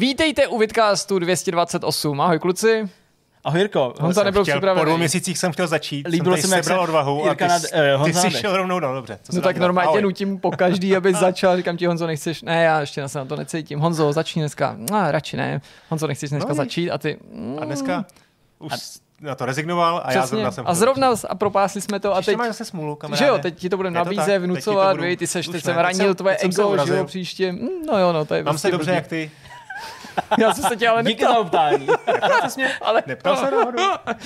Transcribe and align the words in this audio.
Vítejte 0.00 0.46
u 0.46 0.58
Vidcastu 0.58 1.18
228. 1.18 2.20
Ahoj 2.20 2.38
kluci. 2.38 2.88
Ahoj 3.44 3.60
Jirko. 3.60 3.94
Honza 4.00 4.22
nebyl 4.22 4.42
chtěl, 4.42 4.54
připravený. 4.54 4.80
Po 4.80 4.84
dvou 4.84 4.96
měsících 4.96 5.38
jsem 5.38 5.52
chtěl 5.52 5.66
začít, 5.66 6.08
Líbilo 6.08 6.36
jsem 6.36 6.42
se 6.42 6.46
mi, 6.46 6.50
tady 6.50 6.58
jak 6.58 6.64
sebral 6.64 6.84
se 6.86 6.88
odvahu 6.88 7.20
a 7.20 7.22
ty, 7.22 7.28
Jirka 7.28 7.46
nad- 7.48 7.62
eh, 7.72 8.04
ty 8.04 8.12
jsi 8.14 8.30
šel 8.30 8.56
rovnou, 8.56 8.80
no 8.80 8.94
dobře. 8.94 9.18
No 9.32 9.40
tak 9.40 9.56
normálně 9.56 9.88
Ahoj. 9.88 10.02
nutím 10.02 10.38
po 10.40 10.50
každý, 10.50 10.96
aby 10.96 11.14
začal. 11.20 11.56
Říkám 11.56 11.76
ti, 11.76 11.86
Honzo, 11.86 12.06
nechceš? 12.06 12.42
Ne, 12.42 12.62
já 12.64 12.80
ještě 12.80 13.08
se 13.08 13.18
na 13.18 13.24
to 13.24 13.36
necítím. 13.36 13.78
Honzo, 13.80 14.12
začni 14.12 14.42
dneska. 14.42 14.76
No, 14.90 15.10
radši 15.10 15.36
ne. 15.36 15.60
Honzo, 15.88 16.06
nechceš 16.06 16.30
dneska 16.30 16.48
No, 16.48 16.54
začít? 16.54 16.90
A 16.90 16.98
ty... 16.98 17.18
Mm, 17.32 17.58
A 17.60 17.64
dneska 17.64 18.04
už 18.58 18.72
na 19.20 19.34
to 19.34 19.46
rezignoval 19.46 20.02
a 20.04 20.12
já 20.12 20.20
Přesně. 20.20 20.28
zrovna 20.36 20.50
jsem 20.50 20.64
A 20.66 20.74
zrovna 20.74 21.08
a 21.28 21.34
propásli 21.34 21.80
jsme 21.80 22.00
to 22.00 22.16
a 22.16 22.22
teď... 22.22 22.36
máš 22.36 22.46
zase 22.48 22.64
smůlu, 22.64 22.94
kamaráde. 22.96 23.24
Že 23.24 23.28
jo, 23.28 23.38
teď 23.38 23.58
ti 23.58 23.68
to 23.68 23.76
budeme 23.76 23.94
nabízet, 23.94 24.38
vnucovat, 24.38 24.96
budu- 24.96 25.16
ty 25.16 25.26
seš, 25.26 25.48
teď 25.48 25.64
jsem 25.64 25.76
ranil 25.76 26.14
tvoje 26.14 26.36
ego, 26.36 26.76
že 26.86 26.96
jo, 26.96 27.04
příště. 27.04 27.52
Mm, 27.52 27.68
No 27.86 27.98
jo, 27.98 28.12
no, 28.12 28.24
to 28.24 28.34
je 28.34 28.42
Mám 28.44 28.52
prostě 28.52 28.68
se 28.68 28.72
dobře, 28.72 28.84
blbý. 28.90 28.94
jak 28.96 29.06
ty. 29.06 29.30
Já 30.38 30.54
jsem 30.54 30.64
se 30.64 30.76
tě 30.76 30.88
ale 30.88 31.02
Díky 31.02 31.22
za 31.24 31.28
neptal, 31.28 31.42
optání. 31.42 31.86
ale... 32.82 33.02
Neptal 33.06 33.36
se 33.36 33.50
náhodou? 33.50 33.82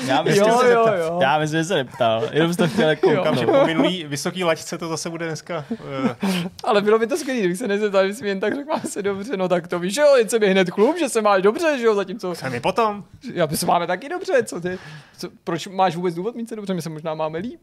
Já 0.06 0.22
myslím, 0.22 0.44
Jo, 0.48 0.58
se 0.58 0.70
jo, 0.72 0.84
neptal. 0.86 0.98
jo. 0.98 1.18
Já 1.22 1.38
myslím, 1.38 1.60
že 1.60 1.64
se 1.64 1.74
neptal. 1.74 2.22
Jenom 2.32 2.54
jsem 2.54 2.68
to 2.68 2.74
chtěl 2.74 2.88
jako 2.88 3.10
Jo. 3.10 3.24
Kam, 3.24 3.36
že 3.36 3.46
po 3.46 3.64
minulý 3.66 4.04
vysoký 4.04 4.44
laťce 4.44 4.78
to 4.78 4.88
zase 4.88 5.10
bude 5.10 5.26
dneska. 5.26 5.64
Uh, 5.70 5.78
Ale 6.64 6.82
bylo 6.82 6.98
by 6.98 7.06
to 7.06 7.16
skvělé, 7.16 7.40
kdybych 7.40 7.58
se 7.58 7.68
nezeptal, 7.68 8.04
mi 8.22 8.28
jen 8.28 8.40
tak 8.40 8.54
řekl, 8.54 8.70
se 8.88 9.02
dobře, 9.02 9.36
no 9.36 9.48
tak 9.48 9.68
to 9.68 9.78
víš, 9.78 9.94
že 9.94 10.00
jo, 10.00 10.16
jen 10.16 10.28
se 10.28 10.38
mi 10.38 10.48
hned 10.48 10.70
klub, 10.70 10.96
že 10.98 11.08
se 11.08 11.22
máš 11.22 11.42
dobře, 11.42 11.78
že 11.78 11.84
jo, 11.84 11.94
zatímco 11.94 12.34
jsem 12.34 12.54
je 12.54 12.60
potom. 12.60 13.04
já 13.34 13.48
se 13.54 13.66
máme 13.66 13.86
taky 13.86 14.08
dobře, 14.08 14.42
co 14.42 14.60
ty, 14.60 14.78
co, 15.18 15.28
proč 15.44 15.66
máš 15.66 15.96
vůbec 15.96 16.14
důvod 16.14 16.34
mít 16.34 16.48
se 16.48 16.56
dobře, 16.56 16.74
my 16.74 16.82
se 16.82 16.88
možná 16.90 17.14
máme 17.14 17.38
líp. 17.38 17.60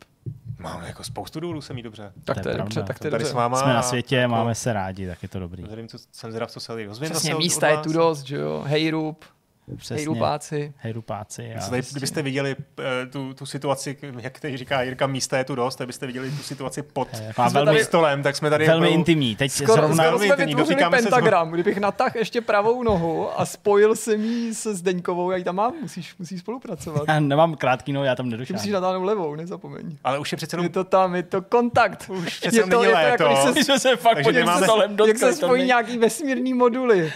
Mám 0.60 0.84
jako 0.84 1.04
spoustu 1.04 1.40
důvodů 1.40 1.62
se 1.62 1.74
mít 1.74 1.82
dobře. 1.82 2.14
Tak 2.24 2.38
To 2.38 2.44
to 2.44 2.50
je 2.50 2.58
dobře, 2.58 2.74
pravda. 2.74 2.88
tak 2.88 3.00
to 3.00 3.08
je 3.08 3.12
Tady 3.12 3.24
dobře. 3.24 3.32
s 3.32 3.36
váma. 3.36 3.58
Jsme 3.62 3.74
na 3.74 3.82
světě, 3.82 4.16
jako 4.16 4.32
máme 4.32 4.56
se 4.56 4.74
rádi, 4.74 5.08
tak 5.08 5.24
je 5.24 5.30
to 5.30 5.40
dobrý. 5.40 5.64
Vzhledem, 5.64 5.88
co 5.88 5.98
jsem 6.12 6.32
zvědav, 6.32 6.52
co 6.52 6.60
se 6.60 6.86
dozvím 6.86 7.10
Přesně, 7.12 7.36
místa 7.36 7.68
je 7.68 7.78
tu 7.78 7.94
dost, 7.94 8.24
že 8.24 8.36
jo, 8.36 8.64
hej 8.68 8.90
rub, 8.92 9.26
hej 9.26 9.32
Přesně. 9.76 10.06
rupáci. 10.06 10.74
Hej, 10.78 10.94
rupáci. 10.94 11.52
Co 11.60 11.64
Já. 11.64 11.70
tady, 11.70 11.82
kdybyste 11.92 12.22
viděli 12.22 12.56
eh, 12.80 13.06
tu, 13.06 13.34
tu 13.34 13.46
situaci, 13.46 13.98
jak 14.20 14.40
teď 14.40 14.56
říká 14.56 14.82
Jirka, 14.82 15.08
místa 15.08 15.38
je 15.38 15.44
tu 15.44 15.56
dost, 15.56 15.76
kdybyste 15.78 16.08
viděli 16.08 16.32
tu 16.32 16.44
situaci 16.44 16.82
pod 16.82 17.08
jsme 17.50 17.50
velmi, 17.66 17.84
stolem, 17.84 18.24
tak 18.24 18.36
jsme 18.36 18.50
tady 18.50 18.66
velmi 18.68 18.80
opravdu- 18.88 19.00
intimní. 19.00 19.36
Teď 19.36 19.52
Skoro, 19.52 19.74
zrovna... 19.74 20.04
skoro 20.04 20.18
jsme 20.18 20.26
intimní, 20.28 20.46
vytvořili 20.46 20.76
dotýkáme 20.76 20.98
se 20.98 21.04
pentagram, 21.04 21.52
kdybych 21.52 21.78
natáhl 21.78 22.12
ještě 22.16 22.42
pravou 22.42 22.84
nohu 22.84 23.40
a 23.40 23.46
spojil 23.46 23.96
jsem 23.96 24.22
ji 24.24 24.54
se 24.56 24.76
Zdeňkovou, 24.76 25.32
já 25.32 25.38
ji 25.38 25.44
tam 25.44 25.56
mám, 25.56 25.74
musíš, 25.82 26.16
musíš 26.20 26.40
spolupracovat. 26.40 27.04
Já 27.08 27.20
nemám 27.20 27.56
krátký 27.56 27.94
no, 27.94 28.04
já 28.04 28.16
tam 28.16 28.30
Ty 28.30 28.36
musíš 28.38 28.50
nedošel. 28.50 28.72
natáhnout 28.82 29.06
levou, 29.06 29.36
nezapomeň. 29.36 29.98
Ale 30.04 30.20
už 30.20 30.32
je 30.32 30.36
přece 30.36 30.58
Je 30.62 30.70
to 30.70 30.84
tam, 30.84 31.16
je 31.16 31.24
to 31.24 31.42
kontakt. 31.42 32.06
Už 32.10 32.26
je 32.26 32.52
přece 32.52 32.70
to, 32.70 32.84
je 32.84 32.92
to 32.92 32.98
jako, 32.98 33.52
když 33.54 33.66
se 33.66 33.80
se 33.80 33.96
fakt 33.96 34.14
Takže 34.16 34.24
pod 34.30 34.32
tím 34.32 34.40
nemáme- 34.40 34.64
stolem 34.64 34.98
jak 35.08 35.18
se 35.18 35.30
to 35.30 35.36
spojí 35.36 35.64
nějaký 35.66 35.98
vesmírný 35.98 36.54
moduly. 36.54 37.14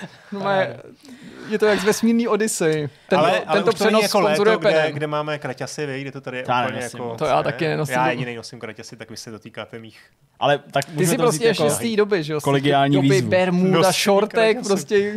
Je 1.52 1.60
to 1.60 1.66
jak 1.66 1.80
z 1.80 1.84
vesmírný 1.84 2.28
Odyssey. 2.28 2.90
Ten, 3.10 3.20
ale, 3.20 3.40
ale 3.40 3.64
tento 3.64 3.66
není 3.66 3.76
přenos 3.76 4.04
jako 4.04 4.20
sponzoruje 4.20 4.56
léto, 4.56 4.70
kde, 4.70 4.92
kde 4.92 5.08
máme 5.08 5.40
kraťasy, 5.40 5.86
vej, 5.86 6.02
kde 6.02 6.12
to 6.12 6.22
tady 6.22 6.38
je 6.38 6.44
To 6.44 6.52
já 6.52 6.64
úplně 6.64 6.78
nenosím 6.80 7.00
jako... 7.00 7.16
To 7.16 7.26
já 7.26 7.44
taky 7.44 7.68
nenosím. 7.68 7.94
Já 7.94 8.10
jediný 8.10 8.36
nosím 8.36 8.60
kraťasy, 8.60 8.96
tak 8.96 9.10
vy 9.10 9.18
se 9.18 9.32
dotýkáte 9.32 9.80
mých... 9.80 10.00
Ale 10.40 10.60
tak 10.72 10.86
Ty 10.86 10.92
můžeme 10.92 11.12
jsi 11.12 11.18
prostě 11.18 11.48
jako... 11.48 11.70
z 11.70 11.78
té 11.78 11.96
doby, 11.96 12.24
že 12.24 12.34
jo? 12.34 12.42
Kolegiální 12.42 12.96
doby 12.96 13.10
výzvu. 13.10 13.30
Bermuda, 13.30 13.92
šortek, 13.92 14.32
kraťasy. 14.34 14.68
prostě. 14.70 15.14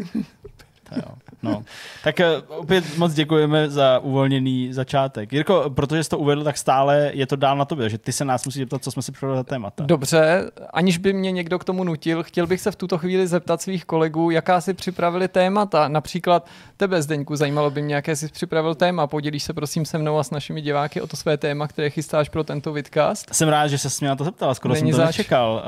To 0.89 0.95
jo. 0.95 1.15
No. 1.50 1.62
Tak 2.05 2.20
eh, 2.20 2.42
opět 2.48 2.98
moc 2.98 3.14
děkujeme 3.14 3.70
za 3.70 3.98
uvolněný 3.98 4.73
začátek. 4.73 5.33
Jirko, 5.33 5.70
protože 5.75 6.05
jsi 6.05 6.11
to 6.11 6.19
uvedl, 6.19 6.45
tak 6.45 6.59
stále 6.59 7.11
je 7.14 7.27
to 7.27 7.37
dál 7.37 7.56
na 7.56 7.64
tobě, 7.64 7.89
že 7.89 7.98
ty 7.98 8.12
se 8.12 8.25
nás 8.25 8.45
musíš 8.47 8.61
zeptat, 8.61 8.84
co 8.84 8.91
jsme 8.91 9.03
si 9.03 9.12
připravili 9.12 9.39
za 9.39 9.45
témata. 9.45 9.84
Dobře, 9.87 10.50
aniž 10.72 10.98
by 10.98 11.12
mě 11.12 11.33
někdo 11.33 11.59
k 11.59 11.65
tomu 11.65 11.84
nutil, 11.84 12.22
chtěl 12.22 12.47
bych 12.47 12.61
se 12.61 12.70
v 12.70 12.77
tuto 12.77 12.98
chvíli 12.98 13.27
zeptat 13.27 13.62
svých 13.62 13.84
kolegů, 13.84 14.31
jaká 14.31 14.61
si 14.61 14.75
připravili 14.75 15.28
témata. 15.28 15.89
Například 15.89 16.47
tebe, 16.77 17.03
Zdeňku, 17.03 17.37
zajímalo 17.37 17.70
by 17.70 17.83
mě, 17.83 17.95
jaké 17.95 18.17
jsi 18.17 18.28
připravil 18.28 18.75
téma. 18.75 19.06
Podělíš 19.06 19.43
se 19.43 19.53
prosím 19.53 19.84
se 19.84 19.99
mnou 19.99 20.19
a 20.19 20.25
s 20.25 20.31
našimi 20.31 20.61
diváky 20.62 21.00
o 21.00 21.06
to 21.06 21.16
své 21.16 21.37
téma, 21.37 21.69
které 21.69 21.91
chystáš 21.91 22.28
pro 22.28 22.44
tento 22.44 22.72
vidcast. 22.72 23.34
Jsem 23.34 23.49
rád, 23.49 23.66
že 23.66 23.78
se 23.78 23.88
mě 24.00 24.09
na 24.09 24.16
to 24.16 24.25
zeptal, 24.25 24.55
skoro 24.55 24.75
Není 24.75 24.93
jsem 24.93 25.00
to 25.00 25.06
zač. 25.06 25.19
nečekal. 25.19 25.55
Uh, 25.55 25.61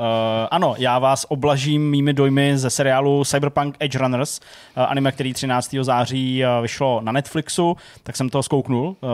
ano, 0.51 0.75
já 0.77 0.99
vás 0.99 1.25
oblažím 1.29 1.89
mými 1.89 2.13
dojmy 2.13 2.57
ze 2.57 2.69
seriálu 2.69 3.25
Cyberpunk 3.25 3.75
Edge 3.79 3.97
Runners, 3.99 4.39
uh, 4.77 4.83
anime, 4.83 5.11
který 5.11 5.33
13. 5.33 5.66
září 5.73 6.43
uh, 6.43 6.61
vyšlo 6.61 7.01
na 7.01 7.11
Netflixu, 7.11 7.77
tak 8.03 8.15
jsem 8.15 8.29
to 8.29 8.43
zkouknul. 8.43 8.87
Uh, 8.87 9.09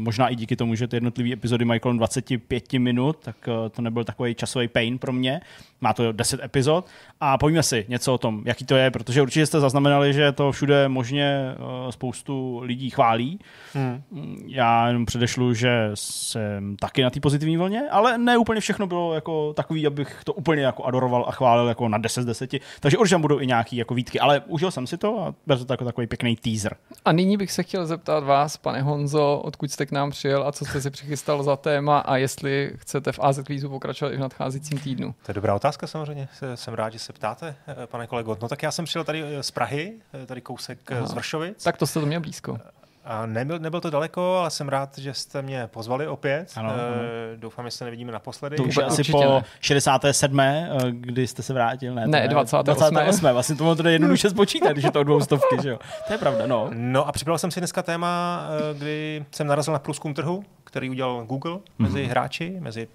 možná 0.00 0.28
i 0.28 0.34
díky 0.34 0.56
tomu, 0.56 0.74
že 0.74 0.88
ty 0.88 0.96
jednotlivé 0.96 1.32
epizody 1.32 1.64
mají 1.64 1.80
kolem 1.80 1.98
25 1.98 2.72
minut, 2.72 3.18
tak 3.22 3.36
uh, 3.48 3.68
to 3.68 3.82
nebyl 3.82 4.04
takový 4.04 4.34
časový 4.34 4.68
pain 4.68 4.98
pro 4.98 5.12
mě. 5.12 5.40
Má 5.80 5.92
to 5.92 6.12
10 6.12 6.40
epizod 6.44 6.86
a 7.20 7.38
povíme 7.38 7.62
si 7.62 7.84
něco 7.88 8.14
o 8.14 8.18
tom, 8.18 8.42
jaký 8.44 8.64
to 8.64 8.76
je, 8.76 8.90
protože 8.90 9.22
určitě 9.22 9.46
jste 9.46 9.60
zaznamenali, 9.60 10.12
že 10.12 10.32
to 10.32 10.52
všude 10.52 10.88
možně 10.88 11.54
uh, 11.58 11.90
spoustu 11.90 12.60
lidí 12.62 12.90
chválí. 12.90 13.38
Hmm. 13.74 14.02
Já 14.46 14.86
jenom 14.86 15.06
předešlu, 15.06 15.54
že 15.54 15.90
jsem 15.94 16.76
taky 16.76 17.02
na 17.02 17.10
té 17.10 17.20
pozitivní 17.20 17.56
vlně, 17.56 17.82
ale 17.90 18.18
ne 18.18 18.38
úplně 18.38 18.60
všechno 18.60 18.86
bylo 18.86 19.14
jako 19.14 19.52
takový, 19.52 19.86
abych 19.86 20.20
to 20.24 20.32
úplně 20.32 20.62
jako 20.62 20.84
adoroval 20.84 21.24
a 21.28 21.32
chválil 21.32 21.68
jako 21.68 21.88
na 21.88 21.98
10 21.98 22.22
z 22.22 22.24
10. 22.24 22.50
Takže 22.80 22.98
určitě 22.98 23.14
tam 23.14 23.22
budou 23.22 23.40
i 23.40 23.46
nějaký 23.46 23.76
jako 23.76 23.94
výtky, 23.94 24.20
ale 24.20 24.40
užil 24.46 24.70
jsem 24.70 24.86
si 24.86 24.98
to 24.98 25.20
a 25.20 25.34
beru 25.46 25.64
to 25.64 25.72
jako 25.72 25.84
takový 25.84 26.06
pěkný 26.06 26.36
teaser. 26.36 26.76
A 27.04 27.12
nyní 27.12 27.36
bych 27.36 27.52
se 27.52 27.62
chtěl 27.62 27.86
zeptat 27.86 28.24
vás, 28.24 28.56
pane 28.56 28.82
Honzo, 28.82 29.40
odkud 29.44 29.70
jste 29.70 29.86
k 29.86 29.92
nám 29.92 30.10
přijel 30.10 30.46
a 30.46 30.52
co 30.52 30.64
jste 30.64 30.80
si 30.80 30.90
přichystal 30.90 31.42
za 31.42 31.56
téma 31.56 31.98
a 31.98 32.16
jestli 32.16 32.72
chcete 32.76 33.12
v 33.12 33.18
AZ 33.22 33.38
Kvízu 33.38 33.68
pokračovat 33.68 34.12
i 34.12 34.16
v 34.16 34.20
nadcházejícím 34.20 34.78
týdnu. 34.78 35.14
To 35.26 35.30
je 35.30 35.34
dobrá 35.34 35.54
otázka 35.54 35.65
samozřejmě, 35.86 36.28
Se- 36.34 36.56
jsem 36.56 36.74
rád, 36.74 36.92
že 36.92 36.98
se 36.98 37.12
ptáte, 37.12 37.56
eh, 37.82 37.86
pane 37.86 38.06
kolego. 38.06 38.36
No 38.42 38.48
tak 38.48 38.62
já 38.62 38.70
jsem 38.70 38.84
přijel 38.84 39.04
tady 39.04 39.22
eh, 39.22 39.42
z 39.42 39.50
Prahy, 39.50 39.94
eh, 40.22 40.26
tady 40.26 40.40
kousek 40.40 40.92
Aha. 40.92 41.06
z 41.06 41.12
Vršovic. 41.12 41.64
Tak 41.64 41.76
to 41.76 41.86
jste 41.86 42.00
to 42.00 42.06
měl 42.06 42.20
blízko. 42.20 42.58
A 43.08 43.26
nebyl, 43.26 43.58
nebyl 43.58 43.80
to 43.80 43.90
daleko, 43.90 44.36
ale 44.36 44.50
jsem 44.50 44.68
rád, 44.68 44.98
že 44.98 45.14
jste 45.14 45.42
mě 45.42 45.66
pozvali 45.66 46.06
opět. 46.08 46.52
Ano, 46.56 46.70
Eh, 46.70 46.80
ano. 46.88 46.96
Doufám, 47.36 47.64
že 47.64 47.70
se 47.70 47.84
nevidíme 47.84 48.12
naposledy. 48.12 48.56
To 48.56 48.62
už 48.62 48.76
asi 48.76 49.04
po 49.04 49.20
ne. 49.20 49.44
67. 49.60 50.40
eh, 50.40 50.68
kdy 50.90 51.26
jste 51.26 51.42
se 51.42 51.52
vrátil. 51.52 51.94
Ne, 51.94 52.02
to 52.04 52.10
Ne, 52.10 52.28
28. 52.28 52.94
28. 52.94 53.32
Vlastně 53.32 53.56
to 53.56 53.76
to 53.76 53.88
je 53.88 53.92
jednoduše 53.94 54.30
spočítat, 54.30 54.72
když 54.72 54.84
je 54.84 54.90
to 54.90 55.00
o 55.00 55.04
dvou 55.04 55.20
stovky, 55.20 55.56
že 55.62 55.68
jo. 55.70 55.78
To 56.06 56.12
je 56.12 56.18
pravda, 56.18 56.46
no. 56.46 56.70
No 56.74 57.08
a 57.08 57.12
připravil 57.12 57.38
jsem 57.38 57.50
si 57.50 57.60
dneska 57.60 57.82
téma, 57.82 58.40
eh, 58.70 58.78
kdy 58.78 59.24
jsem 59.30 59.46
narazil 59.46 59.72
na 59.72 59.78
průzkum 59.78 60.14
trhu, 60.14 60.44
který 60.64 60.90
udělal 60.90 61.24
Google 61.24 61.58
mezi 61.78 62.00
Mhm. 62.00 62.10
hráči, 62.10 62.56
mezi, 62.60 62.88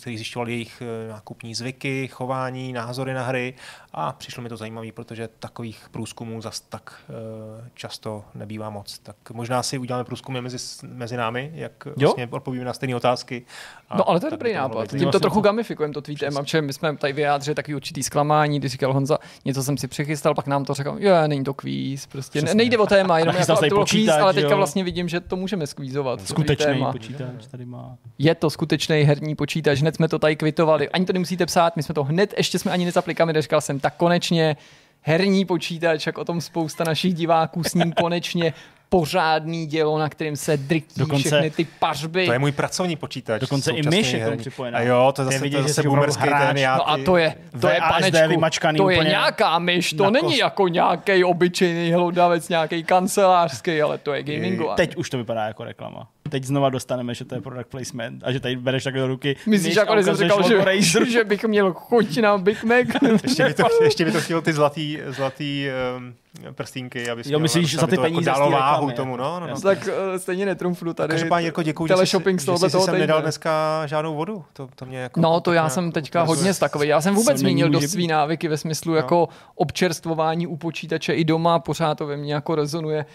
který 0.00 0.16
zjišťoval 0.16 0.48
jejich 0.48 0.82
nákupní 1.10 1.54
zvyky, 1.54 2.08
chování, 2.08 2.72
názory 2.72 3.14
na 3.14 3.22
hry 3.22 3.54
a 3.92 4.12
přišlo 4.12 4.42
mi 4.42 4.48
to 4.48 4.56
zajímavé, 4.56 4.92
protože 4.92 5.28
takových 5.38 5.86
průzkumů 5.90 6.40
zas 6.40 6.60
tak 6.60 6.94
eh, 7.10 7.70
často 7.74 8.24
nebývá 8.34 8.70
moc. 8.70 8.98
Tak 8.98 9.16
možná 9.38 9.62
si 9.62 9.78
uděláme 9.78 10.04
průzkumy 10.04 10.40
mezi, 10.40 10.56
mezi 10.86 11.16
námi, 11.16 11.50
jak 11.54 11.72
Jo? 11.86 11.92
vlastně 12.00 12.28
odpovíme 12.30 12.64
na 12.64 12.72
stejné 12.72 12.96
otázky. 12.96 13.44
A 13.90 13.96
No 13.96 14.08
ale 14.10 14.20
to 14.20 14.26
je 14.26 14.30
dobrý 14.30 14.52
nápad. 14.54 14.88
Tím 14.90 14.98
to 14.98 15.04
vlastně 15.04 15.20
trochu 15.20 15.34
to- 15.36 15.40
gamifikujeme, 15.40 15.94
to 15.94 16.00
tvý 16.02 16.16
téma, 16.16 16.40
protože 16.42 16.62
my 16.62 16.72
jsme 16.72 16.96
tady 16.96 17.12
vyjádřili 17.12 17.54
takový 17.54 17.74
určitý 17.74 18.02
zklamání, 18.02 18.58
když 18.58 18.72
říkal 18.72 18.92
Honza, 18.92 19.18
něco 19.44 19.62
jsem 19.62 19.76
si 19.76 19.88
přichystal, 19.88 20.34
pak 20.34 20.46
nám 20.46 20.64
to 20.64 20.74
řekl, 20.74 20.96
jo, 20.98 21.14
není 21.26 21.44
to 21.44 21.54
kvíz, 21.54 22.06
prostě 22.06 22.38
ne, 22.38 22.42
Přesně. 22.42 22.56
nejde 22.56 22.78
o 22.78 22.86
téma, 22.86 23.18
jenom 23.18 23.36
jako, 23.48 23.68
to 23.68 23.84
kvíz, 23.84 24.08
ale 24.08 24.34
teďka 24.34 24.50
jo. 24.50 24.56
vlastně 24.56 24.84
vidím, 24.84 25.08
že 25.08 25.20
to 25.20 25.36
můžeme 25.36 25.66
skvízovat. 25.66 26.20
Skutečný 26.28 26.66
téma. 26.66 26.92
počítač 26.92 27.46
tady 27.50 27.64
má. 27.64 27.96
Je 28.18 28.34
to 28.34 28.50
skutečný 28.50 29.02
herní 29.02 29.34
počítač, 29.34 29.80
hned 29.80 29.94
jsme 29.94 30.08
to 30.08 30.18
tady 30.18 30.36
kvitovali. 30.36 30.88
Ani 30.88 31.06
to 31.06 31.12
nemusíte 31.12 31.46
psát, 31.46 31.76
my 31.76 31.82
jsme 31.82 31.94
to 31.94 32.04
hned, 32.04 32.34
ještě 32.36 32.58
jsme 32.58 32.72
ani 32.72 32.84
nezapli 32.84 33.14
kamery, 33.14 33.42
říkal 33.42 33.60
jsem, 33.60 33.80
tak 33.80 33.94
konečně 33.96 34.56
herní 35.00 35.44
počítač, 35.44 36.06
jak 36.06 36.18
o 36.18 36.24
tom 36.24 36.40
spousta 36.40 36.84
našich 36.84 37.14
diváků 37.14 37.64
s 37.64 37.74
ním 37.74 37.92
konečně 37.92 38.52
pořádný 38.88 39.66
dělo, 39.66 39.98
na 39.98 40.08
kterým 40.08 40.36
se 40.36 40.56
drtí 40.56 40.84
Dokonce- 40.96 41.28
všechny 41.28 41.50
ty 41.50 41.66
pařby. 41.78 42.26
To 42.26 42.32
je 42.32 42.38
můj 42.38 42.52
pracovní 42.52 42.96
počítač. 42.96 43.40
Dokonce 43.40 43.72
i 43.72 43.82
myš 43.88 44.12
je 44.12 44.18
k 44.18 44.22
tomu 44.22 44.30
herní. 44.30 44.40
připojená. 44.40 44.78
A 44.78 44.82
jo, 44.82 45.12
to 45.16 45.22
je 45.22 45.24
zase, 45.26 45.38
vidět, 45.38 45.56
to 45.56 45.62
je 45.62 45.68
zase 45.68 45.82
boomerský 45.82 46.22
hráč. 46.28 46.48
ten 46.48 46.58
já. 46.58 46.76
No 46.76 46.90
a 46.90 46.98
to 47.04 47.16
je, 47.16 47.34
to 47.60 47.68
je 47.68 47.80
VASD 47.80 48.12
panečku, 48.34 48.66
to 48.76 48.90
je 48.90 49.04
nějaká 49.04 49.58
myš, 49.58 49.92
to 49.92 50.10
není 50.10 50.28
kos- 50.34 50.38
jako 50.38 50.68
nějaký 50.68 51.24
obyčejný 51.24 51.92
hlodavec, 51.92 52.48
nějaký 52.48 52.84
kancelářský, 52.84 53.82
ale 53.82 53.98
to 53.98 54.12
je 54.12 54.22
gamingová. 54.22 54.74
Teď 54.74 54.96
už 54.96 55.10
to 55.10 55.18
vypadá 55.18 55.44
jako 55.44 55.64
reklama. 55.64 56.08
Teď 56.28 56.44
znova 56.44 56.70
dostaneme, 56.70 57.14
že 57.14 57.24
to 57.24 57.34
je 57.34 57.40
product 57.40 57.68
placement 57.70 58.22
a 58.24 58.32
že 58.32 58.40
tady 58.40 58.56
bereš 58.56 58.84
takhle 58.84 59.00
do 59.02 59.06
ruky. 59.08 59.36
Myslíš, 59.46 59.76
jako 59.76 59.92
když 59.94 60.04
jsem 60.04 60.14
ukazuješ 60.14 60.32
říkal, 60.32 60.48
že, 60.48 60.64
Razer? 60.64 61.08
že 61.10 61.24
bych 61.24 61.44
měl 61.44 61.72
chuť 61.72 62.18
na 62.18 62.38
Big 62.38 62.64
Mac? 62.64 62.86
Ještě 63.22 63.44
by 63.44 63.54
to, 63.54 63.62
ještě 63.84 64.04
by 64.04 64.12
to 64.12 64.20
chtělo 64.20 64.40
ty 64.40 64.52
zlatý, 64.52 64.98
zlatý 65.08 65.66
um, 65.96 66.14
prstínky, 66.52 67.10
aby 67.10 67.22
Jo, 67.26 67.38
myslíš, 67.38 67.74
za 67.76 67.86
ty 67.86 67.96
to 67.96 68.02
peníze 68.02 68.30
jako 68.30 68.40
dalo 68.40 68.50
váhu 68.50 68.90
tomu, 68.90 69.12
jako. 69.12 69.22
no, 69.22 69.40
no, 69.40 69.46
no. 69.46 69.60
Tak 69.60 69.78
uh, 69.78 70.16
stejně 70.16 70.46
netrumfnu 70.46 70.94
tady. 70.94 71.10
Každopádně, 71.10 71.46
Jirko, 71.46 71.62
děkuji, 71.62 71.86
že 71.86 71.92
jsi, 71.94 71.96
teleshopping 71.96 72.40
z 72.40 72.42
že 72.42 72.46
tohohle 72.46 72.68
jsi 72.68 72.72
toho 72.72 72.84
sem 72.84 72.94
týdne. 72.94 73.06
nedal 73.06 73.22
dneska 73.22 73.82
žádnou 73.86 74.14
vodu. 74.16 74.44
To, 74.52 74.68
to 74.74 74.86
mě 74.86 74.98
jako, 74.98 75.20
No, 75.20 75.40
to 75.40 75.52
já 75.52 75.68
jsem 75.68 75.92
teďka 75.92 76.22
ukazuje. 76.22 76.36
hodně 76.38 76.54
z 76.54 76.58
takový. 76.58 76.88
Já 76.88 77.00
jsem 77.00 77.14
vůbec 77.14 77.38
zmínil 77.38 77.68
dost 77.68 77.90
svý 77.90 78.06
návyky 78.06 78.48
ve 78.48 78.56
smyslu 78.56 78.92
No. 78.92 78.96
jako 78.96 79.28
občerstvování 79.54 80.46
u 80.46 80.56
počítače 80.56 81.12
i 81.14 81.24
doma. 81.24 81.58
Pořád 81.58 81.98
to 81.98 82.06
ve 82.06 82.16
mně 82.16 82.34
jako 82.34 82.54
rezonuje 82.54 83.06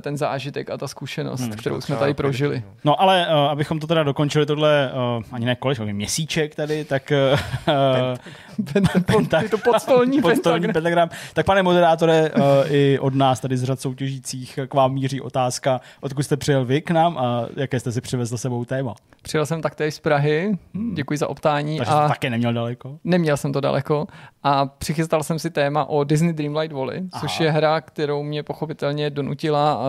ten 0.00 0.16
zážitek 0.16 0.70
a 0.70 0.76
ta 0.76 0.88
zkušenost, 0.88 1.40
Hmm, 1.40 1.52
kterou 1.52 1.80
jsme 1.80 1.96
tady 1.96 2.14
prožili. 2.14 2.62
No 2.84 3.00
ale 3.00 3.26
uh, 3.26 3.34
abychom 3.34 3.80
to 3.80 3.86
teda 3.86 4.02
dokončili 4.02 4.46
tohle, 4.46 4.92
uh, 5.18 5.22
ani 5.32 5.46
ne 5.46 5.56
kolik, 5.56 5.78
měsíček 5.78 6.54
tady, 6.54 6.84
tak 6.84 7.12
uh, 7.32 7.38
Pent- 8.62 9.38
je 9.42 9.48
to 9.48 9.58
podstolní 9.58 10.20
podstolní 10.22 10.66
pentagram. 10.66 10.72
pentagram. 10.72 11.08
Tak 11.34 11.46
pane 11.46 11.62
moderátore, 11.62 12.30
uh, 12.30 12.42
i 12.68 12.98
od 12.98 13.14
nás 13.14 13.40
tady 13.40 13.56
z 13.56 13.64
řad 13.64 13.80
soutěžících 13.80 14.58
k 14.68 14.74
vám 14.74 14.92
míří 14.92 15.20
otázka, 15.20 15.80
odkud 16.00 16.22
jste 16.22 16.36
přijel 16.36 16.64
vy 16.64 16.80
k 16.80 16.90
nám 16.90 17.18
a 17.18 17.46
jaké 17.56 17.80
jste 17.80 17.92
si 17.92 18.00
přivezl 18.00 18.38
sebou 18.38 18.64
téma. 18.64 18.94
Přijel 19.22 19.46
jsem 19.46 19.62
taktéž 19.62 19.94
z 19.94 20.00
Prahy, 20.00 20.58
hmm. 20.74 20.94
děkuji 20.94 21.18
za 21.18 21.28
optání. 21.28 21.76
Takže 21.76 21.92
a 21.92 22.02
to 22.02 22.08
také 22.08 22.30
neměl 22.30 22.52
daleko? 22.52 22.98
Neměl 23.04 23.36
jsem 23.36 23.52
to 23.52 23.60
daleko 23.60 24.06
a 24.42 24.66
přichystal 24.66 25.22
jsem 25.22 25.38
si 25.38 25.50
téma 25.50 25.84
o 25.84 26.04
Disney 26.04 26.32
Dreamlight 26.32 26.72
Valley, 26.72 27.02
Aha. 27.12 27.20
což 27.20 27.40
je 27.40 27.50
hra, 27.50 27.80
kterou 27.80 28.22
mě 28.22 28.42
pochopitelně 28.42 29.10
donutila 29.10 29.78
uh, 29.78 29.84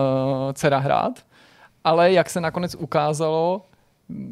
dcera 0.52 0.78
hrát. 0.78 1.12
Ale 1.84 2.12
jak 2.12 2.30
se 2.30 2.40
nakonec 2.40 2.74
ukázalo, 2.74 3.62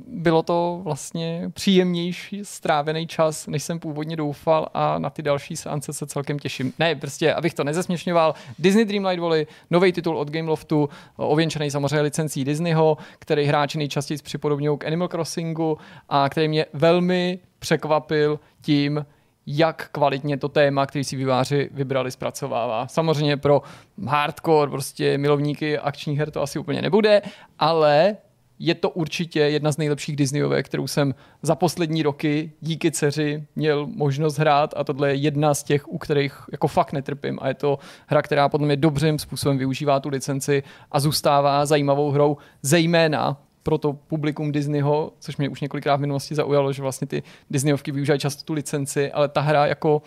bylo 0.06 0.42
to 0.42 0.80
vlastně 0.84 1.50
příjemnější 1.54 2.40
strávený 2.42 3.06
čas, 3.06 3.46
než 3.46 3.62
jsem 3.62 3.78
původně 3.78 4.16
doufal 4.16 4.68
a 4.74 4.98
na 4.98 5.10
ty 5.10 5.22
další 5.22 5.56
seance 5.56 5.92
se 5.92 6.06
celkem 6.06 6.38
těším. 6.38 6.72
Ne, 6.78 6.94
prostě, 6.94 7.34
abych 7.34 7.54
to 7.54 7.64
nezesměšňoval, 7.64 8.34
Disney 8.58 8.84
Dreamlight 8.84 9.20
Valley, 9.20 9.46
nový 9.70 9.92
titul 9.92 10.18
od 10.18 10.30
Gameloftu, 10.30 10.88
ověnčený 11.16 11.70
samozřejmě 11.70 12.00
licencí 12.00 12.44
Disneyho, 12.44 12.96
který 13.18 13.44
hráči 13.44 13.78
nejčastěji 13.78 14.18
připodobňují 14.18 14.78
k 14.78 14.84
Animal 14.84 15.08
Crossingu 15.08 15.78
a 16.08 16.28
který 16.28 16.48
mě 16.48 16.66
velmi 16.72 17.38
překvapil 17.58 18.40
tím, 18.60 19.06
jak 19.46 19.88
kvalitně 19.92 20.36
to 20.36 20.48
téma, 20.48 20.86
který 20.86 21.04
si 21.04 21.16
vyváři 21.16 21.70
vybrali, 21.72 22.10
zpracovává. 22.10 22.86
Samozřejmě 22.86 23.36
pro 23.36 23.62
hardcore, 24.06 24.70
prostě 24.70 25.18
milovníky 25.18 25.78
akčních 25.78 26.18
her 26.18 26.30
to 26.30 26.42
asi 26.42 26.58
úplně 26.58 26.82
nebude, 26.82 27.22
ale 27.58 28.16
je 28.58 28.74
to 28.74 28.90
určitě 28.90 29.40
jedna 29.40 29.72
z 29.72 29.76
nejlepších 29.76 30.16
Disneyovek, 30.16 30.66
kterou 30.66 30.86
jsem 30.86 31.14
za 31.42 31.54
poslední 31.54 32.02
roky 32.02 32.52
díky 32.60 32.90
dceři 32.90 33.44
měl 33.56 33.86
možnost 33.86 34.38
hrát 34.38 34.74
a 34.76 34.84
tohle 34.84 35.08
je 35.08 35.14
jedna 35.14 35.54
z 35.54 35.62
těch, 35.62 35.88
u 35.88 35.98
kterých 35.98 36.34
jako 36.52 36.68
fakt 36.68 36.92
netrpím 36.92 37.38
a 37.42 37.48
je 37.48 37.54
to 37.54 37.78
hra, 38.06 38.22
která 38.22 38.48
podle 38.48 38.66
mě 38.66 38.76
dobrým 38.76 39.18
způsobem 39.18 39.58
využívá 39.58 40.00
tu 40.00 40.08
licenci 40.08 40.62
a 40.92 41.00
zůstává 41.00 41.66
zajímavou 41.66 42.10
hrou, 42.10 42.36
zejména 42.62 43.40
pro 43.62 43.78
to 43.78 43.92
publikum 43.92 44.52
Disneyho, 44.52 45.12
což 45.18 45.36
mě 45.36 45.48
už 45.48 45.60
několikrát 45.60 45.96
v 45.96 46.00
minulosti 46.00 46.34
zaujalo, 46.34 46.72
že 46.72 46.82
vlastně 46.82 47.06
ty 47.06 47.22
Disneyovky 47.50 47.92
využívají 47.92 48.20
často 48.20 48.44
tu 48.44 48.52
licenci, 48.52 49.12
ale 49.12 49.28
ta 49.28 49.40
hra 49.40 49.66
jako 49.66 50.02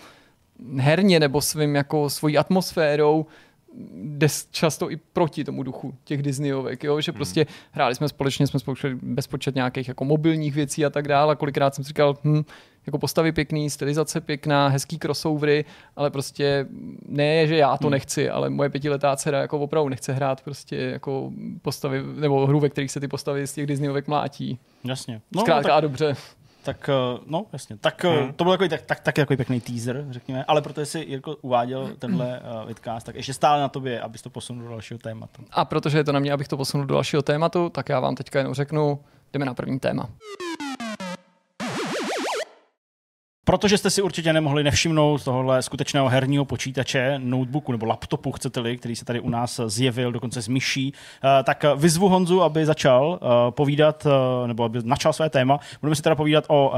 herně 0.78 1.20
nebo 1.20 1.42
svým 1.42 1.76
jako 1.76 2.10
svojí 2.10 2.38
atmosférou 2.38 3.26
jde 3.94 4.28
často 4.52 4.92
i 4.92 4.96
proti 4.96 5.44
tomu 5.44 5.64
duchu 5.64 5.94
těch 6.04 6.22
Disneyovek, 6.22 6.84
jo? 6.84 7.02
že 7.02 7.12
hmm. 7.12 7.18
prostě 7.18 7.46
hmm. 7.48 7.56
hráli 7.72 7.96
jsme 7.96 8.10
společně, 8.10 8.48
jsme 8.48 8.60
společně 8.60 8.98
bezpočet 9.02 9.56
nějakých 9.56 9.88
jako 9.88 10.06
mobilních 10.06 10.54
věcí 10.54 10.86
a 10.86 10.90
tak 10.90 11.08
dále 11.08 11.32
a 11.32 11.36
kolikrát 11.36 11.76
jsem 11.76 11.84
si 11.84 11.88
říkal, 11.88 12.18
hm, 12.24 12.44
jako 12.86 12.98
postavy 12.98 13.32
pěkný, 13.32 13.70
stylizace 13.70 14.22
pěkná, 14.22 14.68
hezký 14.68 15.00
crossovery, 15.00 15.66
ale 15.96 16.10
prostě 16.10 16.66
ne, 17.08 17.48
že 17.48 17.58
já 17.58 17.78
to 17.78 17.88
hmm. 17.88 17.92
nechci, 17.92 18.30
ale 18.30 18.50
moje 18.50 18.70
pětiletá 18.70 19.16
dcera 19.16 19.42
jako 19.42 19.60
opravdu 19.60 19.90
nechce 19.90 20.14
hrát 20.14 20.42
prostě 20.42 20.76
jako 20.76 21.32
postavy, 21.62 22.04
nebo 22.16 22.48
hru, 22.48 22.60
ve 22.60 22.70
kterých 22.70 22.92
se 22.92 23.00
ty 23.00 23.08
postavy 23.08 23.48
z 23.48 23.54
těch 23.54 23.66
Disneyovek 23.66 24.08
mlátí. 24.08 24.60
Jasně. 24.84 25.22
No, 25.32 25.42
Zkrátka 25.42 25.70
tak... 25.70 25.78
a 25.78 25.82
dobře. 25.82 26.16
Tak, 26.64 26.90
eh, 26.90 27.20
no, 27.26 27.46
jasně. 27.54 27.78
Tak 27.78 28.06
eh, 28.06 28.10
hmm. 28.10 28.34
to 28.34 28.44
byl 28.44 28.54
takový, 28.54 28.70
tak, 28.70 28.82
tak, 28.82 29.00
tak 29.00 29.16
takový 29.16 29.38
pěkný 29.38 29.62
teaser, 29.62 30.06
řekněme. 30.10 30.44
Ale 30.44 30.62
protože 30.62 30.86
jsi 30.86 31.00
Jirko 31.00 31.36
uváděl 31.42 31.90
tenhle 32.00 32.40
uh, 32.40 32.68
vidcast, 32.68 33.06
tak 33.06 33.16
ještě 33.16 33.34
stále 33.34 33.62
na 33.62 33.68
tobě, 33.68 34.02
abys 34.02 34.22
to 34.22 34.30
posunul 34.30 34.64
do 34.64 34.70
dalšího 34.70 34.98
tématu. 34.98 35.44
A 35.52 35.66
protože 35.66 35.98
je 35.98 36.04
to 36.04 36.12
na 36.12 36.20
mě, 36.20 36.34
abych 36.34 36.48
to 36.48 36.58
posunul 36.58 36.86
do 36.86 36.94
dalšího 36.94 37.22
tématu, 37.22 37.70
tak 37.70 37.90
já 37.90 38.00
vám 38.00 38.16
teďka 38.16 38.40
jenom 38.40 38.54
řeknu, 38.54 39.00
jdeme 39.34 39.46
na 39.46 39.54
první 39.54 39.80
téma. 39.80 40.10
Protože 43.52 43.78
jste 43.78 43.90
si 43.90 44.02
určitě 44.02 44.34
nemohli 44.34 44.64
nevšimnout 44.64 45.24
tohohle 45.24 45.62
skutečného 45.62 46.10
herního 46.10 46.46
počítače, 46.46 47.16
notebooku 47.18 47.72
nebo 47.72 47.86
laptopu, 47.86 48.32
chcete-li, 48.32 48.78
který 48.78 48.96
se 48.96 49.06
tady 49.06 49.20
u 49.20 49.30
nás 49.30 49.62
zjevil, 49.66 50.12
dokonce 50.12 50.42
s 50.42 50.48
myší, 50.48 50.94
eh, 50.94 51.44
tak 51.44 51.66
vyzvu 51.76 52.10
Honzu, 52.10 52.44
aby 52.44 52.66
začal 52.66 53.20
eh, 53.22 53.52
povídat, 53.52 54.08
eh, 54.08 54.48
nebo 54.48 54.64
aby 54.64 54.80
načal 54.84 55.14
své 55.14 55.30
téma. 55.30 55.60
Budeme 55.82 55.96
si 55.96 56.02
teda 56.02 56.16
povídat 56.16 56.46
o 56.48 56.74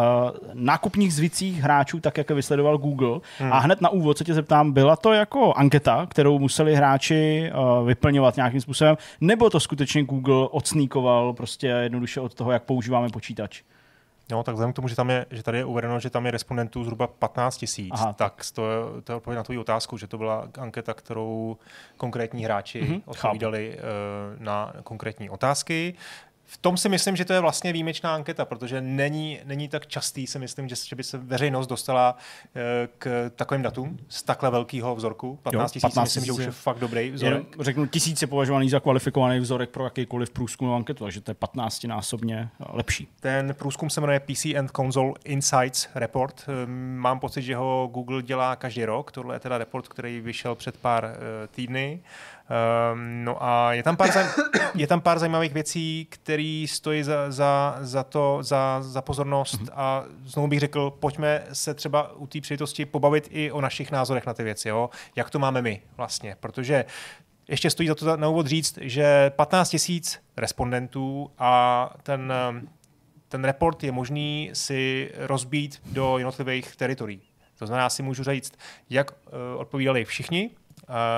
nákupních 0.54 1.14
zvicích 1.14 1.62
hráčů, 1.62 2.00
tak 2.00 2.18
jak 2.18 2.30
je 2.30 2.36
vysledoval 2.36 2.78
Google. 2.78 3.20
Hmm. 3.40 3.54
A 3.54 3.60
hned 3.60 3.81
na 3.81 3.90
úvod 3.90 4.18
se 4.18 4.24
tě 4.24 4.34
zeptám, 4.34 4.72
byla 4.72 4.96
to 4.96 5.14
jako 5.14 5.54
anketa, 5.54 6.06
kterou 6.06 6.40
museli 6.40 6.75
hráči 6.75 7.52
vyplňovat 7.86 8.36
nějakým 8.36 8.62
způsobem, 8.62 8.98
nebo 9.22 9.50
to 9.50 9.60
skutečně 9.60 10.04
Google 10.04 10.48
odsníkoval 10.52 11.34
prostě 11.34 11.68
jednoduše 11.68 12.20
od 12.20 12.34
toho, 12.34 12.52
jak 12.52 12.64
používáme 12.64 13.10
počítač? 13.10 13.62
No, 14.31 14.44
tak 14.44 14.56
vzhledem 14.56 14.74
k 14.74 14.75
tomu, 14.75 14.88
že, 14.88 14.96
tam 14.96 15.10
je, 15.10 15.25
že 15.31 15.44
tady 15.44 15.58
je 15.58 15.66
uvedeno, 15.66 16.00
že 16.00 16.10
tam 16.10 16.25
je 16.25 16.31
respondentů 16.31 16.84
zhruba 16.84 17.08
15 17.08 17.58
tisíc, 17.58 17.94
tak 18.16 18.42
to 18.54 18.72
je, 18.72 19.02
to 19.04 19.12
je 19.12 19.16
odpověď 19.16 19.38
na 19.38 19.44
tvou 19.44 19.60
otázku, 19.60 19.98
že 19.98 20.08
to 20.08 20.18
byla 20.18 20.48
anketa, 20.58 20.94
kterou 20.94 21.58
konkrétní 21.98 22.46
hráči 22.46 22.81
mm-hmm, 22.81 23.02
odpovídali 23.06 23.78
uh, 23.78 24.44
na 24.44 24.74
konkrétní 24.84 25.30
otázky 25.30 25.94
v 26.53 26.57
tom 26.57 26.77
si 26.77 26.89
myslím, 26.89 27.15
že 27.15 27.25
to 27.25 27.33
je 27.33 27.39
vlastně 27.39 27.73
výjimečná 27.73 28.15
anketa, 28.15 28.45
protože 28.45 28.81
není, 28.81 29.39
není 29.44 29.67
tak 29.67 29.88
častý, 29.88 30.27
si 30.27 30.39
myslím, 30.39 30.69
že, 30.69 30.75
že 30.75 30.95
by 30.95 31.03
se 31.03 31.17
veřejnost 31.17 31.67
dostala 31.67 32.15
eh, 32.55 32.88
k 32.97 33.31
takovým 33.35 33.61
datům 33.61 34.00
z 34.07 34.23
takhle 34.23 34.51
velkého 34.51 34.95
vzorku. 34.95 35.39
15 35.44 35.71
tisíc, 35.71 35.95
myslím, 35.95 36.25
že 36.25 36.31
už 36.31 36.45
je 36.45 36.51
fakt 36.51 36.79
dobrý 36.79 37.11
vzorek. 37.11 37.44
Je, 37.57 37.63
řeknu, 37.63 37.88
tisíc 37.88 38.21
je 38.21 38.27
považovaný 38.27 38.69
za 38.69 38.79
kvalifikovaný 38.79 39.39
vzorek 39.39 39.69
pro 39.69 39.83
jakýkoliv 39.83 40.29
průzkum 40.29 40.73
anketu, 40.73 41.03
takže 41.03 41.21
to 41.21 41.31
je 41.31 41.35
15 41.35 41.83
násobně 41.83 42.50
lepší. 42.69 43.07
Ten 43.19 43.55
průzkum 43.57 43.89
se 43.89 44.01
jmenuje 44.01 44.19
PC 44.19 44.45
and 44.45 44.71
Console 44.71 45.13
Insights 45.25 45.88
Report. 45.95 46.45
Eh, 46.47 46.65
mám 46.95 47.19
pocit, 47.19 47.41
že 47.41 47.55
ho 47.55 47.89
Google 47.94 48.21
dělá 48.21 48.55
každý 48.55 48.85
rok. 48.85 49.11
Tohle 49.11 49.35
je 49.35 49.39
teda 49.39 49.57
report, 49.57 49.88
který 49.88 50.21
vyšel 50.21 50.55
před 50.55 50.77
pár 50.77 51.17
týdny. 51.51 52.00
Um, 52.94 53.24
no 53.24 53.44
a 53.44 53.74
je 53.74 53.84
tam 53.84 53.98
pár, 53.98 54.10
zaj- 54.10 54.50
je 54.75 54.88
tam 54.88 55.01
pár 55.01 55.19
zajímavých 55.19 55.54
věcí, 55.54 56.07
které 56.10 56.66
stojí 56.69 57.04
za, 57.04 57.31
za, 57.31 57.78
za 57.81 58.04
to, 58.04 58.38
za, 58.42 58.78
za 58.81 59.01
pozornost 59.01 59.62
mm-hmm. 59.62 59.74
a 59.74 60.04
znovu 60.25 60.48
bych 60.48 60.60
řekl, 60.60 60.92
pojďme 60.92 61.44
se 61.54 61.74
třeba 61.74 62.12
u 62.12 62.28
té 62.28 62.42
příležitosti 62.42 62.86
pobavit 62.86 63.28
i 63.31 63.51
o 63.51 63.62
našich 63.62 63.92
názorech 63.92 64.25
na 64.25 64.34
ty 64.34 64.44
věci, 64.44 64.69
jo? 64.69 64.90
jak 65.16 65.30
to 65.30 65.40
máme 65.40 65.62
my 65.62 65.81
vlastně, 65.98 66.36
protože 66.40 66.86
ještě 67.48 67.69
stojí 67.69 67.90
za 67.90 67.95
to 67.95 68.18
na 68.18 68.28
úvod 68.28 68.48
říct, 68.48 68.80
že 68.81 69.31
15 69.36 69.69
tisíc 69.69 70.19
respondentů 70.38 71.31
a 71.38 71.94
ten, 72.04 72.34
ten 73.28 73.46
report 73.46 73.84
je 73.84 73.92
možný 73.92 74.50
si 74.54 75.12
rozbít 75.18 75.81
do 75.86 76.18
jednotlivých 76.18 76.75
teritorií. 76.75 77.22
To 77.60 77.68
znamená, 77.68 77.89
si 77.89 78.04
můžu 78.04 78.24
říct, 78.24 78.54
jak 78.89 79.12
uh, 79.12 79.17
odpovídali 79.58 80.06
všichni, 80.06 80.50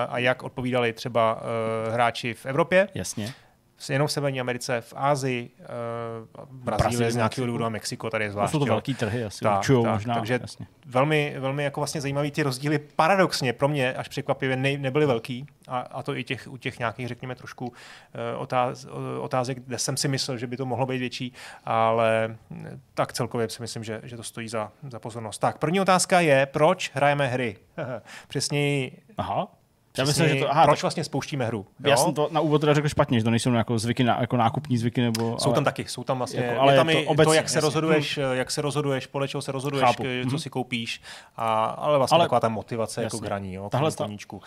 a 0.09 0.19
jak 0.19 0.43
odpovídali 0.43 0.93
třeba 0.93 1.35
uh, 1.35 1.93
hráči 1.93 2.33
v 2.33 2.45
Evropě. 2.45 2.87
Jasně. 2.93 3.33
Jenom 3.89 4.07
v 4.07 4.11
Severní 4.11 4.41
Americe, 4.41 4.81
v 4.81 4.93
Ázii, 4.97 5.49
uh, 5.59 6.45
Brazílie 6.51 7.11
z 7.11 7.15
nějakého 7.15 7.47
důvodu 7.47 7.65
a 7.65 7.69
Mexiko 7.69 8.09
tady 8.09 8.25
je 8.25 8.31
zvlášť. 8.31 8.51
To 8.51 8.57
jsou 8.59 8.65
to 8.65 8.71
velký 8.71 8.93
trhy 8.93 9.25
asi, 9.25 9.39
tak, 9.39 9.65
tak, 9.83 9.93
možná. 9.93 10.15
Takže 10.15 10.39
jasně. 10.41 10.67
velmi, 10.85 11.35
velmi 11.39 11.63
jako 11.63 11.79
vlastně 11.79 12.01
zajímavý 12.01 12.31
ty 12.31 12.43
rozdíly 12.43 12.79
paradoxně 12.79 13.53
pro 13.53 13.67
mě 13.67 13.93
až 13.93 14.07
překvapivě 14.07 14.55
ne, 14.55 14.77
nebyly 14.77 15.05
velký 15.05 15.45
a, 15.67 15.79
a 15.79 16.03
to 16.03 16.15
i 16.15 16.23
těch, 16.23 16.47
u 16.47 16.57
těch 16.57 16.79
nějakých, 16.79 17.07
řekněme, 17.07 17.35
trošku 17.35 17.67
uh, 17.67 17.73
otáz, 18.37 18.85
otázek, 19.19 19.57
kde 19.67 19.79
jsem 19.79 19.97
si 19.97 20.07
myslel, 20.07 20.37
že 20.37 20.47
by 20.47 20.57
to 20.57 20.65
mohlo 20.65 20.85
být 20.85 20.99
větší, 20.99 21.33
ale 21.65 22.37
tak 22.93 23.13
celkově 23.13 23.49
si 23.49 23.61
myslím, 23.61 23.83
že, 23.83 24.01
že 24.03 24.17
to 24.17 24.23
stojí 24.23 24.47
za, 24.47 24.71
za 24.89 24.99
pozornost. 24.99 25.37
Tak, 25.37 25.57
první 25.57 25.81
otázka 25.81 26.19
je, 26.19 26.45
proč 26.45 26.91
hrajeme 26.93 27.27
hry? 27.27 27.57
Přesněji 28.27 29.01
Aha. 29.17 29.47
Já 29.97 30.05
myslím, 30.05 30.29
že 30.29 30.35
to, 30.35 30.51
aha, 30.51 30.65
proč 30.65 30.81
vlastně 30.81 31.03
spouštíme 31.03 31.45
hru. 31.45 31.65
Jo? 31.79 31.89
Já 31.89 31.97
jsem 31.97 32.13
to 32.13 32.29
na 32.31 32.41
úvod 32.41 32.61
teda 32.61 32.73
řekl 32.73 32.87
špatně, 32.87 33.19
že 33.19 33.23
to 33.23 33.29
nejsou 33.29 33.53
jako 33.53 33.79
zvyky, 33.79 34.03
na, 34.03 34.17
jako 34.21 34.37
nákupní 34.37 34.77
zvyky. 34.77 35.01
Nebo, 35.01 35.37
jsou 35.39 35.45
ale, 35.49 35.55
tam 35.55 35.63
taky, 35.63 35.85
jsou 35.87 36.03
tam 36.03 36.17
vlastně, 36.17 36.39
jako, 36.39 36.61
ale 36.61 36.73
je 36.73 36.77
tam 36.77 36.87
to, 36.87 37.03
obecně, 37.05 37.25
to, 37.25 37.33
jak 37.33 37.49
se 37.49 37.59
rozhoduješ, 37.59 38.17
hmm. 38.17 38.33
jak 38.33 38.51
se 38.51 38.61
rozhoduješ, 38.61 39.07
podle 39.07 39.27
čeho 39.27 39.41
se 39.41 39.51
rozhoduješ, 39.51 39.85
Chápu. 39.85 40.03
co 40.03 40.29
hmm. 40.29 40.39
si 40.39 40.49
koupíš, 40.49 41.01
a, 41.37 41.65
ale 41.65 41.97
vlastně 41.97 42.15
ale, 42.15 42.25
taková 42.25 42.39
ta 42.39 42.49
motivace 42.49 43.01
jako 43.01 43.05
jasně. 43.05 43.17
jako 43.17 43.25
hraní, 43.25 43.53
jo, 43.53 43.69
tahle 43.69 43.91
koníčku. 43.91 44.37
Uh, 44.37 44.43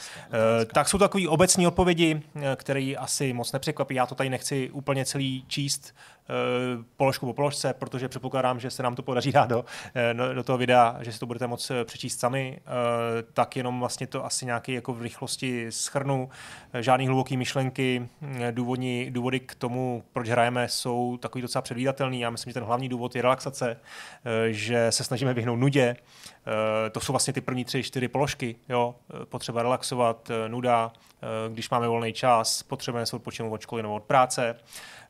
tak 0.74 0.88
jsou 0.88 0.98
takové 0.98 1.28
obecní 1.28 1.66
odpovědi, 1.66 2.22
eh, 2.36 2.56
které 2.56 2.94
asi 2.98 3.32
moc 3.32 3.52
nepřekvapí, 3.52 3.94
já 3.94 4.06
to 4.06 4.14
tady 4.14 4.30
nechci 4.30 4.70
úplně 4.70 5.04
celý 5.04 5.44
číst, 5.48 5.94
položku 6.96 7.26
po 7.26 7.32
položce, 7.32 7.74
protože 7.74 8.08
předpokládám, 8.08 8.60
že 8.60 8.70
se 8.70 8.82
nám 8.82 8.94
to 8.94 9.02
podaří 9.02 9.32
dát 9.32 9.48
do, 9.48 9.64
eh, 9.94 10.34
do 10.34 10.42
toho 10.42 10.58
videa, 10.58 10.96
že 11.00 11.12
si 11.12 11.18
to 11.18 11.26
budete 11.26 11.46
moct 11.46 11.70
eh, 11.70 11.84
přečíst 11.84 12.20
sami, 12.20 12.60
tak 13.32 13.56
jenom 13.56 13.80
vlastně 13.80 14.06
to 14.06 14.24
asi 14.24 14.46
nějaký 14.46 14.72
jako 14.72 14.92
v 14.92 15.02
rychlosti 15.02 15.66
schrnu. 15.70 16.28
Žádný 16.80 17.06
hluboký 17.06 17.36
myšlenky, 17.36 18.08
důvodní, 18.50 19.10
důvody 19.10 19.40
k 19.40 19.54
tomu, 19.54 20.04
proč 20.12 20.28
hrajeme, 20.28 20.68
jsou 20.68 21.16
takový 21.16 21.42
docela 21.42 21.62
předvídatelný. 21.62 22.20
Já 22.20 22.30
myslím, 22.30 22.50
že 22.50 22.54
ten 22.54 22.64
hlavní 22.64 22.88
důvod 22.88 23.16
je 23.16 23.22
relaxace, 23.22 23.80
že 24.50 24.92
se 24.92 25.04
snažíme 25.04 25.34
vyhnout 25.34 25.56
nudě. 25.56 25.96
To 26.92 27.00
jsou 27.00 27.12
vlastně 27.12 27.32
ty 27.32 27.40
první 27.40 27.64
tři, 27.64 27.82
čtyři 27.82 28.08
položky. 28.08 28.56
Jo? 28.68 28.94
Potřeba 29.24 29.62
relaxovat, 29.62 30.30
nuda, 30.48 30.92
když 31.48 31.70
máme 31.70 31.88
volný 31.88 32.12
čas, 32.12 32.62
potřebujeme 32.62 33.06
se 33.06 33.16
odpočinout 33.16 33.52
od 33.52 33.60
školy 33.60 33.82
nebo 33.82 33.94
od 33.94 34.02
práce. 34.02 34.56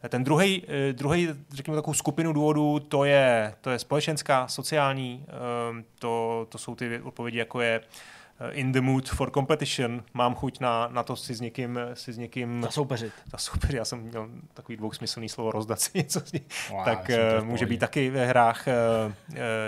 Ten 0.09 0.25
druhý, 0.25 0.62
eh, 0.69 0.93
druhý 0.93 1.28
řekněme 1.50 1.76
takovou 1.76 1.95
skupinu 1.95 2.33
důvodů, 2.33 2.78
to 2.78 3.05
je, 3.05 3.55
to 3.61 3.71
je 3.71 3.78
společenská, 3.78 4.49
sociální, 4.49 5.26
ehm, 5.28 5.85
to, 5.99 6.47
to 6.49 6.59
jsou 6.59 6.75
ty 6.75 7.00
odpovědi, 7.00 7.38
jako 7.38 7.61
je 7.61 7.81
eh, 7.81 8.17
in 8.50 8.73
the 8.73 8.80
mood 8.80 9.09
for 9.09 9.30
competition, 9.30 10.04
mám 10.14 10.35
chuť 10.35 10.61
na, 10.61 10.88
na 10.88 11.02
to 11.02 11.16
si 11.16 11.35
s 11.35 11.40
někým, 11.40 11.78
si 11.95 12.12
s 12.12 12.18
někým 12.18 12.62
Zasoupeřit. 12.62 13.12
super, 13.37 13.75
já 13.75 13.85
jsem 13.85 13.99
měl 13.99 14.28
takový 14.54 14.76
dvousmyslný 14.76 15.28
slovo 15.28 15.50
rozdat 15.50 15.80
si 15.80 15.90
něco 15.99 16.21
z 16.21 16.33
ní. 16.33 16.40
Wow, 16.71 16.85
tak 16.85 17.09
v 17.09 17.45
může 17.45 17.66
být 17.66 17.78
taky 17.78 18.11
ve 18.11 18.26
hrách. 18.26 18.66
Uh, 18.66 19.12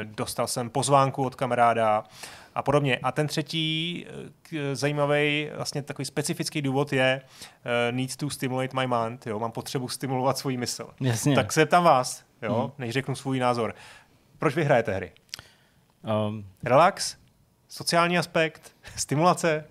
dostal 0.04 0.46
jsem 0.46 0.70
pozvánku 0.70 1.24
od 1.24 1.34
kamaráda 1.34 2.04
a 2.54 2.62
podobně. 2.62 2.98
A 3.02 3.12
ten 3.12 3.26
třetí 3.26 4.06
zajímavý, 4.72 5.50
vlastně 5.56 5.82
takový 5.82 6.06
specifický 6.06 6.62
důvod 6.62 6.92
je 6.92 7.22
uh, 7.22 7.96
need 7.96 8.16
to 8.16 8.30
stimulate 8.30 8.76
my 8.76 8.86
mind, 8.86 9.26
jo, 9.26 9.38
mám 9.38 9.52
potřebu 9.52 9.88
stimulovat 9.88 10.38
svůj 10.38 10.56
mysl. 10.56 10.90
Jasně. 11.00 11.34
Tak 11.34 11.52
se 11.52 11.66
ptám 11.66 11.84
vás, 11.84 12.24
jo, 12.42 12.60
hmm. 12.60 12.70
než 12.78 12.92
řeknu 12.92 13.14
svůj 13.14 13.38
názor. 13.38 13.74
Proč 14.38 14.54
vy 14.54 14.64
hrajete 14.64 14.94
hry? 14.94 15.12
Um, 16.28 16.44
Relax? 16.64 17.19
Sociální 17.70 18.18
aspekt? 18.18 18.72
Stimulace? 18.96 19.64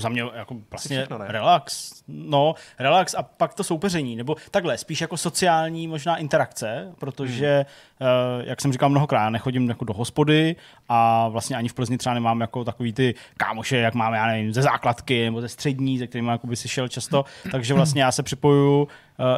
za 0.00 0.08
mě 0.08 0.22
jako 0.34 0.56
vlastně 0.70 0.98
všechno, 0.98 1.18
ne? 1.18 1.24
relax. 1.28 1.92
No, 2.08 2.54
relax 2.78 3.14
a 3.14 3.22
pak 3.22 3.54
to 3.54 3.64
soupeření. 3.64 4.16
Nebo 4.16 4.36
takhle, 4.50 4.78
spíš 4.78 5.00
jako 5.00 5.16
sociální 5.16 5.88
možná 5.88 6.16
interakce, 6.16 6.92
protože, 6.98 7.66
hmm. 8.00 8.10
uh, 8.40 8.48
jak 8.48 8.60
jsem 8.60 8.72
říkal 8.72 8.88
mnohokrát, 8.88 9.22
já 9.22 9.30
nechodím 9.30 9.68
jako 9.68 9.84
do 9.84 9.94
hospody 9.94 10.56
a 10.88 11.28
vlastně 11.28 11.56
ani 11.56 11.68
v 11.68 11.74
Plzni 11.74 11.98
třeba 11.98 12.14
nemám 12.14 12.40
jako 12.40 12.64
takový 12.64 12.92
ty 12.92 13.14
kámoše, 13.36 13.76
jak 13.76 13.94
máme, 13.94 14.16
já 14.16 14.26
nevím, 14.26 14.52
ze 14.52 14.62
základky 14.62 15.24
nebo 15.24 15.40
ze 15.40 15.48
střední, 15.48 15.98
ze 15.98 16.06
kterými 16.06 16.30
jako 16.30 16.46
by 16.46 16.56
si 16.56 16.68
šel 16.68 16.88
často. 16.88 17.24
Takže 17.50 17.74
vlastně 17.74 18.02
já 18.02 18.12
se 18.12 18.22
připojuju 18.22 18.82
uh, 18.82 18.88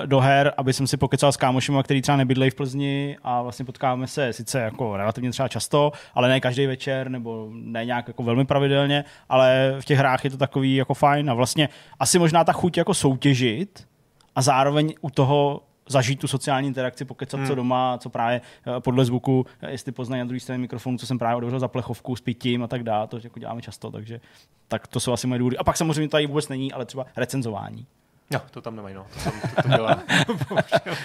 do 0.06 0.20
her, 0.20 0.52
aby 0.56 0.72
jsem 0.72 0.86
si 0.86 0.96
pokecal 0.96 1.32
s 1.32 1.36
kámošima, 1.36 1.82
který 1.82 2.02
třeba 2.02 2.16
nebydlejí 2.16 2.50
v 2.50 2.54
Plzni 2.54 3.16
a 3.22 3.42
vlastně 3.42 3.64
potkáváme 3.64 4.06
se 4.06 4.32
sice 4.32 4.60
jako 4.60 4.96
relativně 4.96 5.30
třeba 5.30 5.48
často, 5.48 5.92
ale 6.14 6.28
ne 6.28 6.40
každý 6.40 6.66
večer 6.66 7.10
nebo 7.10 7.48
ne 7.52 7.84
nějak 7.84 8.08
jako 8.08 8.22
velmi 8.22 8.44
pravidelně, 8.44 9.04
ale 9.28 9.76
v 9.80 9.84
těch 9.84 9.98
hrách 9.98 10.24
je 10.24 10.30
to 10.30 10.36
takový 10.36 10.74
jako 10.74 10.94
fajn 10.94 11.30
a 11.30 11.34
vlastně 11.34 11.68
asi 12.00 12.18
možná 12.18 12.44
ta 12.44 12.52
chuť 12.52 12.76
jako 12.76 12.94
soutěžit 12.94 13.88
a 14.34 14.42
zároveň 14.42 14.94
u 15.00 15.10
toho 15.10 15.62
zažít 15.88 16.20
tu 16.20 16.28
sociální 16.28 16.68
interakci, 16.68 17.04
pokecat 17.04 17.40
hmm. 17.40 17.48
co 17.48 17.54
doma, 17.54 17.98
co 17.98 18.10
právě 18.10 18.40
eh, 18.40 18.80
podle 18.80 19.04
zvuku, 19.04 19.46
eh, 19.60 19.70
jestli 19.70 19.92
poznají 19.92 20.20
na 20.20 20.24
druhé 20.24 20.40
straně 20.40 20.58
mikrofonu, 20.58 20.98
co 20.98 21.06
jsem 21.06 21.18
právě 21.18 21.36
otevřel 21.36 21.60
za 21.60 21.68
plechovku 21.68 22.16
s 22.16 22.20
pitím 22.20 22.62
a 22.62 22.66
tak 22.66 22.82
dále, 22.82 23.06
to 23.06 23.18
jako 23.24 23.38
děláme 23.38 23.62
často, 23.62 23.90
takže 23.90 24.20
tak 24.68 24.86
to 24.86 25.00
jsou 25.00 25.12
asi 25.12 25.26
moje 25.26 25.38
důvody. 25.38 25.56
A 25.56 25.64
pak 25.64 25.76
samozřejmě 25.76 26.08
tady 26.08 26.26
vůbec 26.26 26.48
není, 26.48 26.72
ale 26.72 26.84
třeba 26.84 27.06
recenzování. 27.16 27.86
No, 28.32 28.40
to 28.50 28.60
tam 28.60 28.76
nemají, 28.76 28.94
no. 28.94 29.06
To, 29.14 29.30
tam, 29.30 29.40
to, 29.40 29.62
to 29.62 29.68
dělá. 29.68 30.02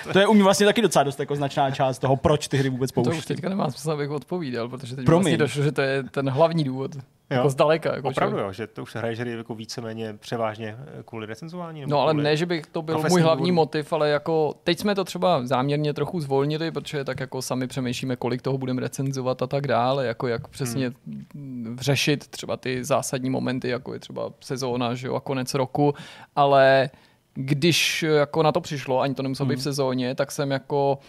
To 0.14 0.20
je 0.20 0.28
u 0.28 0.34
mě 0.34 0.44
vlastně 0.44 0.66
taky 0.66 0.82
docela 0.82 1.04
dost 1.04 1.20
jako 1.20 1.36
značná 1.36 1.72
část 1.72 2.00
toho, 2.00 2.16
proč 2.16 2.48
ty 2.48 2.58
hry 2.58 2.70
vůbec 2.70 2.92
To 2.92 3.02
už 3.02 3.26
teďka 3.26 3.50
nemá 3.50 3.72
smysl, 3.72 3.92
abych 3.92 4.10
odpovídal, 4.10 4.70
protože 4.70 4.96
teď 4.96 5.04
mi 5.04 5.06
Promiň. 5.06 5.24
vlastně 5.24 5.38
došlo, 5.38 5.64
že 5.64 5.72
to 5.72 5.82
je 5.82 6.04
ten 6.04 6.30
hlavní 6.30 6.64
důvod. 6.64 6.92
Jako 7.30 7.50
zdaleka. 7.50 7.96
Jako 7.96 8.08
Opravdu, 8.08 8.38
že... 8.38 8.44
jo, 8.44 8.52
že 8.52 8.68
to 8.68 8.84
už 8.84 8.96
hraješ 8.96 9.20
hry 9.20 9.32
jako 9.32 9.56
víceméně 9.56 10.14
převážně 10.20 10.78
eh, 11.00 11.04
kvůli 11.06 11.26
recenzování? 11.26 11.82
nebo 11.82 11.92
No 11.92 12.00
ale 12.00 12.14
kvůli... 12.14 12.24
ne, 12.24 12.38
že 12.38 12.46
bych 12.46 12.66
to 12.66 12.82
byl 12.82 13.04
můj 13.10 13.22
hlavní 13.22 13.42
důvodům. 13.42 13.56
motiv, 13.56 13.94
ale 13.94 14.10
jako 14.10 14.56
teď 14.64 14.80
jsme 14.80 14.96
to 14.96 15.04
třeba 15.04 15.48
záměrně 15.48 15.94
trochu 15.94 16.20
zvolnili, 16.20 16.72
protože 16.72 17.04
tak 17.04 17.20
jako 17.20 17.42
sami 17.42 17.68
přemýšlíme, 17.68 18.16
kolik 18.16 18.42
toho 18.42 18.58
budeme 18.58 18.82
recenzovat 18.82 19.42
a 19.42 19.48
tak 19.48 19.68
dále, 19.68 20.06
jako 20.06 20.28
jak 20.28 20.48
přesně 20.48 20.92
hmm. 21.34 21.78
řešit 21.82 22.28
třeba 22.28 22.58
ty 22.58 22.84
zásadní 22.84 23.30
momenty, 23.30 23.70
jako 23.70 23.94
je 23.94 24.00
třeba 24.00 24.32
sezóna, 24.40 24.94
že 24.94 25.08
jo, 25.08 25.16
a 25.16 25.20
konec 25.20 25.54
roku, 25.54 25.94
ale 26.36 26.90
když 27.34 28.04
jako 28.04 28.44
na 28.44 28.52
to 28.52 28.62
přišlo, 28.62 29.00
ani 29.00 29.16
to 29.16 29.24
nemuselo 29.24 29.50
být 29.50 29.60
v 29.60 29.62
sezóně, 29.62 30.16
tak 30.16 30.32
jsem 30.32 30.52
jako 30.52 31.00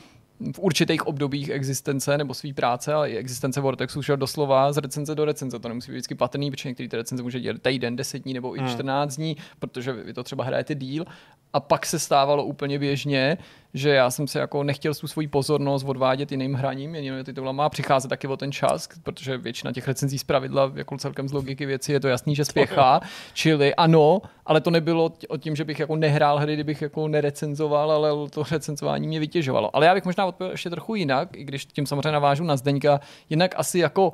v 0.54 0.58
určitých 0.58 1.06
obdobích 1.06 1.48
existence 1.48 2.18
nebo 2.18 2.34
své 2.34 2.52
práce, 2.52 2.94
ale 2.94 3.10
i 3.10 3.16
existence 3.16 3.60
Vortexu 3.60 4.02
šel 4.02 4.16
doslova 4.16 4.72
z 4.72 4.78
recenze 4.78 5.14
do 5.14 5.24
recenze. 5.24 5.58
To 5.58 5.68
nemusí 5.68 5.92
být 5.92 5.94
vždycky 5.94 6.14
patrný, 6.14 6.50
protože 6.50 6.68
některé 6.68 6.88
ty 6.88 6.96
recenze 6.96 7.22
může 7.22 7.40
dělat 7.40 7.62
týden, 7.62 7.96
10 7.96 8.18
dní 8.18 8.34
nebo 8.34 8.56
i 8.56 8.70
14 8.70 9.16
dní, 9.16 9.36
protože 9.58 9.92
vy 9.92 10.14
to 10.14 10.22
třeba 10.22 10.44
hrajete 10.44 10.74
díl. 10.74 11.04
A 11.52 11.60
pak 11.60 11.86
se 11.86 11.98
stávalo 11.98 12.44
úplně 12.44 12.78
běžně, 12.78 13.38
že 13.74 13.90
já 13.90 14.10
jsem 14.10 14.28
se 14.28 14.38
jako 14.38 14.62
nechtěl 14.62 14.94
tu 14.94 15.06
svoji 15.06 15.28
pozornost 15.28 15.84
odvádět 15.84 16.30
jiným 16.30 16.54
hraním, 16.54 16.94
jinými 16.94 17.24
titulama 17.24 17.66
a 17.66 17.68
přicházet 17.68 18.08
taky 18.08 18.26
o 18.26 18.36
ten 18.36 18.52
čas, 18.52 18.88
protože 19.02 19.38
většina 19.38 19.72
těch 19.72 19.88
recenzí 19.88 20.18
z 20.18 20.24
pravidla, 20.24 20.72
jako 20.74 20.96
celkem 20.96 21.28
z 21.28 21.32
logiky 21.32 21.66
věci, 21.66 21.92
je 21.92 22.00
to 22.00 22.08
jasný, 22.08 22.34
že 22.34 22.44
spěchá. 22.44 23.00
Čili 23.34 23.74
ano, 23.74 24.22
ale 24.46 24.60
to 24.60 24.70
nebylo 24.70 25.12
o 25.28 25.36
tím, 25.36 25.56
že 25.56 25.64
bych 25.64 25.78
jako 25.78 25.96
nehrál 25.96 26.38
hry, 26.38 26.54
kdybych 26.54 26.82
jako 26.82 27.08
nerecenzoval, 27.08 27.92
ale 27.92 28.30
to 28.30 28.44
recenzování 28.50 29.08
mě 29.08 29.20
vytěžovalo. 29.20 29.76
Ale 29.76 29.86
já 29.86 29.94
bych 29.94 30.04
možná 30.04 30.26
odpověděl 30.26 30.54
ještě 30.54 30.70
trochu 30.70 30.94
jinak, 30.94 31.36
i 31.36 31.44
když 31.44 31.66
tím 31.66 31.86
samozřejmě 31.86 32.12
navážu 32.12 32.44
na 32.44 32.56
Zdeňka, 32.56 33.00
jinak 33.30 33.54
asi 33.56 33.78
jako 33.78 34.12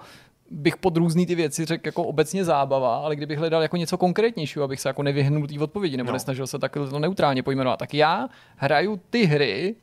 bych 0.51 0.77
pod 0.77 0.97
různý 0.97 1.27
ty 1.27 1.35
věci 1.35 1.65
řekl 1.65 1.89
jako 1.89 2.03
obecně 2.05 2.45
zábava, 2.45 2.97
ale 2.97 3.17
kdybych 3.17 3.39
hledal 3.39 3.63
jako 3.63 3.77
něco 3.77 3.99
konkrétnějšího, 3.99 4.65
abych 4.65 4.81
se 4.81 4.89
jako 4.89 5.03
nevyhnul 5.03 5.47
té 5.47 5.61
odpovědi 5.61 5.97
nebo 5.97 6.07
no. 6.07 6.13
Nesnažil 6.13 6.47
se 6.47 6.59
takhle 6.59 6.89
to 6.89 6.99
neutrálně 6.99 7.43
pojmenovat, 7.43 7.79
tak 7.79 7.95
já 7.95 8.29
hraju 8.57 9.01
ty 9.11 9.25
hry 9.25 9.77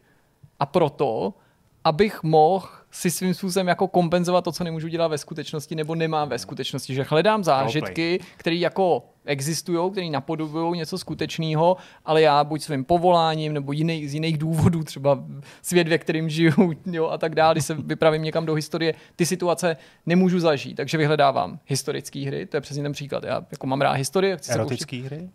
a 0.59 0.65
proto, 0.65 1.33
abych 1.83 2.23
mohl 2.23 2.67
si 2.91 3.11
svým 3.11 3.33
způsobem 3.33 3.67
jako 3.67 3.87
kompenzovat 3.87 4.43
to, 4.43 4.51
co 4.51 4.63
nemůžu 4.63 4.87
dělat 4.87 5.07
ve 5.07 5.17
skutečnosti 5.17 5.75
nebo 5.75 5.95
nemám 5.95 6.29
ve 6.29 6.39
skutečnosti, 6.39 6.93
že 6.93 7.05
hledám 7.09 7.43
zážitky, 7.43 8.19
které 8.37 8.55
jako 8.55 9.03
existují, 9.27 9.91
které 9.91 10.09
napodobují 10.09 10.77
něco 10.77 10.97
skutečného, 10.97 11.77
ale 12.05 12.21
já 12.21 12.43
buď 12.43 12.61
svým 12.61 12.83
povoláním 12.83 13.53
nebo 13.53 13.71
jiný, 13.71 14.07
z 14.07 14.13
jiných 14.13 14.37
důvodů, 14.37 14.83
třeba 14.83 15.23
svět, 15.61 15.87
ve 15.87 15.97
kterým 15.97 16.29
žiju 16.29 16.73
jo, 16.85 17.07
a 17.07 17.17
tak 17.17 17.35
dále, 17.35 17.53
když 17.53 17.65
se 17.65 17.73
vypravím 17.73 18.23
někam 18.23 18.45
do 18.45 18.53
historie, 18.53 18.93
ty 19.15 19.25
situace 19.25 19.77
nemůžu 20.05 20.39
zažít, 20.39 20.77
takže 20.77 20.97
vyhledávám 20.97 21.59
historické 21.65 22.19
hry, 22.19 22.45
to 22.45 22.57
je 22.57 22.61
přesně 22.61 22.83
ten 22.83 22.91
příklad. 22.91 23.23
Já 23.23 23.41
jako 23.51 23.67
mám 23.67 23.81
rád 23.81 23.93
historie, 23.93 24.37
chci 24.37 24.51
se 24.51 24.59
pouštět. 24.59 24.71
Erotický 24.71 25.01
hry? 25.01 25.29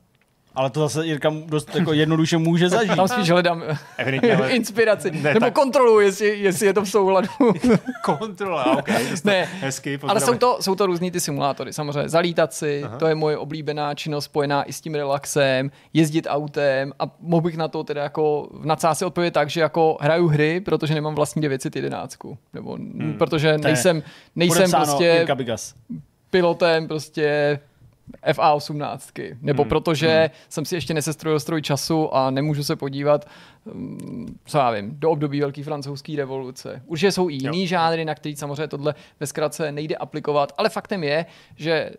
Ale 0.54 0.71
to 0.71 0.80
zase 0.80 1.06
Jirka 1.06 1.32
dost 1.47 1.75
jako 1.75 1.92
jednoduše 1.92 2.38
může 2.38 2.68
zažít. 2.68 2.97
Tam 2.97 3.09
spíš 3.09 3.30
hledám 3.30 3.62
Evidentně, 3.97 4.37
ale 4.37 4.50
inspiraci, 4.56 5.11
Ne, 5.11 5.35
nebo 5.35 5.47
tak- 5.47 5.54
kontroluji, 5.54 6.06
jestli, 6.06 6.38
jestli 6.38 6.66
je 6.66 6.73
to 6.73 6.82
v 6.82 6.88
souladu. 6.88 7.28
kontrola, 8.04 8.66
ok. 8.78 8.88
Ne, 9.25 9.49
Hezky, 9.61 9.99
Ale 10.09 10.21
jsou 10.21 10.35
to, 10.35 10.59
jsou 10.61 10.75
to 10.75 10.87
různý 10.87 11.11
ty 11.11 11.21
simulátory. 11.21 11.73
Samozřejmě 11.73 12.09
zalítat 12.09 12.52
si, 12.52 12.82
Aha. 12.85 12.99
to 12.99 13.06
je 13.06 13.14
moje 13.14 13.38
oblíbená 13.38 13.94
činnost 13.94 14.25
spojená 14.25 14.64
i 14.64 14.73
s 14.73 14.80
tím 14.80 14.94
relaxem, 14.94 15.71
jezdit 15.92 16.26
autem 16.30 16.92
a 16.99 17.04
mohl 17.21 17.40
bych 17.42 17.56
na 17.56 17.68
to 17.68 17.85
teda 17.85 18.02
jako 18.02 18.49
v 18.52 18.66
nadsázce 18.66 19.06
odpovědět 19.06 19.35
tak, 19.35 19.50
že 19.50 19.61
jako 19.61 19.97
hraju 20.00 20.28
hry, 20.28 20.61
protože 20.61 20.94
nemám 20.94 21.14
vlastní 21.14 21.42
911. 21.42 22.16
Nebo 22.54 22.73
hmm, 22.75 23.14
protože 23.18 23.59
nejsem, 23.59 24.02
nejsem 24.37 24.71
prostě 24.71 25.26
pilotem 26.30 26.88
prostě 26.88 27.59
FA18, 28.26 29.37
nebo 29.40 29.62
hmm. 29.62 29.68
protože 29.68 30.21
hmm. 30.21 30.30
jsem 30.49 30.64
si 30.64 30.75
ještě 30.75 30.94
nesestrojil 30.94 31.40
stroj 31.40 31.62
času 31.62 32.14
a 32.14 32.30
nemůžu 32.30 32.64
se 32.64 32.76
podívat, 32.76 33.28
mm, 33.64 34.38
co 34.44 34.59
já 34.59 34.71
vím, 34.71 34.90
do 34.99 35.11
období 35.11 35.40
Velké 35.40 35.64
francouzské 35.64 36.16
revoluce. 36.16 36.82
Určitě 36.87 37.12
jsou 37.12 37.30
i 37.30 37.35
jiný 37.35 37.61
jo. 37.61 37.66
žánry, 37.66 38.04
na 38.04 38.14
který 38.14 38.37
samozřejmě 38.37 38.68
tohle 38.68 38.94
ve 39.21 39.26
zkratce 39.26 39.73
nejde 39.73 39.97
aplikovat, 39.97 40.52
ale 40.56 40.68
faktem 40.68 41.04
je, 41.04 41.26
že 41.56 41.90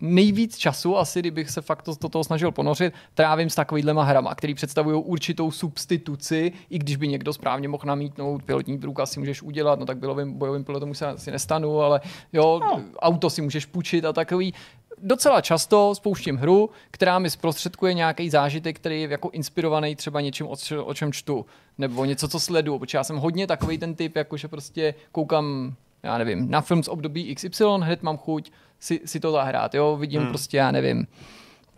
nejvíc 0.00 0.56
času, 0.56 0.96
asi 0.96 1.20
kdybych 1.20 1.50
se 1.50 1.60
fakt 1.60 1.82
to, 1.82 1.92
do 2.00 2.08
toho 2.08 2.24
snažil 2.24 2.52
ponořit, 2.52 2.94
trávím 3.14 3.50
s 3.50 3.54
takovýhlema 3.54 4.04
hrama, 4.04 4.34
který 4.34 4.54
představují 4.54 5.02
určitou 5.02 5.50
substituci, 5.50 6.52
i 6.70 6.78
když 6.78 6.96
by 6.96 7.08
někdo 7.08 7.32
správně 7.32 7.68
mohl 7.68 7.82
namítnout, 7.86 8.42
pilotní 8.42 8.78
průkaz 8.78 9.10
si 9.10 9.20
můžeš 9.20 9.42
udělat, 9.42 9.78
no 9.78 9.86
tak 9.86 9.98
bojovým, 9.98 10.38
bojovým 10.38 10.64
pilotem 10.64 10.90
už 10.90 10.98
se 10.98 11.06
asi 11.06 11.30
nestanu, 11.30 11.80
ale 11.80 12.00
jo, 12.32 12.60
no. 12.62 12.82
auto 12.98 13.30
si 13.30 13.42
můžeš 13.42 13.66
půjčit 13.66 14.04
a 14.04 14.12
takový. 14.12 14.54
Docela 15.02 15.40
často 15.40 15.94
spouštím 15.94 16.36
hru, 16.36 16.70
která 16.90 17.18
mi 17.18 17.30
zprostředkuje 17.30 17.94
nějaký 17.94 18.30
zážitek, 18.30 18.76
který 18.76 19.02
je 19.02 19.08
jako 19.08 19.30
inspirovaný 19.30 19.96
třeba 19.96 20.20
něčím, 20.20 20.46
o, 20.46 20.56
č- 20.56 20.78
o 20.78 20.94
čem 20.94 21.12
čtu, 21.12 21.46
nebo 21.78 22.04
něco, 22.04 22.28
co 22.28 22.40
sleduju, 22.40 22.78
protože 22.78 22.98
já 22.98 23.04
jsem 23.04 23.16
hodně 23.16 23.46
takový 23.46 23.78
ten 23.78 23.94
typ, 23.94 24.16
jako 24.16 24.36
že 24.36 24.48
prostě 24.48 24.94
koukám 25.12 25.74
já 26.02 26.18
nevím, 26.18 26.50
na 26.50 26.60
film 26.60 26.82
z 26.82 26.88
období 26.88 27.34
XY, 27.34 27.64
hned 27.80 28.02
mám 28.02 28.16
chuť 28.16 28.52
si, 28.80 29.00
si 29.04 29.20
to 29.20 29.32
zahrát, 29.32 29.74
jo, 29.74 29.96
vidím 29.96 30.20
hmm. 30.20 30.28
prostě, 30.28 30.56
já 30.56 30.70
nevím, 30.70 31.06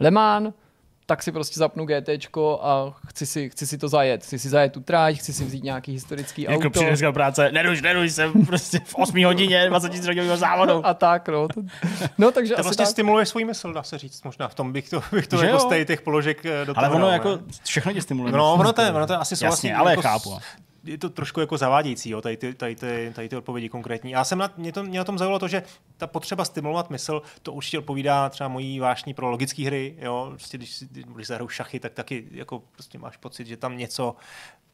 Le 0.01 0.11
Mans, 0.11 0.55
tak 1.11 1.23
si 1.23 1.33
prostě 1.33 1.59
zapnu 1.61 1.87
GTčko 1.87 2.61
a 2.63 2.95
chci 3.09 3.27
si, 3.27 3.51
chci 3.51 3.67
si 3.67 3.79
to 3.79 3.89
zajet. 3.89 4.23
Chci 4.23 4.39
si 4.39 4.49
zajet 4.49 4.73
tu 4.73 4.81
tráť, 4.81 5.17
chci 5.17 5.33
si 5.33 5.45
vzít 5.45 5.65
nějaký 5.65 5.93
historický 5.93 6.43
Jako 6.43 6.55
auto. 6.55 6.71
přijde 6.71 6.89
dneska 6.91 7.07
do 7.07 7.13
práce, 7.13 7.53
neduž, 7.53 7.83
neduž, 7.83 8.13
jsem 8.13 8.33
prostě 8.47 8.81
v 8.85 8.95
8 8.95 9.25
hodině 9.25 9.67
23 9.69 10.07
hodinového 10.07 10.37
závodu. 10.37 10.87
A 10.87 10.95
tak, 10.95 11.29
no. 11.29 11.49
To, 11.49 11.61
no 12.19 12.31
takže 12.33 12.55
To 12.55 12.61
asi 12.61 12.67
vlastně 12.67 12.85
tak. 12.85 12.91
stimuluje 12.93 13.27
svůj 13.27 13.45
mysl, 13.45 13.73
dá 13.73 13.83
se 13.83 13.99
říct 13.99 14.23
možná. 14.25 14.49
V 14.49 14.55
tom 14.55 14.73
bych 14.73 14.89
to, 14.91 15.03
bych 15.13 15.27
to 15.27 15.37
Že 15.37 15.47
jako 15.47 15.59
z 15.59 15.87
těch- 15.87 16.01
položek 16.01 16.47
eh, 16.47 16.65
do 16.65 16.73
Ale 16.79 16.87
toho 16.89 16.97
ono 16.97 17.07
dal, 17.07 17.13
jako 17.13 17.39
všechno 17.65 17.93
tě 17.93 18.03
stimuluje. 18.03 18.33
No, 18.33 18.55
ono 18.55 18.73
to 18.73 18.83
je, 18.83 18.93
ono 18.93 19.07
to 19.07 19.13
je 19.13 19.17
asi 19.19 19.33
Jasně, 19.35 19.47
souhlasím, 19.47 19.77
ale 19.77 19.91
jako 19.91 20.03
chápu. 20.03 20.39
Je 20.85 20.99
to 20.99 21.11
trošku 21.11 21.41
jako 21.41 21.59
zavádějící, 21.59 22.11
jo, 22.11 22.21
tady, 22.21 22.37
ty, 22.37 22.55
tady, 22.55 22.77
ty, 22.77 23.13
tady 23.15 23.29
ty 23.29 23.37
odpovědi 23.37 23.69
konkrétní. 23.69 24.11
Já 24.11 24.25
jsem 24.25 24.39
na, 24.39 24.53
mě, 24.57 24.73
to, 24.73 24.83
mě 24.85 24.99
na 24.99 25.05
tom 25.05 25.19
zaujalo 25.19 25.39
to, 25.39 25.49
že 25.49 25.63
ta 25.97 26.07
potřeba 26.07 26.45
stimulovat 26.45 26.91
mysl, 26.91 27.23
to 27.43 27.53
určitě 27.53 27.79
odpovídá 27.79 28.29
třeba 28.29 28.49
mojí 28.49 28.81
vášní 28.81 29.15
pro 29.15 29.31
logické 29.31 29.67
hry. 29.67 29.97
Jo? 29.99 30.27
Prostě, 30.31 30.59
když, 30.59 30.71
si- 30.73 30.89
když 30.91 31.27
zahraju 31.27 31.49
šachy, 31.49 31.81
tak 31.81 31.93
taky 31.93 32.25
jako 32.31 32.63
prostě 32.73 32.99
máš 32.99 33.17
pocit, 33.17 33.47
že 33.47 33.57
tam 33.57 33.77
něco 33.79 34.17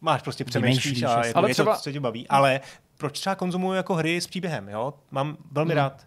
máš 0.00 0.22
prostě 0.22 0.44
přemýšlíš 0.44 1.02
a 1.02 1.26
jako 1.26 1.38
Ale 1.38 1.50
je 1.50 1.54
třeba- 1.54 1.74
to, 1.76 1.80
co 1.80 1.92
tě 1.92 2.00
baví. 2.00 2.28
Ale 2.28 2.60
proč 2.96 3.20
třeba 3.20 3.34
konzumuju 3.34 3.72
jako 3.74 3.94
hry 3.94 4.20
s 4.20 4.26
příběhem? 4.26 4.68
Jo? 4.68 4.94
Mám 5.10 5.36
velmi 5.52 5.72
Hmm. 5.74 5.82
rád 5.82 6.06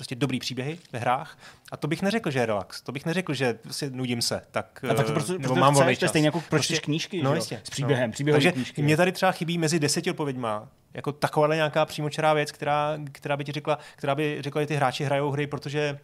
prostě 0.00 0.14
dobrý 0.14 0.38
příběhy 0.38 0.78
ve 0.92 0.98
hrách. 0.98 1.38
A 1.72 1.76
to 1.76 1.88
bych 1.88 2.02
neřekl, 2.02 2.30
že 2.30 2.38
je 2.38 2.46
relax. 2.46 2.80
To 2.82 2.92
bych 2.92 3.06
neřekl, 3.06 3.34
že 3.34 3.58
si 3.70 3.90
nudím 3.90 4.22
se. 4.22 4.42
Tak, 4.50 4.84
a 4.90 4.94
tak 4.94 5.06
to 5.06 5.12
eh, 5.12 5.14
prostě, 5.14 5.32
nebo 5.32 5.44
prostě 5.44 5.60
mám 5.60 5.74
chceš, 5.74 5.82
volný 5.84 5.96
to 5.96 6.08
stejně 6.08 6.28
jako 6.28 6.38
proč 6.40 6.48
Prostě- 6.48 6.74
čteš 6.74 6.80
knížky, 6.80 7.22
no, 7.22 7.34
jistě, 7.34 7.60
s 7.64 7.70
příběhem, 7.70 8.10
no. 8.10 8.12
příběhové 8.12 8.36
Takže 8.38 8.52
knížky. 8.52 8.82
mě 8.82 8.96
tady 8.96 9.12
třeba 9.12 9.32
chybí 9.32 9.58
mezi 9.58 9.78
deseti 9.80 10.10
odpověďma 10.10 10.68
jako 10.94 11.12
taková 11.12 11.54
nějaká 11.54 11.84
přímočará 11.84 12.32
věc, 12.34 12.52
která, 12.52 12.98
která 13.12 13.36
by 13.36 13.44
ti 13.44 13.52
řekla, 13.52 13.78
která 13.96 14.14
by 14.14 14.36
řekla, 14.42 14.60
že 14.62 14.66
ty 14.66 14.74
hráči 14.76 15.04
hrajou 15.04 15.30
hry, 15.30 15.46
protože 15.46 15.98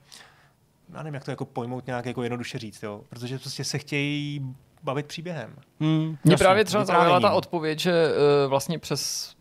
já 0.94 1.02
nevím, 1.02 1.14
jak 1.14 1.24
to 1.24 1.30
jako 1.30 1.44
pojmout 1.44 1.86
nějak 1.86 2.06
jako 2.06 2.22
jednoduše 2.22 2.58
říct, 2.58 2.82
jo? 2.82 3.00
protože 3.08 3.38
prostě 3.38 3.64
se 3.64 3.78
chtějí 3.78 4.40
bavit 4.82 5.06
příběhem. 5.06 5.54
Hmm, 5.80 6.16
Mě 6.24 6.36
právě 6.36 6.64
třeba 6.64 6.84
zaujala 6.84 7.20
ta 7.20 7.30
odpověď, 7.30 7.78
že 7.78 7.92
uh, 7.92 8.50
vlastně 8.50 8.78
přes 8.78 9.34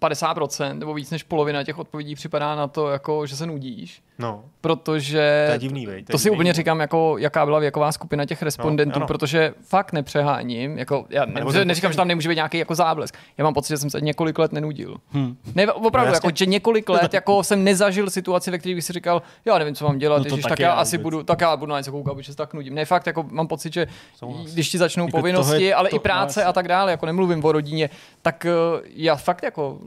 50% 0.00 0.78
nebo 0.78 0.94
víc 0.94 1.10
než 1.10 1.22
polovina 1.22 1.64
těch 1.64 1.78
odpovědí 1.78 2.14
připadá 2.14 2.54
na 2.54 2.68
to, 2.68 2.88
jako, 2.88 3.26
že 3.26 3.36
se 3.36 3.46
nudíš, 3.46 4.02
No, 4.20 4.44
protože 4.60 5.44
to 5.46 5.52
je 5.52 5.58
divný, 5.58 5.86
vej. 5.86 6.02
to 6.04 6.18
si 6.18 6.24
divný. 6.24 6.36
úplně 6.36 6.52
říkám, 6.52 6.80
jako, 6.80 7.18
jaká 7.18 7.44
byla 7.44 7.58
věková 7.58 7.92
skupina 7.92 8.24
těch 8.24 8.42
respondentů, 8.42 8.96
ano. 8.96 9.06
protože 9.06 9.54
fakt 9.62 9.92
nepřeháním. 9.92 10.78
Jako, 10.78 11.06
já 11.10 11.24
ne, 11.24 11.32
neříkám, 11.32 11.44
poslední- 11.46 11.74
že 11.92 11.96
tam 11.96 12.08
nemůže 12.08 12.28
být 12.28 12.34
nějaký 12.34 12.58
jako 12.58 12.74
záblesk. 12.74 13.14
Já 13.38 13.44
mám 13.44 13.54
pocit, 13.54 13.68
že 13.68 13.76
jsem 13.78 13.90
se 13.90 14.00
několik 14.00 14.38
let 14.38 14.52
nenudil. 14.52 14.96
Hmm. 15.12 15.36
Ne, 15.54 15.72
opravdu, 15.72 16.08
No, 16.10 16.14
jako, 16.14 16.28
že 16.34 16.46
několik 16.46 16.88
let 16.88 17.14
jako 17.14 17.44
jsem 17.44 17.64
nezažil 17.64 18.10
situaci, 18.10 18.50
ve 18.50 18.58
které 18.58 18.74
bych 18.74 18.84
si 18.84 18.92
říkal, 18.92 19.22
já 19.44 19.58
nevím, 19.58 19.74
co 19.74 19.84
mám 19.84 19.98
dělat, 19.98 20.16
No 20.18 20.24
no 20.24 20.28
to 20.28 20.34
ježiš, 20.34 20.42
tak 20.42 20.50
taky 20.50 20.62
já 20.62 20.68
já 20.68 20.74
asi 20.74 20.96
vůbec. 20.96 21.02
budu, 21.02 21.22
tak 21.22 21.40
já 21.40 21.56
budu 21.56 21.70
na 21.72 21.78
něco 21.78 21.90
koukat, 21.92 22.14
protože 22.14 22.32
se 22.32 22.36
tak 22.36 22.54
nudím. 22.54 22.74
Ne, 22.74 22.84
fakt, 22.84 23.06
jako 23.06 23.22
mám 23.30 23.48
pocit, 23.48 23.72
že 23.72 23.86
Souhlas. 24.16 24.46
když 24.52 24.68
ti 24.68 24.78
začnou 24.78 25.06
Jako 25.06 25.16
povinnosti, 25.18 25.74
ale 25.74 25.88
to- 25.88 25.96
i 25.96 25.98
práce 25.98 26.40
no, 26.44 26.48
a 26.48 26.52
tak 26.52 26.68
dále, 26.68 26.90
jako 26.90 27.06
nemluvím 27.06 27.44
o 27.44 27.52
rodině, 27.52 27.90
tak 28.22 28.46
eh, 28.46 28.50
já 28.94 29.16
fakt 29.16 29.42
jako 29.42 29.78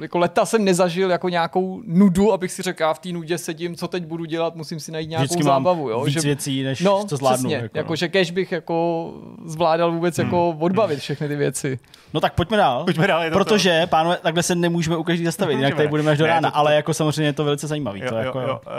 jako 0.00 0.18
leta 0.18 0.46
jsem 0.46 0.64
nezažil 0.64 1.10
jako 1.10 1.28
nějakou 1.28 1.82
nudu, 1.86 2.32
abych 2.32 2.52
si 2.52 2.62
řekl, 2.62 2.82
já 2.82 2.94
v 2.94 2.98
té 2.98 3.08
nudě 3.08 3.38
sedím, 3.38 3.76
co 3.76 3.88
teď 3.88 4.04
budu 4.06 4.24
dělat, 4.24 4.54
musím 4.54 4.80
si 4.80 4.92
najít 4.92 5.10
nějakou 5.10 5.24
Vždycky 5.24 5.44
mám 5.44 5.54
zábavu. 5.64 5.90
Jo? 5.90 6.04
víc 6.04 6.14
že, 6.14 6.20
věcí, 6.20 6.62
než 6.62 6.80
no, 6.80 7.04
co 7.04 7.16
zvládnu. 7.16 7.36
Přesně, 7.48 7.56
jako, 7.56 7.78
jako, 7.78 7.92
no. 7.92 7.96
že 7.96 8.08
kež 8.08 8.30
bych 8.30 8.52
jako 8.52 9.10
zvládal 9.44 9.92
vůbec 9.92 10.18
jako 10.18 10.48
odbavit 10.50 10.98
všechny 11.00 11.28
ty 11.28 11.36
věci. 11.36 11.78
no 12.14 12.20
tak 12.20 12.34
pojďme 12.34 12.56
dál. 12.56 12.84
Pojďme 12.84 13.06
dál, 13.06 13.22
je 13.22 13.30
to 13.30 13.38
Protože, 13.38 13.86
pánové, 13.86 14.16
takhle 14.22 14.42
se 14.42 14.54
nemůžeme 14.54 14.96
u 14.96 15.02
každý 15.02 15.24
zastavit, 15.24 15.56
jinak 15.56 15.74
tady 15.74 15.88
budeme 15.88 16.10
až 16.10 16.18
do 16.18 16.24
Ne, 16.24 16.30
rána, 16.30 16.50
to- 16.50 16.56
ale 16.56 16.70
to- 16.70 16.76
jako 16.76 16.94
samozřejmě 16.94 17.28
je 17.28 17.32
to 17.32 17.44
velice 17.44 17.66
zajímavý. 17.66 18.00
Jo, 18.00 18.08
to 18.08 18.14
jo, 18.16 18.22
jako, 18.24 18.40
jo. 18.40 18.60
Uh, 18.66 18.72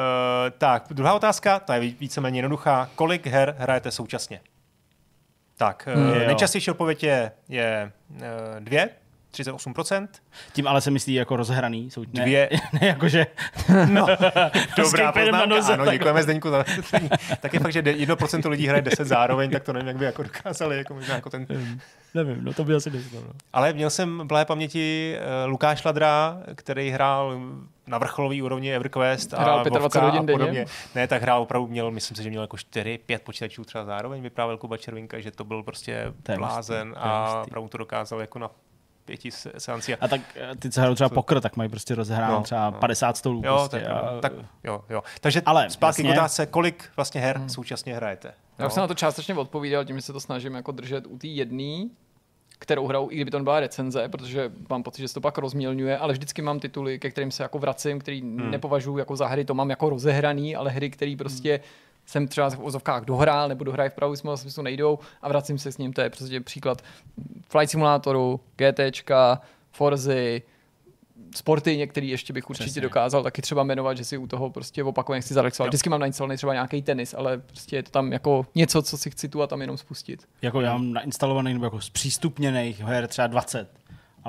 tak, 0.58 0.84
druhá 0.92 1.14
otázka, 1.14 1.60
ta 1.60 1.76
je 1.76 1.82
ví- 1.82 1.96
víceméně 2.00 2.38
jednoduchá. 2.38 2.90
Kolik 2.96 3.28
her 3.28 3.56
hrajete 3.58 3.92
současně? 3.92 4.40
Tak, 5.58 5.88
Hmm, 5.96 6.10
uh, 6.10 6.16
jo. 6.18 6.28
nejčastější 6.28 6.72
odpověď 6.72 7.04
je, 7.04 7.32
je 7.50 7.92
uh, 8.12 8.20
dvě, 8.60 8.90
38%. 9.34 10.08
Tím 10.54 10.68
ale 10.68 10.82
se 10.82 10.92
myslí 10.92 11.14
jako 11.14 11.36
rozhraný. 11.36 11.92
Jsou, 11.92 12.02
ne, 12.14 12.22
Dvě. 12.24 12.50
ne, 12.82 12.88
jakože 12.88 13.26
No, 13.94 14.06
dobrá 14.78 15.12
poznámka. 15.12 15.46
noze, 15.46 15.74
ano, 15.74 15.86
tak- 15.86 15.94
děkujeme 15.94 16.24
Zdeňku 16.24 16.50
za. 16.50 16.66
Tak 17.40 17.54
je 17.54 17.60
fakt, 17.60 17.74
že 17.74 17.82
de- 17.82 17.94
1% 17.94 18.50
lidí 18.50 18.68
hraje 18.68 18.82
10 18.82 19.06
zároveň, 19.08 19.52
tak 19.52 19.64
to 19.64 19.74
nevím, 19.74 19.88
jak 19.88 19.98
by 19.98 20.06
jako 20.06 20.24
dokázali, 20.24 20.78
jako 20.78 20.94
možná 20.94 21.16
jako 21.16 21.30
ten... 21.30 21.48
nevím, 22.14 22.44
no 22.44 22.54
to 22.54 22.64
by 22.64 22.76
asi 22.76 22.90
nešlo. 22.92 23.22
No. 23.22 23.32
Ale 23.54 23.74
měl 23.74 23.90
jsem 23.90 24.20
v 24.20 24.26
blahé 24.26 24.46
paměti 24.46 25.16
uh, 25.44 25.50
Lukáš 25.52 25.84
Ladra, 25.86 26.38
který 26.56 26.90
hrál 26.90 27.40
na 27.88 27.98
vrcholový 27.98 28.42
úrovni 28.42 28.76
EverQuest 28.76 29.34
Hrál 29.34 29.60
a 29.60 29.64
25 29.64 29.82
Vovka 29.82 30.02
hodin 30.02 30.20
a 30.20 30.24
denně. 30.24 30.32
podobně. 30.40 30.66
Ne, 30.96 31.08
tak 31.08 31.22
hrál 31.22 31.42
opravdu, 31.42 31.68
měl, 31.68 31.92
myslím 31.92 32.18
si, 32.18 32.24
že 32.24 32.30
měl 32.30 32.42
jako 32.42 32.58
4, 32.58 33.00
5 33.06 33.22
počítačů 33.22 33.64
třeba 33.66 33.86
zároveň, 33.86 34.22
vyprávěl 34.22 34.58
Kuba 34.58 34.78
Červinka, 34.78 35.20
že 35.20 35.32
to 35.32 35.44
byl 35.44 35.64
prostě 35.64 36.14
blázen 36.38 36.94
a 36.98 37.42
opravdu 37.48 37.70
to 37.70 37.78
dokázal 37.78 38.22
jako 38.22 38.40
na 38.40 38.50
pěti 39.10 39.32
se- 39.32 39.52
seanci. 39.58 39.96
A 39.96 40.08
tak 40.08 40.22
eh, 40.36 40.56
ty, 40.56 40.70
co 40.72 40.80
hrajou 40.82 40.96
třeba 40.96 41.10
pokr, 41.10 41.42
tak 41.42 41.58
mají 41.58 41.70
prostě 41.70 41.96
rozhráno 41.96 42.34
No, 42.34 42.42
třeba 42.44 42.70
no. 42.70 42.78
50 42.80 43.18
stolů. 43.18 43.42
Jo, 43.46 43.56
prostě, 43.56 43.80
tak, 43.80 43.92
a, 43.92 44.22
tak, 44.22 44.34
jo, 44.64 44.82
jo. 44.90 45.04
Takže 45.22 45.42
Ale 45.46 45.70
zpátky 45.70 46.02
jasně. 46.02 46.14
k 46.14 46.18
otázce, 46.18 46.46
kolik 46.46 46.90
vlastně 46.96 47.22
her 47.22 47.42
současně 47.48 47.96
hrajete. 47.96 48.28
Já 48.28 48.64
No. 48.64 48.68
už 48.68 48.74
jsem 48.74 48.82
na 48.82 48.88
to 48.88 48.94
částečně 48.94 49.36
odpovídal, 49.36 49.86
tím 49.86 49.96
že 49.96 50.02
se 50.02 50.14
to 50.14 50.20
snažím 50.20 50.54
jako 50.56 50.72
držet 50.72 51.08
u 51.08 51.18
té 51.18 51.28
jedné, 51.28 51.90
kterou 52.60 52.88
hrajou, 52.88 53.12
i 53.12 53.16
kdyby 53.16 53.32
to 53.32 53.38
nebyla 53.40 53.60
recenze, 53.60 54.10
protože 54.10 54.52
mám 54.70 54.84
pocit, 54.84 55.02
že 55.02 55.08
se 55.08 55.14
to 55.14 55.22
pak 55.22 55.38
rozmělňuje, 55.38 55.98
ale 55.98 56.14
vždycky 56.14 56.42
mám 56.42 56.60
tituly, 56.60 57.00
ke 57.00 57.10
kterým 57.12 57.32
se 57.32 57.44
jako 57.44 57.60
vracím, 57.60 58.00
který 58.00 58.22
hmm. 58.22 58.52
nepovažuji 58.52 58.98
jako 58.98 59.16
za 59.16 59.28
hry, 59.28 59.46
to 59.46 59.54
mám 59.54 59.70
jako 59.70 59.90
rozehraný, 59.90 60.56
ale 60.56 60.72
hry, 60.72 60.90
které 60.90 61.16
prostě 61.18 61.52
hmm. 61.52 61.64
Jsem 62.10 62.28
třeba 62.28 62.50
v 62.50 62.64
ozovkách 62.64 63.06
dohrál 63.06 63.50
nebo 63.50 63.64
dohrají 63.64 63.90
v 63.90 64.16
slova 64.16 64.38
smyslu 64.38 64.64
nejdou 64.64 65.00
a 65.22 65.30
vracím 65.30 65.58
se 65.58 65.72
s 65.72 65.78
ním. 65.78 65.94
To 65.94 66.02
je 66.02 66.10
prostě 66.10 66.42
příklad 66.42 66.82
Flight 67.50 67.72
Simulatoru, 67.72 68.40
GTčka, 68.56 69.42
Forzy, 69.72 70.42
sporty 71.36 71.78
některý 71.78 72.10
ještě 72.10 72.34
bych 72.34 72.50
určitě 72.50 72.64
Přesně. 72.64 72.72
Přesně. 72.72 72.82
dokázal 72.82 73.24
taky 73.24 73.42
třeba 73.42 73.64
jmenovat, 73.64 73.98
že 73.98 74.06
si 74.06 74.18
u 74.18 74.28
toho 74.28 74.50
prostě 74.50 74.84
opakovaně 74.84 75.22
chci 75.22 75.34
zarexovat. 75.34 75.68
Jo. 75.68 75.70
Vždycky 75.70 75.90
mám 75.90 76.00
nainstalovaný 76.00 76.38
třeba 76.38 76.54
nějaký 76.54 76.82
tenis, 76.82 77.14
ale 77.14 77.38
prostě 77.38 77.76
je 77.76 77.84
to 77.84 77.92
tam 77.92 78.14
jako 78.14 78.46
něco, 78.56 78.82
co 78.82 78.98
si 78.98 79.12
chci 79.12 79.30
tu 79.30 79.42
a 79.42 79.48
tam 79.48 79.62
jenom 79.62 79.78
spustit. 79.78 80.28
Jako 80.42 80.62
já 80.62 80.74
mám 80.74 80.94
nainstalovaný 80.94 81.54
nebo 81.54 81.66
jako 81.66 81.82
zpřístupněných 81.82 82.80
her 82.80 83.08
třeba 83.08 83.28
20, 83.28 83.70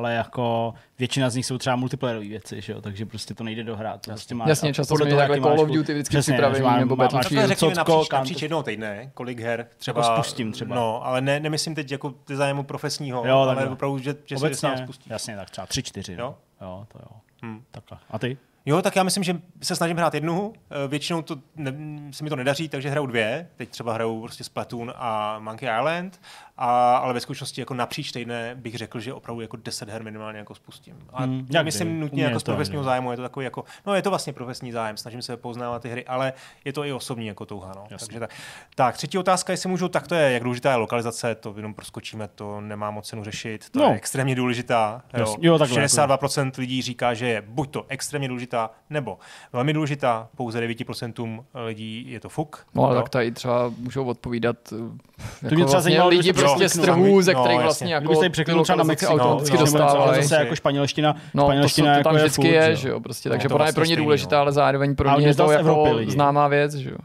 ale 0.00 0.14
jako 0.14 0.74
většina 0.98 1.30
z 1.30 1.34
nich 1.36 1.46
jsou 1.46 1.58
třeba 1.58 1.76
multiplayerové 1.76 2.26
věci, 2.28 2.60
že 2.60 2.72
jo? 2.72 2.80
takže 2.80 3.06
prostě 3.06 3.34
to 3.34 3.44
nejde 3.44 3.64
dohrát. 3.64 4.00
To 4.00 4.10
prostě 4.10 4.34
máš, 4.34 4.48
Jasně, 4.48 4.70
a 4.70 4.72
často 4.72 4.94
podle 4.94 5.04
jsme 5.06 5.10
toho, 5.10 5.20
takhle 5.20 5.40
Call 5.40 5.60
of 5.60 5.68
Duty 5.68 5.92
vždycky 5.94 6.12
Přesně, 6.12 6.32
připravený, 6.34 6.58
že 6.58 6.64
mám- 6.64 6.78
nebo 6.80 6.96
Battlefield. 6.96 7.48
Řekněme 7.48 7.74
Cocko, 7.74 7.92
napříč, 7.92 8.10
napříč 8.12 8.42
jednou 8.42 8.62
týdne, 8.62 9.10
kolik 9.14 9.40
her 9.40 9.66
třeba... 9.76 10.00
Jako 10.02 10.14
spustím 10.14 10.52
třeba. 10.52 10.74
No, 10.74 11.06
ale 11.06 11.20
ne, 11.20 11.40
nemyslím 11.40 11.74
teď 11.74 11.92
jako 11.92 12.10
ty 12.10 12.36
zájmu 12.36 12.62
profesního, 12.62 13.26
Jo, 13.26 13.36
ale 13.38 13.54
takhle. 13.54 13.72
opravdu, 13.72 13.98
že, 13.98 14.14
že 14.24 14.38
se 14.38 14.46
Obecně, 14.46 14.56
sám 14.68 14.78
spustí. 14.78 15.10
jasně, 15.10 15.36
tak 15.36 15.50
třeba 15.50 15.66
3-4. 15.66 16.12
Jo? 16.12 16.18
Jo? 16.18 16.34
jo, 16.60 16.86
to 16.92 16.98
jo. 16.98 17.20
Hm. 17.44 17.62
Takhle. 17.70 17.98
A 18.10 18.18
ty? 18.18 18.36
Jo, 18.66 18.82
tak 18.82 18.96
já 18.96 19.02
myslím, 19.02 19.24
že 19.24 19.40
se 19.62 19.76
snažím 19.76 19.96
hrát 19.96 20.14
jednu, 20.14 20.52
eh, 20.84 20.88
většinou 20.88 21.22
to 21.22 21.36
ne, 21.56 21.72
se 22.10 22.24
mi 22.24 22.30
to 22.30 22.36
nedaří, 22.36 22.68
takže 22.68 22.90
hraju 22.90 23.06
dvě. 23.06 23.48
Teď 23.56 23.68
třeba 23.68 23.92
hraju 23.92 24.20
prostě 24.20 24.44
Splatoon 24.44 24.92
a 24.96 25.38
Monkey 25.38 25.68
Island, 25.78 26.20
a, 26.62 26.96
ale 26.96 27.14
ve 27.14 27.20
skutečnosti 27.20 27.61
jako 27.61 27.75
napříč 27.75 28.12
týdne 28.12 28.55
bych 28.55 28.75
řekl, 28.75 29.01
že 29.01 29.12
opravdu 29.14 29.40
jako 29.42 29.57
10 29.57 29.88
her 29.88 30.03
minimálně 30.05 30.38
jako 30.38 30.55
spustím. 30.55 30.96
A 31.12 31.23
Hmm, 31.23 31.46
myslím 31.62 32.01
nutně 32.01 32.16
mě 32.16 32.25
jako 32.25 32.40
z 32.40 32.42
to, 32.42 32.53
profesního 32.53 32.85
zájmu, 32.85 33.11
je 33.11 33.16
to 33.16 33.23
takový 33.23 33.44
jako, 33.44 33.64
no 33.87 33.94
je 33.94 34.03
to 34.03 34.11
vlastně 34.11 34.33
profesní 34.33 34.73
zájem, 34.73 34.96
snažím 34.96 35.23
se 35.23 35.37
poznávat 35.37 35.83
ty 35.83 35.88
hry, 35.88 36.07
ale 36.07 36.33
je 36.64 36.73
to 36.73 36.85
i 36.85 36.92
osobní 36.92 37.27
jako 37.27 37.46
touha. 37.46 37.73
No. 37.77 37.85
Jasně. 37.90 38.07
Takže 38.07 38.20
tak. 38.20 38.31
tak, 38.75 38.96
třetí 38.96 39.18
otázka, 39.18 39.53
jestli 39.53 39.68
můžu, 39.68 39.88
tak 39.88 40.09
to 40.09 40.14
je, 40.14 40.33
jak 40.33 40.42
důležitá 40.42 40.70
je 40.70 40.77
lokalizace, 40.77 41.35
to 41.35 41.55
jenom 41.57 41.75
proskočíme, 41.75 42.29
to 42.29 42.61
nemá 42.61 42.90
moc 42.90 43.09
cenu 43.09 43.25
řešit, 43.25 43.70
to 43.70 43.79
No. 43.79 43.85
je 43.87 43.94
extrémně 43.94 44.35
důležitá. 44.35 45.03
Jo. 45.18 45.37
Jo, 45.40 45.59
takhle, 45.59 45.83
62% 45.87 46.51
lidí 46.59 46.83
říká, 46.83 47.14
že 47.14 47.27
je 47.29 47.42
buď 47.42 47.70
to 47.70 47.85
extrémně 47.88 48.29
důležitá, 48.29 48.70
nebo 48.90 49.18
velmi 49.53 49.73
důležitá, 49.73 50.29
pouze 50.37 50.61
9% 50.61 51.44
lidí 51.66 52.05
je 52.11 52.20
to 52.20 52.29
fuk. 52.29 52.66
No 52.75 52.85
ale 52.85 52.94
jo. 52.96 53.03
tak 53.03 53.09
tady 53.11 53.33
třeba 53.33 53.73
můžou 53.79 54.05
odpovídat 54.05 54.57
jako 54.73 55.55
mě 55.55 55.64
třeba 55.64 55.64
vlastně 55.64 55.81
zajímalo, 55.81 56.11
lidi 56.11 56.33
prostě 56.58 56.68
z 56.68 56.82
trhů, 56.82 57.22
ze 57.22 57.32
No, 57.34 57.40
kterých 57.40 57.60
vlastně 57.60 57.94
jako 57.94 58.04
Kdybyste 58.04 58.26
ji 58.26 58.30
překliknul 58.30 58.64
třeba 58.64 58.76
na 58.76 58.84
Mexiko, 58.84 59.12
automaticky 59.12 59.56
no, 59.56 59.58
no, 59.60 59.64
dostávají. 59.64 60.22
zase 60.22 60.34
jako 60.34 60.56
španělština, 60.56 61.16
No, 61.34 61.42
to, 61.44 61.48
španělština 61.48 61.86
jsou, 61.86 61.92
to 61.92 61.98
jako 61.98 62.08
tam 62.08 62.16
je 62.16 62.22
vždycky 62.24 62.48
je, 62.48 62.76
že 62.76 62.88
jo, 62.88 63.00
prostě, 63.00 63.28
No, 63.28 63.32
takže 63.32 63.48
ona 63.48 63.66
je 63.66 63.72
pro 63.72 63.84
ně 63.84 63.96
důležitá, 63.96 64.36
no. 64.36 64.42
ale 64.42 64.52
zároveň 64.52 64.94
pro 64.96 65.08
Ale 65.08 65.18
ně 65.18 65.24
mě 65.24 65.30
je 65.30 65.34
to 65.34 65.48
z 65.48 65.52
jako 65.52 65.86
známá 66.08 66.48
věc, 66.48 66.74
že 66.74 66.90
jo. 66.90 66.96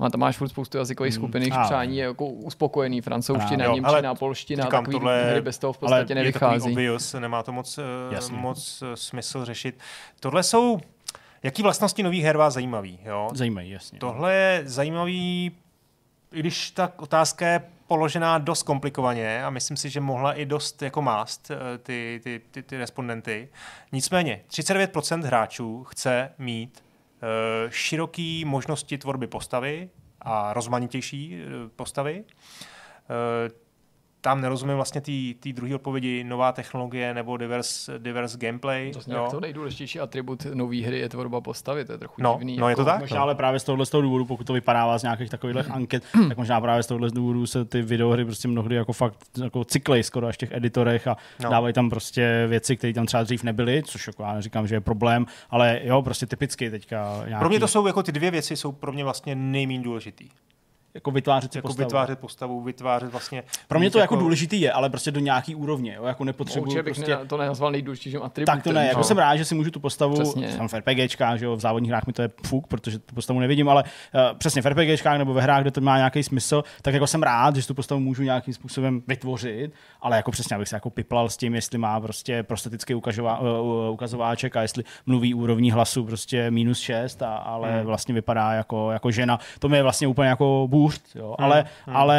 A 0.00 0.10
tam 0.10 0.20
máš 0.20 0.36
furt 0.36 0.48
spoustu 0.48 0.78
jazykových 0.78 1.14
skupin, 1.14 1.42
jejich 1.42 1.54
ale- 1.54 1.64
přání 1.64 1.96
je 1.96 2.04
jako 2.04 2.26
uspokojený, 2.26 3.00
francouzština, 3.00 3.64
Jo, 3.64 3.74
němčina, 3.74 3.88
ale 3.88 4.14
polština, 4.18 4.64
říkám, 4.64 4.84
takový 4.84 4.94
tohle- 4.96 5.30
hry 5.30 5.40
bez 5.40 5.58
toho 5.58 5.72
v 5.72 5.76
ale 5.76 5.80
podstatě 5.80 6.00
je 6.00 6.32
takový 6.32 6.50
nevychází. 6.50 6.70
obvious, 6.72 7.12
nemá 7.18 7.42
to 7.42 7.52
moc, 7.52 7.78
eh, 7.78 8.14
Jasně. 8.14 8.36
moc 8.36 8.82
eh, 8.92 8.96
smysl 8.96 9.44
řešit. 9.44 9.78
Tohle 10.20 10.42
jsou, 10.42 10.78
jaký 11.42 11.62
vlastnosti 11.62 12.02
nových 12.02 12.24
her 12.24 12.36
vás 12.36 12.54
zajímavý? 12.54 12.98
Jo? 13.04 13.28
Zajímají, 13.34 13.70
jasně. 13.70 13.98
Tohle 13.98 14.34
je 14.34 14.62
zajímavý, 14.66 15.52
i 16.32 16.40
když 16.40 16.70
ta 16.70 16.92
otázka 16.96 17.46
je 17.46 17.60
položená 17.86 18.38
dost 18.38 18.62
komplikovaně 18.62 19.44
a 19.44 19.50
myslím 19.50 19.76
si, 19.76 19.90
že 19.90 20.00
mohla 20.00 20.32
i 20.32 20.46
dost 20.46 20.82
jako 20.82 21.02
mást 21.02 21.50
eh, 21.50 21.78
ty, 21.78 22.20
ty, 22.24 22.40
ty, 22.50 22.62
ty 22.62 22.76
respondenty. 22.76 23.48
Nicméně 23.92 24.44
39% 24.48 25.22
hráčů 25.22 25.84
chce 25.84 26.30
mít 26.38 26.84
eh, 26.84 27.70
široký 27.70 28.44
možnosti 28.44 28.98
tvorby 28.98 29.26
postavy 29.26 29.90
a 30.20 30.52
rozmanitější 30.52 31.38
eh, 31.42 31.68
postavy. 31.76 32.24
Eh, 32.24 33.63
tam 34.24 34.40
nerozumím 34.40 34.76
vlastně 34.76 35.00
té 35.40 35.52
druhé 35.52 35.74
odpovědi, 35.74 36.24
nová 36.24 36.52
technologie 36.52 37.14
nebo 37.14 37.36
diverse, 37.36 37.98
diverse 37.98 38.38
gameplay. 38.38 38.92
To 38.92 39.12
jak 39.12 39.30
to 39.30 39.40
nejdůležitější 39.40 40.00
atribut 40.00 40.46
nové 40.54 40.76
hry 40.82 40.98
je 40.98 41.08
tvorba 41.08 41.40
postavy, 41.40 41.84
to 41.84 41.92
je 41.92 41.98
trochu 41.98 42.22
No, 42.22 42.36
divný. 42.38 42.56
no 42.56 42.68
je 42.68 42.72
jako, 42.72 42.80
to 42.80 42.90
tak? 42.90 43.00
Možná 43.00 43.20
ale 43.22 43.34
právě 43.34 43.60
z 43.60 43.64
tohohle 43.64 43.86
z 43.86 43.90
toho 43.90 44.02
důvodu, 44.02 44.24
pokud 44.24 44.46
to 44.46 44.52
vypadává 44.52 44.98
z 44.98 45.02
nějakých 45.02 45.30
takových 45.30 45.70
anket, 45.70 46.04
tak 46.28 46.36
možná 46.38 46.60
právě 46.60 46.82
z 46.82 46.86
tohohle 46.86 47.08
z 47.10 47.12
důvodu 47.12 47.46
se 47.46 47.64
ty 47.64 47.82
videohry 47.82 48.24
prostě 48.24 48.48
mnohdy 48.48 48.74
jako 48.76 48.92
fakt 48.92 49.18
jako 49.42 49.64
cyklej 49.64 50.02
skoro 50.02 50.26
až 50.26 50.34
v 50.34 50.38
těch 50.38 50.52
editorech 50.52 51.06
a 51.08 51.16
No. 51.40 51.44
no. 51.44 51.50
dávají 51.50 51.74
tam 51.74 51.90
prostě 51.90 52.46
věci, 52.48 52.76
které 52.76 52.92
tam 52.92 53.06
třeba 53.06 53.22
dřív 53.22 53.42
nebyly, 53.42 53.82
což 53.86 54.06
jako 54.06 54.22
já 54.22 54.32
neříkám, 54.34 54.66
že 54.66 54.74
je 54.74 54.80
problém, 54.80 55.26
ale 55.50 55.80
jo, 55.84 56.02
prostě 56.02 56.26
typicky 56.26 56.70
teďka 56.70 57.22
nějaký... 57.26 57.40
Pro 57.40 57.48
mě 57.48 57.60
to 57.60 57.68
jsou 57.68 57.86
jako 57.86 58.02
ty 58.02 58.12
dvě 58.12 58.30
věci, 58.30 58.56
jsou 58.56 58.72
pro 58.72 58.92
mě 58.92 59.04
vlastně 59.04 59.34
nejméně 59.34 59.82
důležitý. 59.82 60.28
Jako 60.94 61.10
vytvářet 61.10 61.52
si 61.52 61.58
jako 61.58 61.68
postavu. 61.68 61.86
vytvářet 61.86 62.18
postavu, 62.18 62.60
vytvářet 62.62 63.10
vlastně... 63.12 63.42
Pro 63.68 63.78
mě 63.78 63.90
to 63.90 63.98
jako 63.98 64.16
důležitý 64.16 64.60
je, 64.60 64.72
ale 64.72 64.90
prostě 64.90 65.10
do 65.10 65.20
nějaký 65.20 65.54
úrovně, 65.54 65.94
jo, 65.94 66.04
jako 66.04 66.24
nepotřebuji 66.24 66.64
Určitě 66.64 66.82
bych 66.82 66.94
prostě... 66.94 67.16
ne, 67.16 67.26
to 67.26 67.36
nenazval 67.36 67.70
nejdůležitějším 67.72 68.22
atributem. 68.22 68.56
Tak 68.56 68.64
to 68.64 68.72
ne, 68.72 68.86
jako 68.86 68.98
no. 68.98 69.04
jsem 69.04 69.18
rád, 69.18 69.36
že 69.36 69.44
si 69.44 69.54
můžu 69.54 69.70
tu 69.70 69.80
postavu, 69.80 70.14
Přesně. 70.14 70.52
jsem 70.52 70.68
v 70.68 70.74
RPGčkách, 70.74 71.38
že 71.38 71.44
jo, 71.44 71.56
v 71.56 71.60
závodních 71.60 71.90
hrách 71.90 72.06
mi 72.06 72.12
to 72.12 72.22
je 72.22 72.30
fuk, 72.46 72.66
protože 72.66 72.98
tu 72.98 73.14
postavu 73.14 73.40
nevidím, 73.40 73.68
ale 73.68 73.82
uh, 73.82 74.20
přesně 74.38 74.62
v 74.62 74.66
RPGčkách 74.66 75.18
nebo 75.18 75.34
ve 75.34 75.42
hrách, 75.42 75.62
kde 75.62 75.70
to 75.70 75.80
má 75.80 75.96
nějaký 75.96 76.22
smysl, 76.22 76.64
tak 76.82 76.94
jako 76.94 77.06
jsem 77.06 77.22
rád, 77.22 77.56
že 77.56 77.62
si 77.62 77.68
tu 77.68 77.74
postavu 77.74 78.00
můžu 78.00 78.22
nějakým 78.22 78.54
způsobem 78.54 79.02
vytvořit, 79.08 79.72
ale 80.00 80.16
jako 80.16 80.30
přesně, 80.30 80.56
abych 80.56 80.68
se 80.68 80.76
jako 80.76 80.90
piplal 80.90 81.28
s 81.28 81.36
tím, 81.36 81.54
jestli 81.54 81.78
má 81.78 82.00
prostě 82.00 82.42
prostetický 82.42 82.94
ukazová, 82.94 83.40
uh, 83.40 83.92
ukazováček 83.92 84.56
a 84.56 84.62
jestli 84.62 84.84
mluví 85.06 85.34
úrovní 85.34 85.70
hlasu 85.70 86.04
prostě 86.04 86.50
minus 86.50 86.78
6, 86.78 87.22
a, 87.22 87.36
ale 87.36 87.74
Hmm. 87.74 87.86
vlastně 87.86 88.14
vypadá 88.14 88.52
jako, 88.52 88.90
jako 88.90 89.10
žena. 89.10 89.38
To 89.58 89.68
mi 89.68 89.76
je 89.76 89.82
vlastně 89.82 90.06
úplně 90.06 90.28
jako 90.28 90.66
bůřt, 90.84 91.02
jo, 91.14 91.34
ale, 91.38 91.64
hmm. 91.86 91.96
ale 91.96 92.18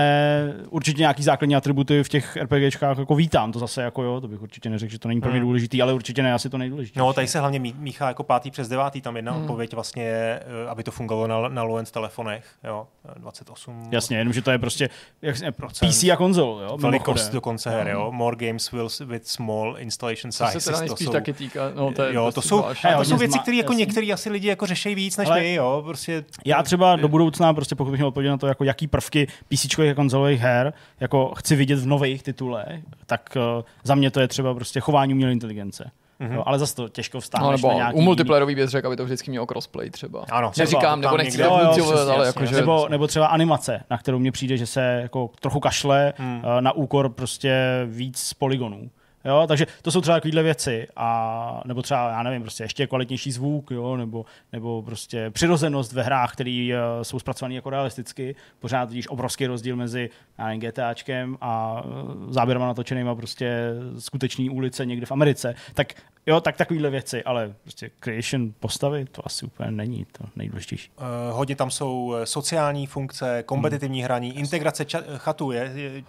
určitě 0.69 0.99
nějaký 0.99 1.23
základní 1.23 1.56
atributy 1.56 2.04
v 2.04 2.10
těch 2.10 2.38
RPGčkách 2.38 2.97
jako 2.97 3.15
vítám, 3.15 3.51
to 3.51 3.60
zase 3.60 3.82
jako 3.82 4.04
jo, 4.04 4.21
to 4.21 4.28
bych 4.28 4.41
určitě 4.41 4.69
neřekl, 4.69 4.91
že 4.91 4.99
to 4.99 5.08
není 5.08 5.21
pro 5.21 5.30
mě 5.32 5.39
Hmm. 5.39 5.47
důležitý, 5.47 5.82
ale 5.82 5.93
určitě 5.93 6.23
ne 6.23 6.34
asi 6.34 6.49
to 6.49 6.58
nejdůležitější. 6.58 6.99
No, 6.99 7.13
tady 7.13 7.28
se 7.28 7.39
hlavně 7.39 7.60
mí- 7.60 7.75
míchá 7.78 8.08
jako 8.08 8.23
pátý 8.23 8.51
přes 8.51 8.67
devátý, 8.67 9.01
tam 9.01 9.15
jedna 9.15 9.32
hmm. 9.32 9.41
odpověď 9.41 9.73
vlastně 9.73 10.04
je, 10.04 10.43
eh, 10.65 10.69
aby 10.69 10.84
to 10.84 10.91
fungovalo 10.91 11.28
na, 11.28 11.49
na 11.49 11.63
low-end 11.63 11.91
telefonech, 11.91 12.45
jo, 12.63 12.88
28 13.17 13.84
Jasně, 13.91 14.17
jenomže 14.17 14.41
to 14.41 14.51
je 14.51 14.58
prostě 14.58 14.89
jak, 15.21 15.36
Procent. 15.56 15.89
PC 15.91 16.04
a 16.12 16.15
konzol, 16.15 16.62
jo, 16.69 16.78
velikost 16.78 17.30
dokonce 17.30 17.69
her, 17.69 17.88
jo. 17.88 18.12
More 18.12 18.36
games 18.47 18.71
will 18.71 18.89
with 19.06 19.28
small 19.28 19.75
installation 19.80 20.32
To 20.32 20.45
sizes. 20.45 20.63
se 20.63 20.69
teda 20.69 20.78
to 20.78 20.82
nejspíš 20.82 21.06
jsou, 21.06 21.12
taky 21.12 21.34
týká. 21.34 21.62
No, 21.75 21.91
to 21.93 22.04
je 22.04 22.13
jo, 22.13 22.25
to 22.25 22.32
prostě 22.32 22.49
jsou, 22.49 22.62
to 22.97 23.04
jsou 23.06 23.17
věci, 23.17 23.39
které 23.39 23.58
jako 23.58 23.73
některý 23.73 24.13
asi 24.13 24.30
lidi 24.30 24.47
jako 24.47 24.65
řešejí 24.65 24.95
víc 24.95 25.17
než 25.17 25.30
Ale- 25.30 25.39
my, 25.39 25.54
jo. 25.54 25.82
Prostě, 25.86 26.25
Já 26.45 26.63
třeba 26.63 26.95
do 26.95 27.08
budoucna, 27.08 27.54
prostě 27.54 27.75
pokud 27.75 27.91
bych 27.91 27.97
měl 27.99 28.08
odpovědět 28.08 28.30
na 28.32 28.38
to, 28.38 28.47
jako 28.55 28.63
jaký 28.63 28.87
prvky 28.87 29.27
PC 29.47 29.79
a 29.79 29.93
konzolových 29.95 30.39
her 30.41 30.73
jako 30.99 31.33
chci 31.37 31.55
vidět 31.55 31.79
v 31.79 31.85
nových 31.85 32.23
titulech, 32.23 32.81
tak 33.05 33.37
uh, 33.57 33.63
za 33.83 33.95
mě 33.95 34.11
to 34.11 34.19
je 34.19 34.27
třeba 34.27 34.53
prostě 34.53 34.79
chování 34.79 35.13
umělé 35.13 35.31
inteligence. 35.31 35.91
Mhm. 36.19 36.29
Mm-hmm. 36.29 36.35
Jo, 36.35 36.43
ale 36.45 36.59
zase 36.59 36.75
to 36.75 36.89
těžko 36.89 37.17
No, 37.17 37.21
vstáhneš 37.21 37.61
nebo 37.61 37.67
na 37.67 37.75
nějaký 37.75 37.97
u 37.97 38.01
multiplayerový 38.01 38.55
bych 38.55 38.69
řekl, 38.69 38.87
aby 38.87 38.95
to 38.95 39.05
vždycky 39.05 39.31
mělo 39.31 39.45
crossplay 39.45 39.89
třeba. 39.89 40.25
Ano, 40.31 40.51
třeba, 40.51 40.63
Neříkám, 40.63 41.01
nebo 41.01 41.17
nechci 41.17 41.31
někde- 41.37 41.43
to 41.49 41.49
Jo, 41.59 41.63
jo, 41.63 41.71
přesně, 41.71 42.11
ale 42.13 42.25
jasně, 42.25 42.41
jakože... 42.41 42.55
nebo, 42.55 42.87
nebo 42.89 43.07
třeba 43.07 43.27
animace, 43.27 43.83
na 43.89 43.97
kterou 43.97 44.19
mně 44.19 44.31
přijde, 44.31 44.57
že 44.57 44.65
se 44.65 44.99
jako 45.01 45.29
trochu 45.39 45.59
kašle 45.59 46.13
Hmm. 46.17 46.33
hmm. 46.33 46.63
na 46.63 46.71
úkor 46.71 47.09
prostě 47.09 47.81
víc 47.85 48.33
poligonů. 48.33 48.89
Jo, 49.25 49.45
takže 49.47 49.67
to 49.81 49.91
jsou 49.91 50.01
třeba 50.01 50.17
takovéhle 50.17 50.43
věci 50.43 50.88
a 50.95 51.61
nebo 51.65 51.81
třeba, 51.81 52.09
já 52.09 52.23
nevím, 52.23 52.41
prostě 52.41 52.63
ještě 52.63 52.88
kvalitnější 52.88 53.31
zvuk, 53.31 53.71
jo, 53.71 53.97
nebo, 53.97 54.25
nebo 54.53 54.81
prostě 54.81 55.29
přirozenost 55.29 55.93
ve 55.93 56.03
hrách, 56.03 56.33
které 56.33 56.69
uh, 56.97 57.03
jsou 57.03 57.19
zpracované 57.19 57.55
jako 57.55 57.69
realisticky. 57.69 58.35
Pořád 58.59 58.89
vidíš 58.89 59.07
obrovský 59.07 59.47
rozdíl 59.47 59.75
mezi 59.75 60.09
já 60.38 60.45
nevím, 60.47 60.61
GTAčkem 60.61 61.38
a 61.41 61.81
uh, 61.85 62.31
záběrama 62.33 62.65
natočenýma 62.67 63.15
prostě 63.15 63.73
skutečný 63.99 64.49
ulice 64.49 64.85
někde 64.85 65.05
v 65.05 65.11
Americe. 65.11 65.55
Tak 65.73 65.93
jo, 66.25 66.41
tak 66.41 66.57
takovéhle 66.57 66.89
věci, 66.89 67.23
ale 67.23 67.53
prostě 67.63 67.89
creation 67.99 68.53
postavy, 68.59 69.05
to 69.11 69.21
asi 69.25 69.45
úplně 69.45 69.71
není 69.71 70.05
to 70.11 70.25
nejdůležitější. 70.35 70.89
Uh, 70.97 71.05
hodně 71.38 71.55
tam 71.55 71.71
jsou 71.71 72.15
eh, 72.15 72.25
sociální 72.25 72.88
funkce, 72.88 73.43
kompetitivní 73.45 73.99
Hmm. 73.99 74.05
hraní, 74.05 74.38
integrace 74.38 74.83
ča- 74.83 75.03
chatu 75.17 75.51
je, 75.51 75.71
je 75.75 76.03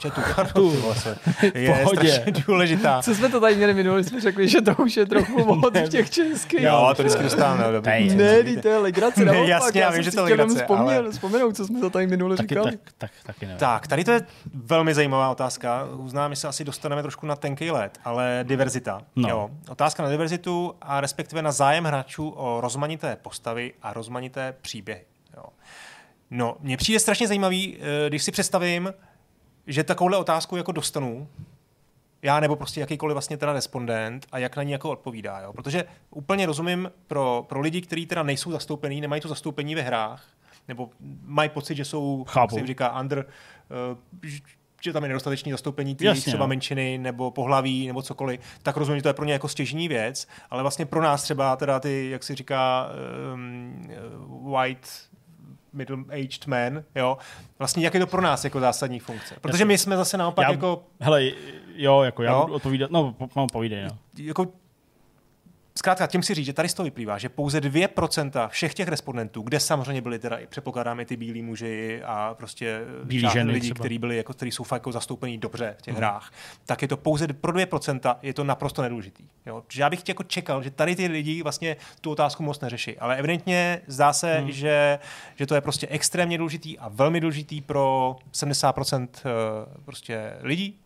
vole, 0.55 0.97
sorry, 1.85 2.09
je 2.09 2.25
strašně 2.25 2.43
důležitá. 2.47 3.03
Co 3.07 3.15
jsme 3.15 3.29
to 3.29 3.41
tady 3.41 3.57
měli 3.57 3.75
minule, 3.75 4.05
jsme 4.05 4.21
řekli, 4.21 4.49
že 4.49 4.61
to 4.63 4.75
už 4.75 4.97
je 4.97 5.07
trochu 5.07 5.45
moc 5.55 5.75
v 5.75 5.89
těch 5.89 6.11
českých. 6.11 6.61
Jo, 6.61 6.93
to 6.97 7.03
vždycky 7.03 7.23
dostáváme. 7.23 7.65
no. 7.73 7.81
Ne, 7.81 8.15
Ne, 8.15 8.57
to 8.63 8.69
je 8.69 8.79
legrace, 8.79 9.21
Ne, 9.25 9.33
naopak, 9.33 9.49
jasně, 9.49 9.81
já 9.81 9.87
jsem 9.91 9.95
vím, 9.95 10.05
že 10.05 10.11
to 10.11 10.17
je 10.17 10.23
legrace, 10.25 10.55
vzpomněl, 10.55 10.99
ale- 11.01 11.11
vzpomenout, 11.11 11.57
co 11.57 11.67
jsme 11.67 11.81
to 11.81 11.91
tady 11.91 12.07
minule 12.07 12.37
Taky, 12.37 12.49
říkali. 12.49 12.71
tak, 12.71 12.81
tak, 12.99 13.11
taky 13.27 13.47
ne. 13.47 13.57
Tak, 13.59 13.87
tady 13.87 14.05
to 14.05 14.11
je 14.11 14.21
velmi 14.55 14.95
zajímavá 14.95 15.31
otázka. 15.31 15.85
Uznám, 15.97 16.35
že 16.35 16.41
se 16.41 16.49
asi 16.49 16.65
dostaneme 16.65 17.03
trošku 17.03 17.27
na 17.27 17.37
tenký 17.37 17.71
let, 17.71 17.99
ale 18.05 18.41
diverzita. 18.43 19.03
No. 19.17 19.29
Jo. 19.29 19.51
Otázka 19.69 20.03
na 20.03 20.09
diverzitu 20.09 20.75
a 20.83 21.01
respektive 21.01 21.43
na 21.43 21.53
zájem 21.53 21.85
hráčů 21.85 22.29
o 22.37 22.61
rozmanité 22.61 23.17
postavy 23.23 23.73
a 23.83 23.93
rozmanité 23.93 24.55
příběhy. 24.63 25.05
Jo. 25.37 25.45
No, 26.31 26.57
mně 26.61 26.77
přijde 26.77 27.01
strašně 27.01 27.29
zajímavý, 27.29 27.77
eh, 27.81 28.09
když 28.09 28.23
si 28.23 28.33
představím, 28.33 28.95
že 29.67 29.85
takovouhle 29.85 30.19
otázku 30.19 30.57
jako 30.57 30.73
dostanu, 30.73 31.29
já 32.27 32.41
nebo 32.41 32.57
prostě 32.57 32.81
jakýkoliv 32.81 33.15
vlastně 33.15 33.37
teda 33.37 33.53
respondent 33.53 34.27
a 34.33 34.39
jak 34.39 34.57
na 34.57 34.63
ní 34.63 34.73
jako 34.73 34.91
odpovídá. 34.91 35.41
Jo? 35.41 35.53
Protože 35.53 35.85
úplně 36.11 36.47
rozumím 36.47 36.93
pro, 37.07 37.45
pro 37.49 37.61
lidi, 37.61 37.81
kteří 37.81 38.07
teda 38.07 38.23
nejsou 38.23 38.51
zastoupení, 38.51 39.01
nemají 39.01 39.23
to 39.23 39.29
zastoupení 39.29 39.75
ve 39.75 39.83
hrách, 39.83 40.25
nebo 40.69 40.91
mají 41.23 41.51
pocit, 41.51 41.75
že 41.75 41.85
jsou, 41.85 42.25
Chápu. 42.29 42.59
jak 42.59 42.67
říká, 42.67 43.01
under, 43.01 43.27
uh, 44.23 44.29
že 44.83 44.93
tam 44.93 45.03
je 45.03 45.09
nedostatečný 45.09 45.53
zastoupení 45.53 45.95
té 45.95 46.05
Jasně, 46.05 46.23
třeba 46.23 46.45
no. 46.45 46.49
menšiny 46.49 46.99
nebo 46.99 47.31
pohlaví 47.31 47.87
nebo 47.87 48.03
cokoliv, 48.03 48.41
tak 48.63 48.77
rozumím, 48.77 48.99
že 48.99 49.03
to 49.03 49.09
je 49.09 49.15
pro 49.15 49.25
ně 49.25 49.33
jako 49.33 49.49
stěžní 49.49 49.89
věc, 49.89 50.29
ale 50.51 50.63
vlastně 50.63 50.87
pro 50.87 51.03
nás 51.03 51.23
třeba 51.23 51.57
teda 51.57 51.81
ty, 51.81 52.11
jak 52.11 52.23
se 52.23 52.35
říká, 52.35 52.89
um, 53.35 53.89
white 54.53 54.89
middle-aged 55.77 56.47
man, 56.47 56.85
jo, 56.95 57.19
vlastně 57.59 57.85
jak 57.85 57.95
je 57.95 58.01
to 58.01 58.07
pro 58.07 58.23
nás 58.23 58.45
jako 58.45 58.61
zásadní 58.61 59.01
funkce. 59.01 59.35
Protože 59.41 59.65
my 59.65 59.79
jsme 59.79 59.97
zase 59.97 60.17
naopak 60.17 60.43
Já- 60.45 60.51
jako 60.51 60.83
Hele, 61.01 61.23
jo, 61.75 62.03
jako 62.03 62.23
já 62.23 62.33
Jo. 62.33 62.41
budu 62.41 62.55
odpovídat, 62.55 62.91
no, 62.91 63.15
no 63.37 63.47
povídej, 63.53 63.85
no. 63.85 63.91
jako 64.19 64.47
Zkrátka, 65.79 66.07
tím 66.07 66.23
si 66.23 66.35
říct, 66.35 66.47
že 66.47 66.53
tady 66.53 66.69
z 66.69 66.75
toho 66.75 66.85
vyplývá, 66.85 67.19
že 67.19 67.29
pouze 67.29 67.61
2% 67.61 68.49
všech 68.49 68.75
těch 68.75 68.89
respondentů, 68.89 69.43
kde 69.43 69.61
samozřejmě 69.61 70.03
byli 70.03 70.19
teda 70.19 70.37
i 70.37 70.47
předpokládám 70.47 71.01
i 71.01 71.05
ty 71.05 71.17
bílí 71.17 71.43
muži 71.43 72.03
a 72.05 72.35
prostě 72.35 72.81
Bílí 73.05 73.23
část 73.23 73.33
ženy 73.33 73.61
třeba. 73.61 73.79
kteří 73.79 73.99
byli 73.99 74.17
jako, 74.17 74.33
kteří 74.33 74.51
jsou 74.51 74.65
fakt 74.65 74.81
jako 74.81 74.93
zastoupení 74.93 75.39
dobře 75.39 75.77
v 75.79 75.83
těch 75.83 75.95
hmm. 75.95 75.99
hrách, 75.99 76.33
tak 76.67 76.83
je 76.83 76.89
to 76.89 76.97
pouze 76.97 77.27
pro 77.27 77.53
2% 77.53 78.17
je 78.23 78.35
to 78.35 78.45
naprosto 78.45 78.83
nedůležitý. 78.83 79.25
Jo? 79.47 79.63
Protože 79.67 79.83
já 79.83 79.91
bych 79.91 80.09
jako 80.09 80.23
čekal, 80.23 80.63
že 80.63 80.71
tady 80.71 80.97
ty 80.97 81.07
lidi 81.07 81.43
vlastně 81.43 81.77
tu 82.01 82.11
otázku 82.11 82.43
moc 82.43 82.61
neřeší. 82.61 82.99
Ale 82.99 83.17
evidentně 83.17 83.83
zdá 83.87 84.13
se, 84.13 84.39
hmm. 84.39 84.51
že, 84.51 84.99
že 85.37 85.47
to 85.47 85.55
je 85.55 85.61
prostě 85.61 85.87
extrémně 85.91 86.39
důležitý 86.39 86.79
a 86.79 86.89
velmi 86.89 87.21
důležitý 87.21 87.61
pro 87.61 88.17
70% 88.33 89.09
eh, 89.17 89.31
prostě 89.85 90.37
lidí, 90.41 90.79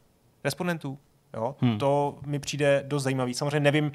respondentů. 0.45 0.99
Jo? 1.35 1.57
Hmm. 1.61 1.79
To 1.79 2.19
mi 2.27 2.39
přijde 2.39 2.85
dost 2.87 3.03
zajímavý. 3.03 3.35
Samozřejmě 3.35 3.61
nevím, 3.61 3.93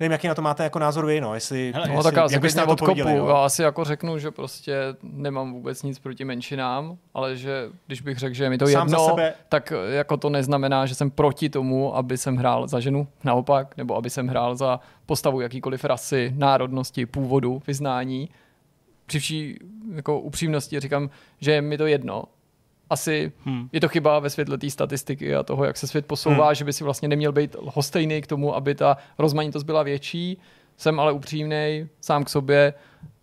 Nevím, 0.00 0.12
jaký 0.12 0.28
na 0.28 0.34
to 0.34 0.42
máte 0.42 0.64
jako 0.64 0.78
názor 0.78 1.06
vy, 1.06 1.20
no, 1.20 1.34
jestli, 1.34 1.72
Hele, 1.74 1.88
No 1.88 1.94
jestli 1.94 2.04
tak 2.12 2.16
já 2.16 2.28
jak 2.32 2.42
byste 2.42 2.60
na 2.60 2.66
to 2.66 2.72
odkopu. 2.72 3.00
jo? 3.08 3.26
Já 3.28 3.34
asi 3.44 3.62
jako 3.62 3.84
řeknu, 3.84 4.18
že 4.18 4.30
prostě 4.30 4.76
nemám 5.02 5.52
vůbec 5.52 5.82
nic 5.82 5.98
proti 5.98 6.24
menšinám, 6.24 6.96
ale 7.14 7.36
že 7.36 7.68
když 7.86 8.00
bych 8.00 8.18
řekl, 8.18 8.34
že 8.34 8.44
je 8.44 8.50
mi 8.50 8.58
to 8.58 8.66
Sám 8.66 8.88
jedno, 8.88 9.06
sebe- 9.08 9.34
tak 9.48 9.72
jako 9.88 10.16
to 10.16 10.30
neznamená, 10.30 10.86
že 10.86 10.94
jsem 10.94 11.10
proti 11.10 11.48
tomu, 11.50 11.96
aby 11.96 12.18
jsem 12.18 12.36
hrál 12.36 12.68
za 12.68 12.80
ženu, 12.80 13.08
naopak, 13.24 13.76
nebo 13.76 13.96
aby 13.96 14.10
jsem 14.10 14.28
hrál 14.28 14.56
za 14.56 14.80
postavu 15.06 15.40
jakýkoliv 15.40 15.84
rasy, 15.84 16.32
národnosti, 16.36 17.06
původu, 17.06 17.62
vyznání. 17.66 18.28
Při 19.06 19.18
vší 19.18 19.58
jako 19.94 20.20
upřímnosti 20.20 20.80
říkám, 20.80 21.10
že 21.40 21.52
je 21.52 21.62
mi 21.62 21.78
to 21.78 21.86
jedno. 21.86 22.24
Asi 22.92 23.32
hmm. 23.44 23.68
je 23.72 23.80
to 23.80 23.88
chyba 23.88 24.18
ve 24.18 24.30
světle 24.30 24.58
té 24.58 24.70
statistiky 24.70 25.34
a 25.34 25.42
toho, 25.42 25.64
jak 25.64 25.76
se 25.76 25.86
svět 25.86 26.06
posouvá, 26.06 26.46
hmm. 26.46 26.54
že 26.54 26.64
by 26.64 26.72
si 26.72 26.84
vlastně 26.84 27.08
neměl 27.08 27.32
být 27.32 27.56
hostejný 27.60 28.22
k 28.22 28.26
tomu, 28.26 28.56
aby 28.56 28.74
ta 28.74 28.96
rozmanitost 29.18 29.66
byla 29.66 29.82
větší. 29.82 30.38
Jsem 30.76 31.00
ale 31.00 31.12
upřímný 31.12 31.88
sám 32.00 32.24
k 32.24 32.28
sobě 32.28 32.74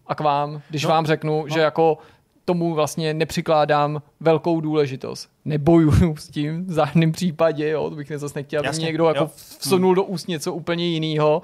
a 0.08 0.16
k 0.16 0.20
vám, 0.20 0.62
když 0.70 0.84
no, 0.84 0.90
vám 0.90 1.06
řeknu, 1.06 1.42
no. 1.42 1.54
že 1.54 1.60
jako 1.60 1.98
tomu 2.46 2.74
vlastně 2.74 3.14
nepřikládám 3.14 4.02
velkou 4.20 4.62
důležitost. 4.62 5.30
Nebojuju 5.46 6.16
s 6.18 6.28
tím 6.28 6.66
v 6.66 6.74
žádném 6.74 7.12
případě, 7.12 7.70
jo, 7.70 7.90
to 7.90 7.96
bych 7.96 8.12
zase 8.16 8.40
nechtěl, 8.40 8.64
aby 8.68 8.78
někdo 8.78 9.08
jako 9.08 9.24
jo. 9.24 9.32
vsunul 9.36 9.96
do 9.96 10.04
úst 10.04 10.28
něco 10.28 10.54
úplně 10.54 10.88
jiného. 10.88 11.42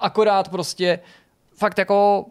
Akorát 0.00 0.48
prostě 0.48 0.98
fakt 1.54 1.78
jako 1.78 2.26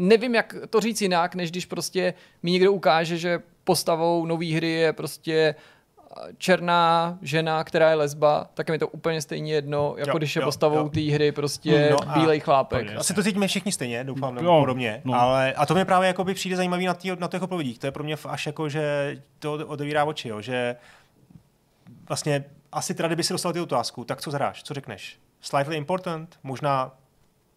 nevím, 0.00 0.34
jak 0.34 0.54
to 0.70 0.80
říct 0.80 1.02
jinak, 1.02 1.34
než 1.34 1.50
když 1.50 1.66
prostě 1.66 2.14
mi 2.42 2.50
někdo 2.50 2.72
ukáže, 2.72 3.18
že 3.18 3.42
postavou 3.64 4.26
nové 4.26 4.46
hry 4.54 4.68
je 4.70 4.92
prostě 4.92 5.54
černá 6.38 7.18
žena, 7.22 7.64
která 7.64 7.90
je 7.90 7.94
lesba, 7.96 8.50
tak 8.54 8.68
je 8.68 8.72
mi 8.72 8.78
to 8.78 8.88
úplně 8.88 9.22
stejně 9.22 9.52
jedno, 9.52 9.94
jako 9.98 10.10
Jo, 10.10 10.18
když 10.18 10.36
je 10.36 10.40
jo, 10.42 10.46
postavou 10.46 10.88
té 10.88 11.00
hry 11.00 11.32
prostě 11.32 11.88
No 11.90 11.96
no 12.06 12.10
a- 12.10 12.18
bílej 12.18 12.40
chlápek. 12.40 12.96
Asi 12.96 13.14
to 13.14 13.22
cítíme 13.22 13.46
všichni 13.48 13.72
stejně, 13.72 14.04
doufám, 14.04 14.34
nebo 14.34 14.46
Jo, 14.46 14.60
podobně. 14.60 15.00
no. 15.04 15.14
Ale, 15.20 15.52
a 15.52 15.66
to 15.66 15.74
mě 15.74 15.84
právě 15.84 16.06
jako 16.06 16.24
by 16.24 16.34
přijde 16.34 16.56
zajímavý 16.56 16.86
na, 16.86 16.94
tý, 16.94 17.10
na 17.18 17.28
těch 17.28 17.42
odpovědích. 17.42 17.78
To 17.78 17.86
je 17.86 17.92
pro 17.92 18.04
mě 18.04 18.16
až 18.28 18.46
jako, 18.46 18.68
že 18.68 19.16
to 19.38 19.52
otevírá 19.66 20.04
oči, 20.04 20.28
jo, 20.28 20.40
že 20.40 20.76
vlastně 22.08 22.44
asi 22.72 22.94
teda, 22.94 23.08
kdyby 23.08 23.22
si 23.24 23.32
dostal 23.32 23.52
ty 23.52 23.60
otázku, 23.60 24.04
tak 24.04 24.20
co 24.20 24.30
zhráš, 24.30 24.62
co 24.62 24.74
řekneš? 24.74 25.18
Slightly 25.40 25.76
important, 25.76 26.38
možná 26.42 26.92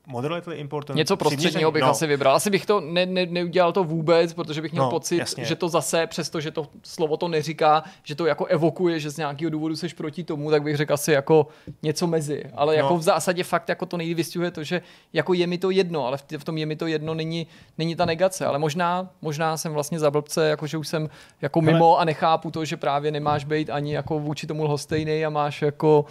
moderately 0.07 0.57
important. 0.57 0.97
Něco 0.97 1.17
prostředního 1.17 1.71
bych 1.71 1.81
no. 1.81 1.89
asi 1.89 2.07
vybral. 2.07 2.35
Asi 2.35 2.49
bych 2.49 2.65
to 2.65 2.81
ne, 2.81 3.05
ne, 3.05 3.25
neudělal 3.25 3.71
to 3.71 3.83
vůbec, 3.83 4.33
protože 4.33 4.61
bych 4.61 4.71
měl 4.71 4.83
no, 4.83 4.89
pocit, 4.89 5.17
jasně. 5.17 5.45
že 5.45 5.55
to 5.55 5.69
zase, 5.69 6.07
přestože 6.07 6.51
to 6.51 6.67
slovo 6.83 7.17
to 7.17 7.27
neříká, 7.27 7.83
že 8.03 8.15
to 8.15 8.25
jako 8.25 8.45
evokuje, 8.45 8.99
že 8.99 9.09
z 9.09 9.17
nějakého 9.17 9.49
důvodu 9.49 9.75
seš 9.75 9.93
proti 9.93 10.23
tomu, 10.23 10.51
tak 10.51 10.63
bych 10.63 10.77
řekl 10.77 10.93
asi 10.93 11.11
jako 11.11 11.47
něco 11.83 12.07
mezi. 12.07 12.43
Ale 12.53 12.75
jako 12.75 12.93
no. 12.93 12.99
v 12.99 13.01
zásadě 13.01 13.43
fakt 13.43 13.69
jako 13.69 13.85
to 13.85 13.97
nejvíc 13.97 14.17
vystihuje 14.17 14.51
to, 14.51 14.63
že 14.63 14.81
jako 15.13 15.33
je 15.33 15.47
mi 15.47 15.57
to 15.57 15.69
jedno, 15.69 16.07
ale 16.07 16.17
v 16.37 16.43
tom 16.43 16.57
je 16.57 16.65
mi 16.65 16.75
to 16.75 16.87
jedno 16.87 17.13
není, 17.13 17.47
není 17.77 17.95
ta 17.95 18.05
negace. 18.05 18.45
Ale 18.45 18.59
možná, 18.59 19.09
možná 19.21 19.57
jsem 19.57 19.73
vlastně 19.73 19.99
za 19.99 20.11
blbce, 20.11 20.47
jako 20.47 20.67
že 20.67 20.77
už 20.77 20.87
jsem 20.87 21.09
jako 21.41 21.61
mimo 21.61 21.99
a 21.99 22.05
nechápu 22.05 22.51
to, 22.51 22.65
že 22.65 22.77
právě 22.77 23.11
nemáš 23.11 23.45
být 23.45 23.69
ani 23.69 23.95
jako 23.95 24.19
vůči 24.19 24.47
tomu 24.47 24.63
lhostejný 24.63 25.25
a 25.25 25.29
máš 25.29 25.61
jako 25.61 26.05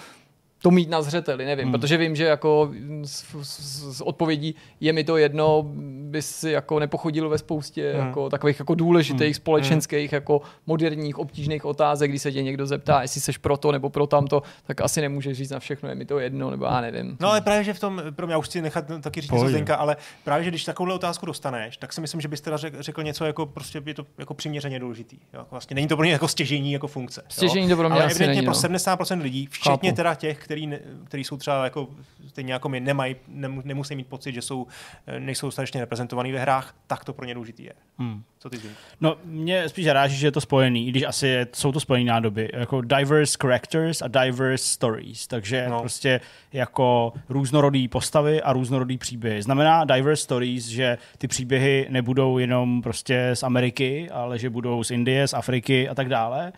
to 0.62 0.70
mít 0.70 0.90
na 0.90 1.02
zřeteli, 1.02 1.44
nevím, 1.44 1.64
hmm. 1.64 1.72
protože 1.72 1.96
vím, 1.96 2.16
že 2.16 2.24
jako 2.24 2.70
z, 3.02 3.24
z, 3.42 3.96
z 3.96 4.00
odpovědí 4.00 4.54
je 4.80 4.92
mi 4.92 5.04
to 5.04 5.16
jedno, 5.16 5.64
bys 6.10 6.30
si 6.30 6.50
jako 6.50 6.78
nepochodil 6.78 7.28
ve 7.28 7.38
spoustě 7.38 7.92
hmm. 7.92 8.06
jako 8.06 8.30
takových 8.30 8.58
jako 8.58 8.74
důležitých 8.74 9.26
hmm. 9.26 9.34
společenských 9.34 10.10
hmm. 10.10 10.16
jako 10.16 10.40
moderních 10.66 11.18
obtížných 11.18 11.64
otázek, 11.64 12.10
kdy 12.10 12.18
se 12.18 12.32
tě 12.32 12.42
někdo 12.42 12.66
zeptá, 12.66 13.02
jestli 13.02 13.20
seš 13.20 13.38
pro 13.38 13.56
to 13.56 13.72
nebo 13.72 13.90
pro 13.90 14.06
tamto, 14.06 14.42
tak 14.66 14.80
asi 14.80 15.00
nemůžeš 15.00 15.38
říct 15.38 15.50
na 15.50 15.58
všechno, 15.58 15.88
je 15.88 15.94
mi 15.94 16.04
to 16.04 16.18
jedno, 16.18 16.50
nebo 16.50 16.64
já 16.64 16.80
nevím. 16.80 17.16
No 17.20 17.30
ale 17.30 17.40
právě, 17.40 17.64
že 17.64 17.74
v 17.74 17.80
tom, 17.80 18.02
pro 18.10 18.26
mě, 18.26 18.34
já 18.34 18.38
už 18.38 18.46
chci 18.46 18.62
nechat 18.62 18.84
taky 19.00 19.20
říct 19.20 19.32
Zdenka, 19.46 19.76
ale 19.76 19.96
právě, 20.24 20.44
že 20.44 20.50
když 20.50 20.64
takovou 20.64 20.94
otázku 20.94 21.26
dostaneš, 21.26 21.76
tak 21.76 21.92
si 21.92 22.00
myslím, 22.00 22.20
že 22.20 22.28
byste 22.28 22.50
řekl 22.80 23.02
něco 23.02 23.24
jako 23.24 23.46
prostě 23.46 23.82
je 23.86 23.94
to 23.94 24.06
jako 24.18 24.34
přiměřeně 24.34 24.78
důležitý. 24.78 25.18
Jo? 25.34 25.46
Vlastně 25.50 25.74
není 25.74 25.88
to 25.88 25.96
pro 25.96 26.02
mě 26.02 26.12
jako 26.12 26.28
stěžení 26.28 26.72
jako 26.72 26.86
funkce. 26.86 27.22
Stěžení 27.28 27.68
to 27.68 27.76
pro 27.76 27.88
mě 27.88 28.00
ale 28.00 28.06
asi 28.06 28.26
není, 28.26 28.42
pro 28.42 28.52
no. 28.52 28.58
70% 28.58 29.22
lidí, 29.22 29.46
včetně 29.46 29.90
Chápu. 29.90 29.96
teda 29.96 30.14
těch, 30.14 30.48
který, 30.52 30.66
ne, 30.66 30.78
který 31.04 31.24
jsou 31.24 31.36
třeba 31.36 31.64
jako 31.64 31.88
stejně 32.28 32.52
jako 32.52 32.68
my 32.68 32.80
nemají, 32.80 33.16
nemusí 33.64 33.96
mít 33.96 34.06
pocit, 34.06 34.32
že 34.32 34.42
jsou, 34.42 34.66
eh, 35.06 35.20
nejsou 35.20 35.46
dostatečně 35.46 35.80
reprezentovaný 35.80 36.32
ve 36.32 36.38
hrách, 36.38 36.74
tak 36.86 37.04
to 37.04 37.12
pro 37.12 37.26
ně 37.26 37.34
důležitý 37.34 37.64
je. 37.64 37.72
Hmm. 37.98 38.22
Co 38.38 38.50
ty 38.50 38.56
Zdenku? 38.56 38.76
No, 39.00 39.16
mě 39.24 39.68
spíš 39.68 39.86
ráží, 39.86 40.16
že 40.16 40.26
je 40.26 40.32
to 40.32 40.40
spojený, 40.40 40.86
i 40.86 40.90
když 40.90 41.02
asi 41.02 41.26
je, 41.26 41.46
jsou 41.52 41.72
to 41.72 41.80
spojený 41.80 42.04
nádoby, 42.04 42.50
jako 42.52 42.80
diverse 42.80 43.36
characters 43.42 44.02
a 44.02 44.08
diverse 44.08 44.64
stories, 44.64 45.26
takže 45.26 45.66
no. 45.68 45.80
prostě 45.80 46.20
jako 46.52 47.12
různorodý 47.28 47.88
postavy 47.88 48.42
a 48.42 48.52
různorodý 48.52 48.98
příběhy. 48.98 49.42
Znamená 49.42 49.84
diverse 49.84 50.22
stories, 50.22 50.66
že 50.66 50.98
ty 51.18 51.28
příběhy 51.28 51.86
nebudou 51.90 52.38
jenom 52.38 52.82
prostě 52.82 53.30
z 53.34 53.42
Ameriky, 53.42 54.10
ale 54.10 54.38
že 54.38 54.50
budou 54.50 54.84
z 54.84 54.90
Indie, 54.90 55.28
z 55.28 55.34
Afriky 55.34 55.88
a 55.88 55.94
tak 55.94 56.08
dále 56.08 56.52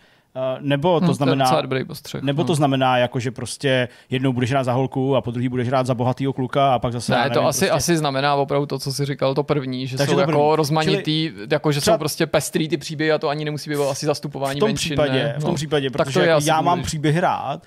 nebo 0.59 0.99
to 0.99 1.05
hm, 1.05 1.13
znamená, 1.13 1.61
to 1.61 1.85
postřeh, 1.87 2.21
nebo 2.21 2.43
to 2.43 2.53
hm. 2.53 2.55
znamená, 2.55 2.97
jako, 2.97 3.19
že 3.19 3.31
prostě 3.31 3.87
jednou 4.09 4.33
budeš 4.33 4.51
hrát 4.51 4.63
za 4.63 4.73
holku 4.73 5.15
a 5.15 5.21
po 5.21 5.31
druhý 5.31 5.49
budeš 5.49 5.67
hrát 5.67 5.85
za 5.85 5.93
bohatýho 5.93 6.33
kluka 6.33 6.73
a 6.73 6.79
pak 6.79 6.93
zase. 6.93 7.11
Ne, 7.11 7.17
nevím, 7.17 7.33
to 7.33 7.45
asi, 7.45 7.59
prostě... 7.59 7.71
asi 7.71 7.97
znamená 7.97 8.35
opravdu 8.35 8.65
to, 8.65 8.79
co 8.79 8.93
jsi 8.93 9.05
říkal, 9.05 9.33
to 9.33 9.43
první, 9.43 9.87
že 9.87 9.97
Takže 9.97 10.13
jsou 10.13 10.19
jako 10.19 10.31
první. 10.31 10.55
rozmanitý, 10.55 11.31
Čili 11.33 11.47
jako, 11.51 11.71
že 11.71 11.81
třeba... 11.81 11.95
jsou 11.95 11.99
prostě 11.99 12.27
pestrý 12.27 12.69
ty 12.69 12.77
příběhy 12.77 13.11
a 13.11 13.17
to 13.17 13.29
ani 13.29 13.45
nemusí 13.45 13.69
být 13.69 13.77
asi 13.91 14.05
zastupování 14.05 14.59
v 14.59 14.59
tom 14.59 14.69
menšin. 14.69 14.89
Případě, 14.89 15.23
ne? 15.23 15.35
v 15.37 15.41
tom 15.41 15.49
no. 15.49 15.55
případě, 15.55 15.89
protože 15.89 16.19
jako 16.19 16.41
já 16.45 16.61
mám 16.61 16.83
příběh 16.83 17.17
rád 17.17 17.61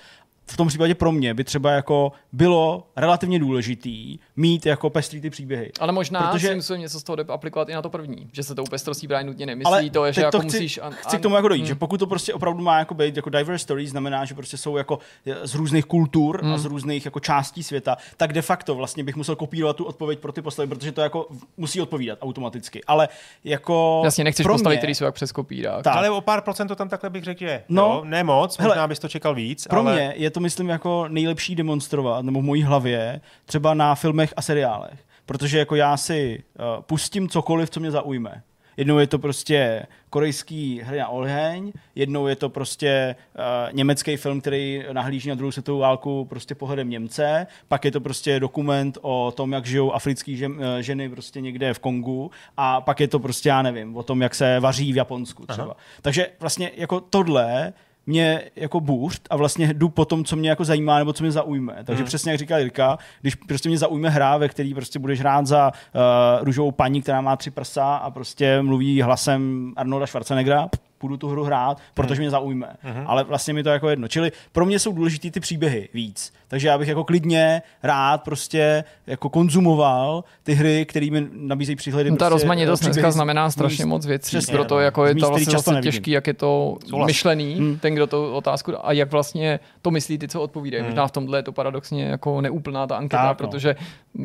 v 0.51 0.57
tom 0.57 0.69
případě 0.69 0.95
pro 0.95 1.13
mě 1.13 1.35
by 1.35 1.45
třeba 1.45 1.71
jako 1.71 2.13
bylo 2.33 2.87
relativně 2.97 3.39
důležitý 3.39 4.19
mít 4.37 4.67
jako 4.67 4.91
pestrý 4.91 5.21
ty 5.21 5.31
příběhy. 5.31 5.73
Ale 5.81 5.93
možná 5.93 6.21
protože... 6.21 6.49
si 6.49 6.55
musím 6.55 6.81
něco 6.81 7.01
z 7.01 7.03
toho 7.03 7.19
aplikovat 7.29 7.69
i 7.69 7.73
na 7.73 7.83
to 7.83 7.91
první, 7.91 8.29
že 8.33 8.43
se 8.43 8.55
tou 8.55 8.65
pestrostí 8.65 9.09
právě 9.09 9.27
nutně 9.27 9.47
nemyslí, 9.47 9.73
ale 9.73 9.91
to 9.91 10.05
je, 10.05 10.13
že 10.13 10.23
jako 10.23 10.39
chci, 10.39 10.47
musíš... 10.47 10.79
An, 10.83 10.93
chci 10.93 11.19
k 11.19 11.21
tomu 11.21 11.37
jako 11.37 11.49
dojít, 11.49 11.61
hmm. 11.61 11.69
že 11.69 11.75
pokud 11.75 11.99
to 11.99 12.07
prostě 12.07 12.35
opravdu 12.35 12.63
má 12.63 12.79
jako 12.79 12.95
být 12.95 13.17
jako 13.17 13.31
diverse 13.31 13.63
stories, 13.63 13.91
znamená, 13.91 14.25
že 14.25 14.35
prostě 14.35 14.57
jsou 14.57 14.77
jako 14.77 14.99
z 15.43 15.55
různých 15.55 15.85
kultur 15.85 16.43
hmm. 16.43 16.53
a 16.53 16.59
z 16.59 16.65
různých 16.65 17.05
jako 17.05 17.21
částí 17.21 17.63
světa, 17.63 17.97
tak 18.17 18.33
de 18.33 18.43
facto 18.43 18.75
vlastně 18.75 19.05
bych 19.05 19.17
musel 19.17 19.37
kopírovat 19.37 19.77
tu 19.77 19.85
odpověď 19.85 20.19
pro 20.19 20.33
ty 20.33 20.43
postavy, 20.43 20.69
protože 20.69 20.93
to 20.93 21.01
jako 21.01 21.27
musí 21.57 21.81
odpovídat 21.81 22.19
automaticky. 22.23 22.85
Ale 22.85 23.09
jako 23.45 24.01
Jasně, 24.05 24.25
nechceš 24.25 24.47
postavy, 24.47 24.79
které 24.79 24.95
jsou 24.95 25.05
jak 25.05 25.15
přes 25.15 25.33
kopírák. 25.33 25.85
Tak. 25.85 25.97
Ale 25.97 26.11
o 26.11 26.21
pár 26.21 26.41
procent 26.41 26.69
to 26.69 26.77
tam 26.77 26.89
takhle 26.89 27.11
bych 27.11 27.25
řekl, 27.25 27.41
že 27.41 27.63
no, 27.69 27.83
jo, 27.83 28.03
ne 28.05 28.25
moc, 28.25 28.59
možná 28.59 28.75
hele, 28.75 28.89
bys 28.89 28.99
to 28.99 29.09
čekal 29.09 29.35
víc. 29.35 29.67
Pro 29.67 29.81
ale... 29.81 29.95
mě 29.95 30.15
je 30.17 30.31
to 30.31 30.38
myslím 30.41 30.69
jako 30.69 31.09
nejlepší 31.09 31.55
demonstrovat, 31.55 32.25
nebo 32.25 32.41
v 32.41 32.45
mojí 32.45 32.63
hlavě, 32.63 33.21
třeba 33.45 33.75
na 33.75 33.95
filmech 33.95 34.35
a 34.37 34.43
seriálech. 34.43 34.99
Protože 35.27 35.59
jako 35.59 35.75
já 35.75 35.97
si 35.97 36.43
uh, 36.59 36.83
pustím 36.83 37.29
cokoliv, 37.29 37.71
co 37.71 37.81
mě 37.81 37.91
zaujme. 37.91 38.43
Jednou 38.77 38.99
je 38.99 39.07
to 39.07 39.19
prostě 39.19 39.87
korejský 40.11 40.81
hry 40.85 40.99
na 40.99 41.09
oheň, 41.09 41.73
jednou 41.95 42.27
je 42.27 42.37
to 42.37 42.49
prostě 42.49 43.17
uh, 43.35 43.73
německý 43.73 44.17
film, 44.17 44.41
který 44.41 44.85
nahlíží 44.93 45.29
na 45.29 45.35
druhou 45.35 45.53
světovou 45.53 45.79
válku 45.79 46.25
prostě 46.25 46.55
pohledem 46.55 46.91
Němce, 46.91 47.47
pak 47.69 47.85
je 47.85 47.91
to 47.91 48.01
prostě 48.01 48.41
dokument 48.41 48.99
o 49.03 49.33
tom, 49.37 49.53
jak 49.53 49.67
žijou 49.67 49.93
africké 49.93 50.37
žen, 50.37 50.53
uh, 50.53 50.59
ženy 50.81 51.09
prostě 51.09 51.41
někde 51.41 51.75
v 51.75 51.79
Kongu 51.79 52.31
a 52.57 52.81
pak 52.81 53.01
je 53.01 53.09
to 53.09 53.19
prostě, 53.19 53.49
já 53.49 53.63
nevím, 53.63 53.97
o 53.97 54.03
tom, 54.03 54.23
jak 54.23 54.35
se 54.35 54.61
vaří 54.61 54.93
v 54.93 54.97
Japonsku 54.97 55.47
třeba. 55.47 55.65
Aha. 55.65 55.77
Takže 56.03 56.29
vlastně 56.41 56.71
jako 56.77 57.01
tohle 57.01 57.73
mě 58.09 58.43
jako 58.57 58.81
bůřt 58.81 59.23
a 59.31 59.37
vlastně 59.37 59.75
jdu 59.75 59.89
po 59.89 60.05
tom, 60.05 60.25
co 60.25 60.37
mě 60.37 60.51
jako 60.51 60.65
zajímá 60.65 60.99
nebo 60.99 61.13
co 61.13 61.25
mě 61.25 61.33
zaujme. 61.33 61.77
Takže 61.85 62.03
hmm. 62.03 62.07
přesně 62.07 62.33
jak 62.33 62.39
říká 62.39 62.59
Jirka, 62.59 62.99
když 63.21 63.35
prostě 63.35 63.69
mě 63.69 63.79
zaujme 63.79 64.11
hra, 64.11 64.37
ve 64.37 64.49
který 64.49 64.75
prostě 64.75 64.99
budeš 64.99 65.21
hrát 65.21 65.47
za 65.47 65.73
uh, 65.73 66.45
růžovou 66.45 66.71
paní, 66.71 67.03
která 67.03 67.21
má 67.21 67.37
tři 67.37 67.51
prsa 67.51 67.97
a 67.97 68.11
prostě 68.11 68.63
mluví 68.63 69.03
hlasem 69.03 69.73
Arnolda 69.77 70.07
Schwarzeneggera, 70.07 70.69
půjdu 70.99 71.17
tu 71.17 71.29
hru 71.29 71.45
hrát, 71.45 71.79
protože 71.95 72.15
hmm. 72.15 72.21
mě 72.21 72.31
zaujme. 72.31 72.77
Hmm. 72.81 73.05
Ale 73.07 73.25
vlastně 73.25 73.55
mi 73.55 73.63
to 73.63 73.71
jako 73.71 73.89
jedno. 73.89 74.09
Čili 74.09 74.33
pro 74.53 74.67
mě 74.67 74.79
jsou 74.79 74.93
důležitý 74.93 75.31
ty 75.31 75.41
příběhy 75.41 75.89
víc. 75.95 76.33
Takže 76.49 76.69
já 76.69 76.79
bych 76.79 76.89
jako 76.89 77.05
klidně 77.05 77.63
rád 77.83 78.23
prostě 78.23 78.85
jako 79.07 79.29
konzumoval 79.29 80.25
ty 80.43 80.55
hry, 80.55 80.87
které 80.89 81.11
mi 81.11 81.27
nabízejí 81.33 81.77
příhledy. 81.77 82.11
No, 82.11 82.17
ta 82.17 82.25
prostě 82.29 82.35
rozmanitost 82.35 82.83
dneska 82.83 83.11
znamená 83.11 83.51
strašně 83.51 83.87
moc 83.87 84.07
věcí. 84.07 84.29
Přesně, 84.29 84.53
proto 84.53 84.75
no. 84.75 84.81
jako 84.81 85.07
je 85.07 85.15
to 85.15 85.29
vlastně 85.29 85.53
zase 85.53 85.81
těžký, 85.83 86.11
jak 86.11 86.27
je 86.27 86.35
to 86.35 86.77
Souhlas. 86.87 87.07
myšlený, 87.07 87.55
hmm. 87.55 87.79
ten, 87.79 87.95
kdo 87.95 88.07
to 88.07 88.35
otázku 88.35 88.73
a 88.87 88.93
jak 88.93 89.13
vlastně 89.13 89.61
to 89.83 89.91
myslí 89.91 90.19
ty, 90.19 90.29
co 90.29 90.41
odpovídají. 90.41 90.81
Hmm. 90.81 90.91
Možná 90.91 91.07
v 91.07 91.13
tomhle 91.13 91.39
je 91.39 91.43
to 91.43 91.53
paradoxně 91.53 92.05
jako 92.05 92.41
neúplná 92.41 92.87
ta 92.87 92.97
anketa, 92.97 93.29
tak, 93.29 93.41
no. 93.41 93.47
protože 93.49 93.77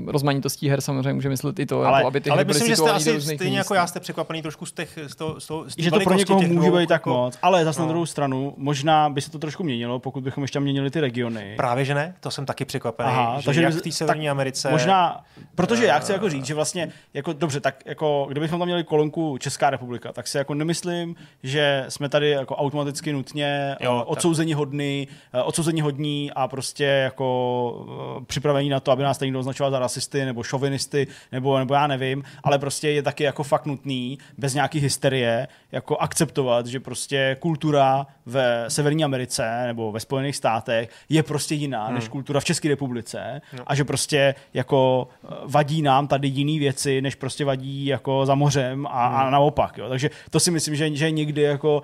rozmanitostí 0.06 0.70
her 0.70 0.82
samozřejmě 0.82 1.14
může 1.14 1.30
myslet 1.30 1.60
i 1.60 1.66
to, 1.66 1.82
ale, 1.82 1.98
jako, 1.98 2.08
aby 2.08 2.22
ty 2.22 2.30
ale 2.30 2.44
hry 2.44 2.48
myslím, 2.48 2.68
že 2.68 2.76
jste 2.76 2.92
asi 2.92 3.22
stejně 3.22 3.58
jako 3.58 3.74
já 3.74 3.88
jste 3.88 4.00
překvapený 4.00 4.42
trošku 4.42 4.66
z 4.66 4.72
těch, 4.72 5.00
z 5.08 5.16
toho, 5.16 5.40
z 5.40 5.48
toho, 5.48 5.70
z 5.70 5.74
že 5.78 5.92
to 5.92 6.00
pro 6.00 6.14
někoho 6.14 6.42
může 6.42 6.63
být 6.72 6.90
tak 6.90 7.02
jako... 7.02 7.10
moc, 7.10 7.38
ale 7.42 7.66
zase 7.66 7.80
no. 7.80 7.86
na 7.86 7.92
druhou 7.92 8.06
stranu, 8.06 8.54
možná 8.58 9.10
by 9.10 9.22
se 9.22 9.32
to 9.32 9.40
trošku 9.40 9.64
měnilo, 9.64 10.00
pokud 10.00 10.24
bychom 10.24 10.44
ještě 10.44 10.60
měnili 10.60 10.92
ty 10.92 11.00
regiony. 11.00 11.54
Právě 11.58 11.86
že 11.86 11.94
ne, 11.94 12.16
to 12.20 12.32
jsem 12.32 12.46
taky 12.46 12.66
překvapený. 12.66 13.10
Aha, 13.10 13.40
že 13.40 13.46
takže 13.46 13.62
jak 13.62 13.74
v 13.74 13.82
té 13.82 13.92
Severní 13.92 14.30
Americe. 14.30 14.72
Možná, 14.72 15.24
protože 15.56 15.86
já 15.86 16.00
chci 16.00 16.12
jako 16.12 16.30
říct, 16.30 16.46
že 16.46 16.54
vlastně, 16.54 16.90
jako 17.14 17.34
dobře, 17.34 17.60
tak 17.60 17.76
jako 17.86 18.26
kdybychom 18.30 18.60
tam 18.60 18.68
měli 18.68 18.84
kolonku 18.84 19.38
Česká 19.38 19.70
republika, 19.70 20.14
tak 20.14 20.28
si 20.28 20.38
jako 20.38 20.54
nemyslím, 20.54 21.16
že 21.44 21.86
jsme 21.90 22.10
tady 22.10 22.30
jako 22.30 22.56
automaticky 22.56 23.14
nutně 23.14 23.76
jo, 23.80 24.00
eh, 24.02 24.06
odsouzení 24.06 24.54
hodný, 24.54 25.08
eh, 25.34 25.42
odsouzení 25.42 25.82
hodní 25.82 26.32
a 26.36 26.48
prostě 26.48 26.84
jako 26.84 28.18
eh, 28.22 28.26
připravení 28.26 28.70
na 28.70 28.80
to, 28.80 28.92
aby 28.92 29.04
nás 29.04 29.18
tady 29.18 29.28
někdo 29.28 29.40
označoval 29.40 29.72
za 29.72 29.80
rasisty 29.80 30.26
nebo 30.26 30.44
šovinisty 30.44 31.08
nebo, 31.32 31.58
nebo 31.60 31.74
já 31.74 31.88
nevím, 31.88 32.24
ale 32.44 32.60
prostě 32.60 32.90
je 32.90 33.04
taky 33.04 33.24
jako 33.24 33.44
fakt 33.44 33.66
nutný 33.66 34.18
bez 34.38 34.54
nějaký 34.54 34.80
hysterie 34.80 35.48
jako 35.72 35.98
akceptovat, 35.98 36.53
že 36.62 36.80
prostě 36.80 37.38
kultura 37.40 38.08
ve 38.26 38.66
Severní 38.68 39.04
Americe 39.04 39.64
nebo 39.68 39.92
ve 39.92 40.00
Spojených 40.00 40.36
státech 40.36 40.90
je 41.10 41.24
prostě 41.24 41.56
jiná 41.56 41.86
hmm. 41.86 41.96
než 41.96 42.08
kultura 42.08 42.40
v 42.40 42.46
České 42.46 42.70
republice 42.70 43.42
no. 43.58 43.64
a 43.68 43.76
že 43.76 43.84
prostě 43.84 44.36
jako 44.54 45.08
eh, 45.24 45.28
vadí 45.46 45.82
nám 45.82 46.08
tady 46.08 46.28
jiné 46.28 46.60
věci, 46.60 47.02
než 47.02 47.16
prostě 47.16 47.46
vadí 47.46 47.86
jako 47.86 48.26
za 48.26 48.36
mořem 48.36 48.88
a, 48.88 49.08
hmm. 49.08 49.18
a 49.18 49.30
naopak. 49.30 49.78
Jo. 49.78 49.90
Takže 49.90 50.10
to 50.30 50.40
si 50.40 50.52
myslím, 50.52 50.76
že, 50.76 50.96
že 50.96 51.12
někdy 51.12 51.42
jako 51.42 51.82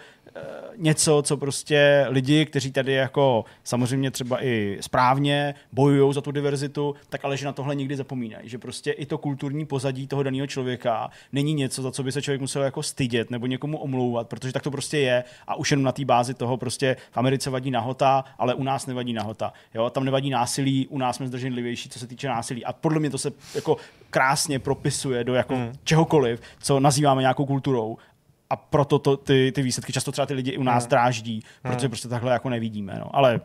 něco, 0.79 1.21
co 1.21 1.37
prostě 1.37 2.05
lidi, 2.09 2.45
kteří 2.45 2.71
tady 2.71 2.93
jako 2.93 3.45
samozřejmě 3.63 4.11
třeba 4.11 4.43
i 4.43 4.77
správně 4.81 5.55
bojují 5.71 6.13
za 6.13 6.21
tu 6.21 6.31
diverzitu, 6.31 6.95
tak 7.09 7.25
ale 7.25 7.37
že 7.37 7.45
na 7.45 7.53
tohle 7.53 7.75
nikdy 7.75 7.95
zapomínají. 7.95 8.49
Že 8.49 8.57
prostě 8.57 8.91
i 8.91 9.05
to 9.05 9.17
kulturní 9.17 9.65
pozadí 9.65 10.07
toho 10.07 10.23
daného 10.23 10.47
člověka 10.47 11.09
není 11.31 11.53
něco, 11.53 11.81
za 11.81 11.91
co 11.91 12.03
by 12.03 12.11
se 12.11 12.21
člověk 12.21 12.41
musel 12.41 12.63
jako 12.63 12.83
stydět 12.83 13.31
nebo 13.31 13.45
někomu 13.45 13.77
omlouvat, 13.77 14.27
protože 14.27 14.53
tak 14.53 14.63
to 14.63 14.71
prostě 14.71 14.97
je 14.97 15.23
a 15.47 15.55
už 15.55 15.71
jenom 15.71 15.83
na 15.83 15.91
té 15.91 16.05
bázi 16.05 16.33
toho 16.33 16.57
prostě 16.57 16.95
v 17.11 17.17
Americe 17.17 17.49
vadí 17.49 17.71
nahota, 17.71 18.23
ale 18.37 18.53
u 18.53 18.63
nás 18.63 18.85
nevadí 18.85 19.13
nahota. 19.13 19.53
Jo? 19.73 19.89
Tam 19.89 20.03
nevadí 20.03 20.29
násilí, 20.29 20.87
u 20.87 20.97
nás 20.97 21.15
jsme 21.15 21.27
zdrženlivější, 21.27 21.89
co 21.89 21.99
se 21.99 22.07
týče 22.07 22.27
násilí. 22.27 22.65
A 22.65 22.73
podle 22.73 22.99
mě 22.99 23.09
to 23.09 23.17
se 23.17 23.31
jako 23.55 23.77
krásně 24.09 24.59
propisuje 24.59 25.23
do 25.23 25.33
jako 25.33 25.55
hmm. 25.55 25.73
čehokoliv, 25.83 26.41
co 26.59 26.79
nazýváme 26.79 27.21
nějakou 27.21 27.45
kulturou 27.45 27.97
a 28.49 28.55
proto 28.55 28.99
to, 28.99 29.17
ty, 29.17 29.51
ty 29.55 29.61
výsledky 29.61 29.93
často 29.93 30.11
třeba 30.11 30.25
ty 30.25 30.33
lidi 30.33 30.51
i 30.51 30.57
u 30.57 30.63
nás 30.63 30.83
hmm. 30.83 30.89
dráždí, 30.89 31.43
protože 31.61 31.77
hmm. 31.79 31.89
prostě 31.89 32.07
takhle 32.07 32.33
jako 32.33 32.49
nevidíme. 32.49 32.95
No. 32.99 33.15
Ale 33.15 33.41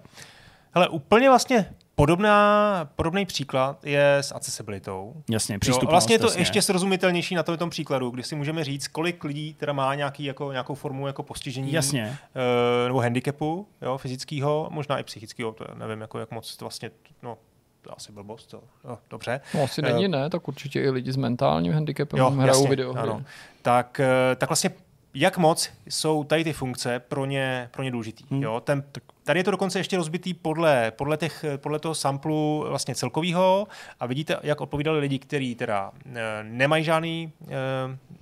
Hele, 0.75 0.88
úplně 0.88 1.29
vlastně 1.29 1.67
Podobná, 1.97 2.88
podobný 2.97 3.27
příklad 3.27 3.85
je 3.85 4.14
s 4.17 4.35
accessibilitou. 4.35 5.14
Jasně, 5.31 5.59
přístupnost. 5.59 5.90
vlastně 5.90 6.14
je 6.14 6.19
to 6.19 6.27
jasně. 6.27 6.40
ještě 6.40 6.62
srozumitelnější 6.62 7.35
na 7.35 7.43
tom, 7.43 7.57
tom 7.57 7.71
příkladu, 7.71 8.11
kdy 8.11 8.23
si 8.23 8.35
můžeme 8.35 8.64
říct, 8.64 8.88
kolik 8.88 9.25
lidí 9.25 9.55
teda 9.55 9.73
má 9.73 9.95
nějaký, 9.95 10.25
jako, 10.25 10.53
nějakou 10.53 10.75
formu 10.75 11.07
jako 11.07 11.23
postižení 11.23 11.73
jasně. 11.73 12.19
Uh, 12.37 12.87
nebo 12.87 13.01
handicapu 13.01 13.67
jo, 13.83 13.99
fyzického, 13.99 14.69
možná 14.71 14.99
i 14.99 15.03
psychického, 15.03 15.53
to 15.53 15.64
nevím, 15.75 16.01
jako, 16.01 16.19
jak 16.19 16.31
moc 16.31 16.57
to 16.57 16.64
vlastně 16.64 16.90
no, 17.23 17.38
to 17.83 17.97
asi 17.97 18.12
blbost, 18.12 18.47
to, 18.47 18.61
no, 18.85 18.99
dobře. 19.11 19.40
No 19.55 19.62
asi 19.62 19.83
Eh, 19.85 19.93
není, 19.93 20.09
ne, 20.09 20.31
tak 20.31 20.49
určitě 20.49 20.81
i 20.81 20.90
lidi 20.90 21.12
s 21.12 21.17
mentálním 21.17 21.73
handicapem 21.73 22.19
Jo, 22.19 22.31
hrajou 22.31 22.49
jasně, 22.49 22.69
videohry. 22.69 23.01
ano. 23.01 23.25
Tak, 23.62 24.01
eh, 24.01 24.37
tak 24.37 24.49
vlastně 24.49 24.71
jak 25.14 25.38
moc 25.38 25.70
jsou 25.88 26.24
tady 26.24 26.44
ty 26.44 26.53
funkce 26.53 26.98
pro 26.98 27.24
ně, 27.24 27.68
pro 27.72 27.83
ně 27.83 27.90
důležitý. 27.90 28.24
Hmm. 28.31 28.42
Jo? 28.42 28.61
Ten, 28.61 28.85
tady 29.24 29.40
je 29.40 29.44
to 29.44 29.50
dokonce 29.50 29.79
ještě 29.79 29.96
rozbitý 29.96 30.35
podle, 30.35 30.90
podle, 30.90 31.16
těch, 31.16 31.44
podle 31.57 31.79
toho 31.79 31.94
samplu 31.94 32.64
vlastně 32.68 32.94
celkového 32.94 33.66
a 34.00 34.07
vidíte, 34.07 34.37
jak 34.42 34.61
odpovídali 34.61 34.98
lidi, 34.98 35.18
kteří 35.18 35.55
teda 35.55 35.92
e, 36.14 36.20
nemají 36.42 36.85
žádný, 36.85 37.33
e, 37.48 37.55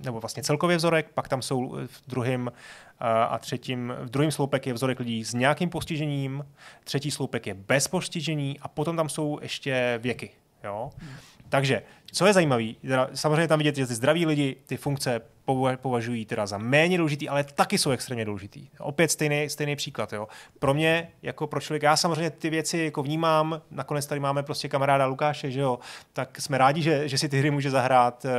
nebo 0.05 0.19
vlastně 0.19 0.43
celkově 0.43 0.77
vzorek, 0.77 1.09
pak 1.13 1.27
tam 1.27 1.41
jsou 1.41 1.77
v 1.85 2.01
druhém 2.07 2.51
a, 2.99 3.23
a 3.23 3.37
třetím, 3.37 3.93
v 4.01 4.09
druhém 4.09 4.31
sloupek 4.31 4.67
je 4.67 4.73
vzorek 4.73 4.99
lidí 4.99 5.23
s 5.23 5.33
nějakým 5.33 5.69
postižením, 5.69 6.45
třetí 6.83 7.11
sloupek 7.11 7.47
je 7.47 7.53
bez 7.53 7.87
postižení 7.87 8.59
a 8.59 8.67
potom 8.67 8.95
tam 8.95 9.09
jsou 9.09 9.39
ještě 9.41 9.99
věky. 10.01 10.29
Jo? 10.63 10.91
Takže, 11.53 11.81
co 12.11 12.25
je 12.25 12.33
zajímavé, 12.33 12.63
samozřejmě 13.13 13.47
tam 13.47 13.59
vidět, 13.59 13.75
že 13.75 13.87
ty 13.87 13.95
zdraví 13.95 14.25
lidi 14.25 14.55
ty 14.65 14.77
funkce 14.77 15.21
pova- 15.47 15.77
považují 15.77 16.25
teda 16.25 16.45
za 16.45 16.57
méně 16.57 16.97
důležitý, 16.97 17.29
ale 17.29 17.43
taky 17.43 17.77
jsou 17.77 17.91
extrémně 17.91 18.25
důležitý. 18.25 18.67
Opět 18.79 19.11
stejný, 19.11 19.49
stejný 19.49 19.75
příklad. 19.75 20.13
Jo. 20.13 20.27
Pro 20.59 20.73
mě, 20.73 21.11
jako 21.21 21.47
pro 21.47 21.59
člověka, 21.59 21.87
já 21.87 21.97
samozřejmě 21.97 22.29
ty 22.29 22.49
věci 22.49 22.77
jako 22.77 23.03
vnímám, 23.03 23.61
nakonec 23.71 24.05
tady 24.05 24.19
máme 24.19 24.43
prostě 24.43 24.69
kamaráda 24.69 25.05
Lukáše, 25.05 25.51
že 25.51 25.59
jo, 25.59 25.79
tak 26.13 26.41
jsme 26.41 26.57
rádi, 26.57 26.81
že, 26.81 27.07
že 27.07 27.17
si 27.17 27.29
ty 27.29 27.39
hry 27.39 27.51
může 27.51 27.71
zahrát, 27.71 28.25
eh, 28.25 28.29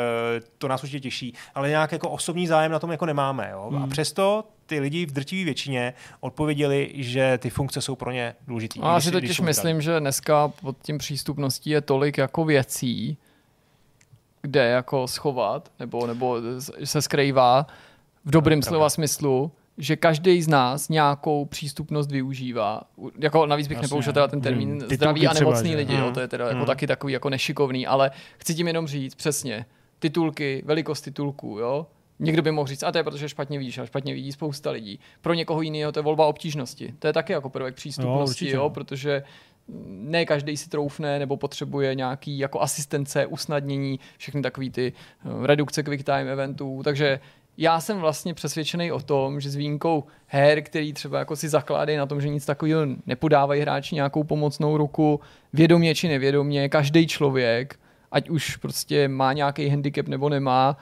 to 0.59 0.69
nás 0.69 0.83
určitě 0.83 1.01
těší, 1.01 1.35
ale 1.55 1.69
nějak 1.69 1.93
jako 1.93 2.11
osobní 2.11 2.47
zájem 2.47 2.73
na 2.73 2.79
tom 2.79 2.91
jako 2.91 3.07
nemáme. 3.07 3.49
Jo. 3.53 3.71
A 3.83 3.87
přesto 3.87 4.45
ty 4.67 4.81
lidi 4.81 5.07
v 5.07 5.13
drtivé 5.13 5.45
většině 5.45 5.95
odpověděli, 6.21 6.91
že 6.95 7.39
ty 7.39 7.51
funkce 7.51 7.81
jsou 7.81 7.97
pro 7.97 8.11
ně 8.11 8.35
důležitý. 8.47 8.81
A 8.81 8.93
já 8.95 9.01
si 9.01 9.11
totiž 9.11 9.41
myslím, 9.41 9.81
že 9.81 10.01
dneska 10.01 10.49
pod 10.49 10.77
tím 10.83 10.99
přístupností 10.99 11.71
je 11.71 11.81
tolik 11.81 12.19
jako 12.19 12.45
věcí, 12.45 13.19
kde 14.43 14.65
jako 14.65 15.09
schovat, 15.09 15.73
nebo, 15.79 16.07
nebo 16.07 16.37
se 16.85 17.03
skrývá 17.03 17.67
v 18.25 18.31
dobrém 18.31 18.63
slova 18.63 18.91
smyslu, 18.91 19.53
že 19.79 19.97
každý 19.97 20.43
z 20.43 20.49
nás 20.49 20.89
nějakou 20.89 21.45
přístupnost 21.45 22.11
využívá. 22.11 22.83
Jako 23.19 23.47
navíc 23.47 23.69
bych 23.69 23.77
Jasně. 23.77 23.85
nepoužil 23.87 24.13
teda 24.13 24.29
ten 24.29 24.41
termín 24.41 24.71
Hmm. 24.71 24.81
zdraví 24.81 25.27
a 25.27 25.33
nemocný 25.33 25.69
třeba, 25.69 25.77
lidi, 25.79 25.95
jo, 25.97 26.11
to 26.15 26.21
je 26.21 26.29
teda 26.29 26.45
jako 26.45 26.57
Hmm. 26.57 26.67
taky 26.67 26.87
takový 26.87 27.13
jako 27.13 27.31
nešikovný, 27.31 27.87
ale 27.87 28.11
chci 28.39 28.55
tím 28.55 28.67
jenom 28.67 28.87
říct 28.87 29.15
přesně, 29.15 29.67
titulky, 29.99 30.63
velikost 30.67 31.01
titulků, 31.01 31.59
jo, 31.59 31.87
Někdo 32.19 32.43
by 32.43 32.51
mohl 32.51 32.67
říct, 32.67 32.83
a 32.83 32.93
to 32.93 32.99
je 32.99 33.05
protože 33.05 33.29
špatně 33.29 33.59
víš, 33.59 33.79
a 33.79 33.87
špatně 33.87 34.15
vidí 34.15 34.33
spousta 34.33 34.71
lidí. 34.71 35.01
Pro 35.21 35.35
někoho 35.35 35.63
jiného 35.63 35.93
to 35.93 35.99
je 35.99 36.03
volba 36.03 36.27
obtížnosti. 36.27 36.95
To 36.99 37.07
je 37.07 37.13
taky 37.13 37.33
jako 37.33 37.51
prvek 37.51 37.75
přístupnosti, 37.75 38.51
jo, 38.51 38.63
jo 38.63 38.71
protože 38.71 39.23
ne 39.87 40.27
každý 40.27 40.57
si 40.57 40.69
troufne 40.69 41.19
nebo 41.19 41.37
potřebuje 41.37 41.95
nějaký 41.95 42.39
jako 42.39 42.61
asistence, 42.61 43.27
usnadnění, 43.27 44.01
všechny 44.19 44.43
takové 44.43 44.71
ty 44.71 44.93
eh, 44.93 45.47
redukce 45.47 45.83
quick 45.83 46.05
time 46.05 46.29
eventů, 46.29 46.81
takže 46.85 47.21
já 47.57 47.81
jsem 47.81 47.99
vlastně 47.99 48.35
přesvědčený 48.35 48.93
o 48.93 49.01
tom, 49.01 49.41
že 49.41 49.51
s 49.51 49.55
výjimkou 49.55 50.05
her, 50.27 50.63
který 50.63 50.93
třeba 50.93 51.19
jako 51.19 51.37
si 51.37 51.49
zakládají 51.49 51.99
na 51.99 52.07
tom, 52.07 52.21
že 52.21 52.29
nic 52.29 52.47
takového 52.47 52.87
nepodávají 53.07 53.61
hráči 53.61 53.95
nějakou 53.95 54.25
pomocnou 54.25 54.77
ruku, 54.77 55.21
vědomě 55.53 55.95
či 55.95 56.09
nevědomě, 56.09 56.69
každý 56.69 57.07
člověk, 57.07 57.79
ať 58.11 58.29
už 58.29 58.57
prostě 58.57 59.09
má 59.09 59.33
nějaký 59.33 59.69
handicap 59.69 60.09
nebo 60.09 60.29
nemá, 60.29 60.77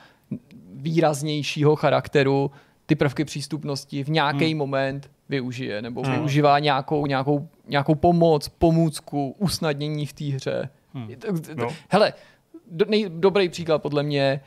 výraznějšího 0.74 1.76
charakteru, 1.76 2.50
ty 2.87 2.94
prvky 2.94 3.24
přístupnosti 3.24 4.04
v 4.04 4.08
nějaký 4.08 4.48
hmm. 4.48 4.58
moment 4.58 5.11
využije, 5.28 5.82
nebo 5.82 6.02
hmm. 6.02 6.12
využívá 6.12 6.58
nějakou, 6.58 7.06
nějakou, 7.06 7.48
nějakou 7.68 7.94
pomoc, 7.94 8.48
pomůcku, 8.48 9.35
usnadnění 9.38 10.06
v 10.06 10.12
té 10.12 10.24
hře. 10.24 10.68
Hmm. 10.94 11.08
No. 11.54 11.68
Hele, 11.88 12.12
do, 12.70 12.85
nej, 12.88 13.06
dobrý 13.08 13.48
příklad 13.48 13.82
podle 13.82 14.02
mě 14.02 14.40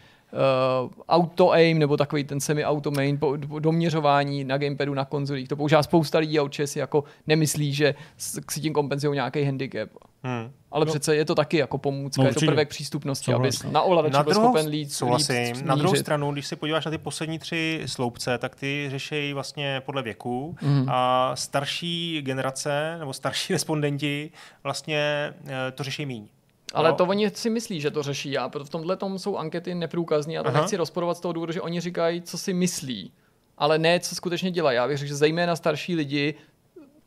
uh, 0.85 0.91
auto-aim 1.09 1.79
nebo 1.79 1.97
takový 1.97 2.23
ten 2.23 2.39
semi-auto-main 2.39 3.17
po, 3.19 3.35
doměřování 3.59 4.43
na 4.43 4.57
gamepadu 4.57 4.93
na 4.93 5.05
konzolích. 5.05 5.47
To 5.47 5.55
používá 5.55 5.83
spousta 5.83 6.17
lidí 6.19 6.39
a 6.39 6.43
určitě 6.43 6.67
si 6.67 6.79
jako 6.79 7.03
nemyslí, 7.27 7.73
že 7.73 7.95
s- 8.17 8.39
si 8.51 8.61
tím 8.61 8.73
kompenzují 8.73 9.13
nějaký 9.15 9.43
handicap. 9.43 9.89
Hmm. 10.23 10.51
Ale 10.71 10.85
no. 10.85 10.89
přece 10.91 11.15
je 11.15 11.25
to 11.25 11.35
taky 11.35 11.57
jako 11.57 11.77
pomůcka, 11.77 12.21
No 12.21 12.27
je 12.27 12.33
to 12.33 12.45
prvek 12.45 12.69
přístupnosti, 12.69 13.33
aby 13.33 13.49
na 13.71 13.81
ovladači 13.81 14.13
Na 14.13 14.23
byl 14.23 14.33
druhou, 14.33 14.47
schopen 14.57 14.89
souhlasím. 14.89 15.35
líp 15.35 15.65
na 15.65 15.75
druhou 15.75 15.95
stranu, 15.95 16.31
když 16.31 16.47
se 16.47 16.55
podíváš 16.55 16.85
na 16.85 16.91
ty 16.91 16.97
poslední 16.97 17.39
tři 17.39 17.81
sloupce, 17.85 18.37
tak 18.37 18.55
ty 18.55 18.87
řešejí 18.89 19.33
vlastně 19.33 19.81
podle 19.85 20.03
věku 20.03 20.55
Mhm. 20.61 20.85
a 20.89 21.31
starší 21.35 22.21
generace 22.21 22.95
nebo 22.99 23.13
starší 23.13 23.53
respondenti 23.53 24.31
vlastně 24.63 25.33
eh, 25.47 25.71
to 25.71 25.83
řeší 25.83 26.05
míň. 26.05 26.27
Ale 26.75 26.89
Jo? 26.89 26.95
to 26.95 27.05
oni 27.05 27.29
si 27.29 27.49
myslí, 27.49 27.81
že 27.81 27.91
to 27.91 28.03
řeší 28.03 28.31
já, 28.31 28.49
protože 28.49 28.65
v 28.65 28.69
tomhle 28.69 28.97
tom 28.97 29.19
jsou 29.19 29.37
ankety 29.37 29.75
neprůkazní 29.75 30.37
a 30.37 30.43
to 30.43 30.49
Aha. 30.49 30.61
nechci 30.61 30.77
rozporovat 30.77 31.17
z 31.17 31.19
toho 31.19 31.33
důvodu, 31.33 31.51
že 31.51 31.61
oni 31.61 31.81
říkají, 31.81 32.21
co 32.21 32.37
si 32.37 32.53
myslí, 32.53 33.11
ale 33.57 33.77
ne, 33.79 33.99
co 33.99 34.15
skutečně 34.15 34.51
dělají. 34.51 34.75
Já 34.75 34.87
bych 34.87 34.97
řekl, 34.97 35.07
že 35.07 35.15
zejména 35.15 35.55
starší 35.55 35.95
lidi 35.95 36.35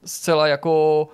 zcela 0.04 0.46
jako 0.46 1.08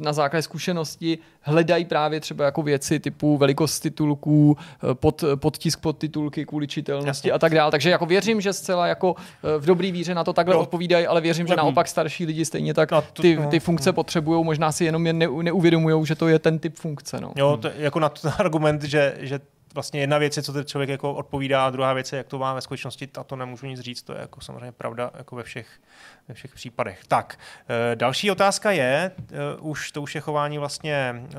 na 0.00 0.12
základě 0.12 0.42
zkušenosti 0.42 1.18
hledají 1.40 1.84
právě 1.84 2.20
třeba 2.20 2.44
jako 2.44 2.62
věci 2.62 3.00
typu 3.00 3.36
velikost 3.38 3.80
titulků, 3.80 4.56
eh, 4.90 4.94
pod, 4.94 5.24
podtisk 5.34 5.80
pod 5.80 5.98
titulky 5.98 6.46
kvůli 6.46 6.68
čitelnosti 6.68 7.08
Jasně. 7.28 7.32
a 7.32 7.38
tak 7.38 7.54
dále. 7.54 7.70
Takže 7.70 7.90
jako 7.90 8.06
věřím, 8.06 8.40
že 8.40 8.52
zcela 8.52 8.86
jako 8.86 9.14
eh, 9.18 9.58
v 9.58 9.66
dobrý 9.66 9.92
víře 9.92 10.14
na 10.14 10.24
to 10.24 10.32
takhle 10.32 10.54
No. 10.54 10.60
odpovídají, 10.60 11.06
ale 11.06 11.20
věřím, 11.20 11.46
že 11.46 11.56
No. 11.56 11.62
naopak 11.62 11.88
starší 11.88 12.26
lidi 12.26 12.44
stejně 12.44 12.74
tak 12.74 12.90
No, 12.90 13.02
ty, 13.02 13.36
no. 13.36 13.48
ty 13.50 13.60
funkce 13.60 13.92
potřebují, 13.92 14.44
možná 14.44 14.72
si 14.72 14.84
jenom 14.84 15.06
je 15.06 15.12
neu- 15.12 15.42
neuvědomují, 15.42 16.06
že 16.06 16.14
to 16.14 16.28
je 16.28 16.38
ten 16.38 16.58
typ 16.58 16.76
funkce. 16.76 17.20
No. 17.20 17.32
Jo, 17.36 17.56
to 17.56 17.68
je 17.68 17.74
jako 17.78 18.00
na 18.00 18.08
ten 18.08 18.32
argument, 18.38 18.82
že, 18.82 19.14
že 19.20 19.40
vlastně 19.74 20.00
jedna 20.00 20.18
věc 20.18 20.36
je, 20.36 20.42
co 20.42 20.52
ten 20.52 20.64
člověk 20.64 20.90
jako 20.90 21.14
odpovídá, 21.14 21.66
a 21.66 21.70
druhá 21.70 21.92
věc 21.92 22.12
je, 22.12 22.16
jak 22.16 22.26
to 22.26 22.38
má 22.38 22.54
ve 22.54 22.60
skutečnosti, 22.60 23.08
a 23.18 23.24
to 23.24 23.36
nemůžu 23.36 23.66
nic 23.66 23.80
říct, 23.80 24.02
to 24.02 24.12
je 24.12 24.20
jako 24.20 24.40
samozřejmě 24.40 24.72
pravda 24.72 25.10
jako 25.14 25.36
ve 25.36 25.42
všech, 25.42 25.66
ve 26.28 26.34
všech 26.34 26.54
případech. 26.54 27.00
Tak, 27.08 27.38
eh, 27.92 27.96
další 27.96 28.30
otázka 28.30 28.70
je, 28.70 29.12
eh, 29.18 29.36
už 29.60 29.92
to 29.92 30.02
už 30.02 30.14
je 30.14 30.20
chování 30.20 30.58
vlastně, 30.58 31.22
eh, 31.28 31.34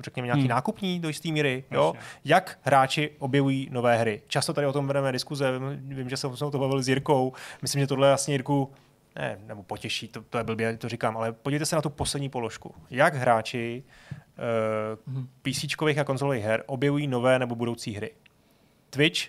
řekněme, 0.00 0.26
nějaký 0.26 0.40
Hmm. 0.40 0.50
nákupní 0.50 1.00
do 1.00 1.08
jisté 1.08 1.28
míry, 1.28 1.64
jo? 1.70 1.94
Jak 2.24 2.58
hráči 2.62 3.10
objevují 3.18 3.68
nové 3.70 3.96
hry. 3.96 4.22
Často 4.26 4.52
tady 4.52 4.66
o 4.66 4.72
tom 4.72 4.86
vedeme 4.86 5.12
diskuze, 5.12 5.52
vím, 5.74 6.08
že 6.08 6.16
jsem 6.16 6.30
to 6.36 6.58
bavil 6.58 6.82
s 6.82 6.88
Jirkou, 6.88 7.32
myslím, 7.62 7.80
že 7.80 7.86
tohle 7.86 8.08
vlastně 8.08 8.34
Jirku 8.34 8.72
ne, 9.16 9.38
nebo 9.46 9.62
potěší, 9.62 10.08
to, 10.08 10.22
to 10.22 10.38
je 10.38 10.44
blbě, 10.44 10.76
to 10.76 10.88
říkám, 10.88 11.16
ale 11.16 11.32
podívejte 11.32 11.66
se 11.66 11.76
na 11.76 11.82
tu 11.82 11.90
poslední 11.90 12.28
položku. 12.28 12.74
Jak 12.90 13.14
hráči 13.14 13.82
uh, 15.16 15.22
PCčkových 15.42 15.98
a 15.98 16.04
konzolových 16.04 16.44
her 16.44 16.62
objevují 16.66 17.06
nové 17.06 17.38
nebo 17.38 17.54
budoucí 17.54 17.92
hry. 17.94 18.10
Twitch 18.90 19.20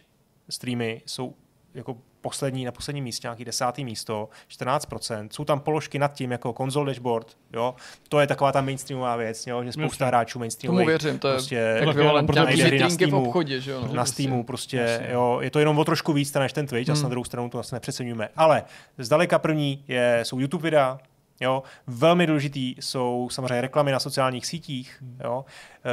streamy 0.50 1.02
jsou 1.06 1.34
jako 1.74 1.98
poslední, 2.22 2.66
na 2.66 2.72
posledním 2.72 3.04
místě, 3.04 3.26
nějaký 3.28 3.46
desátý 3.46 3.86
místo, 3.86 4.30
14%. 4.50 5.28
Jsou 5.32 5.46
tam 5.46 5.60
položky 5.60 6.00
nad 6.00 6.14
tím, 6.14 6.32
jako 6.32 6.54
konzol 6.54 6.86
dashboard, 6.86 7.38
jo. 7.54 7.76
To 8.10 8.20
je 8.20 8.28
taková 8.28 8.52
ta 8.52 8.62
mainstreamová 8.62 9.16
věc, 9.16 9.48
jo, 9.48 9.64
že 9.64 9.72
spousta 9.72 10.06
Jasně. 10.06 10.06
hráčů 10.06 10.34
Tomu 10.34 10.42
mainstreamových 10.42 10.88
věřím, 10.88 11.20
to 11.20 11.28
je 11.28 11.34
prostě 11.34 11.74
ekvivalent 11.82 12.28
protože 12.28 12.42
hry 12.64 12.80
na 12.80 12.88
vitrinky 12.88 13.06
v 13.06 13.08
Steamu, 13.08 13.28
obchodě, 13.28 13.62
že 13.62 13.72
jo? 13.72 13.84
no. 13.88 13.94
na 13.94 14.06
Steamu 14.06 14.44
prostě, 14.44 14.78
Jasně. 14.78 15.08
jo, 15.12 15.38
je 15.42 15.50
to 15.52 15.60
jenom 15.60 15.80
o 15.80 15.86
trošku 15.86 16.14
víc 16.14 16.34
než 16.34 16.54
ten 16.54 16.68
Twitch, 16.68 16.90
a 16.90 16.94
Hmm. 16.94 17.04
na 17.04 17.10
druhou 17.10 17.24
stranu 17.24 17.50
to 17.50 17.58
vlastně 17.58 17.76
nepřeceňujeme. 17.76 18.30
Ale 18.36 18.64
zdaleka 18.98 19.40
první 19.40 19.84
je, 19.88 20.20
jsou 20.24 20.40
YouTube 20.40 20.64
videa, 20.64 21.00
jo, 21.42 21.64
velmi 21.88 22.28
důležitý 22.28 22.76
jsou 22.80 23.30
samozřejmě 23.32 23.62
reklamy 23.62 23.92
na 23.92 24.00
sociálních 24.00 24.46
sítích, 24.46 24.98
Hmm. 25.02 25.18
jo, 25.24 25.46
e, 25.86 25.90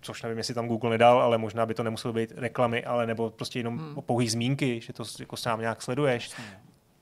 což 0.00 0.22
nevím, 0.22 0.38
jestli 0.38 0.54
tam 0.54 0.68
Google 0.68 0.90
nedal, 0.90 1.22
ale 1.22 1.38
možná 1.38 1.66
by 1.66 1.74
to 1.74 1.82
nemuselo 1.82 2.14
být 2.14 2.32
reklamy, 2.36 2.84
ale 2.84 3.06
nebo 3.06 3.30
prostě 3.30 3.58
jenom 3.58 3.78
Hmm. 3.78 3.94
pouhý 4.06 4.28
zmínky, 4.28 4.80
že 4.80 4.92
to 4.92 5.04
jako 5.20 5.36
sám 5.36 5.60
nějak 5.60 5.82
sleduješ. 5.82 6.30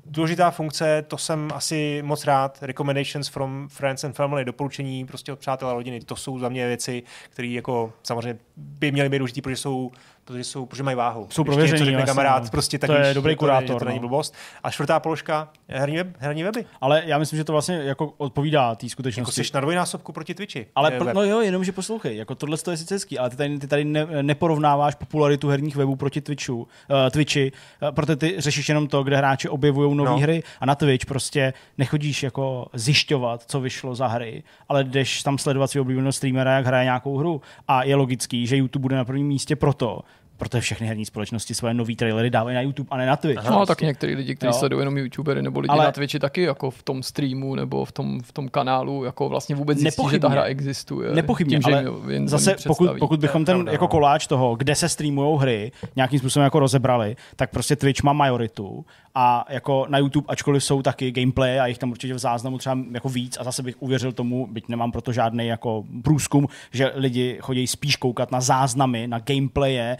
Důležitá 0.06 0.50
funkce, 0.50 1.04
to 1.08 1.18
jsem 1.18 1.48
asi 1.54 2.02
moc 2.04 2.24
rád, 2.24 2.58
recommendations 2.62 3.28
from 3.28 3.68
friends 3.68 4.04
and 4.04 4.12
family, 4.12 4.44
doporučení 4.44 5.06
prostě 5.06 5.32
od 5.32 5.38
přátel 5.38 5.68
a 5.68 5.74
rodiny, 5.74 6.00
to 6.00 6.16
jsou 6.16 6.38
za 6.38 6.48
mě 6.48 6.66
věci, 6.66 7.02
které 7.30 7.48
jako 7.48 7.92
samozřejmě 8.02 8.38
by 8.56 8.92
měly 8.92 9.08
být 9.08 9.18
důležitý, 9.18 9.40
protože 9.42 9.56
jsou, 9.56 9.90
protože 10.24 10.44
jsou, 10.44 10.66
protože 10.66 10.82
mají 10.82 10.96
váhu. 10.96 11.26
Jsou 11.30 11.42
Když 11.42 11.56
něco 11.56 11.76
řekne 11.76 11.92
jasně, 11.92 12.06
kamarád, 12.06 12.42
no. 12.42 12.50
prostě 12.50 12.78
tak 12.78 12.90
To 12.90 12.96
je 12.96 13.14
dobrý 13.14 13.34
to, 13.34 13.38
kurátor, 13.38 13.78
to 13.78 13.84
není 13.84 13.98
no. 13.98 14.00
blbost. 14.08 14.34
A 14.62 14.70
čtvrtá 14.70 15.00
položka, 15.00 15.48
herní, 15.68 15.96
web, 15.96 16.06
herní 16.18 16.42
weby. 16.42 16.64
Ale 16.80 17.02
já 17.06 17.18
myslím, 17.18 17.36
že 17.36 17.44
to 17.44 17.52
vlastně 17.52 17.76
jako 17.76 18.14
odpovídá 18.16 18.74
té 18.74 18.86
Jako 18.86 18.90
skutečnosti. 18.90 19.44
jsi 19.44 19.50
na 19.54 19.60
dvojnásobku 19.60 20.12
proti 20.12 20.34
Twitchi. 20.34 20.66
Ale 20.74 20.92
je 20.92 21.00
pr- 21.00 21.04
web. 21.04 21.14
no 21.14 21.22
jo, 21.22 21.40
jenom 21.40 21.64
že 21.64 21.72
poslouchej, 21.72 22.16
jako 22.16 22.34
tohle 22.34 22.56
to 22.58 22.70
je 22.70 22.76
sice 22.76 22.94
hezký, 22.94 23.18
ale 23.18 23.30
ty 23.30 23.36
tady, 23.36 23.58
ty 23.58 23.66
tady 23.66 23.84
ne, 23.84 24.06
neporovnáváš 24.22 24.94
popularitu 24.94 25.48
herních 25.48 25.76
webů 25.76 25.96
proti 25.96 26.20
Twitchu, 26.20 26.56
uh, 26.56 26.66
Twitchi, 27.10 27.52
uh, 27.82 27.88
protože 27.90 28.16
ty 28.16 28.34
řešíš 28.38 28.68
jenom 28.68 28.86
to, 28.88 29.02
kde 29.02 29.16
hráči 29.16 29.48
objevují 29.48 29.93
nové 29.94 30.10
No. 30.10 30.16
hry 30.18 30.42
a 30.60 30.66
na 30.66 30.74
Twitch 30.74 31.06
prostě 31.06 31.52
nechodíš 31.78 32.22
jako 32.22 32.66
zjišťovat, 32.72 33.42
co 33.46 33.60
vyšlo 33.60 33.94
za 33.94 34.06
hry, 34.06 34.42
ale 34.68 34.84
jdeš 34.84 35.22
tam 35.22 35.38
sledovat 35.38 35.66
svého 35.70 35.82
oblíbeného 35.82 36.12
streamera, 36.12 36.56
jak 36.56 36.66
hraje 36.66 36.84
nějakou 36.84 37.16
hru 37.18 37.40
a 37.68 37.84
je 37.84 37.94
logický, 37.96 38.46
že 38.46 38.56
YouTube 38.56 38.82
bude 38.82 38.96
na 38.96 39.04
prvním 39.04 39.26
místě 39.26 39.56
proto, 39.56 40.00
protože 40.36 40.60
všechny 40.60 40.86
herní 40.86 41.04
společnosti 41.04 41.54
svoje 41.54 41.74
nový 41.74 41.96
trailery 41.96 42.30
dávají 42.30 42.54
na 42.54 42.60
YouTube 42.60 42.88
a 42.90 42.96
ne 42.96 43.06
na 43.06 43.16
Twitch. 43.16 43.50
No, 43.50 43.66
tak 43.66 43.80
některý 43.80 44.14
lidi, 44.14 44.34
kteří 44.34 44.52
sledují 44.52 44.80
jenom 44.80 44.98
YouTubery 44.98 45.42
nebo 45.42 45.60
lidi 45.60 45.68
Ale- 45.70 45.84
na 45.84 45.92
Twitchi 45.92 46.18
taky 46.18 46.42
jako 46.42 46.70
v 46.70 46.82
tom 46.82 47.02
streamu 47.02 47.54
nebo 47.54 47.84
v 47.84 47.92
tom, 47.92 48.20
v 48.20 48.32
tom 48.32 48.48
kanálu 48.48 49.04
jako 49.04 49.28
vlastně 49.28 49.54
vůbec 49.54 49.78
zjistí, 49.78 50.02
že 50.02 50.08
ta 50.08 50.12
Nepochybně. 50.12 50.32
hra 50.32 50.42
existuje. 50.42 51.14
Nepochybně, 51.14 51.56
tím, 51.56 51.62
že 51.62 51.74
ale 51.76 51.84
jim 51.84 52.10
jen 52.10 52.28
zase 52.28 52.56
pokud, 52.66 52.90
pokud 52.98 53.20
bychom 53.20 53.44
ten 53.44 53.68
jako 53.70 53.84
no. 53.84 53.88
koláč 53.88 54.26
toho, 54.26 54.56
kde 54.56 54.74
se 54.74 54.88
streamují 54.88 55.38
hry, 55.40 55.72
nějakým 55.96 56.18
způsobem 56.18 56.44
jako 56.44 56.58
rozebrali, 56.58 57.16
tak 57.36 57.50
prostě 57.50 57.76
Twitch 57.76 58.02
má 58.02 58.12
majoritu 58.12 58.84
a 59.14 59.44
jako 59.48 59.86
na 59.88 59.98
YouTube, 59.98 60.26
ačkoliv 60.28 60.64
jsou 60.64 60.82
taky 60.82 61.12
gameplay 61.12 61.60
a 61.60 61.66
jich 61.66 61.78
tam 61.78 61.90
určitě 61.90 62.14
v 62.14 62.18
záznamu 62.18 62.58
třeba 62.58 62.78
jako 62.92 63.08
víc 63.08 63.38
a 63.40 63.44
zase 63.44 63.62
bych 63.62 63.82
uvěřil 63.82 64.12
tomu, 64.12 64.46
byť 64.46 64.68
nemám 64.68 64.92
proto 64.92 65.12
žádný 65.12 65.46
jako 65.46 65.84
průzkum, 66.02 66.48
že 66.72 66.92
lidi 66.94 67.38
chodí 67.40 67.66
spíš 67.66 67.96
koukat 67.96 68.32
na 68.32 68.40
záznamy, 68.40 69.06
na 69.06 69.18
gameplaye, 69.18 69.96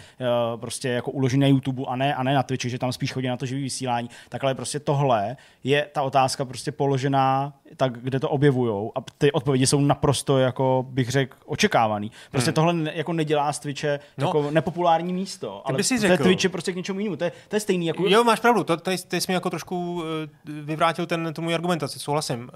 prostě 0.57 0.89
jako 0.89 1.11
uložené 1.11 1.41
na 1.41 1.47
YouTube 1.47 1.83
a 1.89 1.97
ne, 1.97 2.15
a 2.15 2.23
ne 2.23 2.35
na 2.35 2.43
Twitchi, 2.43 2.71
že 2.71 2.79
tam 2.79 2.93
spíš 2.93 3.13
chodí 3.13 3.29
na 3.29 3.37
to 3.37 3.47
živý 3.47 3.63
vysílání, 3.63 4.11
tak 4.29 4.45
ale 4.45 4.55
prostě 4.55 4.81
tohle 4.81 5.37
je 5.65 5.89
ta 5.93 6.03
otázka 6.03 6.45
prostě 6.45 6.73
položená 6.73 7.53
tak, 7.77 7.99
kde 8.03 8.21
to 8.21 8.29
objevujou 8.29 8.93
a 8.95 9.01
ty 9.19 9.33
odpovědi 9.33 9.67
jsou 9.67 9.81
naprosto, 9.81 10.39
jako 10.39 10.87
bych 10.89 11.09
řekl, 11.11 11.37
očekávaný. 11.47 12.13
Prostě 12.31 12.53
tohle 12.53 12.73
ne, 12.73 12.93
jako 12.95 13.13
nedělá 13.13 13.53
z 13.53 13.59
Twitche 13.59 14.01
No. 14.19 14.27
jako 14.27 14.51
nepopulární 14.51 15.13
místo, 15.13 15.63
ale 15.69 15.83
si 15.83 15.99
řekl- 15.99 16.23
Twitch 16.23 16.45
je 16.45 16.51
prostě 16.51 16.73
k 16.73 16.77
něčemu 16.77 16.99
jinému. 16.99 17.17
To 17.17 17.25
je, 17.25 17.33
to 17.49 17.57
je 17.57 17.61
stejný 17.61 17.87
jako... 17.87 18.09
Jo, 18.09 18.25
máš 18.25 18.41
pravdu, 18.41 18.65
to, 18.65 18.77
tady, 18.77 18.99
tady 18.99 19.21
jsi 19.21 19.31
mi 19.31 19.35
jako 19.35 19.51
trošku 19.51 19.95
uh, 19.95 20.03
vyvrátil 20.47 21.07
ten, 21.07 21.33
tu 21.35 21.43
můj 21.43 21.55
argumentaci, 21.55 21.99
souhlasím. 21.99 22.41
Uh, 22.41 22.49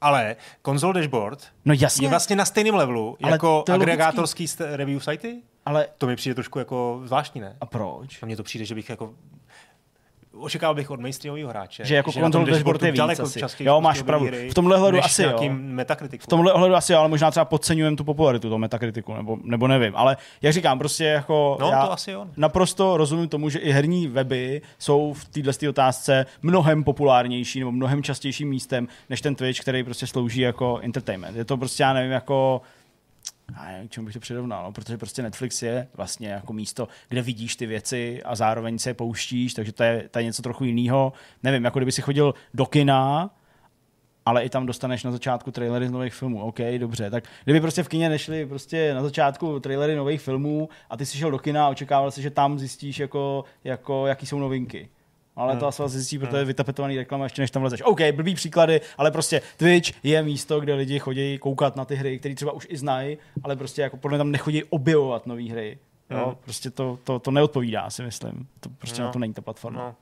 ale 0.00 0.36
konzol 0.62 0.92
dashboard 0.92 1.46
No 1.64 1.74
jasně, 1.74 2.06
je 2.06 2.10
vlastně 2.10 2.36
na 2.36 2.44
stejném 2.44 2.74
levelu 2.74 3.16
Ale 3.22 3.32
jako 3.32 3.64
agregátorský 3.72 4.46
review 4.60 5.00
sajty? 5.00 5.42
Ale 5.66 5.86
To 5.98 6.06
mi 6.06 6.16
přijde 6.16 6.34
trošku 6.34 6.58
jako 6.58 7.00
zvláštní, 7.04 7.40
ne? 7.40 7.56
a 7.60 7.66
proč? 7.66 8.22
A 8.22 8.26
mně 8.26 8.36
to 8.36 8.42
přijde, 8.42 8.64
že 8.64 8.74
bych 8.74 8.90
jako 8.90 9.14
očekával 10.38 10.74
bych 10.74 10.90
od 10.90 11.00
mainstreamového 11.00 11.48
hráče. 11.48 11.84
Že 11.84 11.94
jako 11.94 12.10
na 12.10 12.22
control 12.22 12.44
tom 12.44 12.52
dashboard 12.52 12.82
je 12.82 12.92
víc 12.92 12.98
daleko 12.98 13.22
asi. 13.22 13.40
častěji 13.40 13.68
Jo, 13.68 13.80
máš 13.80 13.96
prostě 13.96 14.06
pravdu. 14.06 14.28
V 14.50 14.54
tomhle 14.54 14.76
ohledu 14.76 14.96
než 14.96 15.04
asi 15.04 15.22
jo. 15.22 15.28
nějaký 15.28 15.48
metakritiku. 15.48 16.22
V 16.22 16.26
tomhle 16.26 16.52
ohledu 16.52 16.74
asi 16.74 16.92
jo, 16.92 16.98
ale 16.98 17.08
možná 17.08 17.30
třeba 17.30 17.44
podceňujeme 17.44 17.96
tu 17.96 18.04
popularitu 18.04 18.48
toho 18.48 18.58
metakritiku, 18.58 19.14
nebo, 19.14 19.38
nebo 19.42 19.68
nevím. 19.68 19.96
Ale 19.96 20.16
jak 20.42 20.52
říkám, 20.52 20.78
prostě 20.78 21.04
jako 21.04 21.56
No, 21.60 21.70
já 21.70 21.86
to 21.86 21.92
asi 21.92 22.10
jo. 22.10 22.26
naprosto 22.36 22.96
rozumím 22.96 23.28
tomu, 23.28 23.48
že 23.48 23.58
i 23.58 23.72
herní 23.72 24.08
weby 24.08 24.62
jsou 24.78 25.12
v 25.12 25.24
této 25.24 25.70
otázce 25.70 26.26
mnohem 26.42 26.84
populárnější 26.84 27.58
nebo 27.58 27.72
mnohem 27.72 28.02
častějším 28.02 28.48
místem 28.48 28.88
než 29.10 29.20
ten 29.20 29.34
Twitch, 29.34 29.60
který 29.60 29.84
prostě 29.84 30.06
slouží 30.06 30.40
jako 30.40 30.78
entertainment. 30.82 31.36
Je 31.36 31.44
to 31.44 31.56
prostě, 31.56 31.82
já 31.82 31.92
nevím, 31.92 32.10
jako 32.12 32.62
nevím, 33.72 33.88
k 33.88 33.90
čemu 33.90 34.04
bych 34.04 34.14
to 34.14 34.20
přirovnal, 34.20 34.64
no, 34.64 34.72
protože 34.72 34.98
prostě 34.98 35.22
Netflix 35.22 35.62
je 35.62 35.88
vlastně 35.94 36.28
jako 36.28 36.52
místo, 36.52 36.88
kde 37.08 37.22
vidíš 37.22 37.56
ty 37.56 37.66
věci 37.66 38.22
a 38.22 38.34
zároveň 38.34 38.78
se 38.78 38.90
je 38.90 38.94
pouštíš, 38.94 39.54
takže 39.54 39.72
to 39.72 39.82
je, 39.82 40.08
to 40.10 40.18
je 40.18 40.24
něco 40.24 40.42
trochu 40.42 40.64
jiného. 40.64 41.12
Nevím, 41.42 41.64
jako 41.64 41.78
kdyby 41.78 41.92
si 41.92 42.02
chodil 42.02 42.34
do 42.54 42.66
kina, 42.66 43.30
ale 44.26 44.44
i 44.44 44.48
tam 44.48 44.66
dostaneš 44.66 45.04
na 45.04 45.10
začátku 45.10 45.50
trailery 45.50 45.88
z 45.88 45.90
nových 45.90 46.14
filmů. 46.14 46.42
OK, 46.42 46.58
dobře. 46.78 47.10
Tak 47.10 47.24
kdyby 47.44 47.60
prostě 47.60 47.82
v 47.82 47.88
kině 47.88 48.08
nešli 48.08 48.46
prostě 48.46 48.94
na 48.94 49.02
začátku 49.02 49.60
trailery 49.60 49.96
nových 49.96 50.20
filmů 50.20 50.68
a 50.90 50.96
ty 50.96 51.06
si 51.06 51.18
šel 51.18 51.30
do 51.30 51.38
kina 51.38 51.66
a 51.66 51.68
očekával 51.68 52.10
si, 52.10 52.22
že 52.22 52.30
tam 52.30 52.58
zjistíš, 52.58 52.98
jako, 52.98 53.44
jako, 53.64 54.06
jaký 54.06 54.26
jsou 54.26 54.38
novinky. 54.38 54.88
Ale 55.36 55.56
to 55.56 55.66
asi 55.66 55.82
zjistí, 55.86 56.18
protože 56.18 56.36
je 56.36 56.44
vytapetovaný 56.44 56.96
reklama 56.96 57.24
ještě 57.24 57.42
než 57.42 57.50
tam 57.50 57.62
vlezeš. 57.62 57.82
OK, 57.82 58.00
blbý 58.14 58.34
příklady, 58.34 58.80
ale 58.98 59.10
prostě 59.10 59.42
Twitch 59.56 59.90
je 60.04 60.22
místo, 60.22 60.60
kde 60.60 60.74
lidi 60.74 60.98
chodí 60.98 61.38
koukat 61.38 61.76
na 61.76 61.84
ty 61.84 61.94
hry, 61.94 62.18
které 62.18 62.34
třeba 62.34 62.52
už 62.52 62.66
i 62.70 62.76
znají, 62.76 63.18
ale 63.44 63.56
prostě 63.56 63.82
jako 63.82 63.96
podle 63.96 64.14
mě 64.16 64.18
tam 64.18 64.30
nechodí 64.30 64.64
objevovat 64.64 65.26
nové 65.26 65.42
hry. 65.50 65.78
Jo, 66.10 66.24
Hmm. 66.26 66.34
prostě 66.44 66.70
to, 66.70 66.98
to, 67.04 67.18
to 67.18 67.30
neodpovídá, 67.30 67.90
si 67.90 68.02
myslím. 68.02 68.48
To 68.60 68.68
prostě 68.68 69.00
No. 69.00 69.06
na 69.06 69.12
to 69.12 69.18
není 69.18 69.32
ta 69.34 69.42
platforma. 69.42 69.80
No, 69.84 69.94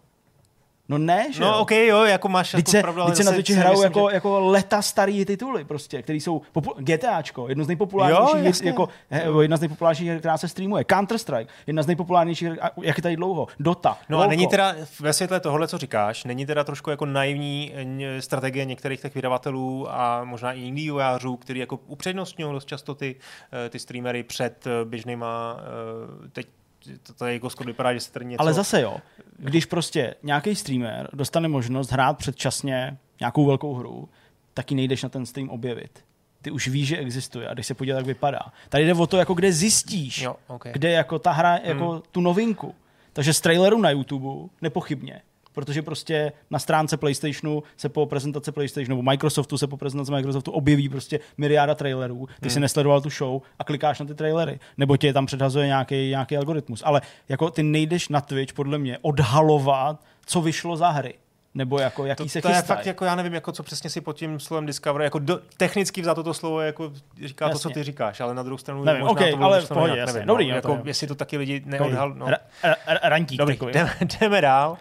No, 0.91 0.99
ne, 0.99 1.33
že 1.33 1.41
no 1.41 1.47
jo? 1.47 1.59
OK, 1.59 1.71
jo, 1.71 2.05
jako 2.05 2.29
máš 2.29 2.51
Teď 2.51 2.59
jako 2.59 2.71
se, 2.71 2.81
pravdu, 2.81 3.05
teď 3.07 3.17
se 3.17 3.25
na 3.25 3.33
Twitchi 3.33 3.53
hrajou 3.53 3.83
jako, 3.83 4.09
že- 4.11 4.15
jako 4.15 4.41
leta 4.41 4.83
starý 4.83 5.25
tituly, 5.25 5.65
prostě, 5.65 6.03
který 6.03 6.21
jsou 6.21 6.43
popu- 6.55 6.75
GTAčko, 6.79 7.49
jedno 7.49 7.65
z 7.65 7.67
nejpopulárnějších, 7.69 8.37
Jo, 8.39 8.45
jasně. 8.45 8.69
jako, 8.71 8.89
he, 9.11 9.25
jedna 9.41 9.57
z 9.57 9.61
nejpopulárnějších 9.61 10.19
která 10.19 10.39
se 10.39 10.49
streamuje. 10.49 10.85
Counter-Strike, 10.85 11.47
jedna 11.67 11.83
z 11.83 11.87
nejpopulárnějších, 11.87 12.63
a 12.63 12.71
jak 12.83 12.97
je 12.99 13.03
tady 13.03 13.17
dlouho. 13.17 13.47
Dota. 13.61 13.99
No 14.09 14.17
a 14.19 14.21
Lolko. 14.21 14.31
není 14.31 14.47
teda 14.47 14.75
ve 15.01 15.13
světle 15.13 15.41
tohle, 15.41 15.69
co 15.69 15.79
říkáš, 15.79 16.25
není 16.25 16.47
teda 16.47 16.65
trošku 16.65 16.91
jako 16.91 17.07
naivní 17.07 17.73
eh, 17.75 18.23
strategie 18.23 18.65
některých 18.65 19.01
těch 19.01 19.15
vydavatelů 19.15 19.87
a 19.91 20.25
možná 20.25 20.53
i 20.53 20.61
jiných 20.61 20.85
vývojářů, 20.85 21.37
kteří 21.37 21.59
jako 21.61 21.79
upřednostňují 21.87 22.53
dost 22.53 22.69
často 22.69 22.95
ty, 22.95 23.17
eh, 23.67 23.69
ty 23.69 23.79
streamery 23.79 24.23
před 24.23 24.67
eh, 24.67 24.85
běžnýma, 24.85 25.57
teď 26.33 26.47
to 27.03 27.13
tady 27.15 27.33
jako 27.33 27.51
skoro 27.51 27.67
vypadá, 27.67 27.95
že 27.95 28.01
se 28.01 28.13
tady 28.13 28.25
něco... 28.25 28.41
Ale 28.43 28.53
zase 28.53 28.81
jo, 28.81 28.97
když 29.39 29.67
prostě 29.67 30.15
nějaký 30.23 30.55
streamer 30.55 31.09
dostane 31.13 31.49
možnost 31.49 31.91
hrát 31.93 32.19
předčasně 32.19 32.97
nějakou 33.21 33.47
velkou 33.47 33.75
hru, 33.75 34.09
tak 34.55 34.71
ji 34.71 34.75
nejdeš 34.77 35.03
na 35.03 35.09
ten 35.09 35.27
stream 35.27 35.49
objevit. 35.49 36.05
Ty 36.43 36.51
už 36.51 36.69
víš, 36.69 36.89
že 36.89 36.97
existuje 36.97 37.49
a 37.49 37.55
když 37.55 37.67
se 37.67 37.75
podívat, 37.75 37.97
jak 37.97 38.07
vypadá. 38.07 38.41
Tady 38.69 38.87
jde 38.87 38.95
o 38.95 39.07
to, 39.07 39.17
jako 39.17 39.35
kde 39.35 39.53
zjistíš, 39.53 40.21
Jo, 40.21 40.37
ok. 40.47 40.65
kde 40.73 40.91
jako 40.91 41.19
ta 41.19 41.33
hra, 41.33 41.57
jako 41.63 42.03
tu 42.11 42.21
novinku. 42.21 42.75
Takže 43.13 43.35
z 43.35 43.41
traileru 43.41 43.79
na 43.81 43.91
YouTube 43.91 44.49
nepochybně. 44.63 45.23
Protože 45.53 45.83
prostě 45.83 46.33
na 46.51 46.59
stránce 46.59 46.97
PlayStationu 46.97 47.63
se 47.77 47.89
po 47.89 48.07
prezentaci 48.07 48.53
PlayStationu 48.53 48.97
nebo 48.97 49.11
Microsoftu 49.11 49.59
se 49.59 49.67
po 49.67 49.77
prezentaci 49.77 50.13
Microsoftu 50.13 50.51
objeví 50.51 50.89
prostě 50.89 51.21
myriáda 51.39 51.75
trailerů. 51.75 52.29
Ty 52.41 52.51
si 52.51 52.61
nesledoval 52.61 53.01
tu 53.01 53.11
show 53.11 53.43
a 53.59 53.65
klikáš 53.65 54.01
na 54.01 54.07
ty 54.07 54.15
trailery. 54.15 54.61
Nebo 54.77 54.97
tě 54.97 55.13
tam 55.13 55.27
předhazuje 55.27 55.67
nějaký, 55.67 56.09
nějaký 56.09 56.37
algoritmus. 56.37 56.83
Ale 56.85 57.01
jako 57.29 57.51
ty 57.51 57.63
nejdeš 57.63 58.09
na 58.09 58.21
Twitch 58.21 58.53
podle 58.53 58.79
mě 58.79 58.99
odhalovat, 59.03 60.05
co 60.27 60.41
vyšlo 60.41 60.77
za 60.77 60.89
hry. 60.91 61.15
Nebo 61.55 61.79
jako 61.79 62.07
jaký 62.07 62.23
to, 62.23 62.29
se 62.29 62.43
to 62.43 62.49
je 62.49 62.55
chystají. 62.55 62.77
fakt 62.77 62.87
jako 62.87 63.05
já 63.05 63.15
nevím, 63.15 63.35
jako 63.35 63.53
co 63.53 63.63
přesně 63.63 63.91
si 63.91 64.01
pod 64.01 64.17
tím 64.17 64.41
slovem 64.41 64.67
Discovery, 64.67 65.05
jako 65.05 65.19
do, 65.19 65.41
technicky 65.57 66.05
za 66.05 66.15
toto 66.15 66.35
slovo 66.35 66.61
jako 66.61 66.93
říká 67.25 67.49
to, 67.49 67.59
co 67.59 67.69
Jasně. 67.69 67.81
ty 67.81 67.85
říkáš, 67.85 68.21
ale 68.21 68.35
na 68.35 68.43
druhou 68.43 68.59
stranu 68.59 68.85
Nevím, 68.85 69.01
možná 69.03 69.13
okej, 69.13 69.33
to 69.33 69.43
ale 69.43 69.61
v 69.61 69.69
pohodě, 69.69 69.97
jasně. 69.97 70.13
nevím, 70.13 70.27
Dobrý, 70.27 70.49
no, 70.49 70.55
jako, 70.55 70.69
to 70.69 70.75
jo. 70.75 70.83
jestli 70.85 71.07
to 71.07 71.15
taky 71.15 71.37
lidi 71.37 71.63
neodhal, 71.67 72.15
no. 72.15 72.27
Ra- 72.27 72.39
ra- 72.65 72.75
ra- 72.89 72.99
Rantík 73.03 73.39
Dobrý, 73.39 73.55
takový. 73.57 73.73
jdeme, 73.73 73.93
jdeme 74.21 74.41
dál. 74.41 74.79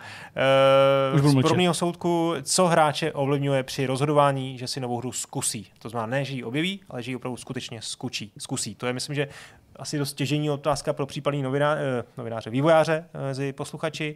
Uh, 1.22 1.30
z 1.30 1.42
podobného 1.42 1.74
soudku, 1.74 2.34
co 2.42 2.68
hráče 2.68 3.12
ovlivňuje 3.12 3.64
při 3.64 3.86
rozhodování, 3.86 4.58
že 4.58 4.68
si 4.68 4.80
novou 4.80 4.98
hru 4.98 5.12
zkusí. 5.12 5.68
To 5.80 5.90
znamená, 5.90 6.08
ne, 6.18 6.26
že 6.26 6.34
ji 6.34 6.44
objeví, 6.44 6.80
ale 6.90 7.04
že 7.04 7.12
ji 7.12 7.16
opravdu 7.16 7.38
skutečně 7.38 7.82
zkučí, 7.82 8.32
zkusí. 8.38 8.76
To 8.76 8.88
je, 8.88 8.94
myslím, 8.94 9.16
že 9.16 9.28
asi 9.76 9.98
dost 9.98 10.14
těžení 10.14 10.50
otázka 10.50 10.94
pro 10.94 11.06
případný 11.06 11.42
noviná, 11.42 11.76
eh, 11.76 12.04
novináře, 12.18 12.50
vývojáře 12.50 13.06
eh, 13.14 13.22
mezi 13.22 13.54
posluchači. 13.54 14.16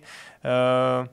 Uh, 1.02 1.08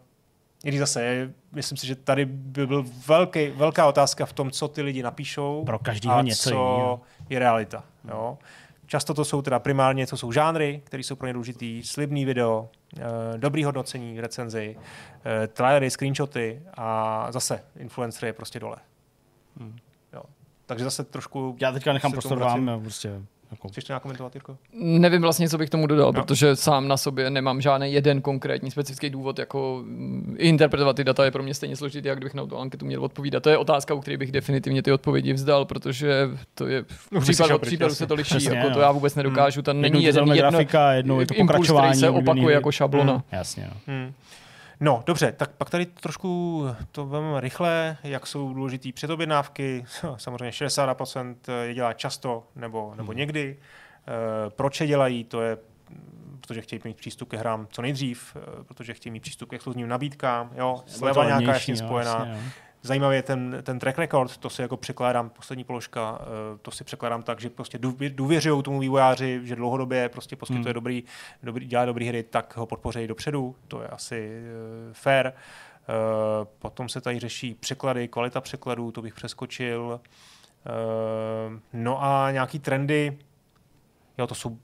i 0.65 0.69
když 0.69 0.81
zase, 0.81 1.33
myslím 1.53 1.79
si, 1.79 1.87
že 1.87 1.97
tady 1.97 2.25
by 2.25 2.67
byl 2.67 2.85
velký, 3.07 3.49
velká 3.49 3.87
otázka 3.87 4.27
v 4.27 4.33
tom, 4.33 4.51
co 4.51 4.69
ty 4.69 4.83
lidi 4.83 5.03
napíšou 5.03 5.65
Pro 5.65 5.79
a 6.09 6.23
něco 6.23 6.51
co 6.51 6.51
jinýho. 6.51 7.01
je 7.29 7.39
realita. 7.39 7.85
Jo? 8.09 8.39
Často 8.87 9.15
to 9.15 9.25
jsou 9.25 9.43
teda 9.43 9.59
primárně, 9.59 10.07
to 10.07 10.17
jsou 10.17 10.33
žánry, 10.33 10.83
které 10.85 11.03
jsou 11.03 11.17
pro 11.17 11.27
ně 11.27 11.33
důležitý, 11.33 11.83
slibný 11.83 12.25
video, 12.25 12.69
eh, 12.97 13.03
dobrý 13.37 13.65
hodnocení, 13.65 14.21
recenzi, 14.21 14.77
eh, 15.25 15.47
trailery, 15.47 15.91
screenshoty 15.91 16.63
a 16.77 17.27
zase 17.33 17.65
influencer 17.77 18.27
je 18.27 18.33
prostě 18.33 18.61
dole. 18.61 18.77
Jo. 20.13 20.23
Takže 20.67 20.85
zase 20.85 21.05
trošku... 21.05 21.57
Já 21.61 21.73
teďka 21.73 21.93
nechám 21.93 22.13
prostor 22.13 22.39
vám. 22.39 22.81
Prostě. 22.83 23.23
Chceš 23.69 23.85
to 23.85 23.93
nějak 23.93 24.03
komentovat, 24.03 24.35
Jirko? 24.35 24.57
Nevím 24.83 25.23
vlastně, 25.23 25.49
co 25.49 25.59
bych 25.59 25.69
k 25.69 25.73
tomu 25.73 25.87
dodal, 25.87 26.07
No. 26.07 26.23
protože 26.23 26.57
sám 26.57 26.89
na 26.89 26.97
sobě 26.97 27.31
nemám 27.31 27.61
žádný 27.61 27.93
jeden 27.93 28.21
konkrétní 28.23 28.71
specifický 28.71 29.11
důvod, 29.11 29.39
jako 29.39 29.83
mm, 29.85 30.37
interpretovat 30.39 30.97
ty 30.97 31.05
data 31.05 31.25
je 31.25 31.31
pro 31.31 31.43
mě 31.43 31.55
stejně 31.55 31.77
složitý, 31.77 32.09
jak 32.09 32.19
kdybych 32.19 32.35
na 32.35 32.47
tu 32.47 32.59
anketu 32.59 32.87
měl 32.87 33.05
odpovídat. 33.05 33.43
To 33.43 33.51
je 33.51 33.59
otázka, 33.59 33.95
u 33.95 34.01
které 34.01 34.17
bych 34.17 34.33
definitivně 34.33 34.83
ty 34.83 34.93
odpovědi 34.93 35.33
vzdal, 35.33 35.65
protože 35.65 36.29
to 36.55 36.67
je 36.67 36.83
v 36.83 37.09
No, 37.13 37.21
případu 37.21 37.47
šel 37.49 37.57
od 37.57 37.63
případu 37.63 37.85
jasně. 37.91 37.97
se 37.97 38.07
to 38.07 38.15
liší, 38.15 38.29
Přesně, 38.35 38.57
jako 38.57 38.69
no. 38.69 38.75
to 38.75 38.81
já 38.81 38.93
vůbec 38.93 39.15
nedokážu, 39.15 39.63
tam 39.63 39.77
Jednou 39.77 39.95
není 39.95 40.05
jeden 40.05 40.29
jedno, 40.29 40.35
grafika, 40.51 40.93
jednou 40.93 41.21
je 41.21 41.27
to 41.27 41.35
impuls, 41.35 41.71
který 41.71 41.95
se 41.95 42.11
opakuje 42.11 42.55
jako 42.55 42.73
šablona. 42.73 43.13
Hmm. 43.13 43.23
Jasně, 43.33 43.69
no. 43.71 43.77
Hmm. 43.95 44.13
No, 44.81 45.03
dobře, 45.07 45.33
tak 45.33 45.51
pak 45.51 45.71
tady 45.71 45.87
trošku 45.87 46.63
to 46.93 47.07
vezmeme 47.07 47.41
rychle, 47.41 47.97
jak 48.03 48.27
jsou 48.27 48.55
důležitý 48.55 48.93
předobjednávky. 48.93 49.85
Samozřejmě 50.17 50.51
60% 50.51 51.37
je 51.63 51.75
dělá 51.75 51.93
často 51.93 52.47
nebo, 52.57 52.95
nebo 52.97 53.13
někdy. 53.13 53.57
Eh, 54.09 54.51
Proč 54.51 54.81
je 54.81 54.87
dělají, 54.87 55.25
to 55.25 55.43
je 55.43 55.59
protože 56.41 56.61
chtějí 56.61 56.81
mít 56.85 56.97
přístup 56.97 57.29
ke 57.29 57.37
hrám 57.37 57.67
co 57.71 57.83
nejdřív, 57.83 58.37
eh, 58.37 58.65
protože 58.65 58.95
chtějí 58.95 59.11
mít 59.11 59.21
přístup 59.21 59.49
k 59.49 59.53
exkluzivním 59.53 59.89
nabídkám, 59.89 60.51
jo, 60.55 60.83
sleva 60.87 61.25
nějaká 61.25 61.55
je 61.55 61.61
s 61.61 61.67
tím 61.67 61.77
spojená. 61.77 62.25
no. 62.25 62.39
Zajímavý 62.83 63.17
je 63.17 63.23
ten, 63.23 63.59
ten 63.63 63.79
track 63.79 63.99
record, 63.99 64.37
to 64.37 64.51
si 64.51 64.63
jako 64.63 64.77
překládám, 64.77 65.31
poslední 65.31 65.65
položka, 65.65 66.19
eh, 66.23 66.59
to 66.63 66.71
si 66.71 66.85
překládám 66.85 67.23
tak, 67.23 67.41
že 67.41 67.51
prostě 67.51 67.79
důvě- 67.79 68.11
důvěřují 68.11 68.63
tomu 68.63 68.79
vývojáři, 68.81 69.41
že 69.45 69.57
dlouhodobě 69.57 70.09
prostě 70.09 70.37
poskytuje 70.37 70.65
Hmm. 70.65 70.75
dobrý, 70.75 71.05
dobrý, 71.43 71.67
dělá 71.67 71.85
dobrý 71.85 72.09
hry, 72.09 72.23
tak 72.23 72.57
ho 72.57 72.67
podpořejí 72.67 73.07
dopředu, 73.07 73.57
to 73.69 73.83
je 73.83 73.89
asi 73.89 74.41
uh, 74.89 74.93
fair. 74.93 75.27
Uh, 75.27 75.35
potom 76.59 76.89
se 76.89 77.01
tady 77.01 77.19
řeší 77.19 77.55
překlady, 77.55 78.09
kvalita 78.09 78.41
překladů, 78.41 78.93
to 78.93 79.03
bych 79.03 79.15
přeskočil. 79.15 80.01
Uh, 81.51 81.59
no 81.73 82.05
a 82.05 82.31
nějaký 82.31 82.59
trendy, 82.59 83.19
jo, 84.19 84.27
to 84.27 84.35
jsou 84.35 84.59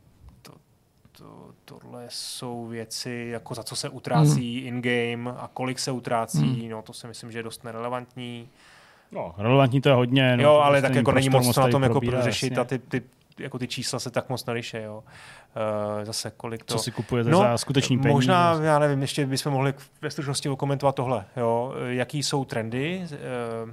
to, 1.18 1.24
to, 1.64 1.78
tohle 1.78 2.04
jsou 2.08 2.66
věci, 2.66 3.28
jako 3.30 3.54
za 3.54 3.62
co 3.62 3.76
se 3.76 3.88
utrácí 3.88 4.58
hmm. 4.58 4.68
in-game 4.68 5.30
a 5.38 5.50
kolik 5.52 5.78
se 5.78 5.90
utrácí, 5.90 6.60
hmm. 6.60 6.68
no 6.68 6.82
to 6.82 6.92
si 6.92 7.06
myslím, 7.06 7.32
že 7.32 7.38
je 7.38 7.42
dost 7.42 7.64
nerelevantní. 7.64 8.48
No, 9.12 9.34
relevantní 9.38 9.80
to 9.80 9.88
je 9.88 9.94
hodně. 9.94 10.36
No, 10.36 10.42
jo, 10.42 10.52
ale 10.52 10.82
tak 10.82 10.94
jako 10.94 11.12
není 11.12 11.28
moc 11.28 11.56
na 11.56 11.68
tom 11.68 11.82
jako 11.82 12.00
řešit 12.20 12.58
a 12.58 12.64
ty, 12.64 12.78
ty, 12.78 13.02
jako 13.38 13.58
ty 13.58 13.68
čísla 13.68 13.98
se 13.98 14.10
tak 14.10 14.28
moc 14.28 14.46
neliše, 14.46 14.82
jo. 14.82 15.04
Uh, 15.96 16.04
zase 16.04 16.30
kolik 16.36 16.64
to... 16.64 16.74
Co 16.74 16.78
si 16.78 16.92
kupujete 16.92 17.30
no, 17.30 17.38
za 17.38 17.58
skutečný 17.58 17.98
peníze? 17.98 18.12
Možná, 18.14 18.58
já 18.62 18.78
nevím, 18.78 19.02
ještě 19.02 19.26
bychom 19.26 19.52
mohli 19.52 19.74
ve 20.02 20.10
stručnosti 20.10 20.48
okomentovat 20.48 20.94
tohle, 20.94 21.24
jo. 21.36 21.74
Jaký 21.86 22.22
jsou 22.22 22.44
trendy, 22.44 23.06
uh, 23.64 23.72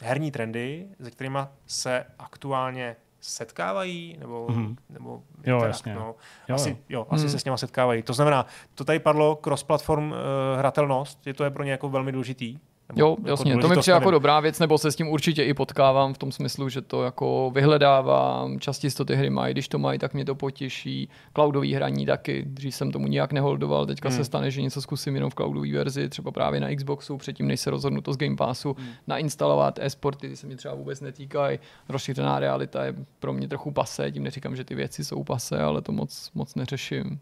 herní 0.00 0.30
trendy, 0.30 0.86
se 1.02 1.10
kterými 1.10 1.38
se 1.66 2.04
aktuálně 2.18 2.96
setkávají, 3.20 4.16
nebo, 4.20 4.48
mm. 4.50 4.76
nebo 4.88 5.22
jo, 5.44 5.60
tak, 5.60 5.68
jasně. 5.68 5.94
No, 5.94 6.14
jo, 6.48 6.54
asi, 6.54 6.70
jo. 6.70 6.76
jo, 6.88 7.06
asi 7.10 7.24
mm. 7.24 7.30
se 7.30 7.38
s 7.38 7.44
něma 7.44 7.56
setkávají. 7.56 8.02
To 8.02 8.12
znamená, 8.12 8.46
to 8.74 8.84
tady 8.84 8.98
padlo 8.98 9.36
cross-platform 9.36 10.10
uh, 10.10 10.16
hratelnost, 10.58 11.26
je 11.26 11.34
to 11.34 11.44
je 11.44 11.50
pro 11.50 11.64
ně 11.64 11.70
jako 11.70 11.88
velmi 11.88 12.12
důležitý. 12.12 12.58
Nebo 12.88 13.00
jo, 13.00 13.10
jako 13.18 13.28
jasně, 13.28 13.56
to 13.56 13.68
mi 13.68 13.76
přijde 13.76 13.94
jako 13.94 14.10
dobrá 14.10 14.40
věc, 14.40 14.58
nebo 14.58 14.78
se 14.78 14.92
s 14.92 14.96
tím 14.96 15.08
určitě 15.08 15.44
i 15.44 15.54
potkávám 15.54 16.14
v 16.14 16.18
tom 16.18 16.32
smyslu, 16.32 16.68
že 16.68 16.82
to 16.82 17.02
jako 17.02 17.50
vyhledávám, 17.54 18.60
častisto 18.60 19.04
ty 19.04 19.14
hry 19.14 19.30
mají, 19.30 19.54
když 19.54 19.68
to 19.68 19.78
mají, 19.78 19.98
tak 19.98 20.14
mě 20.14 20.24
to 20.24 20.34
potěší. 20.34 21.08
Cloudový 21.34 21.74
hraní 21.74 22.06
taky, 22.06 22.42
dřív 22.46 22.74
jsem 22.74 22.92
tomu 22.92 23.06
nijak 23.06 23.32
neholdoval, 23.32 23.86
teďka 23.86 24.08
hmm. 24.08 24.18
se 24.18 24.24
stane, 24.24 24.50
že 24.50 24.62
něco 24.62 24.82
zkusím 24.82 25.14
jenom 25.14 25.30
v 25.30 25.34
cloudové 25.34 25.72
verzi, 25.72 26.08
třeba 26.08 26.30
právě 26.30 26.60
na 26.60 26.74
Xboxu, 26.74 27.16
předtím 27.16 27.46
než 27.46 27.60
se 27.60 27.70
rozhodnu 27.70 28.00
to 28.00 28.12
z 28.12 28.16
Game 28.16 28.36
Passu, 28.36 28.76
hmm. 28.78 28.88
nainstalovat 29.06 29.78
e-sporty, 29.78 30.28
ty 30.28 30.36
se 30.36 30.46
mě 30.46 30.56
třeba 30.56 30.74
vůbec 30.74 31.00
netýkají. 31.00 31.58
Rozšířená 31.88 32.38
realita 32.38 32.84
je 32.84 32.94
pro 33.18 33.32
mě 33.32 33.48
trochu 33.48 33.70
pase, 33.70 34.12
tím 34.12 34.22
neříkám, 34.22 34.56
že 34.56 34.64
ty 34.64 34.74
věci 34.74 35.04
jsou 35.04 35.24
pase, 35.24 35.62
ale 35.62 35.82
to 35.82 35.92
moc, 35.92 36.30
moc 36.34 36.54
neřeším. 36.54 37.20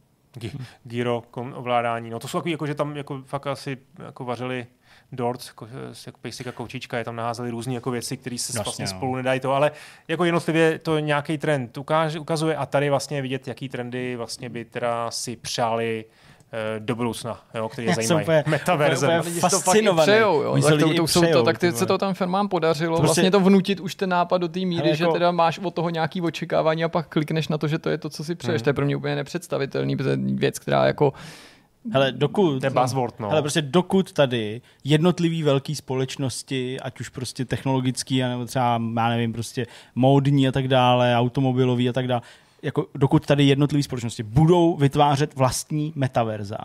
Gyro 0.84 1.22
ovládání, 1.54 2.10
no 2.10 2.18
to 2.18 2.28
jsou 2.28 2.38
takový, 2.38 2.52
jako, 2.52 2.66
že 2.66 2.74
tam 2.74 2.96
jako 2.96 3.22
fakt 3.26 3.46
asi 3.46 3.78
jako 4.04 4.24
vařili 4.24 4.66
dort, 5.16 5.46
jako, 5.46 5.68
jako 6.06 6.18
pejsika 6.22 6.52
koučička, 6.52 6.98
je 6.98 7.04
tam 7.04 7.16
naházeli 7.16 7.50
různé 7.50 7.74
jako 7.74 7.90
věci, 7.90 8.16
které 8.16 8.38
se 8.38 8.50
Jasně, 8.50 8.64
vlastně 8.64 8.84
no. 8.84 8.88
spolu 8.88 9.16
nedají 9.16 9.40
to, 9.40 9.52
ale 9.52 9.72
jako 10.08 10.24
jednotlivě 10.24 10.78
to 10.78 10.98
nějaký 10.98 11.38
trend 11.38 11.78
ukáže, 11.78 12.18
ukazuje 12.18 12.56
a 12.56 12.66
tady 12.66 12.90
vlastně 12.90 13.22
vidět, 13.22 13.48
jaký 13.48 13.68
trendy 13.68 14.16
vlastně 14.16 14.48
by 14.48 14.64
teda 14.64 15.10
si 15.10 15.36
přáli 15.36 16.04
Eh, 16.54 16.80
do 16.80 16.94
budoucna, 16.94 17.40
jo, 17.54 17.68
který 17.68 17.86
je 17.86 17.94
zajímavý. 17.94 18.26
Metaverzem. 18.46 19.22
Fascinovaný. 19.22 20.12
Přejou, 20.12 20.42
jo. 20.42 20.62
Tak, 20.62 20.80
to, 20.80 20.94
to, 20.94 21.04
přejou, 21.04 21.32
to, 21.32 21.42
tak 21.42 21.58
ty, 21.58 21.72
se 21.72 21.86
to 21.86 21.98
tam 21.98 22.14
firmám 22.14 22.48
podařilo 22.48 22.98
prostě, 22.98 23.06
vlastně 23.06 23.30
to 23.30 23.40
vnutit 23.40 23.80
už 23.80 23.94
ten 23.94 24.10
nápad 24.10 24.38
do 24.38 24.48
té 24.48 24.60
míry, 24.60 24.88
jako, 24.88 24.96
že 24.96 25.06
teda 25.12 25.30
máš 25.30 25.58
od 25.58 25.74
toho 25.74 25.90
nějaký 25.90 26.22
očekávání 26.22 26.84
a 26.84 26.88
pak 26.88 27.08
klikneš 27.08 27.48
na 27.48 27.58
to, 27.58 27.68
že 27.68 27.78
to 27.78 27.90
je 27.90 27.98
to, 27.98 28.10
co 28.10 28.24
si 28.24 28.34
přeješ. 28.34 28.60
Hmm. 28.60 28.64
To 28.64 28.70
je 28.70 28.74
pro 28.74 28.84
mě 28.84 28.96
úplně 28.96 29.16
nepředstavitelný, 29.16 29.96
protože 29.96 30.16
věc, 30.16 30.58
která 30.58 30.86
jako 30.86 31.12
Hele, 31.92 32.12
dokud, 32.12 32.60
to 32.60 32.66
je 32.66 32.70
buzzword, 32.70 33.20
no. 33.20 33.28
hele, 33.28 33.42
prostě 33.42 33.62
dokud 33.62 34.12
tady 34.12 34.62
jednotlivý 34.84 35.42
velké 35.42 35.74
společnosti, 35.74 36.80
ať 36.80 37.00
už 37.00 37.08
prostě 37.08 37.44
technologický, 37.44 38.22
nebo 38.22 38.44
třeba, 38.44 38.80
já 38.96 39.08
nevím, 39.08 39.32
prostě 39.32 39.66
módní 39.94 40.48
a 40.48 40.52
tak 40.52 40.68
dále, 40.68 41.16
automobilový 41.16 41.88
a 41.88 41.92
tak 41.92 42.08
dále, 42.08 42.22
jako 42.62 42.86
dokud 42.94 43.26
tady 43.26 43.44
jednotlivé 43.44 43.82
společnosti 43.82 44.22
budou 44.22 44.76
vytvářet 44.76 45.36
vlastní 45.36 45.92
metaverza, 45.96 46.58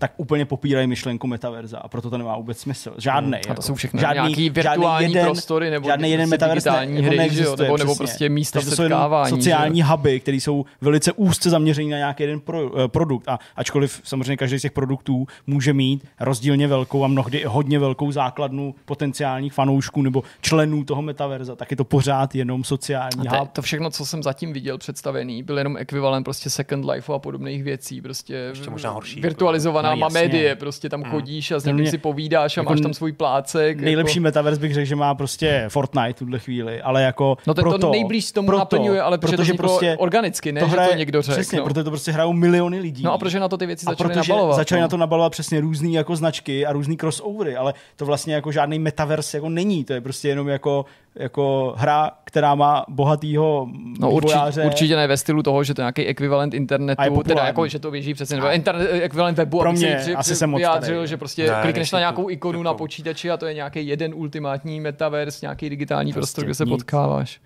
tak 0.00 0.12
úplně 0.16 0.44
popírají 0.44 0.86
myšlenku 0.86 1.26
metaverza 1.26 1.78
a 1.78 1.88
proto 1.88 2.10
to 2.10 2.18
nemá 2.18 2.36
vůbec 2.36 2.58
smysl. 2.58 2.94
Žádný. 2.98 3.30
Hmm. 3.30 3.34
A 3.34 3.40
to 3.42 3.48
jako, 3.48 3.62
jsou 3.62 3.74
všechno 3.74 4.00
žádný, 4.00 4.14
nějaký 4.14 4.50
virtuální 4.50 5.12
jeden, 5.12 5.24
prostory 5.24 5.70
nebo 5.70 5.88
žádný 5.88 6.10
jeden 6.10 6.30
prostě 6.30 6.46
metaverz 6.46 6.64
ne, 6.64 7.02
hry, 7.02 7.16
neexistuje, 7.16 7.66
nebo, 7.66 7.76
nebo 7.76 7.96
prostě 7.96 8.28
místa 8.28 8.58
Takže 8.60 8.76
setkávání. 8.76 9.30
To 9.30 9.36
jsou 9.36 9.42
sociální 9.42 9.78
že? 9.78 9.84
huby, 9.84 10.20
které 10.20 10.36
jsou 10.36 10.64
velice 10.80 11.12
úzce 11.12 11.50
zaměřené 11.50 11.90
na 11.90 11.96
nějaký 11.96 12.22
jeden 12.22 12.40
pro, 12.40 12.70
uh, 12.70 12.86
produkt 12.86 13.28
a 13.28 13.38
ačkoliv 13.56 14.00
samozřejmě 14.04 14.36
každý 14.36 14.58
z 14.58 14.62
těch 14.62 14.72
produktů 14.72 15.26
může 15.46 15.72
mít 15.72 16.04
rozdílně 16.20 16.68
velkou 16.68 17.04
a 17.04 17.08
mnohdy 17.08 17.44
hodně 17.46 17.78
velkou 17.78 18.12
základnu 18.12 18.74
potenciálních 18.84 19.52
fanoušků 19.52 20.02
nebo 20.02 20.22
členů 20.40 20.84
toho 20.84 21.02
metaverza, 21.02 21.56
tak 21.56 21.70
je 21.70 21.76
to 21.76 21.84
pořád 21.84 22.34
jenom 22.34 22.64
sociální 22.64 23.28
a 23.28 23.30
to, 23.30 23.38
hub. 23.38 23.52
To 23.52 23.62
všechno, 23.62 23.90
co 23.90 24.06
jsem 24.06 24.22
zatím 24.22 24.52
viděl 24.52 24.78
představený, 24.78 25.42
byl 25.42 25.58
jenom 25.58 25.76
ekvivalent 25.76 26.24
prostě 26.24 26.50
Second 26.50 26.84
Life 26.84 27.12
a 27.12 27.18
podobných 27.18 27.64
věcí, 27.64 28.00
prostě 28.00 28.34
Ještě 28.34 28.70
možná 28.70 28.90
horší, 28.90 29.20
virtualizovaná 29.20 29.89
no, 29.90 29.96
má 29.96 30.08
médie, 30.08 30.56
prostě 30.56 30.88
tam 30.88 31.00
mm. 31.00 31.10
chodíš 31.10 31.50
a 31.50 31.58
s 31.60 31.64
ním 31.64 31.86
si 31.86 31.98
povídáš 31.98 32.56
a 32.56 32.60
jako 32.60 32.72
máš 32.72 32.80
tam 32.80 32.94
svůj 32.94 33.12
plácek. 33.12 33.80
Nejlepší 33.80 34.18
jako... 34.18 34.22
metaverse 34.22 34.60
bych 34.60 34.74
řekl, 34.74 34.86
že 34.86 34.96
má 34.96 35.14
prostě 35.14 35.64
Fortnite 35.68 36.12
v 36.12 36.16
tuhle 36.16 36.38
chvíli, 36.38 36.82
ale 36.82 37.02
jako 37.02 37.36
No 37.46 37.54
to, 37.54 37.62
proto, 37.62 37.78
to 37.78 37.90
nejblíž 37.90 38.32
tomu 38.32 38.46
proto, 38.46 38.58
naplňuje, 38.58 39.02
ale 39.02 39.18
protože, 39.18 39.36
protože 39.36 39.52
to 39.52 39.58
prostě 39.58 39.96
organicky, 39.98 40.52
ne, 40.52 40.60
to 40.60 40.68
hraje, 40.68 40.88
že 40.88 40.92
to 40.92 40.98
někdo 40.98 41.22
řekl. 41.22 41.40
Přesně, 41.40 41.58
no. 41.58 41.64
protože 41.64 41.84
to 41.84 41.90
prostě 41.90 42.12
hrajou 42.12 42.32
miliony 42.32 42.80
lidí. 42.80 43.02
No 43.02 43.12
a 43.12 43.18
protože 43.18 43.40
na 43.40 43.48
to 43.48 43.56
ty 43.56 43.66
věci 43.66 43.84
začaly 43.84 44.14
nabalovat. 44.16 44.56
začaly 44.56 44.80
no. 44.80 44.84
na 44.84 44.88
to 44.88 44.96
nabalovat 44.96 45.32
přesně 45.32 45.60
různý 45.60 45.94
jako 45.94 46.16
značky 46.16 46.66
a 46.66 46.72
různý 46.72 46.96
crossovery, 46.96 47.56
ale 47.56 47.74
to 47.96 48.06
vlastně 48.06 48.34
jako 48.34 48.52
žádný 48.52 48.78
metaverse 48.78 49.36
jako 49.36 49.48
není, 49.48 49.84
to 49.84 49.92
je 49.92 50.00
prostě 50.00 50.28
jenom 50.28 50.48
jako 50.48 50.84
jako 51.14 51.74
hra, 51.76 52.10
která 52.24 52.54
má 52.54 52.84
bohatýho 52.88 53.68
no, 54.00 54.10
určitě, 54.10 54.62
určitě 54.64 54.96
ne 54.96 55.06
ve 55.06 55.16
stylu 55.16 55.42
toho, 55.42 55.64
že 55.64 55.74
to 55.74 55.80
je 55.80 55.82
nějaký 55.82 56.06
ekvivalent 56.06 56.54
internetu, 56.54 57.22
teda 57.22 57.46
jako, 57.46 57.68
že 57.68 57.78
to 57.78 57.90
běží 57.90 58.14
přesně, 58.14 58.36
nebo 58.36 58.50
internet, 58.50 58.90
ekvivalent 59.02 59.38
webu, 59.38 59.58
Pro 59.58 59.72
mě 59.72 60.00
si 60.00 60.14
asi 60.14 60.36
jsem 60.36 60.54
vyjádřil, 60.54 61.06
že 61.06 61.16
prostě 61.16 61.50
ne, 61.50 61.58
klikneš 61.62 61.92
na 61.92 61.98
nějakou 61.98 62.30
ikonu 62.30 62.58
jako... 62.58 62.64
na 62.64 62.74
počítači 62.74 63.30
a 63.30 63.36
to 63.36 63.46
je 63.46 63.54
nějaký 63.54 63.86
jeden 63.86 64.14
ultimátní 64.14 64.80
metaverse, 64.80 65.38
nějaký 65.46 65.70
digitální 65.70 66.12
prostě 66.12 66.20
prostor, 66.20 66.44
kde 66.44 66.54
se 66.54 66.64
nic. 66.64 66.72
potkáváš. 66.72 67.40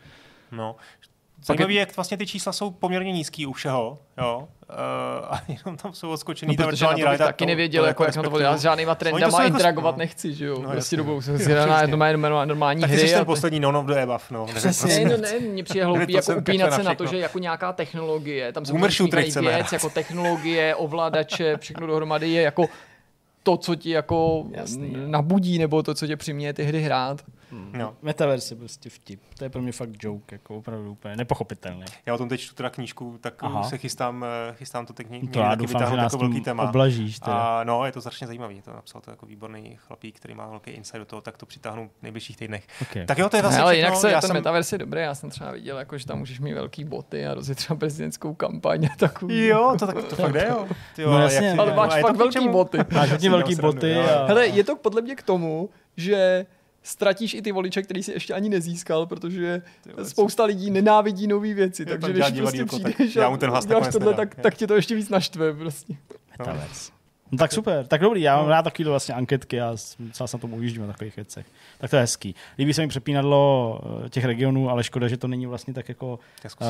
No, 0.53 0.77
Zajímavý, 1.45 1.75
jak 1.75 1.97
vlastně 1.97 2.17
ty 2.17 2.27
čísla 2.27 2.53
jsou 2.53 2.71
poměrně 2.71 3.13
nízký 3.13 3.47
u 3.47 3.53
všeho, 3.53 3.99
jo. 4.19 4.49
Uh, 4.71 4.77
a 5.31 5.43
jenom 5.49 5.77
tam 5.77 5.93
jsou 5.93 6.11
odskočený 6.11 6.57
no, 6.59 6.67
protože 6.67 6.85
na 6.85 6.91
to 6.91 7.09
bych 7.11 7.19
taky 7.19 7.47
nevěděl, 7.47 7.83
to, 7.83 7.87
jako, 7.87 8.05
jak 8.05 8.17
na 8.17 8.23
to 8.23 8.39
já 8.39 8.57
s 8.57 8.63
žádnýma 8.63 8.95
trendama 8.95 9.43
jako, 9.43 9.55
interagovat 9.55 9.95
no. 9.95 9.99
nechci, 9.99 10.35
že 10.35 10.47
jo. 10.47 10.63
No, 10.63 10.71
prostě 10.71 10.97
dobou 10.97 11.21
se 11.21 11.55
na 11.55 11.87
normální, 11.87 12.23
normální 12.49 12.81
tak 12.81 12.91
hry. 12.91 13.03
Tak 13.03 13.11
ten 13.11 13.25
poslední 13.25 13.61
non 13.61 13.77
of 13.77 13.87
the 13.87 14.03
above, 14.03 14.25
no. 14.31 14.47
Přesně, 14.55 15.05
no 15.05 15.17
ne, 15.17 15.39
mně 15.41 15.65
přijde 15.65 15.85
hloupý 15.85 16.13
jako 16.13 16.37
upínat 16.37 16.73
se 16.73 16.83
na 16.83 16.95
to, 16.95 17.07
že 17.07 17.19
jako 17.19 17.39
nějaká 17.39 17.73
technologie, 17.73 18.53
tam 18.53 18.65
se 18.65 18.73
věc, 19.41 19.73
jako 19.73 19.91
technologie, 19.91 20.75
ovladače, 20.75 21.57
všechno 21.57 21.87
dohromady 21.87 22.31
je 22.31 22.43
jako 22.43 22.69
to, 23.43 23.57
co 23.57 23.75
ti 23.75 23.91
jako 23.91 24.45
Jasný, 24.51 24.97
nabudí, 25.07 25.59
nebo 25.59 25.83
to, 25.83 25.95
co 25.95 26.07
tě 26.07 26.17
přiměje 26.17 26.53
ty 26.53 26.65
hry 26.65 26.83
hrát. 26.83 27.21
Hmm. 27.51 27.73
No. 27.79 27.97
Metaverse 28.03 28.55
je 28.55 28.59
prostě 28.59 28.91
vtip. 28.91 29.21
To 29.39 29.45
je 29.45 29.51
pro 29.51 29.63
mě 29.63 29.73
fakt 29.73 29.91
joke, 30.03 30.35
jako 30.35 30.57
opravdu 30.57 30.93
úplně 30.93 31.17
nepochopitelný. 31.17 31.85
Já 32.07 32.15
o 32.15 32.19
tom 32.19 32.29
teď 32.29 32.41
čtu 32.41 32.55
teda 32.55 32.71
knížku, 32.71 33.19
tak 33.21 33.43
Aha. 33.43 33.63
se 33.63 33.79
chystám, 33.79 34.25
eh, 34.25 34.55
chystám 34.55 34.87
to 34.87 34.93
teď 34.93 35.11
někdy 35.11 35.29
to 35.29 35.39
já 35.39 35.55
doufám, 35.55 35.91
že 35.91 35.97
nás 35.97 36.13
jako 36.13 36.19
velký 36.19 36.41
téma. 36.41 36.69
Oblažíš, 36.69 37.19
A 37.23 37.65
no, 37.65 37.87
je 37.87 37.93
to 37.93 38.01
strašně 38.01 38.27
zajímavý. 38.27 38.63
To 38.63 38.73
napsal 38.73 39.01
to 39.01 39.11
jako 39.11 39.27
výborný 39.27 39.77
chlapík, 39.77 40.17
který 40.17 40.35
má 40.35 40.47
velký 40.47 40.71
insight 40.71 40.99
do 40.99 41.05
toho, 41.05 41.23
tak 41.23 41.39
to 41.39 41.47
přitáhnu 41.47 41.91
v 41.99 42.03
nejbližších 42.03 42.37
týdnech. 42.37 42.67
Okay. 42.83 43.07
Tak 43.07 43.19
jo, 43.19 43.29
to 43.29 43.37
je 43.37 43.43
vlastně 43.43 43.63
Ale 43.63 43.77
jinak 43.77 43.97
se, 43.97 44.11
já 44.11 44.21
ten 44.21 44.29
jsem... 44.29 44.37
metaverse 44.37 44.75
je 44.75 44.79
dobrý, 44.79 45.01
já 45.01 45.15
jsem 45.15 45.31
třeba 45.31 45.53
viděl, 45.53 45.79
jako, 45.79 45.99
že 45.99 46.07
tam 46.07 46.19
můžeš 46.19 46.41
mít 46.41 46.55
velký 46.55 46.85
boty 46.85 47.27
a 47.27 47.35
rozjet 47.35 47.59
třeba 47.59 47.79
prezidentskou 47.79 48.35
kampaň 48.35 48.87
a 48.93 48.97
takový. 48.97 49.47
Jo, 49.47 49.77
to, 49.79 49.87
tak, 49.87 50.05
to 50.05 50.17
fakt 50.17 50.33
jde, 50.33 50.47
jo. 50.49 50.69
Tyjo, 50.97 51.11
no, 51.11 51.23
jasně, 51.23 51.53
ale 51.53 51.75
máš 51.75 52.01
fakt 52.01 52.17
velký 52.17 52.49
boty. 52.49 52.79
Máš 52.93 53.11
hodně 53.15 53.31
velký 53.31 53.55
boty. 53.55 53.95
Hele, 54.27 54.47
je 54.47 54.65
to 54.65 54.77
podle 54.77 55.03
mě 55.03 55.15
k 55.17 55.23
tomu, 55.23 55.71
že 55.97 56.47
ztratíš 56.85 57.35
i 57.35 57.43
ty 57.43 57.53
voliče, 57.53 57.82
který 57.82 58.03
si 58.03 58.12
ještě 58.12 58.35
ani 58.35 58.49
nezískal, 58.49 59.07
protože 59.07 59.62
spousta 60.03 60.45
lidí 60.45 60.70
nenávidí 60.70 61.26
nové 61.26 61.55
věci, 61.55 61.82
je 61.82 61.99
takže 61.99 62.12
když 62.12 62.41
prostě 62.41 62.64
přijdeš 62.64 63.16
a 63.16 63.37
děláš 63.66 63.93
tohle, 63.93 64.14
tak, 64.14 64.35
tak 64.35 64.55
tě 64.55 64.66
to 64.66 64.74
ještě 64.74 64.95
víc 64.95 65.09
naštve 65.09 65.55
prostě. 65.55 65.95
Metaverse. 66.39 66.93
No 67.32 67.39
tak 67.39 67.53
super, 67.53 67.87
tak 67.87 68.01
dobrý, 68.01 68.22
já 68.22 68.37
mám 68.37 68.45
no. 68.45 68.51
rád 68.51 68.62
takový 68.62 68.89
vlastně 68.89 69.14
anketky 69.14 69.61
a 69.61 69.76
celá 70.12 70.26
se 70.26 70.37
na 70.37 70.41
tom 70.41 70.55
ujíždím 70.55 70.82
na 70.82 70.89
takových 70.89 71.16
věcech. 71.16 71.47
Tak 71.78 71.91
to 71.91 71.97
je 71.97 72.01
hezký. 72.03 72.35
Líbí 72.59 72.74
se 72.74 72.82
mi 72.82 72.89
přepínadlo 72.89 73.80
eh, 74.05 74.09
těch 74.09 74.24
regionů, 74.24 74.70
ale 74.70 74.85
škoda, 74.85 75.09
že 75.09 75.16
to 75.16 75.28
není 75.28 75.47
vlastně 75.47 75.74
tak 75.74 75.89
jako 75.89 76.18
uh, 76.61 76.68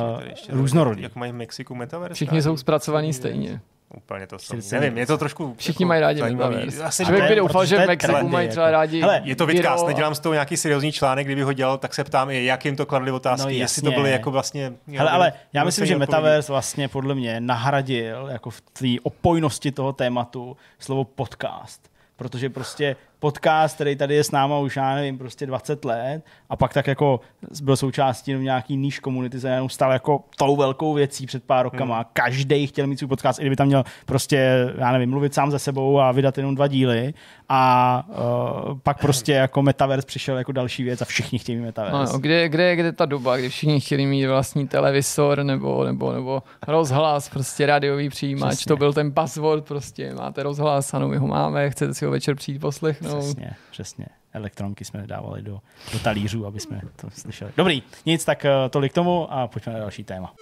různorodý. 0.48 1.02
Jak 1.02 1.16
mají 1.16 1.32
v 1.32 1.34
Mexiku 1.34 1.74
metaverse? 1.74 2.14
Všichni 2.14 2.42
jsou 2.42 2.56
zpracovaní 2.56 3.12
stejně. 3.12 3.60
Úplně 3.96 4.26
to 4.26 4.38
samý. 4.38 4.62
Nevím, 4.72 4.98
je 4.98 5.06
to 5.06 5.18
trošku... 5.18 5.54
Všichni 5.58 5.82
jako 5.82 5.88
mají 5.88 6.00
rádi 6.00 6.22
Metaverse. 6.22 6.84
Asi 6.84 7.04
Člověk 7.04 7.28
by 7.28 7.36
doufal, 7.36 7.66
že 7.66 7.78
v 7.78 7.86
Mexiku 7.86 8.28
mají 8.28 8.48
třeba 8.48 8.66
jako- 8.66 8.72
rádi... 8.72 9.00
Hele, 9.00 9.20
je 9.24 9.36
to 9.36 9.46
vidcast, 9.46 9.86
nedělám 9.86 10.14
z 10.14 10.20
toho 10.20 10.32
nějaký 10.32 10.56
seriózní 10.56 10.92
článek, 10.92 11.26
kdyby 11.26 11.42
ho 11.42 11.52
dělal, 11.52 11.78
tak 11.78 11.94
se 11.94 12.04
ptám, 12.04 12.30
jak 12.30 12.64
jim 12.64 12.76
to 12.76 12.86
kladli 12.86 13.10
otázky, 13.10 13.52
no, 13.52 13.58
jestli 13.58 13.82
to 13.82 13.90
byly 13.90 14.10
jako 14.10 14.30
vlastně... 14.30 14.72
Hele, 14.96 15.10
ale 15.10 15.32
já 15.52 15.64
myslím, 15.64 15.86
že 15.86 15.96
Metaverse 15.96 16.52
vlastně 16.52 16.88
podle 16.88 17.14
mě 17.14 17.40
nahradil 17.40 18.28
jako 18.32 18.50
v 18.50 18.60
té 18.60 18.88
opojnosti 19.02 19.72
toho 19.72 19.92
tématu 19.92 20.56
slovo 20.78 21.04
podcast. 21.04 21.90
Protože 22.16 22.50
prostě 22.50 22.96
podcast, 23.24 23.74
který 23.74 23.96
tady 23.96 24.14
je 24.14 24.24
s 24.24 24.30
náma 24.30 24.58
už, 24.58 24.76
já 24.76 24.94
nevím, 24.94 25.18
prostě 25.18 25.46
20 25.46 25.84
let 25.84 26.22
a 26.50 26.56
pak 26.56 26.74
tak 26.74 26.86
jako 26.86 27.20
byl 27.62 27.76
součástí 27.76 28.34
nějaký 28.34 28.76
níž 28.76 28.98
komunity, 28.98 29.40
se 29.40 29.48
jenom 29.48 29.68
stal 29.68 29.92
jako 29.92 30.24
tou 30.36 30.56
velkou 30.56 30.94
věcí 30.94 31.26
před 31.26 31.44
pár 31.44 31.64
rokama. 31.64 31.96
Hmm. 31.96 32.04
Každý 32.12 32.66
chtěl 32.66 32.86
mít 32.86 32.98
svůj 32.98 33.08
podcast, 33.08 33.38
i 33.38 33.42
kdyby 33.42 33.56
tam 33.56 33.66
měl 33.66 33.84
prostě, 34.06 34.68
já 34.78 34.92
nevím, 34.92 35.10
mluvit 35.10 35.34
sám 35.34 35.50
ze 35.50 35.58
sebou 35.58 36.00
a 36.00 36.12
vydat 36.12 36.38
jenom 36.38 36.54
dva 36.54 36.66
díly 36.66 37.14
a 37.48 38.04
uh, 38.08 38.78
pak 38.82 39.00
prostě 39.00 39.32
jako 39.32 39.62
Metaverse 39.62 40.06
přišel 40.06 40.38
jako 40.38 40.52
další 40.52 40.82
věc 40.82 41.02
a 41.02 41.04
všichni 41.04 41.38
chtějí 41.38 41.58
mít 41.58 41.64
Metaverse. 41.64 42.12
No, 42.12 42.18
kde, 42.18 42.48
kde, 42.48 42.64
je 42.64 42.76
kde 42.76 42.92
ta 42.92 43.06
doba, 43.06 43.36
kdy 43.36 43.48
všichni 43.48 43.80
chtěli 43.80 44.06
mít 44.06 44.26
vlastní 44.26 44.68
televizor 44.68 45.42
nebo, 45.42 45.84
nebo, 45.84 46.12
nebo 46.12 46.42
rozhlas, 46.68 47.28
prostě 47.28 47.66
rádiový 47.66 48.08
přijímač, 48.08 48.50
Přesně. 48.50 48.68
to 48.68 48.76
byl 48.76 48.92
ten 48.92 49.10
buzzword, 49.10 49.64
prostě 49.64 50.14
máte 50.14 50.42
rozhlas, 50.42 50.94
ano, 50.94 51.08
my 51.08 51.16
ho 51.16 51.26
máme, 51.26 51.70
chcete 51.70 51.94
si 51.94 52.04
ho 52.04 52.10
večer 52.10 52.34
přijít 52.34 52.58
poslechnout. 52.58 53.13
Přesně, 53.18 53.50
přesně. 53.70 54.06
Elektronky 54.32 54.84
jsme 54.84 55.06
dávali 55.06 55.42
do, 55.42 55.60
do 55.92 55.98
talířů, 55.98 56.46
aby 56.46 56.60
jsme 56.60 56.80
to 56.96 57.10
slyšeli. 57.10 57.52
Dobrý, 57.56 57.82
nic, 58.06 58.24
tak 58.24 58.44
uh, 58.44 58.70
tolik 58.70 58.92
tomu 58.92 59.32
a 59.32 59.46
pojďme 59.46 59.72
na 59.72 59.78
další 59.78 60.04
téma. 60.04 60.34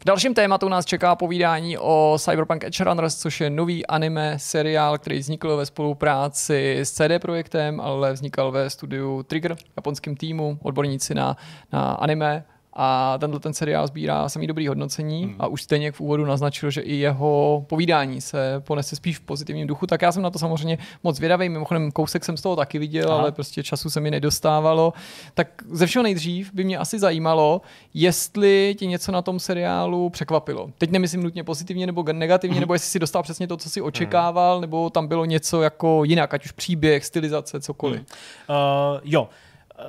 V 0.00 0.04
dalším 0.04 0.34
tématu 0.34 0.68
nás 0.68 0.84
čeká 0.84 1.16
povídání 1.16 1.78
o 1.78 2.16
Cyberpunk 2.18 2.64
Edge 2.64 2.84
Runners, 2.84 3.16
což 3.16 3.40
je 3.40 3.50
nový 3.50 3.86
anime 3.86 4.38
seriál, 4.38 4.98
který 4.98 5.18
vznikl 5.18 5.56
ve 5.56 5.66
spolupráci 5.66 6.78
s 6.80 6.90
CD 6.90 7.20
Projektem, 7.20 7.80
ale 7.80 8.12
vznikal 8.12 8.52
ve 8.52 8.70
studiu 8.70 9.22
Trigger, 9.22 9.56
japonském 9.76 10.16
týmu, 10.16 10.58
odborníci 10.62 11.14
na, 11.14 11.36
na 11.72 11.92
anime 11.92 12.44
a 12.72 13.18
tenhle 13.18 13.40
ten 13.40 13.54
seriál 13.54 13.86
sbírá 13.86 14.28
samý 14.28 14.46
dobrý 14.46 14.68
hodnocení 14.68 15.26
mm. 15.26 15.34
a 15.38 15.46
už 15.46 15.62
stejně 15.62 15.92
v 15.92 16.00
úvodu 16.00 16.24
naznačil, 16.24 16.70
že 16.70 16.80
i 16.80 16.94
jeho 16.94 17.64
povídání 17.68 18.20
se 18.20 18.62
ponese 18.66 18.96
spíš 18.96 19.18
v 19.18 19.20
pozitivním 19.20 19.66
duchu, 19.66 19.86
tak 19.86 20.02
já 20.02 20.12
jsem 20.12 20.22
na 20.22 20.30
to 20.30 20.38
samozřejmě 20.38 20.78
moc 21.04 21.16
zvědavý, 21.16 21.48
mimochodem 21.48 21.90
kousek 21.92 22.24
jsem 22.24 22.36
z 22.36 22.42
toho 22.42 22.56
taky 22.56 22.78
viděl, 22.78 23.12
Aha. 23.12 23.20
ale 23.20 23.32
prostě 23.32 23.62
času 23.62 23.90
se 23.90 24.00
mi 24.00 24.10
nedostávalo. 24.10 24.92
Tak 25.34 25.48
ze 25.70 25.86
všeho 25.86 26.02
nejdřív 26.02 26.52
by 26.52 26.64
mě 26.64 26.78
asi 26.78 26.98
zajímalo, 26.98 27.60
jestli 27.94 28.74
ti 28.78 28.86
něco 28.86 29.12
na 29.12 29.22
tom 29.22 29.40
seriálu 29.40 30.10
překvapilo. 30.10 30.70
Teď 30.78 30.90
nemyslím 30.90 31.22
nutně 31.22 31.44
pozitivně 31.44 31.86
nebo 31.86 32.02
negativně, 32.12 32.54
mm. 32.54 32.60
nebo 32.60 32.72
jestli 32.72 32.88
si 32.88 32.98
dostal 32.98 33.22
přesně 33.22 33.46
to, 33.46 33.56
co 33.56 33.70
si 33.70 33.80
očekával, 33.80 34.56
mm. 34.56 34.60
nebo 34.60 34.90
tam 34.90 35.06
bylo 35.06 35.24
něco 35.24 35.62
jako 35.62 36.04
jinak, 36.04 36.34
ať 36.34 36.44
už 36.44 36.52
příběh, 36.52 37.04
stylizace, 37.04 37.60
cokoliv. 37.60 38.00
Mm. 38.00 38.06
Uh, 38.48 39.00
jo, 39.04 39.28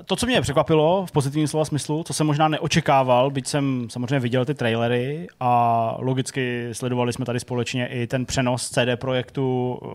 to, 0.05 0.15
co 0.15 0.25
mě 0.25 0.41
překvapilo 0.41 1.05
v 1.05 1.11
pozitivním 1.11 1.47
slova 1.47 1.65
smyslu, 1.65 2.03
co 2.03 2.13
jsem 2.13 2.27
možná 2.27 2.47
neočekával, 2.47 3.31
byť 3.31 3.47
jsem 3.47 3.87
samozřejmě 3.89 4.19
viděl 4.19 4.45
ty 4.45 4.53
trailery 4.53 5.27
a 5.39 5.95
logicky 5.99 6.69
sledovali 6.71 7.13
jsme 7.13 7.25
tady 7.25 7.39
společně 7.39 7.87
i 7.87 8.07
ten 8.07 8.25
přenos 8.25 8.69
CD 8.69 8.95
projektu 8.95 9.73
uh, 9.81 9.89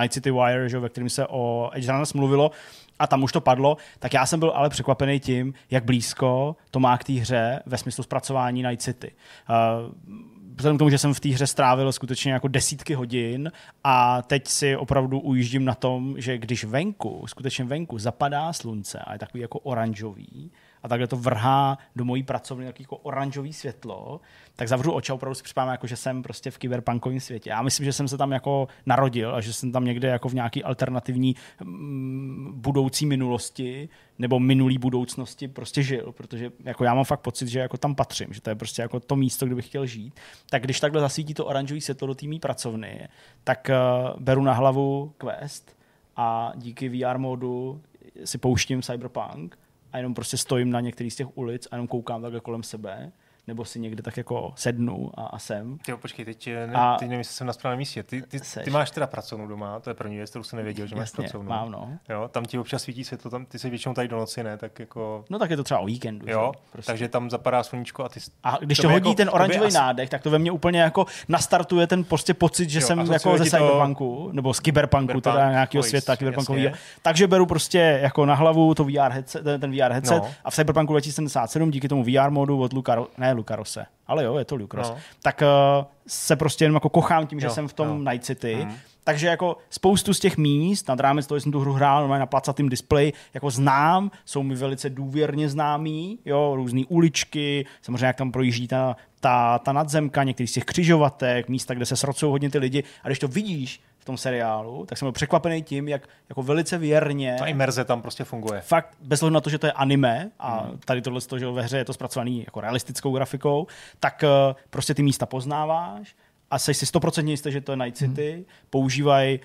Night 0.00 0.12
City 0.12 0.30
Wire, 0.30 0.68
že, 0.68 0.78
ve 0.78 0.88
kterém 0.88 1.08
se 1.08 1.26
o 1.26 1.70
Edge 1.72 1.92
Runners 1.92 2.12
mluvilo, 2.12 2.50
a 2.98 3.06
tam 3.06 3.22
už 3.22 3.32
to 3.32 3.40
padlo, 3.40 3.76
tak 3.98 4.14
já 4.14 4.26
jsem 4.26 4.40
byl 4.40 4.52
ale 4.54 4.70
překvapený 4.70 5.20
tím, 5.20 5.54
jak 5.70 5.84
blízko 5.84 6.56
to 6.70 6.80
má 6.80 6.98
k 6.98 7.04
té 7.04 7.12
hře 7.12 7.62
ve 7.66 7.78
smyslu 7.78 8.04
zpracování 8.04 8.62
Night 8.62 8.82
City. 8.82 9.12
Uh, 9.50 10.31
vzhledem 10.56 10.76
k 10.76 10.78
tomu, 10.78 10.90
že 10.90 10.98
jsem 10.98 11.14
v 11.14 11.20
té 11.20 11.28
hře 11.28 11.46
strávil 11.46 11.92
skutečně 11.92 12.32
jako 12.32 12.48
desítky 12.48 12.94
hodin 12.94 13.52
a 13.84 14.22
teď 14.22 14.48
si 14.48 14.76
opravdu 14.76 15.20
ujíždím 15.20 15.64
na 15.64 15.74
tom, 15.74 16.14
že 16.18 16.38
když 16.38 16.64
venku, 16.64 17.24
skutečně 17.26 17.64
venku 17.64 17.98
zapadá 17.98 18.52
slunce 18.52 18.98
a 18.98 19.12
je 19.12 19.18
takový 19.18 19.42
jako 19.42 19.58
oranžový, 19.58 20.50
a 20.82 20.88
takhle 20.88 21.06
to 21.06 21.16
vrhá 21.16 21.78
do 21.96 22.04
mojí 22.04 22.22
pracovny 22.22 22.66
jako 22.78 22.96
oranžový 22.96 23.52
světlo, 23.52 24.20
tak 24.56 24.68
zavřu 24.68 24.92
oči 24.92 25.12
a 25.12 25.14
opravdu 25.14 25.34
si 25.34 25.42
připadám, 25.42 25.68
jako, 25.68 25.86
že 25.86 25.96
jsem 25.96 26.22
prostě 26.22 26.50
v 26.50 26.58
kyberpunkovém 26.58 27.20
světě. 27.20 27.50
Já 27.50 27.62
myslím, 27.62 27.84
že 27.84 27.92
jsem 27.92 28.08
se 28.08 28.18
tam 28.18 28.32
jako 28.32 28.68
narodil 28.86 29.34
a 29.34 29.40
že 29.40 29.52
jsem 29.52 29.72
tam 29.72 29.84
někde 29.84 30.08
jako 30.08 30.28
v 30.28 30.34
nějaký 30.34 30.64
alternativní 30.64 31.36
mm, 31.64 32.52
budoucí 32.54 33.06
minulosti 33.06 33.88
nebo 34.18 34.40
minulý 34.40 34.78
budoucnosti 34.78 35.48
prostě 35.48 35.82
žil, 35.82 36.12
protože 36.12 36.50
jako 36.64 36.84
já 36.84 36.94
mám 36.94 37.04
fakt 37.04 37.20
pocit, 37.20 37.48
že 37.48 37.58
jako 37.58 37.76
tam 37.76 37.94
patřím, 37.94 38.32
že 38.32 38.40
to 38.40 38.50
je 38.50 38.56
prostě 38.56 38.82
jako 38.82 39.00
to 39.00 39.16
místo, 39.16 39.46
kde 39.46 39.54
bych 39.54 39.66
chtěl 39.66 39.86
žít. 39.86 40.20
Tak 40.50 40.62
když 40.62 40.80
takhle 40.80 41.00
zasvítí 41.00 41.34
to 41.34 41.46
oranžový 41.46 41.80
světlo 41.80 42.06
do 42.06 42.14
té 42.14 42.26
mý 42.26 42.40
pracovny, 42.40 43.08
tak 43.44 43.70
uh, 43.70 44.20
beru 44.20 44.42
na 44.42 44.52
hlavu 44.52 45.12
quest 45.18 45.76
a 46.16 46.52
díky 46.56 46.88
VR 46.88 47.18
modu 47.18 47.82
si 48.24 48.38
pouštím 48.38 48.82
Cyberpunk 48.82 49.58
a 49.92 49.96
jenom 49.96 50.14
prostě 50.14 50.36
stojím 50.36 50.70
na 50.70 50.80
některých 50.80 51.12
z 51.12 51.16
těch 51.16 51.38
ulic 51.38 51.68
a 51.70 51.74
jenom 51.74 51.88
koukám 51.88 52.22
takhle 52.22 52.40
kolem 52.40 52.62
sebe 52.62 53.12
nebo 53.46 53.64
si 53.64 53.80
někde 53.80 54.02
tak 54.02 54.16
jako 54.16 54.52
sednu 54.56 55.10
a, 55.14 55.26
a 55.26 55.38
jsem. 55.38 55.78
Ty 55.78 55.94
počkej, 55.94 56.24
teď, 56.24 56.46
eh, 56.46 56.66
ne, 56.66 56.74
a 56.74 56.96
teď 56.98 57.08
nevím, 57.08 57.18
jestli 57.18 57.34
jsem 57.34 57.46
na 57.46 57.52
správném 57.52 57.78
místě. 57.78 58.02
Ty, 58.02 58.22
ty, 58.22 58.40
ty, 58.64 58.70
máš 58.70 58.90
teda 58.90 59.06
pracovnu 59.06 59.46
doma, 59.46 59.80
to 59.80 59.90
je 59.90 59.94
první 59.94 60.16
věc, 60.16 60.30
kterou 60.30 60.42
jsem 60.42 60.56
nevěděl, 60.56 60.86
že 60.86 60.96
máš 60.96 61.02
Jasně, 61.02 61.22
pracovnu. 61.22 61.48
mám, 61.48 61.70
no. 61.70 61.98
Jo, 62.08 62.28
tam 62.28 62.44
ti 62.44 62.58
občas 62.58 62.82
svítí 62.82 63.04
světlo, 63.04 63.30
tam 63.30 63.46
ty 63.46 63.58
se 63.58 63.70
většinou 63.70 63.94
tady 63.94 64.08
do 64.08 64.16
noci, 64.16 64.42
ne, 64.42 64.56
tak 64.56 64.78
jako... 64.78 65.24
No 65.30 65.38
tak 65.38 65.50
je 65.50 65.56
to 65.56 65.64
třeba 65.64 65.80
o 65.80 65.86
víkendu. 65.86 66.26
Jo, 66.28 66.52
prostě. 66.72 66.92
takže 66.92 67.08
tam 67.08 67.30
zapadá 67.30 67.62
sluníčko 67.62 68.04
a 68.04 68.08
ty... 68.08 68.20
A 68.44 68.58
když 68.60 68.78
to, 68.78 68.82
to 68.82 68.88
hodí 68.88 69.08
jako, 69.08 69.16
ten 69.16 69.30
oranžový 69.32 69.66
asi... 69.66 69.74
nádech, 69.74 70.10
tak 70.10 70.22
to 70.22 70.30
ve 70.30 70.38
mně 70.38 70.50
úplně 70.50 70.80
jako 70.80 71.06
nastartuje 71.28 71.86
ten 71.86 72.04
prostě 72.04 72.34
pocit, 72.34 72.70
že 72.70 72.78
jo, 72.78 72.86
jsem 72.86 73.12
jako 73.12 73.38
ze 73.38 73.44
cyberpunku, 73.44 74.24
to... 74.26 74.32
nebo 74.32 74.54
z 74.54 74.60
kyberpunku, 74.60 75.06
Cyberpunk, 75.06 75.24
teda 75.24 75.50
nějakého 75.50 75.82
světa 75.82 76.16
kyberpunkového. 76.16 76.74
Takže 77.02 77.26
beru 77.26 77.46
prostě 77.46 77.98
jako 78.02 78.26
na 78.26 78.34
hlavu 78.34 78.74
to 78.74 78.84
VR 78.84 79.10
headset, 79.10 79.42
ten 79.44 79.72
VR 79.72 79.92
headset 79.92 80.22
no. 80.22 80.30
a 80.44 80.50
v 80.50 80.54
Cyberpunku 80.54 80.92
2077 80.92 81.70
díky 81.70 81.88
tomu 81.88 82.04
VR 82.04 82.30
modu 82.30 82.60
od 82.60 82.72
Luka, 82.72 83.04
ne 83.18 83.31
Lucarose, 83.32 83.86
ale 84.06 84.24
jo, 84.24 84.36
je 84.36 84.44
to 84.44 84.56
Lucross, 84.56 84.90
no. 84.90 84.96
tak 85.22 85.42
uh, 85.42 85.84
se 86.06 86.36
prostě 86.36 86.64
jenom 86.64 86.74
jako 86.74 86.88
kochám 86.88 87.26
tím, 87.26 87.40
že 87.40 87.46
jo, 87.46 87.52
jsem 87.52 87.68
v 87.68 87.72
tom 87.72 87.88
jo. 87.88 88.10
Night 88.10 88.24
City. 88.24 88.64
Mm. 88.64 88.76
Takže 89.04 89.26
jako 89.26 89.56
spoustu 89.70 90.14
z 90.14 90.20
těch 90.20 90.36
míst, 90.36 90.88
nad 90.88 91.00
rámec 91.00 91.26
toho, 91.26 91.40
jsem 91.40 91.52
tu 91.52 91.60
hru 91.60 91.72
hrál 91.72 92.08
na 92.08 92.26
placatým 92.26 92.68
displeji, 92.68 93.12
jako 93.34 93.50
znám, 93.50 94.10
jsou 94.24 94.42
mi 94.42 94.54
velice 94.54 94.90
důvěrně 94.90 95.48
známí, 95.48 96.18
jo, 96.24 96.52
různé 96.56 96.82
uličky, 96.88 97.66
samozřejmě 97.82 98.06
jak 98.06 98.16
tam 98.16 98.32
projíždí 98.32 98.68
ta, 98.68 98.96
ta, 99.20 99.58
ta 99.58 99.72
nadzemka, 99.72 100.22
některý 100.22 100.46
z 100.46 100.52
těch 100.52 100.64
křižovatek, 100.64 101.48
místa, 101.48 101.74
kde 101.74 101.86
se 101.86 101.96
srocují 101.96 102.30
hodně 102.30 102.50
ty 102.50 102.58
lidi. 102.58 102.84
A 103.02 103.08
když 103.08 103.18
to 103.18 103.28
vidíš, 103.28 103.80
v 104.02 104.04
tom 104.04 104.16
seriálu, 104.16 104.86
tak 104.86 104.98
jsem 104.98 105.06
byl 105.06 105.12
překvapený 105.12 105.62
tím, 105.62 105.88
jak 105.88 106.08
jako 106.28 106.42
velice 106.42 106.78
věrně. 106.78 107.36
Ta 107.38 107.46
imerze 107.46 107.84
tam 107.84 108.02
prostě 108.02 108.24
funguje. 108.24 108.60
Fakt, 108.60 108.96
bez 109.00 109.22
ohledu 109.22 109.34
na 109.34 109.40
to, 109.40 109.50
že 109.50 109.58
to 109.58 109.66
je 109.66 109.72
anime 109.72 110.30
a 110.38 110.60
hmm. 110.60 110.78
tady 110.84 111.02
tohle, 111.02 111.20
že 111.38 111.46
ve 111.46 111.62
hře 111.62 111.78
je 111.78 111.84
to 111.84 111.92
zpracovaný 111.92 112.44
jako 112.44 112.60
realistickou 112.60 113.12
grafikou, 113.12 113.66
tak 114.00 114.24
uh, 114.48 114.56
prostě 114.70 114.94
ty 114.94 115.02
místa 115.02 115.26
poznáváš 115.26 116.14
a 116.52 116.58
jsi 116.58 116.74
si 116.74 116.86
stoprocentně 116.86 117.32
jistý, 117.32 117.52
že 117.52 117.60
to 117.60 117.72
je 117.72 117.76
Night 117.76 117.96
City, 117.96 118.32
hmm. 118.32 118.44
používají 118.70 119.40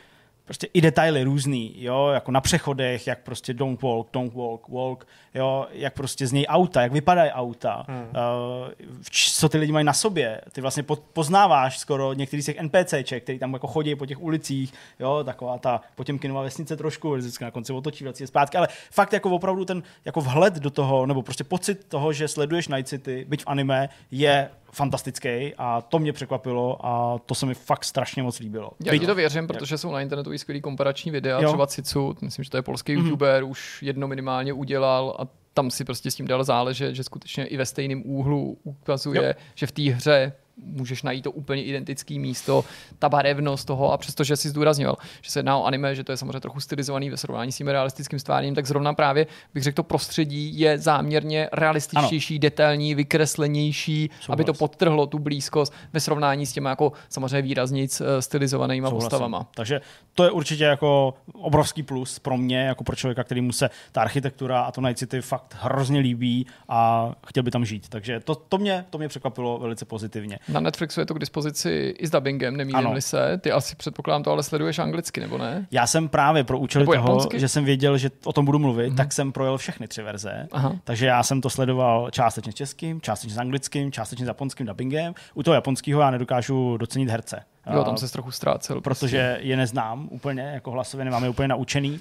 prostě 0.46 0.68
i 0.74 0.82
detaily 0.82 1.24
různý, 1.24 1.74
jo, 1.78 2.10
jako 2.14 2.32
na 2.32 2.42
přechodech, 2.42 3.08
jak 3.08 3.24
prostě 3.24 3.54
don't 3.54 3.82
walk, 3.82 4.08
don't 4.14 4.34
walk, 4.34 4.70
walk, 4.70 5.08
jo, 5.36 5.68
jak 5.72 5.94
prostě 5.94 6.28
z 6.28 6.32
něj 6.32 6.46
auta, 6.50 6.82
jak 6.82 6.92
vypadají 6.92 7.32
auta, 7.32 7.86
hmm. 7.88 8.02
uh, 8.02 8.68
co 9.12 9.50
ty 9.50 9.58
lidi 9.58 9.72
mají 9.72 9.86
na 9.86 9.94
sobě. 9.94 10.42
Ty 10.52 10.62
vlastně 10.62 10.84
poznáváš 11.14 11.80
skoro 11.80 12.14
některý 12.14 12.42
z 12.42 12.46
těch 12.46 12.62
NPCček, 12.62 13.24
který 13.24 13.40
tam 13.40 13.54
jako 13.54 13.68
chodí 13.68 13.96
po 13.96 14.06
těch 14.06 14.22
ulicích, 14.22 14.74
jo, 15.00 15.24
taková 15.24 15.58
ta 15.58 15.82
Potěmkinová 15.96 16.42
vesnice 16.42 16.78
trošku, 16.78 17.16
vždycky 17.16 17.44
na 17.44 17.52
konci 17.52 17.74
otočí, 17.74 18.04
vrací 18.04 18.28
zpátky, 18.28 18.58
ale 18.58 18.68
fakt 18.92 19.14
jako 19.14 19.30
opravdu 19.30 19.66
ten 19.66 19.84
jako 20.06 20.22
vhled 20.22 20.54
do 20.54 20.70
toho, 20.70 21.06
nebo 21.06 21.22
prostě 21.22 21.44
pocit 21.44 21.86
toho, 21.88 22.14
že 22.14 22.28
sleduješ 22.28 22.68
Night 22.68 22.88
City, 22.88 23.26
byť 23.30 23.44
v 23.44 23.48
anime, 23.48 23.90
je 24.12 24.50
fantastický 24.78 25.54
a 25.58 25.82
to 25.82 26.00
mě 26.00 26.14
překvapilo 26.14 26.86
a 26.86 27.20
to 27.26 27.36
se 27.36 27.46
mi 27.46 27.54
fakt 27.54 27.86
strašně 27.86 28.24
moc 28.24 28.40
líbilo. 28.40 28.72
Já 28.86 28.98
ti 28.98 29.06
to 29.06 29.16
věřím, 29.16 29.48
protože 29.48 29.78
jsou 29.78 29.92
na 29.92 30.02
internetu 30.02 30.34
i 30.34 30.40
skvělý 30.40 30.62
komparační 30.62 31.12
videa, 31.12 31.42
jo. 31.42 31.48
třeba 31.48 31.68
Cicu, 31.68 32.16
myslím, 32.22 32.44
že 32.44 32.52
to 32.52 32.58
je 32.58 32.62
polský 32.62 32.94
mm-hmm. 32.94 33.04
youtuber, 33.04 33.44
už 33.44 33.84
jedno 33.84 34.08
minimálně 34.08 34.54
udělal 34.54 35.16
a 35.20 35.28
tam 35.54 35.72
si 35.72 35.86
prostě 35.86 36.12
s 36.12 36.16
tím 36.16 36.28
dal 36.28 36.44
záležet, 36.44 36.96
že 36.96 37.04
skutečně 37.04 37.46
i 37.46 37.58
ve 37.58 37.66
stejném 37.66 38.02
úhlu 38.06 38.58
ukazuje, 38.64 39.28
jo. 39.28 39.34
že 39.56 39.68
v 39.68 39.72
té 39.72 39.82
hře 39.82 40.34
můžeš 40.64 41.04
najít 41.04 41.22
to 41.22 41.32
úplně 41.32 41.64
identické 41.64 42.20
místo, 42.20 42.66
ta 43.00 43.10
barevnost 43.10 43.68
toho 43.68 43.92
a 43.92 43.98
přestože 43.98 44.36
si 44.36 44.50
zdůraznil, 44.50 44.96
že 45.22 45.32
se 45.32 45.40
jedná 45.40 45.58
o 45.58 45.66
anime, 45.66 45.96
že 45.96 46.04
to 46.04 46.12
je 46.12 46.18
samozřejmě 46.18 46.40
trochu 46.40 46.60
stylizovaný 46.60 47.10
ve 47.10 47.18
srovnání 47.18 47.52
s 47.52 47.58
tím 47.58 47.68
realistickým 47.68 48.20
stvářením, 48.20 48.56
tak 48.56 48.66
zrovna 48.66 48.94
právě 48.94 49.28
bych 49.54 49.64
řekl, 49.64 49.76
to 49.76 49.84
prostředí 49.84 50.60
je 50.60 50.78
záměrně 50.78 51.50
realističtější, 51.54 52.36
ano. 52.36 52.40
detailní, 52.42 52.96
vykreslenější, 52.96 54.10
Souhlas. 54.20 54.36
aby 54.36 54.44
to 54.44 54.54
podtrhlo 54.54 55.08
tu 55.08 55.20
blízkost 55.20 55.74
ve 55.94 56.00
srovnání 56.00 56.46
s 56.46 56.54
těma 56.54 56.70
jako 56.70 56.92
samozřejmě 57.10 57.42
výraznic 57.42 58.02
eh, 58.02 58.22
stylizovanýma 58.22 58.90
Souhlasím. 58.90 59.10
postavama. 59.10 59.48
Takže 59.56 59.82
to 60.14 60.24
je 60.24 60.32
určitě 60.32 60.64
jako 60.64 61.14
obrovský 61.34 61.84
plus 61.84 62.20
pro 62.20 62.38
mě, 62.38 62.60
jako 62.60 62.84
pro 62.84 62.96
člověka, 62.96 63.24
který 63.24 63.42
mu 63.42 63.52
se 63.52 63.70
ta 63.92 64.02
architektura 64.02 64.62
a 64.62 64.72
to 64.72 64.82
Night 64.82 64.98
City 64.98 65.22
fakt 65.22 65.58
hrozně 65.60 66.00
líbí 66.00 66.48
a 66.70 67.12
chtěl 67.28 67.44
by 67.44 67.52
tam 67.52 67.66
žít. 67.66 67.90
Takže 67.90 68.20
to, 68.20 68.36
to, 68.36 68.58
mě, 68.58 68.86
to 68.90 68.98
mě 68.98 69.08
překvapilo 69.08 69.58
velice 69.60 69.86
pozitivně. 69.86 70.40
Na 70.50 70.60
Netflixu 70.60 71.00
je 71.00 71.06
to 71.06 71.14
k 71.14 71.20
dispozici 71.20 71.96
i 72.00 72.08
s 72.08 72.12
dubbingem, 72.12 72.58
nemýlím 72.58 73.02
se. 73.02 73.38
Ty 73.38 73.52
asi 73.52 73.76
předpokládám 73.76 74.24
to, 74.24 74.32
ale 74.32 74.44
sleduješ 74.44 74.80
anglicky, 74.80 75.22
nebo 75.22 75.38
ne? 75.38 75.68
Já 75.72 75.88
jsem 75.88 76.10
právě 76.10 76.44
pro 76.44 76.60
účely 76.60 76.86
toho, 76.86 76.96
japonsky? 76.96 77.40
že 77.40 77.48
jsem 77.48 77.66
věděl, 77.66 77.98
že 77.98 78.10
o 78.26 78.34
tom 78.34 78.46
budu 78.46 78.60
mluvit, 78.60 78.94
mm-hmm. 78.94 78.98
tak 78.98 79.14
jsem 79.14 79.32
projel 79.32 79.58
všechny 79.58 79.88
tři 79.88 80.02
verze. 80.02 80.48
Aha. 80.52 80.76
Takže 80.84 81.06
já 81.06 81.24
jsem 81.24 81.42
to 81.42 81.50
sledoval 81.50 82.10
částečně 82.12 82.52
s 82.52 82.56
českým, 82.56 83.02
částečně 83.02 83.36
s 83.36 83.38
anglickým, 83.38 83.92
částečně 83.92 84.26
s 84.26 84.28
japonským 84.28 84.66
dubbingem. 84.66 85.14
U 85.34 85.44
toho 85.44 85.56
japonského 85.56 86.02
já 86.02 86.12
nedokážu 86.12 86.78
docenit 86.78 87.10
herce 87.10 87.44
Jo, 87.74 87.84
tam 87.84 87.98
se 87.98 88.12
trochu 88.12 88.32
ztrácel. 88.32 88.82
Protože 88.82 89.30
prostě. 89.32 89.48
je 89.48 89.58
neznám 89.58 90.08
úplně, 90.12 90.42
jako 90.42 90.72
hlasově 90.72 91.06
nemám 91.06 91.24
je 91.24 91.30
úplně 91.30 91.48
naučený, 91.48 91.92
uh, 91.92 92.00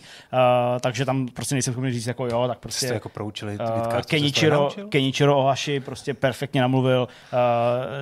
takže 0.80 1.04
tam 1.04 1.28
prostě 1.28 1.54
nejsem 1.54 1.72
schopný 1.72 1.92
říct 1.92 2.06
jako 2.06 2.26
jo, 2.26 2.44
tak 2.48 2.58
prostě... 2.58 2.86
Jste 2.86 2.94
jako 2.94 3.08
proučili 3.08 3.58
uh, 3.58 4.00
Kenichiro, 4.00 4.68
Kenichiro 4.88 5.38
Ohashi 5.38 5.80
prostě 5.80 6.14
perfektně 6.14 6.60
namluvil 6.60 7.08
uh, 7.32 7.38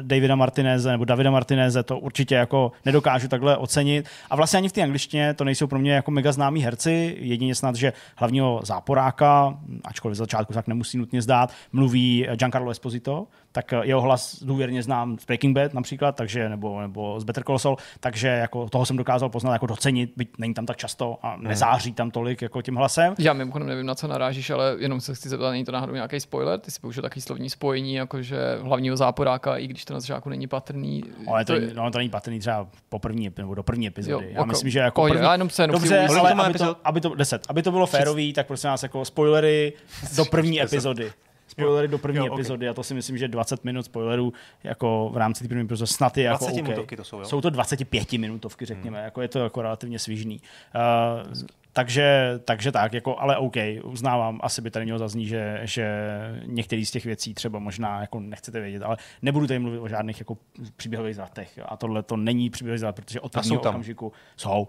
Davida 0.00 0.36
Martineze 0.36 0.90
nebo 0.90 1.04
Davida 1.04 1.30
Martineze, 1.30 1.82
to 1.82 1.98
určitě 1.98 2.34
jako 2.34 2.72
nedokážu 2.84 3.28
takhle 3.28 3.56
ocenit. 3.56 4.08
A 4.30 4.36
vlastně 4.36 4.56
ani 4.56 4.68
v 4.68 4.72
té 4.72 4.82
angličtině 4.82 5.34
to 5.34 5.44
nejsou 5.44 5.66
pro 5.66 5.78
mě 5.78 5.92
jako 5.92 6.10
mega 6.10 6.32
známí 6.32 6.62
herci, 6.62 7.16
jedině 7.20 7.54
snad, 7.54 7.76
že 7.76 7.92
hlavního 8.16 8.60
záporáka, 8.64 9.58
ačkoliv 9.84 10.16
z 10.16 10.18
začátku 10.18 10.52
tak 10.52 10.66
nemusí 10.66 10.98
nutně 10.98 11.22
zdát, 11.22 11.52
mluví 11.72 12.26
Giancarlo 12.36 12.70
Esposito, 12.70 13.26
tak 13.54 13.72
eh, 13.72 13.80
jeho 13.82 14.00
hlas 14.00 14.42
důvěrně 14.42 14.82
znám 14.82 15.18
z 15.18 15.24
Breaking 15.24 15.56
Bad 15.56 15.74
například, 15.74 16.16
takže, 16.16 16.48
nebo, 16.48 16.80
nebo 16.80 17.20
z 17.20 17.24
Better 17.24 17.44
Call 17.44 17.58
Saul, 17.58 17.76
takže 18.00 18.28
jako 18.28 18.68
toho 18.68 18.86
jsem 18.86 18.96
dokázal 18.96 19.28
poznat, 19.28 19.52
jako 19.52 19.66
docenit, 19.66 20.12
byť 20.16 20.28
není 20.38 20.54
tam 20.54 20.66
tak 20.66 20.76
často 20.76 21.18
a 21.22 21.34
hmm. 21.34 21.44
nezáří 21.44 21.92
tam 21.92 22.10
tolik 22.10 22.42
jako 22.42 22.62
tím 22.62 22.76
hlasem. 22.76 23.14
Já 23.18 23.32
mimochodem 23.32 23.68
nevím, 23.68 23.86
na 23.86 23.94
co 23.94 24.08
narážíš, 24.08 24.50
ale 24.50 24.76
jenom 24.78 25.00
se 25.00 25.14
chci 25.14 25.28
zeptat, 25.28 25.50
není 25.50 25.64
to 25.64 25.72
náhodou 25.72 25.94
nějaký 25.94 26.20
spoiler? 26.20 26.60
Ty 26.60 26.70
si 26.70 26.80
použil 26.80 27.02
takový 27.02 27.20
slovní 27.20 27.50
spojení, 27.50 27.94
jakože 27.94 28.38
hlavního 28.62 28.96
záporáka, 28.96 29.56
i 29.56 29.66
když 29.66 29.84
to 29.84 29.94
na 29.94 30.00
začátku 30.00 30.28
není 30.28 30.46
patrný. 30.46 31.02
Ale 31.28 31.44
to, 31.44 31.54
to, 31.54 31.60
no, 31.74 31.90
to 31.90 31.98
není 31.98 32.10
patrný 32.10 32.38
třeba 32.38 32.66
po 32.88 32.98
první, 32.98 33.30
nebo 33.38 33.54
do 33.54 33.62
první 33.62 33.86
epizody. 33.86 34.26
Jo, 34.26 34.32
Já 34.34 34.44
myslím, 34.44 34.70
že 34.70 34.78
jako 34.78 35.02
první, 35.02 35.24
já 35.24 35.32
jenom 35.32 35.50
se 35.50 35.66
Dobře, 35.66 36.06
ale 36.18 36.32
aby 36.32 36.58
to, 36.58 36.76
aby 36.84 37.00
to, 37.00 37.14
deset, 37.14 37.46
aby 37.48 37.62
to 37.62 37.70
bylo 37.70 37.86
férový, 37.86 38.32
tak 38.32 38.46
prosím 38.46 38.68
nás 38.68 38.82
jako 38.82 39.04
spoilery 39.04 39.72
do 40.16 40.24
první 40.24 40.62
epizody 40.62 41.12
spoilery 41.54 41.88
do 41.88 41.98
první 41.98 42.26
jo, 42.26 42.34
epizody 42.34 42.66
okay. 42.66 42.68
a 42.68 42.74
to 42.74 42.82
si 42.82 42.94
myslím, 42.94 43.18
že 43.18 43.28
20 43.28 43.64
minut 43.64 43.82
spoilerů 43.82 44.32
jako 44.64 45.10
v 45.12 45.16
rámci 45.16 45.44
té 45.44 45.48
první 45.48 45.64
epizody 45.64 45.86
snad 45.86 46.16
je 46.16 46.24
jako 46.24 46.44
20 46.44 46.52
okay. 46.52 46.62
minutovky 46.62 46.96
to 46.96 47.04
jsou, 47.04 47.18
jo? 47.18 47.24
Jsou 47.24 47.40
to 47.40 47.50
25 47.50 48.12
minutovky, 48.12 48.66
řekněme, 48.66 48.98
hmm. 48.98 49.04
jako 49.04 49.22
je 49.22 49.28
to 49.28 49.38
jako 49.38 49.62
relativně 49.62 49.98
svížný. 49.98 50.40
Uh, 50.74 51.32
takže, 51.74 52.40
takže 52.44 52.72
tak, 52.72 52.92
jako, 52.92 53.18
ale 53.18 53.36
OK, 53.36 53.56
uznávám, 53.82 54.40
asi 54.42 54.62
by 54.62 54.70
tady 54.70 54.84
mělo 54.84 54.98
zaznít, 54.98 55.28
že, 55.28 55.60
že 55.62 55.86
některé 56.46 56.84
z 56.86 56.90
těch 56.90 57.04
věcí 57.04 57.34
třeba 57.34 57.58
možná 57.58 58.00
jako 58.00 58.20
nechcete 58.20 58.60
vědět, 58.60 58.82
ale 58.82 58.96
nebudu 59.22 59.46
tady 59.46 59.58
mluvit 59.58 59.78
o 59.78 59.88
žádných 59.88 60.18
jako 60.18 60.36
příběhových 60.76 61.16
zátech 61.16 61.58
a 61.64 61.76
tohle 61.76 62.02
to 62.02 62.16
není 62.16 62.50
příběhový 62.50 62.78
zát, 62.78 62.96
protože 62.96 63.20
od 63.20 63.32
prvního 63.32 63.60
okamžiku 63.60 64.12
jsou 64.36 64.68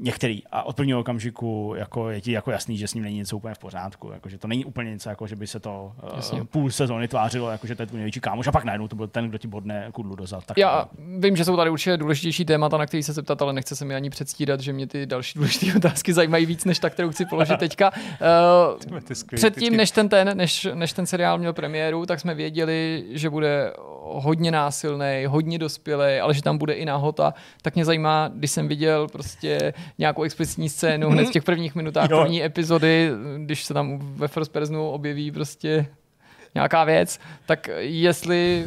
některý. 0.00 0.42
A 0.52 0.62
od 0.62 0.76
prvního 0.76 1.00
okamžiku 1.00 1.74
jako 1.76 2.10
je 2.10 2.20
ti 2.20 2.32
jako 2.32 2.50
jasný, 2.50 2.76
že 2.76 2.88
s 2.88 2.94
ním 2.94 3.04
není 3.04 3.16
něco 3.16 3.36
úplně 3.36 3.54
v 3.54 3.58
pořádku. 3.58 4.10
Jako, 4.12 4.28
že 4.28 4.38
to 4.38 4.48
není 4.48 4.64
úplně 4.64 4.90
něco, 4.90 5.08
jako, 5.08 5.26
že 5.26 5.36
by 5.36 5.46
se 5.46 5.60
to 5.60 5.92
uh, 6.32 6.44
půl 6.44 6.70
sezóny 6.70 7.08
tvářilo, 7.08 7.50
jako, 7.50 7.66
že 7.66 7.74
to 7.74 7.82
je 7.82 7.86
tvůj 7.86 7.98
největší 7.98 8.20
kámoš. 8.20 8.46
A 8.46 8.52
pak 8.52 8.64
najednou 8.64 8.88
to 8.88 8.96
byl 8.96 9.08
ten, 9.08 9.28
kdo 9.28 9.38
ti 9.38 9.48
bodne 9.48 9.88
kudlu 9.92 10.16
dozad. 10.16 10.46
Tak 10.46 10.58
Já 10.58 10.88
vím, 11.18 11.36
že 11.36 11.44
jsou 11.44 11.56
tady 11.56 11.70
určitě 11.70 11.96
důležitější 11.96 12.44
témata, 12.44 12.76
na 12.76 12.86
který 12.86 13.02
se 13.02 13.12
zeptat, 13.12 13.42
ale 13.42 13.52
nechce 13.52 13.76
se 13.76 13.84
mi 13.84 13.94
ani 13.94 14.10
předstírat, 14.10 14.60
že 14.60 14.72
mě 14.72 14.86
ty 14.86 15.06
další 15.06 15.38
důležité 15.38 15.66
otázky 15.76 16.12
zajímají 16.12 16.46
víc, 16.46 16.64
než 16.64 16.78
ta, 16.78 16.90
kterou 16.90 17.10
chci 17.10 17.26
položit 17.26 17.58
teďka. 17.58 17.92
Uh, 18.90 19.00
předtím, 19.34 19.76
než 19.76 19.90
ten, 19.90 20.08
ten, 20.08 20.36
než, 20.36 20.68
než 20.74 20.92
ten 20.92 21.06
seriál 21.06 21.38
měl 21.38 21.52
premiéru, 21.52 22.06
tak 22.06 22.20
jsme 22.20 22.34
věděli, 22.34 23.04
že 23.10 23.30
bude 23.30 23.72
hodně 24.02 24.50
násilný, 24.50 25.24
hodně 25.26 25.58
dospělý, 25.58 26.18
ale 26.18 26.34
že 26.34 26.42
tam 26.42 26.58
bude 26.58 26.74
i 26.74 26.84
náhota, 26.84 27.34
tak 27.62 27.74
mě 27.74 27.84
zajímá, 27.84 28.30
když 28.34 28.50
jsem 28.50 28.68
viděl 28.68 29.08
prostě 29.08 29.74
nějakou 29.98 30.22
explicitní 30.22 30.68
scénu 30.68 31.10
hned 31.10 31.24
v 31.24 31.30
těch 31.30 31.42
prvních 31.42 31.74
minutách 31.74 32.10
jo. 32.10 32.20
první 32.20 32.44
epizody, 32.44 33.10
když 33.38 33.64
se 33.64 33.74
tam 33.74 33.98
ve 34.16 34.28
First 34.28 34.52
Personu 34.52 34.90
objeví 34.90 35.30
prostě 35.30 35.86
nějaká 36.54 36.84
věc, 36.84 37.20
tak 37.46 37.68
jestli 37.78 38.66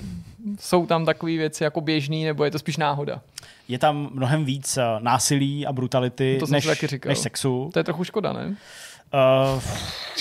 jsou 0.60 0.86
tam 0.86 1.06
takové 1.06 1.32
věci 1.32 1.64
jako 1.64 1.82
běžný, 1.82 2.26
nebo 2.26 2.44
je 2.44 2.52
to 2.52 2.60
spíš 2.60 2.78
náhoda? 2.78 3.22
Je 3.68 3.80
tam 3.80 4.10
mnohem 4.14 4.46
víc 4.46 4.78
eh, 4.78 4.84
násilí 5.00 5.66
a 5.66 5.74
brutality 5.74 6.38
to 6.40 6.46
než, 6.50 6.68
než 7.06 7.20
sexu. 7.20 7.70
To 7.74 7.80
je 7.80 7.84
trochu 7.84 8.04
škoda, 8.04 8.34
ne? 8.34 8.56
Uh, 9.14 9.62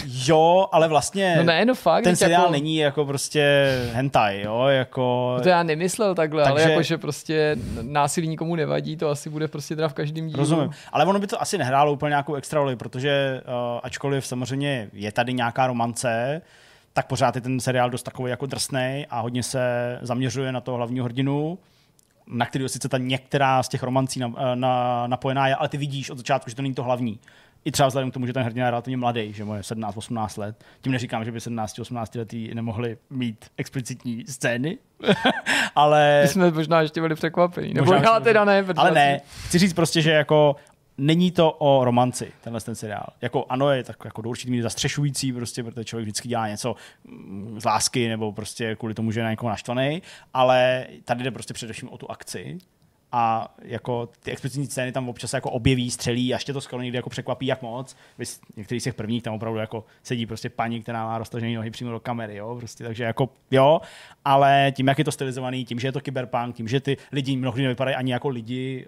jo, 0.05 0.67
ale 0.73 0.89
vlastně 0.89 1.35
no 1.37 1.43
ne, 1.43 1.65
no 1.65 1.75
fakt, 1.75 2.05
ten 2.05 2.17
seriál 2.17 2.43
jako... 2.43 2.53
není 2.53 2.77
jako 2.77 3.05
prostě 3.05 3.73
hentai, 3.93 4.41
jo, 4.41 4.67
jako... 4.67 5.37
To 5.43 5.49
já 5.49 5.63
nemyslel 5.63 6.15
takhle, 6.15 6.45
Takže... 6.45 6.63
ale 6.63 6.71
jako, 6.71 6.83
že 6.83 6.99
prostě 6.99 7.57
násilí 7.83 8.29
nikomu 8.29 8.57
nevadí, 8.57 8.97
to 8.97 9.11
asi 9.11 9.31
bude 9.31 9.49
prostě 9.49 9.77
teda 9.77 9.89
v 9.89 9.95
každém 9.95 10.27
dílu. 10.27 10.39
Rozumím, 10.39 10.71
ale 10.93 11.05
ono 11.05 11.19
by 11.19 11.27
to 11.27 11.43
asi 11.43 11.59
nehrálo 11.59 11.93
úplně 11.93 12.11
nějakou 12.11 12.35
extra 12.35 12.61
roli, 12.61 12.77
protože 12.77 13.43
uh, 13.47 13.81
ačkoliv 13.83 14.27
samozřejmě 14.27 14.89
je 14.93 15.13
tady 15.13 15.33
nějaká 15.33 15.67
romance, 15.67 16.43
tak 16.93 17.07
pořád 17.07 17.35
je 17.35 17.41
ten 17.41 17.61
seriál 17.61 17.91
dost 17.91 18.03
takový 18.03 18.31
jako 18.31 18.47
drsný 18.47 19.07
a 19.11 19.21
hodně 19.21 19.43
se 19.43 19.99
zaměřuje 20.03 20.53
na 20.53 20.61
toho 20.61 20.77
hlavního 20.77 21.05
hrdinu, 21.05 21.59
na 22.27 22.47
kterého 22.47 22.69
sice 22.69 22.89
ta 22.89 22.99
některá 22.99 23.63
z 23.63 23.69
těch 23.69 23.83
romancí 23.83 24.21
na, 24.21 24.33
eh, 24.39 24.57
na, 24.57 25.07
napojená 25.07 25.49
je, 25.49 25.55
ale 25.55 25.69
ty 25.69 25.77
vidíš 25.77 26.11
od 26.11 26.19
začátku, 26.19 26.51
že 26.51 26.57
to 26.57 26.63
není 26.63 26.75
to 26.75 26.83
hlavní 26.83 27.19
i 27.65 27.73
třeba 27.73 27.87
vzhledem 27.87 28.11
k 28.11 28.15
tomu, 28.15 28.27
že 28.27 28.33
ten 28.33 28.43
hrdina 28.43 28.67
je 28.67 28.71
relativně 28.71 28.97
mladý, 28.97 29.33
že 29.33 29.45
mu 29.45 29.55
je 29.55 29.61
17-18 29.61 30.41
let. 30.41 30.65
Tím 30.81 30.93
neříkám, 30.93 31.25
že 31.25 31.33
by 31.33 31.39
17-18 31.39 32.19
letý 32.19 32.55
nemohli 32.55 32.97
mít 33.11 33.45
explicitní 33.57 34.25
scény, 34.29 34.79
ale... 35.75 36.21
My 36.23 36.29
jsme 36.29 36.51
možná 36.51 36.81
ještě 36.81 37.01
byli 37.01 37.15
překvapení. 37.15 37.75
Nebo 37.75 37.95
já 37.95 38.21
teda 38.21 38.45
ne. 38.45 38.65
Ale 38.77 38.91
ne, 38.91 39.21
chci 39.47 39.59
říct 39.59 39.73
prostě, 39.73 40.03
že 40.03 40.11
jako 40.11 40.57
není 40.99 41.31
to 41.31 41.53
o 41.53 41.85
romanci, 41.85 42.33
tenhle 42.41 42.61
ten 42.61 42.75
seriál. 42.75 43.07
Jako 43.21 43.47
ano, 43.49 43.71
je 43.71 43.85
tak 43.85 43.97
jako 44.05 44.23
do 44.23 44.31
určitý 44.31 44.51
míry 44.51 44.63
zastřešující, 44.63 45.33
prostě, 45.33 45.65
protože 45.65 45.85
člověk 45.85 46.05
vždycky 46.05 46.29
dělá 46.29 46.49
něco 46.49 46.77
mm, 47.05 47.61
z 47.61 47.65
lásky 47.65 48.09
nebo 48.09 48.33
prostě 48.33 48.77
kvůli 48.77 48.95
tomu, 48.95 49.13
že 49.13 49.21
je 49.21 49.25
na 49.25 49.31
někoho 49.31 49.51
naštvaný, 49.51 50.03
ale 50.35 50.87
tady 51.05 51.25
jde 51.25 51.31
prostě 51.31 51.55
především 51.55 51.89
o 51.89 51.99
tu 51.99 52.11
akci 52.11 52.59
a 53.17 53.55
jako 53.63 54.09
ty 54.23 54.31
explicitní 54.31 54.67
scény 54.67 54.93
tam 54.93 55.09
občas 55.09 55.33
jako 55.33 55.51
objeví, 55.51 55.91
střelí 55.91 56.35
a 56.35 56.37
ještě 56.37 56.53
to 56.53 56.61
skoro 56.61 56.83
někdy 56.83 56.99
jako 56.99 57.11
překvapí, 57.11 57.47
jak 57.47 57.63
moc. 57.63 57.97
Vys, 58.19 58.41
některý 58.57 58.81
z 58.81 58.85
těch 58.85 58.95
prvních 58.95 59.23
tam 59.23 59.35
opravdu 59.35 59.59
jako 59.59 59.85
sedí 60.03 60.27
prostě 60.27 60.51
paní, 60.51 60.83
která 60.83 61.05
má 61.05 61.19
roztažené 61.19 61.55
nohy 61.55 61.71
přímo 61.71 61.91
do 61.91 62.01
kamery, 62.01 62.37
jo, 62.37 62.57
prostě, 62.59 62.85
takže 62.85 63.05
jako 63.05 63.29
jo, 63.51 63.81
ale 64.25 64.73
tím, 64.77 64.89
jak 64.89 64.99
je 64.99 65.05
to 65.05 65.13
stylizovaný, 65.13 65.65
tím, 65.65 65.79
že 65.79 65.89
je 65.89 65.93
to 65.93 66.01
kyberpunk, 66.01 66.57
tím, 66.57 66.69
že 66.69 66.81
ty 66.81 66.97
lidi 67.13 67.37
mnohdy 67.37 67.63
nevypadají 67.63 67.97
ani 67.97 68.13
jako 68.13 68.29
lidi 68.29 68.87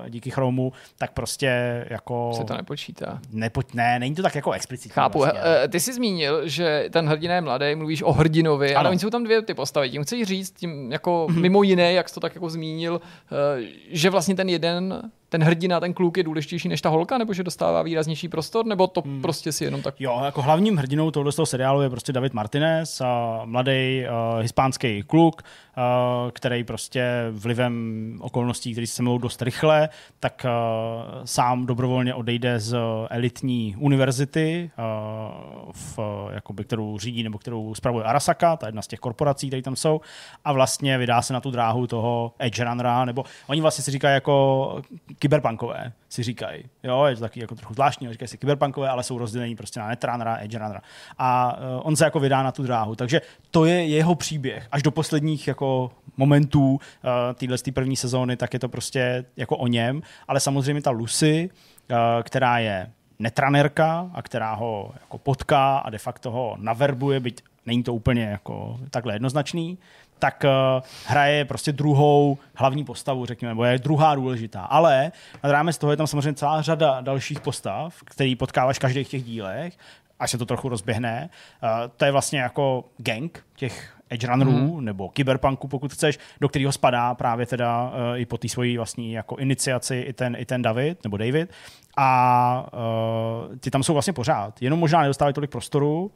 uh, 0.00 0.08
díky 0.08 0.30
chromu, 0.30 0.72
tak 0.96 1.12
prostě 1.12 1.86
jako... 1.90 2.32
Se 2.34 2.44
to 2.44 2.56
nepočítá. 2.56 3.20
Nepo, 3.32 3.62
ne, 3.74 3.98
není 3.98 4.14
to 4.14 4.22
tak 4.22 4.34
jako 4.34 4.52
explicitní. 4.52 4.94
Chápu. 4.94 5.18
Vlastně. 5.18 5.40
Uh, 5.40 5.68
ty 5.68 5.80
jsi 5.80 5.92
zmínil, 5.92 6.48
že 6.48 6.88
ten 6.90 7.08
hrdina 7.08 7.34
je 7.34 7.40
mladý, 7.40 7.74
mluvíš 7.74 8.02
o 8.02 8.12
hrdinovi, 8.12 8.70
ano. 8.70 8.78
ale 8.78 8.90
oni 8.90 8.98
jsou 8.98 9.10
tam 9.10 9.24
dvě 9.24 9.42
ty 9.42 9.54
postavy. 9.54 9.90
Tím 9.90 10.02
chci 10.02 10.24
říct, 10.24 10.50
tím 10.50 10.92
jako 10.92 11.26
mm-hmm. 11.30 11.40
mimo 11.40 11.62
jiné, 11.62 11.92
jak 11.92 12.08
jsi 12.08 12.14
to 12.14 12.20
tak 12.20 12.34
jako 12.34 12.50
zmínil, 12.50 13.00
uh, 13.30 13.67
že 13.90 14.10
vlastně 14.10 14.34
ten 14.34 14.48
jeden 14.48 15.10
ten 15.28 15.42
hrdina, 15.42 15.80
ten 15.80 15.94
kluk 15.94 16.16
je 16.16 16.22
důležitější 16.22 16.68
než 16.68 16.80
ta 16.80 16.88
holka, 16.88 17.18
nebo 17.18 17.34
že 17.34 17.42
dostává 17.42 17.82
výraznější 17.82 18.28
prostor, 18.28 18.66
nebo 18.66 18.86
to 18.86 19.00
hmm. 19.00 19.22
prostě 19.22 19.52
si 19.52 19.64
jenom 19.64 19.82
tak... 19.82 20.00
Jo, 20.00 20.20
jako 20.24 20.42
hlavním 20.42 20.76
hrdinou 20.76 21.10
tohoto 21.10 21.32
toho 21.32 21.46
seriálu 21.46 21.82
je 21.82 21.90
prostě 21.90 22.12
David 22.12 22.34
Martinez, 22.34 23.02
mladý 23.44 24.02
uh, 24.02 24.42
hispánský 24.42 25.02
kluk, 25.02 25.42
uh, 25.42 25.82
který 26.30 26.64
prostě 26.64 27.04
vlivem 27.30 28.18
okolností, 28.20 28.72
které 28.72 28.86
se 28.86 29.02
mluvou 29.02 29.18
dost 29.18 29.42
rychle, 29.42 29.88
tak 30.20 30.46
uh, 30.46 31.24
sám 31.24 31.66
dobrovolně 31.66 32.14
odejde 32.14 32.60
z 32.60 32.76
elitní 33.10 33.76
univerzity, 33.78 34.70
uh, 34.78 35.72
v, 35.72 35.98
jakoby, 36.32 36.64
kterou 36.64 36.98
řídí 36.98 37.22
nebo 37.22 37.38
kterou 37.38 37.74
spravuje 37.74 38.04
Arasaka, 38.04 38.56
ta 38.56 38.66
jedna 38.66 38.82
z 38.82 38.86
těch 38.86 39.00
korporací, 39.00 39.48
které 39.48 39.62
tam 39.62 39.76
jsou, 39.76 40.00
a 40.44 40.52
vlastně 40.52 40.98
vydá 40.98 41.22
se 41.22 41.32
na 41.32 41.40
tu 41.40 41.50
dráhu 41.50 41.86
toho 41.86 42.32
edge 42.38 42.64
runnera, 42.64 43.04
nebo 43.04 43.24
oni 43.48 43.60
vlastně 43.60 43.84
si 43.84 43.90
říkají 43.90 44.14
jako 44.14 44.82
kyberpunkové, 45.18 45.92
si 46.08 46.22
říkají. 46.22 46.64
Jo, 46.82 47.04
je 47.04 47.14
to 47.14 47.20
taky 47.20 47.40
jako 47.40 47.54
trochu 47.54 47.74
zvláštní, 47.74 48.12
říkají 48.12 48.28
si 48.28 48.38
kyberpunkové, 48.38 48.88
ale 48.88 49.02
jsou 49.02 49.18
rozdělení 49.18 49.56
prostě 49.56 49.80
na 49.80 49.88
netrunnera, 49.88 50.36
edge 50.40 50.58
runnera. 50.58 50.80
A 51.18 51.58
uh, 51.58 51.80
on 51.82 51.96
se 51.96 52.04
jako 52.04 52.20
vydá 52.20 52.42
na 52.42 52.52
tu 52.52 52.62
dráhu. 52.62 52.94
Takže 52.94 53.20
to 53.50 53.64
je 53.64 53.86
jeho 53.86 54.14
příběh. 54.14 54.68
Až 54.72 54.82
do 54.82 54.90
posledních 54.90 55.48
jako 55.48 55.90
momentů 56.16 56.72
uh, 56.72 56.78
téhle 57.34 57.56
první 57.74 57.96
sezóny, 57.96 58.36
tak 58.36 58.52
je 58.52 58.58
to 58.58 58.68
prostě 58.68 59.24
jako 59.36 59.56
o 59.56 59.66
něm. 59.66 60.02
Ale 60.28 60.40
samozřejmě 60.40 60.82
ta 60.82 60.90
Lucy, 60.90 61.50
uh, 61.90 61.96
která 62.22 62.58
je 62.58 62.90
netranerka 63.18 64.10
a 64.14 64.22
která 64.22 64.54
ho 64.54 64.92
jako 65.00 65.18
potká 65.18 65.78
a 65.78 65.90
de 65.90 65.98
facto 65.98 66.30
ho 66.30 66.56
naverbuje, 66.58 67.20
byť 67.20 67.42
není 67.68 67.82
to 67.82 67.94
úplně 67.94 68.22
jako 68.22 68.80
takhle 68.90 69.14
jednoznačný, 69.14 69.78
tak 70.18 70.44
uh, 70.44 70.82
hraje 71.06 71.44
prostě 71.44 71.72
druhou 71.72 72.38
hlavní 72.54 72.84
postavu, 72.84 73.26
řekněme, 73.26 73.50
nebo 73.50 73.64
je 73.64 73.78
druhá 73.78 74.14
důležitá. 74.14 74.62
Ale 74.62 75.12
nad 75.44 75.50
rámec 75.50 75.78
toho 75.78 75.90
je 75.90 75.96
tam 75.96 76.06
samozřejmě 76.06 76.34
celá 76.34 76.62
řada 76.62 77.00
dalších 77.00 77.40
postav, 77.40 77.94
který 78.04 78.36
potkáváš 78.36 78.76
v 78.76 78.80
každých 78.80 79.08
těch 79.08 79.24
dílech, 79.24 79.78
až 80.18 80.30
se 80.30 80.38
to 80.38 80.46
trochu 80.46 80.68
rozběhne. 80.68 81.30
Uh, 81.62 81.68
to 81.96 82.04
je 82.04 82.12
vlastně 82.12 82.40
jako 82.40 82.84
gang 82.96 83.44
těch 83.56 83.94
edge 84.10 84.26
runnerů 84.26 84.50
mm. 84.76 84.84
nebo 84.84 85.08
kyberpunku, 85.08 85.68
pokud 85.68 85.92
chceš, 85.92 86.18
do 86.40 86.48
kterého 86.48 86.72
spadá 86.72 87.14
právě 87.14 87.46
teda 87.46 87.84
uh, 87.84 88.20
i 88.20 88.26
po 88.26 88.38
té 88.38 88.48
svojí 88.48 88.76
vlastní 88.76 89.12
jako 89.12 89.36
iniciaci 89.36 89.96
i 89.96 90.12
ten, 90.12 90.36
i 90.38 90.44
ten 90.44 90.62
David 90.62 91.04
nebo 91.04 91.16
David. 91.16 91.50
A 91.96 92.70
uh, 92.72 93.56
ty 93.56 93.70
tam 93.70 93.82
jsou 93.82 93.92
vlastně 93.92 94.12
pořád, 94.12 94.62
jenom 94.62 94.78
možná 94.78 95.00
nedostávají 95.00 95.34
tolik 95.34 95.50
prostoru, 95.50 96.10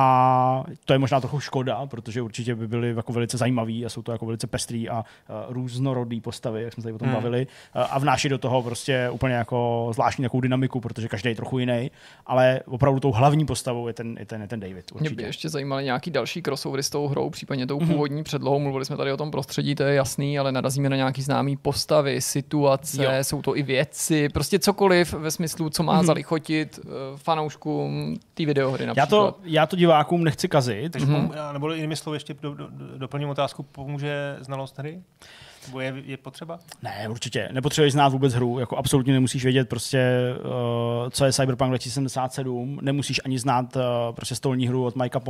a 0.00 0.64
to 0.84 0.92
je 0.92 0.98
možná 0.98 1.20
trochu 1.20 1.40
škoda, 1.40 1.86
protože 1.86 2.22
určitě 2.22 2.54
by 2.54 2.68
byly 2.68 2.94
jako 2.96 3.12
velice 3.12 3.36
zajímaví 3.36 3.86
a 3.86 3.88
jsou 3.88 4.02
to 4.02 4.12
jako 4.12 4.26
velice 4.26 4.46
pestrý 4.46 4.88
a 4.88 4.98
uh, 4.98 5.36
různorodý 5.48 6.20
postavy, 6.20 6.62
jak 6.62 6.72
jsme 6.72 6.82
tady 6.82 6.92
o 6.92 6.98
tom 6.98 7.08
hmm. 7.08 7.14
bavili, 7.14 7.46
uh, 7.46 7.82
a 7.90 7.98
vnáší 7.98 8.28
do 8.28 8.38
toho 8.38 8.62
prostě 8.62 9.10
úplně 9.12 9.34
jako 9.34 9.90
zvláštní 9.92 10.22
takovou 10.22 10.40
dynamiku, 10.40 10.80
protože 10.80 11.08
každý 11.08 11.28
je 11.28 11.34
trochu 11.34 11.58
jiný, 11.58 11.90
ale 12.26 12.60
opravdu 12.66 13.00
tou 13.00 13.12
hlavní 13.12 13.46
postavou 13.46 13.88
je 13.88 13.94
ten, 13.94 14.16
je 14.18 14.26
ten, 14.26 14.40
je 14.42 14.48
ten 14.48 14.60
David. 14.60 14.92
Určitě. 14.92 15.10
Mě 15.10 15.16
by 15.16 15.22
ještě 15.22 15.48
zajímaly 15.48 15.84
nějaký 15.84 16.10
další 16.10 16.42
crossovery 16.42 16.82
s 16.82 16.90
tou 16.90 17.08
hrou, 17.08 17.30
případně 17.30 17.66
tou 17.66 17.78
mm-hmm. 17.78 17.86
původní 17.86 18.22
předlohou. 18.22 18.58
Mluvili 18.58 18.84
jsme 18.84 18.96
tady 18.96 19.12
o 19.12 19.16
tom 19.16 19.30
prostředí, 19.30 19.74
to 19.74 19.82
je 19.82 19.94
jasný, 19.94 20.38
ale 20.38 20.52
narazíme 20.52 20.88
na 20.88 20.96
nějaký 20.96 21.22
známý 21.22 21.56
postavy, 21.56 22.20
situace, 22.20 23.04
jo. 23.04 23.10
jsou 23.22 23.42
to 23.42 23.56
i 23.56 23.62
věci, 23.62 24.28
prostě 24.28 24.58
cokoliv 24.58 25.12
ve 25.12 25.30
smyslu, 25.30 25.70
co 25.70 25.82
má 25.82 26.02
mm-hmm. 26.02 26.06
zalichotit 26.06 26.78
uh, 26.78 26.92
fanouškům 27.16 28.16
té 28.34 28.46
videohry 28.46 28.86
například. 28.86 29.02
Já 29.02 29.06
to, 29.06 29.36
já 29.44 29.66
to 29.66 29.76
divákům 29.88 30.24
nechci 30.24 30.48
kazit. 30.48 30.92
Takže 30.92 31.06
mm-hmm. 31.06 31.52
nebo 31.52 31.72
jinými 31.72 31.96
slovy 31.96 32.16
ještě 32.16 32.34
do, 32.34 32.54
do, 32.54 32.68
doplním 32.96 33.28
otázku, 33.28 33.62
pomůže 33.62 34.36
znalost 34.40 34.78
hry? 34.78 35.02
Nebo 35.68 35.80
je, 35.80 35.94
je 36.06 36.16
potřeba? 36.16 36.58
Ne, 36.82 37.08
určitě. 37.08 37.48
Nepotřebuješ 37.52 37.92
znát 37.92 38.08
vůbec 38.08 38.34
hru. 38.34 38.58
Jako 38.58 38.76
absolutně 38.76 39.12
nemusíš 39.12 39.44
vědět 39.44 39.68
prostě, 39.68 40.08
uh, 40.38 41.10
co 41.10 41.24
je 41.24 41.32
Cyberpunk 41.32 41.70
2077. 41.70 42.78
Nemusíš 42.82 43.20
ani 43.24 43.38
znát 43.38 43.76
uh, 43.76 43.82
prostě 44.14 44.34
stolní 44.34 44.68
hru 44.68 44.84
od 44.84 44.96
Mikea 44.96 45.20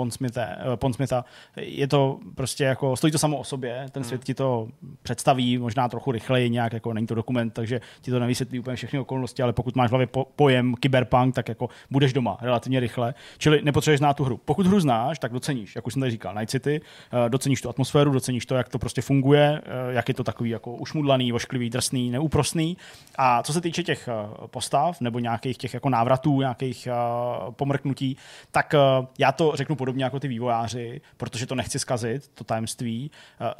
Pondsmitha. 0.77 1.25
Uh, 1.25 1.25
je 1.57 1.89
to 1.89 2.19
prostě 2.35 2.65
jako, 2.65 2.97
stojí 2.97 3.13
to 3.13 3.19
samo 3.19 3.39
o 3.39 3.45
sobě. 3.45 3.87
Ten 3.91 4.05
svět 4.05 4.21
hmm. 4.21 4.25
ti 4.25 4.35
to 4.35 4.69
představí 5.03 5.59
možná 5.59 5.89
trochu 5.89 6.13
rychleji 6.13 6.51
nějak, 6.51 6.73
jako 6.73 6.93
není 6.93 7.07
to 7.07 7.15
dokument, 7.15 7.51
takže 7.51 7.81
ti 8.01 8.11
to 8.11 8.19
nevysvětlí 8.19 8.59
úplně 8.59 8.77
všechny 8.77 8.99
okolnosti, 8.99 9.43
ale 9.43 9.53
pokud 9.53 9.77
máš 9.77 9.89
v 9.89 9.91
hlavě 9.91 10.07
po, 10.07 10.25
pojem 10.37 10.75
Cyberpunk, 10.83 11.35
tak 11.35 11.49
jako 11.49 11.69
budeš 11.91 12.13
doma 12.13 12.39
relativně 12.41 12.81
rychle. 12.81 13.15
Čili 13.39 13.61
nepotřebuješ 13.63 13.99
znát 13.99 14.17
tu 14.17 14.25
hru. 14.25 14.41
Pokud 14.45 14.67
hru 14.67 14.81
znáš, 14.81 15.19
tak 15.19 15.33
doceníš, 15.33 15.77
jak 15.77 15.87
už 15.87 15.93
jsem 15.93 16.01
tady 16.01 16.11
říkal, 16.11 16.35
Night 16.35 16.51
City, 16.51 16.81
uh, 16.81 17.29
doceníš 17.29 17.63
tu 17.63 17.69
atmosféru, 17.69 18.13
doceníš 18.13 18.47
to, 18.47 18.55
jak 18.55 18.69
to 18.69 18.79
prostě 18.79 19.03
funguje, 19.03 19.61
uh, 19.61 19.95
jak 19.95 20.09
je 20.09 20.15
to 20.15 20.25
takový 20.29 20.51
jako 20.51 20.73
ušmudlaný, 20.73 21.33
ošklivý, 21.33 21.71
drsný, 21.71 22.11
neúprostný. 22.11 22.77
A 23.19 23.43
co 23.43 23.53
se 23.53 23.61
týče 23.61 23.83
těch 23.83 24.09
eh, 24.09 24.13
postav 24.47 25.01
nebo 25.01 25.19
nějakých 25.19 25.59
těch 25.59 25.75
jako 25.75 25.89
návratů, 25.89 26.41
nějakých 26.41 26.89
uh, 26.89 27.55
pomrknutí, 27.55 28.17
tak 28.51 28.75
uh, 28.75 29.07
já 29.19 29.33
to 29.33 29.53
řeknu 29.55 29.77
podobně 29.77 30.05
jako 30.05 30.21
ty 30.21 30.29
vývojáři, 30.29 31.01
protože 31.17 31.47
to 31.47 31.55
nechci 31.55 31.79
zkazit, 31.79 32.29
to 32.35 32.45
tajemství. 32.45 33.11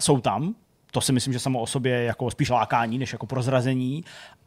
Jsou 0.01 0.21
tam, 0.21 0.55
to 0.93 1.01
si 1.01 1.13
myslím, 1.13 1.33
že 1.33 1.39
samo 1.39 1.61
o 1.61 1.67
sobě 1.67 1.93
je 1.93 2.05
jako 2.05 2.31
spíš 2.31 2.51
lákání, 2.51 2.99
než 2.99 3.13
jako 3.13 3.27
prozrazení, 3.27 4.05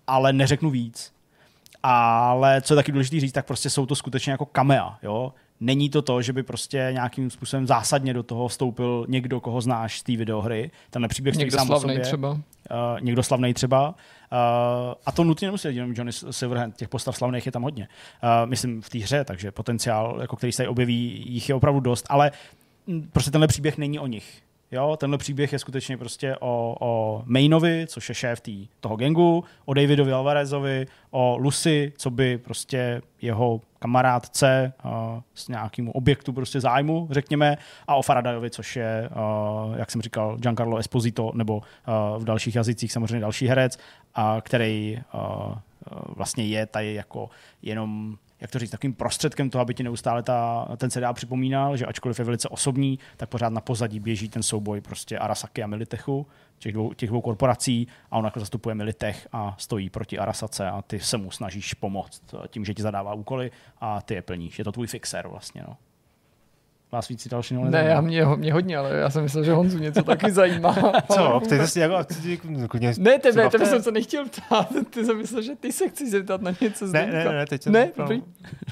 ale 0.07 0.33
neřeknu 0.33 0.69
víc. 0.69 1.13
Ale 1.83 2.61
co 2.61 2.73
je 2.73 2.75
taky 2.75 2.91
důležité 2.91 3.19
říct, 3.19 3.31
tak 3.31 3.45
prostě 3.45 3.69
jsou 3.69 3.85
to 3.85 3.95
skutečně 3.95 4.31
jako 4.31 4.45
kamea. 4.45 4.97
Jo? 5.03 5.33
Není 5.63 5.89
to 5.89 6.01
to, 6.01 6.21
že 6.21 6.33
by 6.33 6.43
prostě 6.43 6.89
nějakým 6.91 7.29
způsobem 7.29 7.67
zásadně 7.67 8.13
do 8.13 8.23
toho 8.23 8.47
vstoupil 8.47 9.05
někdo, 9.09 9.39
koho 9.39 9.61
znáš 9.61 9.99
z 9.99 10.03
té 10.03 10.17
videohry. 10.17 10.71
Ten 10.89 11.07
příběh 11.07 11.35
někdo 11.35 11.57
sám 11.57 11.67
slavný 11.67 11.93
sobě. 11.93 11.99
třeba. 11.99 12.31
Uh, 12.31 12.37
někdo 13.01 13.23
slavný 13.23 13.53
třeba. 13.53 13.89
Uh, 13.89 13.95
a 15.05 15.11
to 15.11 15.23
nutně 15.23 15.47
nemusí 15.47 15.67
být 15.67 15.75
jenom 15.75 15.93
Johnny 15.93 16.11
Silverhand. 16.11 16.75
Těch 16.75 16.89
postav 16.89 17.17
slavných 17.17 17.45
je 17.45 17.51
tam 17.51 17.63
hodně. 17.63 17.87
Uh, 18.23 18.49
myslím 18.49 18.81
v 18.81 18.89
té 18.89 18.97
hře, 18.97 19.23
takže 19.25 19.51
potenciál, 19.51 20.17
jako 20.21 20.35
který 20.35 20.51
se 20.51 20.57
tady 20.57 20.67
objeví, 20.67 21.23
jich 21.27 21.49
je 21.49 21.55
opravdu 21.55 21.79
dost. 21.79 22.05
Ale 22.09 22.31
prostě 23.11 23.31
tenhle 23.31 23.47
příběh 23.47 23.77
není 23.77 23.99
o 23.99 24.07
nich. 24.07 24.41
Jo, 24.71 24.97
tenhle 24.99 25.17
příběh 25.17 25.53
je 25.53 25.59
skutečně 25.59 25.97
prostě 25.97 26.35
o, 26.39 26.75
o 26.79 27.23
Mainovi, 27.25 27.85
což 27.87 28.09
je 28.09 28.15
šéf 28.15 28.41
tý, 28.41 28.67
toho 28.79 28.95
gengu, 28.95 29.43
o 29.65 29.73
Davidovi 29.73 30.11
Alvarezovi, 30.11 30.87
o 31.11 31.37
Lucy, 31.37 31.93
co 31.97 32.09
by 32.09 32.37
prostě 32.37 33.01
jeho 33.21 33.61
kamarádce 33.81 34.73
s 35.35 35.47
nějakým 35.47 35.89
objektu 35.89 36.33
prostě 36.33 36.61
zájmu, 36.61 37.07
řekněme, 37.11 37.57
a 37.87 37.95
o 37.95 38.01
Faradayovi, 38.01 38.49
což 38.49 38.75
je, 38.75 39.09
uh, 39.09 39.77
jak 39.77 39.91
jsem 39.91 40.01
říkal, 40.01 40.37
Giancarlo 40.37 40.77
Esposito, 40.77 41.31
nebo 41.35 41.57
uh, 41.57 41.63
v 42.21 42.23
dalších 42.23 42.55
jazycích 42.55 42.91
samozřejmě 42.91 43.19
další 43.19 43.47
herec, 43.47 43.77
uh, 44.17 44.23
který 44.41 44.99
vlastně 46.15 46.45
je 46.45 46.65
tady 46.65 46.93
jako 46.93 47.29
jenom 47.61 48.17
jak 48.41 48.51
to 48.51 48.59
říct, 48.59 48.69
takovým 48.69 48.93
prostředkem 48.93 49.49
toho, 49.49 49.61
aby 49.61 49.73
ti 49.73 49.83
neustále 49.83 50.23
ta, 50.23 50.67
ten 50.77 50.89
seriál 50.89 51.13
připomínal, 51.13 51.77
že 51.77 51.85
ačkoliv 51.85 52.19
je 52.19 52.25
velice 52.25 52.49
osobní, 52.49 52.99
tak 53.17 53.29
pořád 53.29 53.49
na 53.49 53.61
pozadí 53.61 53.99
běží 53.99 54.29
ten 54.29 54.43
souboj 54.43 54.81
prostě 54.81 55.19
Arasaki 55.19 55.63
a 55.63 55.67
Militechu, 55.67 56.27
těch 56.59 56.73
dvou, 56.73 56.93
těch 56.93 57.09
dvou 57.09 57.21
korporací 57.21 57.87
a 58.11 58.17
on 58.17 58.25
jako 58.25 58.39
zastupuje 58.39 58.75
Militech 58.75 59.27
a 59.31 59.55
stojí 59.57 59.89
proti 59.89 60.19
Arasace 60.19 60.69
a 60.69 60.81
ty 60.81 60.99
se 60.99 61.17
mu 61.17 61.31
snažíš 61.31 61.73
pomoct 61.73 62.23
tím, 62.47 62.65
že 62.65 62.73
ti 62.73 62.81
zadává 62.81 63.13
úkoly 63.13 63.51
a 63.81 64.01
ty 64.01 64.13
je 64.13 64.21
plníš. 64.21 64.59
Je 64.59 64.65
to 64.65 64.71
tvůj 64.71 64.87
fixer 64.87 65.27
vlastně. 65.27 65.63
No. 65.67 65.77
Vás 66.91 67.07
víc 67.07 67.27
další 67.27 67.53
Ne, 67.53 67.69
ne 67.69 67.83
já 67.83 68.01
mě, 68.01 68.25
mě 68.25 68.53
hodně, 68.53 68.77
ale 68.77 68.95
já 68.95 69.09
jsem 69.09 69.23
myslel, 69.23 69.43
že 69.43 69.53
Honzu 69.53 69.77
něco 69.77 70.03
taky 70.03 70.31
zajímá. 70.31 70.75
Co? 71.13 71.39
Ptejte 71.45 71.67
si 71.67 71.79
jako... 71.79 71.95
Ne, 72.97 73.19
tebe, 73.19 73.49
tebe 73.49 73.65
jsem 73.65 73.83
se 73.83 73.91
nechtěl 73.91 74.25
ptát. 74.25 74.67
Ty 74.89 75.05
jsem 75.05 75.17
myslel, 75.17 75.41
že 75.41 75.55
ty 75.55 75.71
se 75.71 75.89
chceš 75.89 76.09
zeptat 76.09 76.41
na 76.41 76.51
něco 76.61 76.87
z 76.87 76.93
Ne, 76.93 77.05
ne, 77.05 77.25
ne, 77.33 77.45
teď 77.45 77.63
jsem... 77.63 77.73
Ne, 77.73 77.91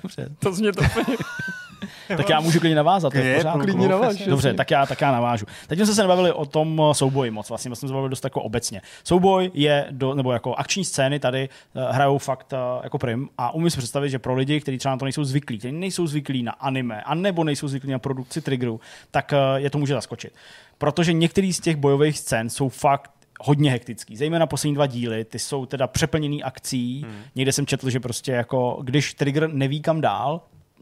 Dobře. 0.04 0.30
To 0.40 0.54
zně 0.54 0.74
to 0.74 0.82
úplně 0.82 1.18
tak 2.18 2.30
já 2.30 2.40
můžu 2.40 2.60
klidně 2.60 2.76
navázat. 2.76 3.16
Je, 3.16 3.24
je 3.24 3.44
klidně 3.62 3.88
naváž, 3.88 4.18
Dobře, 4.18 4.54
tak 4.54 4.72
já, 4.72 4.86
tak 4.86 5.02
já 5.02 5.12
navážu. 5.12 5.46
Teď 5.68 5.80
jsme 5.80 5.96
se 5.96 6.02
nebavili 6.02 6.32
o 6.32 6.46
tom 6.46 6.82
souboji 6.92 7.32
moc, 7.32 7.50
vlastně 7.50 7.76
jsme 7.76 7.88
se 7.88 7.94
bavili 7.94 8.10
dost 8.10 8.24
jako 8.24 8.42
obecně. 8.42 8.82
Souboj 9.04 9.52
je, 9.54 9.88
do, 9.92 10.14
nebo 10.14 10.32
jako 10.32 10.56
akční 10.56 10.86
scény 10.86 11.20
tady 11.20 11.50
uh, 11.76 11.84
hrajou 11.84 12.18
fakt 12.18 12.54
uh, 12.54 12.84
jako 12.84 12.98
prim 12.98 13.30
a 13.38 13.54
umím 13.54 13.70
si 13.70 13.78
představit, 13.78 14.10
že 14.10 14.20
pro 14.20 14.36
lidi, 14.36 14.62
kteří 14.62 14.78
třeba 14.78 14.94
na 14.94 14.98
to 14.98 15.06
nejsou 15.06 15.24
zvyklí, 15.24 15.58
kteří 15.58 15.74
nejsou 15.74 16.08
zvyklí 16.08 16.44
na 16.44 16.52
anime, 16.52 17.02
anebo 17.02 17.44
nejsou 17.44 17.68
zvyklí 17.68 17.92
na 17.92 18.00
produkci 18.00 18.42
triggerů, 18.42 18.80
tak 19.12 19.34
je 19.56 19.70
to 19.70 19.78
může 19.78 19.94
zaskočit. 19.94 20.34
Protože 20.78 21.14
některý 21.14 21.54
z 21.54 21.60
těch 21.60 21.76
bojových 21.76 22.18
scén 22.18 22.50
jsou 22.50 22.70
fakt 22.70 23.12
hodně 23.40 23.72
hektický. 23.72 24.16
Zejména 24.18 24.48
poslední 24.48 24.76
dva 24.76 24.86
díly, 24.86 25.26
ty 25.26 25.40
jsou 25.40 25.66
teda 25.66 25.88
přeplněný 25.88 26.44
akcí. 26.44 27.02
Hmm. 27.02 27.22
Někde 27.36 27.52
jsem 27.52 27.66
četl, 27.66 27.90
že 27.90 28.00
prostě 28.00 28.32
jako, 28.32 28.80
když 28.84 29.14
trigger 29.14 29.54
neví 29.54 29.82
kam 29.82 30.02
dál, 30.02 30.42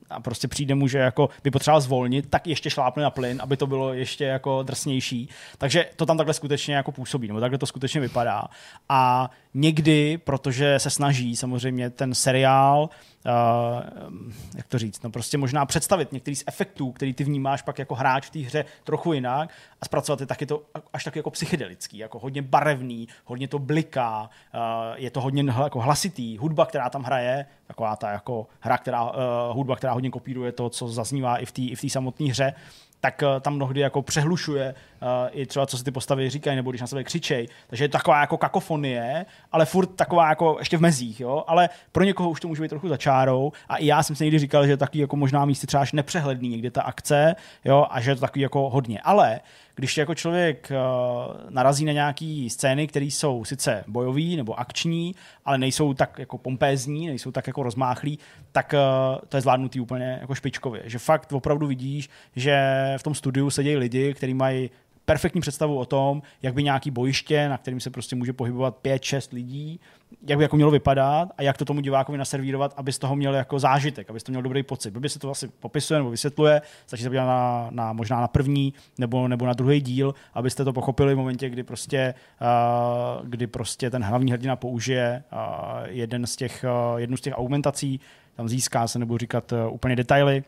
a 0.10 0.20
prostě 0.20 0.47
přijde 0.47 0.76
mu, 0.76 0.88
že 0.88 0.97
jako 0.97 1.30
by 1.43 1.51
potřeboval 1.51 1.82
zvolnit, 1.82 2.30
tak 2.30 2.47
ještě 2.47 2.70
šlápne 2.70 3.03
na 3.03 3.10
plyn, 3.10 3.39
aby 3.43 3.58
to 3.58 3.68
bylo 3.68 3.93
ještě 3.93 4.24
jako 4.24 4.64
drsnější. 4.64 5.30
Takže 5.58 5.86
to 5.95 6.05
tam 6.05 6.18
takhle 6.18 6.34
skutečně 6.34 6.76
jako 6.76 6.91
působí, 6.91 7.28
nebo 7.28 7.39
takhle 7.39 7.58
to 7.58 7.66
skutečně 7.66 8.01
vypadá. 8.01 8.43
A 8.89 9.32
někdy, 9.53 10.18
protože 10.18 10.80
se 10.80 10.89
snaží 10.89 11.36
samozřejmě 11.36 11.89
ten 11.89 12.16
seriál 12.16 12.89
uh, 13.28 14.32
jak 14.55 14.67
to 14.67 14.80
říct, 14.80 15.03
no 15.03 15.09
prostě 15.09 15.38
možná 15.38 15.65
představit 15.65 16.11
některý 16.11 16.36
z 16.36 16.43
efektů, 16.47 16.91
který 16.91 17.13
ty 17.13 17.23
vnímáš 17.23 17.61
pak 17.61 17.80
jako 17.80 17.95
hráč 17.95 18.25
v 18.25 18.30
té 18.30 18.39
hře 18.39 18.65
trochu 18.84 19.13
jinak 19.13 19.49
a 19.82 19.86
zpracovat 19.86 20.21
je 20.21 20.25
taky 20.25 20.45
to 20.45 20.63
až 20.93 21.03
tak 21.03 21.15
jako 21.15 21.32
psychedelický, 21.32 21.97
jako 21.97 22.19
hodně 22.19 22.41
barevný, 22.41 23.07
hodně 23.25 23.47
to 23.47 23.59
bliká, 23.59 24.21
uh, 24.21 24.59
je 24.95 25.11
to 25.11 25.21
hodně 25.21 25.53
jako 25.63 25.82
hlasitý, 25.82 26.38
hudba, 26.38 26.65
která 26.65 26.89
tam 26.89 27.03
hraje, 27.03 27.45
taková 27.67 27.95
ta 27.95 28.11
jako 28.11 28.47
hra, 28.59 28.78
která, 28.78 29.03
uh, 29.03 29.11
hudba, 29.51 29.75
která 29.75 29.93
hodně 29.93 30.09
kopíruje 30.09 30.51
to, 30.51 30.69
co 30.69 30.88
zaznívá 30.88 31.38
i 31.38 31.45
v 31.45 31.51
té 31.51 31.61
i 31.61 31.75
v 31.75 31.91
samotné 31.91 32.28
hře, 32.28 32.53
tak 33.00 33.22
uh, 33.22 33.41
tam 33.41 33.56
mnohdy 33.56 33.80
jako 33.80 34.02
přehlušuje 34.02 34.74
uh, 35.02 35.08
i 35.32 35.45
třeba, 35.45 35.66
co 35.66 35.78
se 35.78 35.84
ty 35.84 35.91
postavy 35.91 36.30
říkají, 36.30 36.56
nebo 36.56 36.72
když 36.72 36.82
na 36.82 36.88
sebe 36.88 37.04
křičej. 37.04 37.48
Takže 37.68 37.84
je 37.84 37.89
to 37.89 37.98
taková 37.98 38.22
jako 38.22 38.38
kakofonie, 38.38 39.26
ale 39.52 39.66
furt 39.66 39.88
taková 39.88 40.30
jako 40.30 40.56
ještě 40.60 40.78
v 40.78 40.82
mezích, 40.82 41.20
jo. 41.20 41.43
Ale 41.48 41.70
pro 41.91 42.04
někoho 42.04 42.30
už 42.30 42.39
to 42.39 42.48
může 42.48 42.62
být 42.62 42.70
trochu 42.70 42.89
za 42.89 42.98
čárou. 42.98 43.52
A 43.70 43.78
i 43.78 43.86
já 43.86 44.04
jsem 44.04 44.16
si 44.16 44.24
někdy 44.24 44.39
říkal, 44.39 44.66
že 44.66 44.72
je 44.72 44.78
takový 44.78 45.00
jako 45.00 45.16
možná 45.16 45.45
místy 45.45 45.68
třeba 45.68 45.82
až 45.82 45.93
nepřehledný 45.93 46.50
někdy 46.50 46.72
ta 46.72 46.82
akce, 46.82 47.36
jo, 47.66 47.88
a 47.89 48.02
že 48.02 48.12
je 48.12 48.16
to 48.16 48.22
takový 48.22 48.41
jako 48.41 48.70
hodně. 48.70 49.02
Ale 49.04 49.39
když 49.78 49.97
jako 49.97 50.15
člověk 50.15 50.71
uh, 50.71 51.36
narazí 51.49 51.86
na 51.86 51.91
nějaké 51.93 52.47
scény, 52.49 52.88
které 52.88 53.05
jsou 53.05 53.45
sice 53.45 53.84
bojové 53.88 54.21
nebo 54.21 54.59
akční, 54.59 55.15
ale 55.45 55.57
nejsou 55.57 55.93
tak 55.93 56.19
jako 56.19 56.38
pompézní, 56.38 57.07
nejsou 57.07 57.32
tak 57.32 57.47
jako 57.47 57.63
rozmáchlí, 57.63 58.19
tak 58.51 58.73
uh, 58.73 59.19
to 59.30 59.38
je 59.38 59.41
zvládnutý 59.41 59.80
úplně 59.80 60.17
jako 60.21 60.36
špičkově. 60.36 60.82
Že 60.86 60.99
fakt 60.99 61.34
opravdu 61.34 61.67
vidíš, 61.67 62.09
že 62.36 62.57
v 62.97 63.03
tom 63.03 63.15
studiu 63.15 63.49
sedějí 63.49 63.78
lidi, 63.78 64.13
kteří 64.13 64.34
mají 64.34 64.69
perfektní 65.08 65.41
představu 65.41 65.78
o 65.78 65.86
tom, 65.86 66.22
jak 66.41 66.53
by 66.53 66.64
nějaký 66.64 66.91
bojiště, 66.91 67.49
na 67.49 67.58
kterým 67.58 67.80
se 67.80 67.89
prostě 67.89 68.16
může 68.16 68.34
pohybovat 68.34 68.78
5-6 68.84 69.34
lidí, 69.34 69.80
jak 70.28 70.38
by 70.38 70.43
jako 70.43 70.55
mělo 70.55 70.72
vypadat 70.72 71.30
a 71.38 71.41
jak 71.41 71.58
to 71.58 71.66
tomu 71.66 71.82
divákovi 71.82 72.18
naservírovat, 72.18 72.74
aby 72.78 72.91
z 72.91 72.99
toho 72.99 73.16
měl 73.16 73.36
jako 73.36 73.60
zážitek, 73.60 74.10
aby 74.10 74.20
to 74.20 74.32
měl 74.32 74.41
dobrý 74.41 74.64
pocit. 74.64 74.91
Blbě 74.91 75.10
se 75.10 75.20
to 75.20 75.32
asi 75.32 75.47
popisuje 75.47 75.99
nebo 75.99 76.10
vysvětluje, 76.10 76.62
stačí 76.86 77.03
se 77.03 77.10
na, 77.10 77.68
na, 77.72 77.93
možná 77.93 78.22
na 78.22 78.28
první 78.28 78.74
nebo, 78.97 79.28
nebo 79.28 79.45
na 79.45 79.53
druhý 79.53 79.82
díl, 79.82 80.14
abyste 80.34 80.66
to 80.66 80.74
pochopili 80.74 81.14
v 81.14 81.18
momentě, 81.18 81.49
kdy 81.49 81.64
prostě, 81.64 82.14
uh, 82.41 83.28
kdy 83.28 83.47
prostě 83.47 83.89
ten 83.89 84.03
hlavní 84.03 84.32
hrdina 84.32 84.55
použije 84.55 85.24
uh, 85.32 85.39
jeden 85.86 86.28
z 86.28 86.36
těch, 86.36 86.66
uh, 86.93 86.99
jednu 86.99 87.18
z 87.18 87.22
těch 87.22 87.34
augmentací, 87.38 87.99
tam 88.36 88.49
získá 88.49 88.88
se, 88.88 88.99
nebo 88.99 89.18
říkat 89.18 89.51
uh, 89.51 89.74
úplně 89.74 89.95
detaily, 89.95 90.43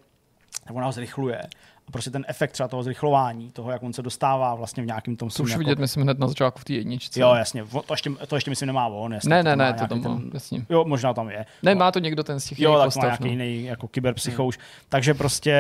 nebo 0.67 0.81
nás 0.81 0.95
zrychluje 0.95 1.41
A 1.41 1.78
prostě 1.91 2.11
ten 2.11 2.25
efekt 2.27 2.51
třeba 2.51 2.67
toho 2.67 2.83
zrychlování, 2.83 3.51
toho, 3.51 3.71
jak 3.71 3.83
on 3.83 3.93
se 3.93 4.01
dostává 4.01 4.55
vlastně 4.55 4.83
v 4.83 4.85
nějakým 4.85 5.15
tom 5.15 5.29
To 5.29 5.43
už 5.43 5.49
jako... 5.49 5.59
vidět, 5.59 5.79
myslím, 5.79 6.03
hned 6.03 6.19
na 6.19 6.27
začátku 6.27 6.59
v 6.59 6.65
té 6.65 6.73
jedničce. 6.73 7.19
Jo, 7.19 7.33
jasně, 7.33 7.63
to 7.85 7.93
ještě, 7.93 8.09
to 8.09 8.35
ještě 8.35 8.51
myslím 8.51 8.67
nemá 8.67 8.87
on. 8.87 9.13
Jasně, 9.13 9.29
ne, 9.29 9.43
ne, 9.43 9.55
má 9.55 9.63
ne, 9.63 9.73
to 9.73 9.87
tam 9.87 9.97
má, 9.97 10.03
ten, 10.03 10.29
jasně. 10.33 10.65
Jo, 10.69 10.85
možná 10.85 11.13
tam 11.13 11.29
je. 11.29 11.45
Ne, 11.63 11.75
má 11.75 11.91
to 11.91 11.99
někdo 11.99 12.23
ten 12.23 12.39
z 12.39 12.45
těch 12.45 12.59
Jo, 12.59 12.71
tak 12.71 12.79
má 12.79 12.85
postav, 12.85 13.03
nějaký 13.03 13.23
no. 13.23 13.29
jiný 13.29 13.63
jako 13.63 13.87
kyberpsychouš. 13.87 14.57
Hmm. 14.57 14.65
Takže 14.89 15.13
prostě 15.13 15.55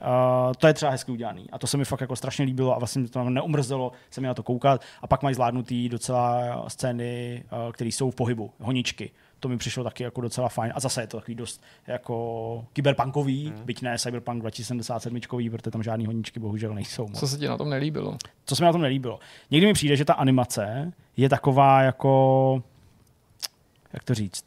uh, 0.00 0.52
to 0.58 0.66
je 0.66 0.74
třeba 0.74 0.92
hezky 0.92 1.12
udělaný. 1.12 1.46
A 1.52 1.58
to 1.58 1.66
se 1.66 1.76
mi 1.76 1.84
fakt 1.84 2.00
jako 2.00 2.16
strašně 2.16 2.44
líbilo 2.44 2.76
a 2.76 2.78
vlastně 2.78 3.02
to 3.02 3.08
tam 3.08 3.34
neumrzelo 3.34 3.92
se 4.10 4.20
mi 4.20 4.26
na 4.26 4.34
to 4.34 4.42
koukat. 4.42 4.82
A 5.02 5.06
pak 5.06 5.22
mají 5.22 5.34
zvládnutý 5.34 5.88
docela 5.88 6.64
scény, 6.68 7.44
uh, 7.66 7.72
které 7.72 7.88
jsou 7.88 8.10
v 8.10 8.14
pohybu, 8.14 8.50
honičky. 8.60 9.10
To 9.42 9.48
mi 9.48 9.58
přišlo 9.58 9.84
taky 9.84 10.02
jako 10.02 10.20
docela 10.20 10.48
fajn. 10.48 10.72
A 10.74 10.80
zase 10.80 11.00
je 11.02 11.06
to 11.06 11.16
takový 11.16 11.34
dost 11.34 11.62
jako 11.86 12.66
kyberpunkový, 12.72 13.46
hmm. 13.46 13.64
byť 13.64 13.82
ne 13.82 13.98
Cyberpunk 13.98 14.40
2077, 14.40 15.20
protože 15.50 15.70
tam 15.70 15.82
žádný 15.82 16.06
honičky 16.06 16.40
bohužel 16.40 16.74
nejsou. 16.74 17.08
moc. 17.08 17.18
Co 17.20 17.28
se 17.28 17.38
ti 17.38 17.48
na 17.48 17.56
tom 17.58 17.70
nelíbilo? 17.70 18.16
Co 18.44 18.56
se 18.56 18.62
mi 18.62 18.66
na 18.66 18.72
tom 18.72 18.80
nelíbilo? 18.80 19.18
Někdy 19.50 19.66
mi 19.66 19.72
přijde, 19.72 19.96
že 19.96 20.04
ta 20.04 20.14
animace 20.14 20.92
je 21.16 21.28
taková 21.28 21.82
jako, 21.82 22.62
jak 23.92 24.04
to 24.04 24.14
říct, 24.14 24.44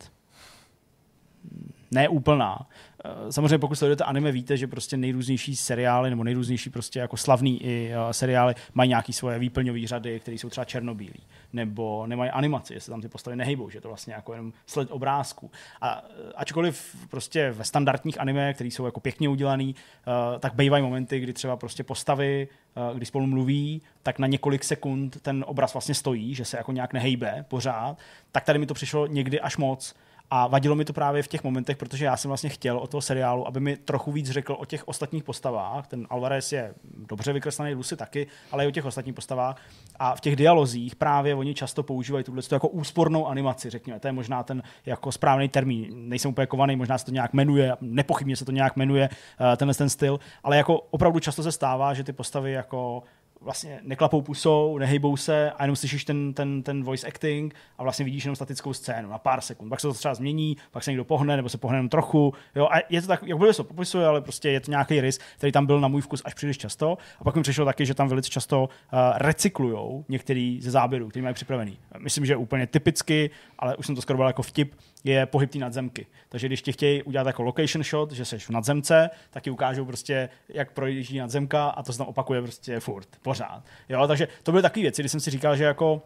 neúplná. 1.92 2.68
Eh, 3.06 3.32
Samozřejmě 3.32 3.58
pokud 3.58 3.76
sledujete 3.76 4.04
anime, 4.04 4.32
víte, 4.32 4.58
že 4.58 4.68
prostě 4.68 4.98
nejrůznější 4.98 5.56
seriály 5.56 6.10
nebo 6.10 6.24
nejrůznější 6.24 6.70
prostě 6.70 7.00
jako 7.00 7.18
slavný 7.18 7.64
i 7.64 7.92
uh, 8.06 8.12
seriály 8.12 8.56
mají 8.74 8.90
nějaký 8.90 9.14
svoje 9.14 9.40
výplňové 9.40 9.88
řady, 9.88 10.20
které 10.20 10.38
jsou 10.38 10.50
třeba 10.50 10.66
černobílí, 10.66 11.24
nebo 11.54 12.08
nemají 12.08 12.32
animaci, 12.32 12.74
jestli 12.74 12.90
tam 12.90 13.02
ty 13.02 13.08
postavy 13.08 13.38
nehybou, 13.38 13.70
že 13.70 13.82
to 13.82 13.88
vlastně 13.88 14.14
jako 14.14 14.34
jenom 14.34 14.54
sled 14.66 14.92
obrázků. 14.92 15.52
A 15.82 16.04
eh, 16.10 16.34
ačkoliv 16.36 16.96
prostě 17.10 17.52
ve 17.52 17.64
standardních 17.64 18.20
anime, 18.22 18.54
které 18.54 18.68
jsou 18.68 18.86
jako 18.86 19.00
pěkně 19.00 19.30
udělaný, 19.30 19.76
uh, 20.08 20.40
tak 20.40 20.54
bývají 20.56 20.84
momenty, 20.84 21.20
kdy 21.20 21.34
třeba 21.34 21.58
prostě 21.58 21.84
postavy, 21.84 22.48
když 22.94 23.08
spolu 23.08 23.28
mluví, 23.28 23.82
tak 24.04 24.20
na 24.20 24.28
několik 24.28 24.64
sekund 24.64 25.22
ten 25.22 25.46
obraz 25.48 25.74
vlastně 25.74 25.96
stojí, 25.96 26.36
že 26.36 26.46
se 26.46 26.58
jako 26.58 26.72
nějak 26.72 26.94
nehejbe 26.94 27.46
pořád, 27.48 27.98
tak 28.32 28.44
tady 28.44 28.60
mi 28.60 28.66
to 28.66 28.74
přišlo 28.74 29.08
někdy 29.08 29.40
až 29.40 29.58
moc. 29.58 29.96
A 30.32 30.48
vadilo 30.48 30.76
mi 30.76 30.86
to 30.86 30.94
právě 30.94 31.24
v 31.24 31.28
těch 31.28 31.44
momentech, 31.44 31.78
protože 31.78 32.06
já 32.06 32.18
jsem 32.18 32.30
vlastně 32.30 32.50
chtěl 32.50 32.78
od 32.78 32.90
toho 32.90 33.02
seriálu, 33.02 33.48
aby 33.48 33.60
mi 33.60 33.78
trochu 33.78 34.12
víc 34.12 34.30
řekl 34.30 34.56
o 34.60 34.66
těch 34.66 34.88
ostatních 34.88 35.24
postavách. 35.24 35.88
Ten 35.88 36.08
Alvarez 36.10 36.52
je 36.52 36.74
dobře 36.84 37.34
vykreslený, 37.34 37.74
Lucy 37.74 37.96
taky, 37.96 38.28
ale 38.52 38.66
i 38.66 38.68
o 38.68 38.72
těch 38.72 38.86
ostatních 38.86 39.16
postavách. 39.16 39.62
A 40.00 40.16
v 40.16 40.22
těch 40.22 40.36
dialozích 40.36 40.96
právě 40.96 41.36
oni 41.36 41.54
často 41.54 41.84
používají 41.84 42.24
tuhle 42.24 42.42
jako 42.52 42.68
úspornou 42.68 43.28
animaci, 43.28 43.70
řekněme. 43.70 44.00
To 44.00 44.08
je 44.08 44.12
možná 44.12 44.44
ten 44.44 44.64
jako 44.86 45.12
správný 45.12 45.50
termín. 45.50 46.10
Nejsem 46.10 46.32
úplně 46.32 46.48
kovaný, 46.48 46.76
možná 46.76 46.98
se 46.98 47.06
to 47.06 47.12
nějak 47.12 47.34
jmenuje, 47.34 47.74
nepochybně 47.82 48.36
se 48.36 48.46
to 48.46 48.52
nějak 48.52 48.76
jmenuje, 48.76 49.10
eh, 49.54 49.58
tenhle 49.58 49.74
ten 49.74 49.90
styl, 49.90 50.20
ale 50.44 50.58
jako 50.58 50.80
opravdu 50.92 51.20
často 51.20 51.44
se 51.44 51.52
stává, 51.52 51.94
že 51.94 52.04
ty 52.04 52.14
postavy 52.14 52.52
jako 52.52 53.04
vlastně 53.46 53.80
neklapou 53.84 54.22
pusou, 54.22 54.78
nehejbou 54.78 55.18
se 55.18 55.52
a 55.52 55.64
jenom 55.64 55.76
slyšíš 55.76 56.06
ten, 56.06 56.34
ten, 56.34 56.64
ten 56.64 56.84
voice 56.84 57.08
acting 57.08 57.56
a 57.78 57.84
vlastně 57.84 58.06
vidíš 58.06 58.24
jenom 58.24 58.36
statickou 58.36 58.74
scénu 58.74 59.10
na 59.10 59.18
pár 59.18 59.42
sekund. 59.42 59.70
Pak 59.70 59.80
se 59.80 59.88
to 59.88 59.94
třeba 59.94 60.14
změní, 60.14 60.58
pak 60.72 60.84
se 60.84 60.92
někdo 60.92 61.06
pohne 61.06 61.36
nebo 61.36 61.50
se 61.50 61.58
pohne 61.58 61.78
jenom 61.78 61.90
trochu. 61.90 62.34
Jo, 62.56 62.68
a 62.72 62.78
je 62.90 63.02
to 63.02 63.08
tak, 63.08 63.24
jak 63.24 63.40
se 63.52 63.64
popisuje, 63.64 64.08
ale 64.08 64.22
prostě 64.22 64.50
je 64.50 64.60
to 64.60 64.72
nějaký 64.72 65.02
rys, 65.02 65.20
který 65.38 65.52
tam 65.52 65.66
byl 65.66 65.80
na 65.80 65.88
můj 65.88 66.02
vkus 66.02 66.22
až 66.26 66.34
příliš 66.34 66.58
často. 66.58 66.98
A 67.20 67.24
pak 67.24 67.36
mi 67.36 67.42
přišlo 67.42 67.66
taky, 67.66 67.86
že 67.86 67.94
tam 67.94 68.08
velice 68.08 68.30
často 68.30 68.64
uh, 68.64 69.00
recyklujou 69.16 70.06
některý 70.10 70.62
ze 70.62 70.72
záběrů, 70.72 71.10
který 71.10 71.24
mají 71.24 71.34
připravený. 71.34 71.78
Myslím, 72.00 72.26
že 72.26 72.36
úplně 72.36 72.68
typicky, 72.68 73.30
ale 73.60 73.76
už 73.76 73.86
jsem 73.86 73.96
to 73.96 74.02
skoro 74.02 74.28
jako 74.28 74.42
vtip, 74.42 74.76
je 75.06 75.26
pohyb 75.26 75.52
té 75.52 75.60
nadzemky. 75.60 76.06
Takže 76.30 76.48
když 76.48 76.62
ti 76.62 76.72
chtějí 76.72 77.04
udělat 77.04 77.28
jako 77.28 77.44
location 77.44 77.84
shot, 77.84 78.12
že 78.12 78.26
jsi 78.26 78.40
v 78.40 78.50
nadzemce, 78.50 79.10
tak 79.30 79.44
ti 79.44 79.50
ukážou 79.50 79.86
prostě, 79.86 80.30
jak 80.50 80.72
projíždí 80.72 81.18
nadzemka 81.18 81.66
a 81.70 81.84
to 81.84 81.92
se 81.92 81.98
tam 81.98 82.08
opakuje 82.08 82.42
prostě 82.42 82.80
furt, 82.80 83.08
pořád. 83.22 83.64
Jo, 83.90 84.08
takže 84.08 84.28
to 84.44 84.52
byly 84.52 84.62
takové 84.62 84.82
věci, 84.82 85.02
kdy 85.02 85.10
jsem 85.10 85.20
si 85.20 85.32
říkal, 85.32 85.56
že 85.56 85.64
jako 85.64 86.02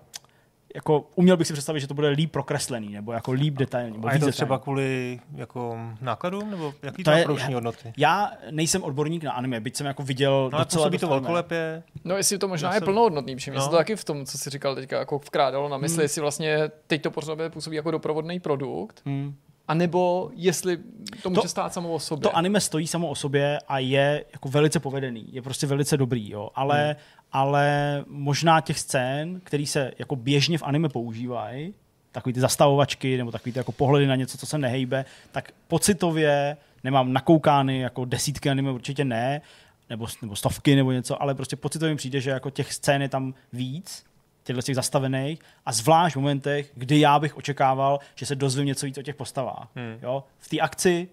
jako 0.75 1.09
uměl 1.15 1.37
bych 1.37 1.47
si 1.47 1.53
představit, 1.53 1.79
že 1.79 1.87
to 1.87 1.93
bude 1.93 2.09
líp 2.09 2.31
prokreslený, 2.31 2.89
nebo 2.93 3.11
jako 3.11 3.31
líp 3.31 3.53
detailní. 3.53 3.93
Nebo 3.93 4.07
A 4.07 4.13
je 4.13 4.19
to 4.19 4.31
třeba 4.31 4.45
detailní. 4.55 4.63
kvůli 4.63 5.19
jako 5.35 5.77
nákladům, 6.01 6.51
nebo 6.51 6.73
jaký 6.83 7.03
To 7.03 7.11
je- 7.11 7.23
produkční 7.23 7.53
hodnoty? 7.53 7.93
Já 7.97 8.31
nejsem 8.51 8.83
odborník 8.83 9.23
na 9.23 9.31
anime, 9.31 9.59
byť 9.59 9.75
jsem 9.75 9.87
jako 9.87 10.03
viděl 10.03 10.49
No 10.53 10.59
docela 10.59 10.83
působí 10.85 10.97
to 10.97 11.07
velkolepě. 11.07 11.83
No 12.03 12.17
jestli 12.17 12.37
to 12.37 12.47
možná 12.47 12.69
Já 12.69 12.75
je 12.75 12.79
jsem- 12.79 12.85
plnohodnotný, 12.85 13.35
protože 13.35 13.51
mě 13.51 13.57
No. 13.57 13.63
se 13.63 13.69
to 13.69 13.75
taky 13.77 13.95
v 13.95 14.03
tom, 14.03 14.25
co 14.25 14.37
jsi 14.37 14.49
říkal 14.49 14.75
teďka, 14.75 14.99
jako 14.99 15.17
vkrádalo 15.17 15.69
na 15.69 15.77
mysli, 15.77 15.95
Hmm. 15.95 16.01
jestli 16.01 16.21
vlastně 16.21 16.57
teď 16.87 17.01
to 17.01 17.11
pořád 17.11 17.39
působí 17.49 17.75
jako 17.75 17.91
doprovodný 17.91 18.39
produkt, 18.39 19.01
Hmm. 19.05 19.35
Anebo 19.69 20.31
jestli 20.33 20.77
to 21.23 21.29
může 21.29 21.41
To- 21.41 21.47
stát 21.47 21.73
samo 21.73 21.93
o 21.93 21.99
sobě. 21.99 22.21
To 22.21 22.37
anime 22.37 22.61
stojí 22.61 22.87
samo 22.87 23.07
o 23.07 23.15
sobě 23.15 23.59
a 23.67 23.79
je 23.79 24.25
jako 24.33 24.49
velice 24.49 24.79
povedený, 24.79 25.25
je 25.31 25.41
prostě 25.41 25.67
velice 25.67 25.97
dobrý, 25.97 26.31
jo. 26.31 26.49
Ale, 26.55 26.85
hmm. 26.85 26.95
ale 27.31 28.03
možná 28.07 28.61
těch 28.61 28.79
scén, 28.79 29.41
které 29.43 29.65
se 29.65 29.91
jako 29.99 30.15
běžně 30.15 30.57
v 30.57 30.63
anime 30.63 30.89
používají, 30.89 31.73
takový 32.11 32.33
ty 32.33 32.39
zastavovačky 32.39 33.17
nebo 33.17 33.31
takový 33.31 33.51
ty 33.51 33.59
jako 33.59 33.71
pohledy 33.71 34.07
na 34.07 34.15
něco, 34.15 34.37
co 34.37 34.45
se 34.45 34.57
nehejbe, 34.57 35.05
tak 35.31 35.51
pocitově 35.67 36.57
nemám 36.83 37.13
nakoukány 37.13 37.79
jako 37.79 38.05
desítky 38.05 38.49
anime, 38.49 38.71
určitě 38.71 39.05
ne, 39.05 39.41
nebo, 39.89 40.07
nebo 40.21 40.35
stovky 40.35 40.75
nebo 40.75 40.91
něco, 40.91 41.21
ale 41.21 41.35
prostě 41.35 41.55
pocitově 41.55 41.93
mi 41.93 41.97
přijde, 41.97 42.21
že 42.21 42.29
jako 42.29 42.49
těch 42.49 42.73
scén 42.73 43.01
je 43.01 43.09
tam 43.09 43.33
víc, 43.53 44.03
těchto 44.43 44.61
těch 44.61 44.75
zastavených 44.75 45.39
a 45.65 45.71
zvlášť 45.71 46.15
v 46.15 46.19
momentech, 46.19 46.71
kdy 46.75 46.99
já 46.99 47.19
bych 47.19 47.37
očekával, 47.37 47.99
že 48.15 48.25
se 48.25 48.35
dozvím 48.35 48.65
něco 48.65 48.85
víc 48.85 48.97
o 48.97 49.01
těch 49.01 49.15
postavách. 49.15 49.67
Hmm. 49.75 49.99
Jo? 50.01 50.23
V 50.37 50.49
té 50.49 50.59
akci 50.59 51.09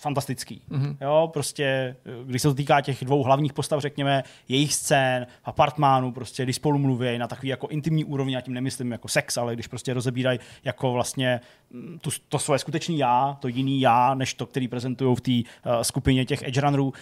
fantastický. 0.00 0.62
Mhm. 0.68 0.96
Jo, 1.00 1.30
prostě, 1.32 1.96
když 2.24 2.42
se 2.42 2.48
to 2.48 2.54
týká 2.54 2.80
těch 2.80 3.04
dvou 3.04 3.22
hlavních 3.22 3.52
postav, 3.52 3.80
řekněme, 3.80 4.24
jejich 4.48 4.74
scén, 4.74 5.26
apartmánu, 5.44 6.12
prostě, 6.12 6.42
když 6.42 6.56
spolu 6.56 6.78
mluví 6.78 7.18
na 7.18 7.28
takový 7.28 7.48
jako 7.48 7.68
intimní 7.68 8.04
úrovni, 8.04 8.34
já 8.34 8.40
tím 8.40 8.54
nemyslím 8.54 8.92
jako 8.92 9.08
sex, 9.08 9.36
ale 9.36 9.54
když 9.54 9.66
prostě 9.66 9.94
rozebírají 9.94 10.38
jako 10.64 10.92
vlastně 10.92 11.40
mm, 11.70 11.98
tu, 11.98 12.10
to 12.28 12.38
svoje 12.38 12.58
skutečný 12.58 12.98
já, 12.98 13.38
to 13.40 13.48
jiný 13.48 13.80
já, 13.80 14.14
než 14.14 14.34
to, 14.34 14.46
který 14.46 14.68
prezentují 14.68 15.16
v 15.16 15.20
té 15.20 15.50
uh, 15.70 15.82
skupině 15.82 16.24
těch 16.24 16.42
edge 16.42 16.60
runnerů, 16.60 16.92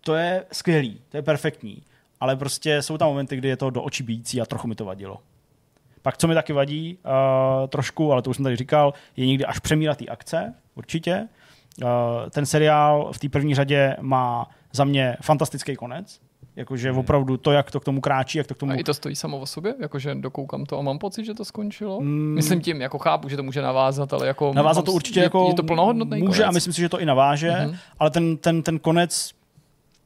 to 0.00 0.14
je 0.14 0.44
skvělý, 0.52 1.00
to 1.08 1.16
je 1.16 1.22
perfektní. 1.22 1.82
Ale 2.24 2.36
prostě 2.36 2.82
jsou 2.82 2.98
tam 2.98 3.08
momenty, 3.08 3.36
kdy 3.36 3.48
je 3.48 3.56
to 3.56 3.70
do 3.70 3.82
očí 3.82 4.02
bíjící 4.02 4.40
a 4.40 4.46
trochu 4.46 4.68
mi 4.68 4.74
to 4.74 4.84
vadilo. 4.84 5.18
Pak, 6.02 6.16
co 6.18 6.28
mi 6.28 6.34
taky 6.34 6.52
vadí 6.52 6.98
uh, 7.04 7.68
trošku, 7.68 8.12
ale 8.12 8.22
to 8.22 8.30
už 8.30 8.36
jsem 8.36 8.42
tady 8.42 8.56
říkal, 8.56 8.94
je 9.16 9.26
někdy 9.26 9.44
až 9.44 9.58
přemírat 9.58 9.98
té 9.98 10.06
akce, 10.06 10.54
určitě. 10.74 11.28
Uh, 11.82 11.88
ten 12.30 12.46
seriál 12.46 13.10
v 13.12 13.18
té 13.18 13.28
první 13.28 13.54
řadě 13.54 13.96
má 14.00 14.50
za 14.72 14.84
mě 14.84 15.16
fantastický 15.22 15.76
konec. 15.76 16.20
Jakože 16.56 16.90
Hmm. 16.90 16.98
opravdu 16.98 17.36
to, 17.36 17.52
jak 17.52 17.70
to 17.70 17.80
k 17.80 17.84
tomu 17.84 18.00
kráčí, 18.00 18.38
jak 18.38 18.46
to 18.46 18.54
k 18.54 18.58
tomu... 18.58 18.72
A 18.72 18.74
i 18.74 18.84
to 18.84 18.94
stojí 18.94 19.16
samo 19.16 19.38
o 19.38 19.46
sobě, 19.46 19.74
jakože 19.80 20.14
dokoukám 20.14 20.64
to 20.66 20.78
a 20.78 20.82
mám 20.82 20.98
pocit, 20.98 21.24
že 21.24 21.34
to 21.34 21.44
skončilo. 21.44 22.00
Mm. 22.00 22.34
Myslím 22.34 22.60
tím, 22.60 22.80
jako 22.80 22.98
chápu, 22.98 23.28
že 23.28 23.36
to 23.36 23.42
může 23.42 23.62
navázat, 23.62 24.12
ale 24.12 24.26
jako... 24.26 24.52
Navázat 24.54 24.84
to 24.84 24.92
určitě 24.92 25.20
je, 25.20 25.24
jako 25.24 25.46
Je 25.48 25.54
to 25.54 25.62
plnohodnotný 25.62 26.18
může 26.22 26.38
konec. 26.38 26.48
a 26.48 26.52
myslím 26.52 26.72
si, 26.72 26.80
že 26.80 26.88
to 26.88 27.00
i 27.00 27.04
naváže, 27.06 27.50
Mhm. 27.50 27.76
ale 27.98 28.10
ten, 28.10 28.36
ten, 28.36 28.62
ten 28.62 28.78
konec 28.78 29.30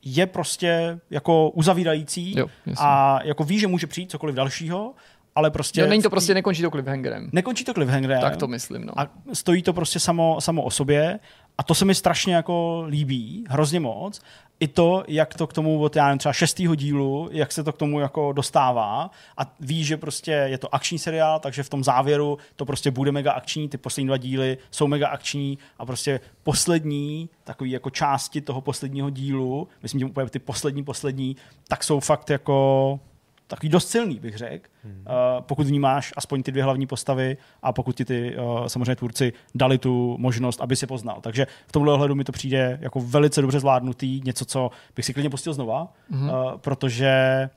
je 0.02 0.26
prostě 0.26 1.00
jako 1.10 1.50
uzavírající 1.50 2.38
Jo, 2.38 2.46
a 2.78 3.18
jako 3.24 3.44
ví, 3.44 3.58
že 3.58 3.66
může 3.66 3.86
přijít 3.86 4.10
cokoliv 4.10 4.34
dalšího, 4.34 4.94
ale 5.34 5.50
prostě... 5.50 5.80
Jo, 5.80 5.86
není 5.86 6.02
to 6.02 6.10
prostě, 6.10 6.34
nekončí 6.34 6.62
to 6.62 6.70
cliffhangerem. 6.70 7.28
Nekončí 7.32 7.64
to 7.64 7.74
cliffhangerem. 7.74 8.20
Tak 8.20 8.36
to 8.36 8.48
myslím, 8.48 8.84
no. 8.84 9.00
A 9.00 9.08
stojí 9.32 9.62
to 9.62 9.72
prostě 9.72 10.00
samo, 10.00 10.40
samo 10.40 10.62
o 10.62 10.70
sobě 10.70 11.18
a 11.58 11.62
to 11.62 11.74
se 11.74 11.84
mi 11.84 11.94
strašně 11.94 12.34
jako 12.34 12.84
líbí, 12.88 13.44
hrozně 13.48 13.80
moc. 13.80 14.20
I 14.60 14.68
to, 14.68 15.04
jak 15.08 15.34
to 15.34 15.46
k 15.46 15.52
tomu 15.52 15.80
od 15.80 15.96
já 15.96 16.06
nevím, 16.06 16.18
třeba 16.18 16.32
šestého 16.32 16.74
dílu, 16.74 17.28
jak 17.32 17.52
se 17.52 17.64
to 17.64 17.72
k 17.72 17.76
tomu 17.76 18.00
jako 18.00 18.32
dostává 18.32 19.10
a 19.36 19.54
ví, 19.60 19.84
že 19.84 19.96
prostě 19.96 20.30
je 20.30 20.58
to 20.58 20.74
akční 20.74 20.98
seriál, 20.98 21.40
takže 21.40 21.62
v 21.62 21.68
tom 21.68 21.84
závěru 21.84 22.38
to 22.56 22.64
prostě 22.64 22.90
bude 22.90 23.12
mega 23.12 23.32
akční, 23.32 23.68
ty 23.68 23.78
poslední 23.78 24.06
dva 24.06 24.16
díly 24.16 24.58
jsou 24.70 24.86
mega 24.86 25.08
akční 25.08 25.58
a 25.78 25.86
prostě 25.86 26.20
poslední 26.42 27.28
takový 27.44 27.70
jako 27.70 27.90
části 27.90 28.40
toho 28.40 28.60
posledního 28.60 29.10
dílu, 29.10 29.68
myslím, 29.82 29.98
že 29.98 30.06
úplně 30.06 30.30
ty 30.30 30.38
poslední, 30.38 30.84
poslední, 30.84 31.36
tak 31.68 31.84
jsou 31.84 32.00
fakt 32.00 32.30
jako 32.30 33.00
takový 33.48 33.68
dost 33.68 33.88
silný, 33.88 34.18
bych 34.20 34.36
řekl, 34.36 34.68
hmm. 34.84 34.94
uh, 35.00 35.04
pokud 35.40 35.66
vnímáš 35.66 36.12
aspoň 36.16 36.42
ty 36.42 36.52
dvě 36.52 36.64
hlavní 36.64 36.86
postavy 36.86 37.36
a 37.62 37.72
pokud 37.72 37.96
ti 37.96 38.04
ty 38.04 38.36
uh, 38.36 38.66
samozřejmě 38.66 38.96
tvůrci 38.96 39.32
dali 39.54 39.78
tu 39.78 40.16
možnost, 40.18 40.60
aby 40.60 40.76
si 40.76 40.86
poznal. 40.86 41.20
Takže 41.20 41.46
v 41.66 41.72
tomhle 41.72 41.92
ohledu 41.92 42.14
mi 42.14 42.24
to 42.24 42.32
přijde 42.32 42.78
jako 42.80 43.00
velice 43.00 43.42
dobře 43.42 43.60
zvládnutý, 43.60 44.20
něco, 44.24 44.44
co 44.44 44.70
bych 44.96 45.04
si 45.04 45.12
klidně 45.12 45.30
pustil 45.30 45.52
znova, 45.52 45.92
hmm. 46.10 46.30
protože 46.56 47.48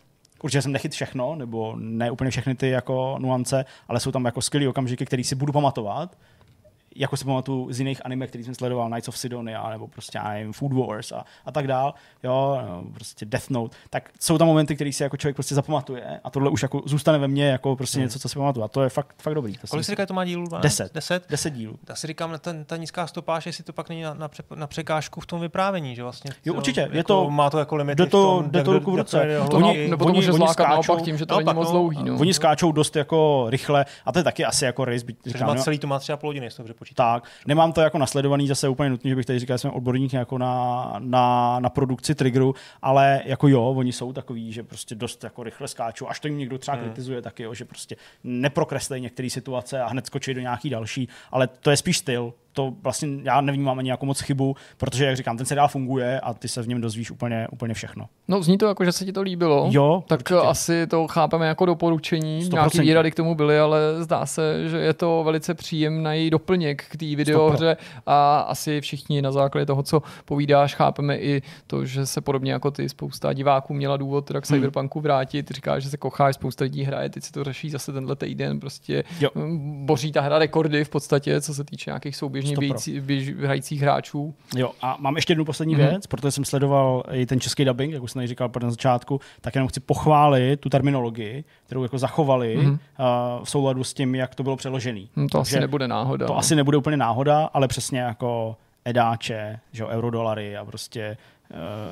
určitě 0.44 0.62
jsem 0.62 0.72
nechyt 0.72 0.92
všechno, 0.92 1.36
nebo 1.36 1.76
ne 1.80 2.12
úplně 2.12 2.32
všechny 2.32 2.56
ty 2.56 2.70
jako 2.70 3.18
nuance, 3.20 3.66
ale 3.88 4.00
jsou 4.00 4.12
tam 4.12 4.26
jako 4.26 4.42
skvělé 4.42 4.68
okamžiky, 4.68 5.06
které 5.06 5.24
si 5.24 5.36
budu 5.36 5.54
pamatovat. 5.54 6.18
Jako 6.96 7.18
si 7.18 7.26
pamatuju 7.26 7.74
z 7.74 7.80
jiných 7.80 8.06
anime, 8.06 8.28
který 8.28 8.44
jsem 8.44 8.56
sledoval, 8.56 8.90
Knights 8.90 9.08
of 9.08 9.18
Sidonia, 9.18 9.70
nebo 9.70 9.88
prostě, 9.88 10.18
já 10.18 10.30
nevím, 10.30 10.54
Food 10.54 10.74
Wars 10.74 11.12
a, 11.12 11.26
a 11.46 11.52
tak 11.52 11.68
dál, 11.68 11.94
jo, 12.24 12.62
no, 12.68 12.84
prostě 12.94 13.26
Death 13.26 13.50
Note, 13.50 13.78
tak 13.90 14.10
jsou 14.20 14.38
tam 14.38 14.48
momenty, 14.48 14.76
které 14.76 14.94
si 14.94 15.04
jako 15.04 15.18
člověk 15.18 15.36
prostě 15.36 15.56
zapamatuje 15.56 16.20
a 16.24 16.30
tohle 16.30 16.50
už 16.50 16.62
jako 16.62 16.82
zůstane 16.86 17.18
ve 17.18 17.28
mně 17.28 17.46
jako 17.46 17.76
prostě 17.76 17.98
hmm. 17.98 18.06
něco, 18.06 18.20
co 18.20 18.30
si 18.30 18.36
pamatuju. 18.36 18.64
A 18.64 18.68
to 18.68 18.84
je 18.84 18.90
fakt, 18.90 19.16
fakt 19.22 19.36
dobrý. 19.36 19.58
To 19.58 19.68
Kolik 19.68 19.86
si 19.86 19.92
říká, 19.92 20.06
to 20.06 20.14
má 20.14 20.26
dílů? 20.26 20.46
Deset. 20.62 20.94
Deset? 20.94 21.30
Deset 21.30 21.54
dílů. 21.54 21.80
Já 21.90 21.96
si 21.96 22.08
říkám, 22.08 22.40
ta, 22.40 22.54
ta 22.66 22.78
nízká 22.78 23.08
stopáž, 23.08 23.46
jestli 23.46 23.64
to 23.64 23.74
pak 23.74 23.90
není 23.90 24.02
na, 24.02 24.14
na, 24.14 24.28
pře, 24.28 24.44
na 24.56 24.68
překážku 24.68 25.22
v 25.22 25.26
tom 25.26 25.42
vyprávění, 25.42 25.96
že 25.96 26.04
vlastně. 26.04 26.32
Jo, 26.46 26.54
určitě. 26.54 26.82
Jako, 26.82 26.96
je 26.96 27.04
to, 27.04 27.30
má 27.30 27.50
to 27.50 27.60
jako 27.60 27.76
limity 27.76 28.04
jde 28.04 28.06
to, 28.06 28.44
jde 28.48 28.64
to 28.64 28.74
ruku 28.74 28.92
v 28.92 28.96
ruce. 28.96 29.40
Oni, 29.40 29.88
nebo 29.88 30.06
to 30.06 30.14
může 30.14 30.34
zlákat 30.34 30.70
naopak 30.70 31.02
tím, 31.02 31.18
že 31.18 31.26
to 31.26 31.38
není 31.38 31.54
moc 31.54 31.68
no. 31.68 31.72
dlouhý. 31.72 32.04
No. 32.04 32.20
Oni 32.20 32.34
skáčou 32.34 32.72
dost 32.72 32.96
jako 32.96 33.46
rychle 33.50 33.86
a 34.06 34.12
to 34.12 34.20
je 34.20 34.24
taky 34.24 34.46
asi 34.46 34.66
jako 34.66 34.86
race. 34.86 35.06
Říkám, 35.26 35.48
má 35.48 35.56
celý 35.56 35.80
to 35.80 35.88
má 35.88 36.00
třeba 36.00 36.18
půl 36.18 36.30
hodiny, 36.30 36.46
jestli 36.46 36.58
dobře 36.58 36.74
Tak, 36.96 37.24
nemám 37.48 37.74
to 37.74 37.82
jako 37.82 37.98
nasledovaný 37.98 38.48
zase 38.48 38.70
úplně 38.70 38.90
nutně, 38.90 39.10
že 39.10 39.16
bych 39.16 39.26
tady 39.26 39.40
říkal, 39.40 39.58
že 39.58 39.62
jsem 39.62 39.72
odborník 39.72 40.14
jako 40.14 40.38
na, 40.38 40.96
na, 41.00 41.60
na 41.60 41.70
produkci 41.70 42.16
triggeru, 42.16 42.56
ale 42.82 43.22
jako 43.26 43.48
jo, 43.48 43.64
oni 43.64 43.94
jsou 43.94 44.14
takový, 44.14 44.52
že 44.52 44.64
prostě 44.64 44.96
dost 44.96 45.24
jako 45.24 45.44
rychle 45.44 45.68
skáčou, 45.68 46.08
až 46.08 46.20
to 46.20 46.28
jim 46.28 46.38
někdo 46.38 46.58
třeba 46.58 46.78
hmm. 46.78 46.86
kritizuje 46.86 47.22
taky, 47.22 47.44
jo, 47.44 47.54
že 47.54 47.66
prostě 47.66 47.96
neprokreslej 48.24 49.02
některé 49.02 49.30
situace 49.30 49.82
a 49.82 49.88
hned 49.88 50.06
skočí 50.06 50.34
do 50.34 50.42
nějaký 50.42 50.70
další, 50.70 51.10
ale 51.32 51.48
to 51.48 51.72
je 51.72 51.78
spíš 51.78 51.98
styl, 51.98 52.34
to 52.54 52.74
vlastně 52.84 53.10
já 53.24 53.42
nevnímám 53.42 53.80
ani 53.80 53.90
jako 53.90 54.06
moc 54.06 54.22
chybu, 54.22 54.56
protože, 54.78 55.06
jak 55.06 55.18
říkám, 55.18 55.38
ten 55.38 55.46
seriál 55.46 55.68
funguje 55.68 56.20
a 56.20 56.34
ty 56.34 56.48
se 56.48 56.62
v 56.62 56.68
něm 56.68 56.82
dozvíš 56.82 57.12
úplně, 57.12 57.48
úplně 57.52 57.74
všechno. 57.74 58.06
No, 58.28 58.44
zní 58.44 58.58
to 58.58 58.68
jako, 58.68 58.86
že 58.86 58.92
se 58.92 59.06
ti 59.06 59.14
to 59.14 59.22
líbilo. 59.22 59.68
Jo, 59.72 60.04
tak 60.08 60.20
určitě. 60.20 60.36
asi 60.36 60.88
to 60.88 61.08
chápeme 61.08 61.48
jako 61.48 61.66
doporučení. 61.66 62.42
100%. 62.44 62.54
Nějaký 62.54 62.80
výrady 62.80 63.12
k 63.12 63.16
tomu 63.16 63.36
byly, 63.36 63.60
ale 63.60 63.80
zdá 64.00 64.26
se, 64.26 64.70
že 64.70 64.78
je 64.78 64.94
to 64.94 65.24
velice 65.26 65.54
příjemný 65.54 66.30
doplněk 66.30 66.86
k 66.90 66.98
té 66.98 67.16
videohře 67.16 67.78
a 68.06 68.40
asi 68.40 68.82
všichni 68.82 69.22
na 69.22 69.32
základě 69.32 69.66
toho, 69.66 69.84
co 69.84 70.02
povídáš, 70.26 70.76
chápeme 70.76 71.18
i 71.18 71.42
to, 71.68 71.86
že 71.86 72.06
se 72.06 72.22
podobně 72.22 72.52
jako 72.52 72.72
ty 72.72 72.90
spousta 72.90 73.34
diváků 73.34 73.74
měla 73.74 73.98
důvod 73.98 74.26
teda 74.26 74.42
k 74.42 74.50
hmm. 74.50 74.58
Cyberpunku 74.58 75.00
vrátit. 75.00 75.52
Říkáš, 75.52 75.84
že 75.84 75.90
se 75.90 75.98
kocháš, 75.98 76.36
spousta 76.36 76.64
lidí 76.64 76.84
hraje, 76.84 77.10
teď 77.10 77.24
si 77.24 77.32
to 77.32 77.44
řeší 77.44 77.70
zase 77.70 77.94
tenhle 77.94 78.16
týden, 78.16 78.60
prostě 78.60 79.04
jo. 79.20 79.30
boří 79.86 80.12
ta 80.12 80.22
hra 80.22 80.40
rekordy 80.40 80.84
v 80.84 80.90
podstatě, 80.90 81.42
co 81.42 81.54
se 81.54 81.64
týče 81.64 81.90
nějakých 81.90 82.16
souběžů 82.16 82.41
běžně 82.42 82.58
bějící, 82.58 83.00
běž, 83.00 83.36
hrajících 83.36 83.82
hráčů. 83.82 84.34
Jo, 84.56 84.72
a 84.82 84.98
mám 85.00 85.16
ještě 85.16 85.32
jednu 85.32 85.46
poslední 85.46 85.76
mm-hmm. 85.76 85.90
věc, 85.90 86.08
protože 86.08 86.32
jsem 86.32 86.46
sledoval 86.46 87.04
i 87.12 87.26
ten 87.26 87.40
český 87.40 87.66
dubbing, 87.66 87.94
jak 87.94 88.04
už 88.04 88.12
jsem 88.12 88.28
říkal 88.28 88.52
na 88.64 88.70
začátku, 88.70 89.20
tak 89.42 89.56
jenom 89.56 89.68
chci 89.68 89.80
pochválit 89.80 90.60
tu 90.60 90.70
terminologii, 90.70 91.44
kterou 91.66 91.84
jako 91.84 91.98
zachovali 91.98 92.58
mm-hmm. 92.58 92.72
uh, 92.72 93.44
v 93.44 93.50
souladu 93.50 93.84
s 93.84 93.94
tím, 93.94 94.16
jak 94.16 94.36
to 94.36 94.44
bylo 94.44 94.56
přeložený. 94.56 95.10
Hmm, 95.16 95.30
to 95.30 95.38
Takže 95.38 95.56
asi 95.56 95.62
nebude 95.62 95.88
náhoda. 95.88 96.28
To 96.28 96.38
asi 96.38 96.56
nebude 96.56 96.78
úplně 96.78 96.98
náhoda, 96.98 97.50
ale 97.54 97.68
přesně 97.68 98.00
jako 98.00 98.56
edáče, 98.86 99.60
že 99.72 99.86
eurodolary 99.86 100.58
a 100.58 100.66
prostě, 100.66 101.18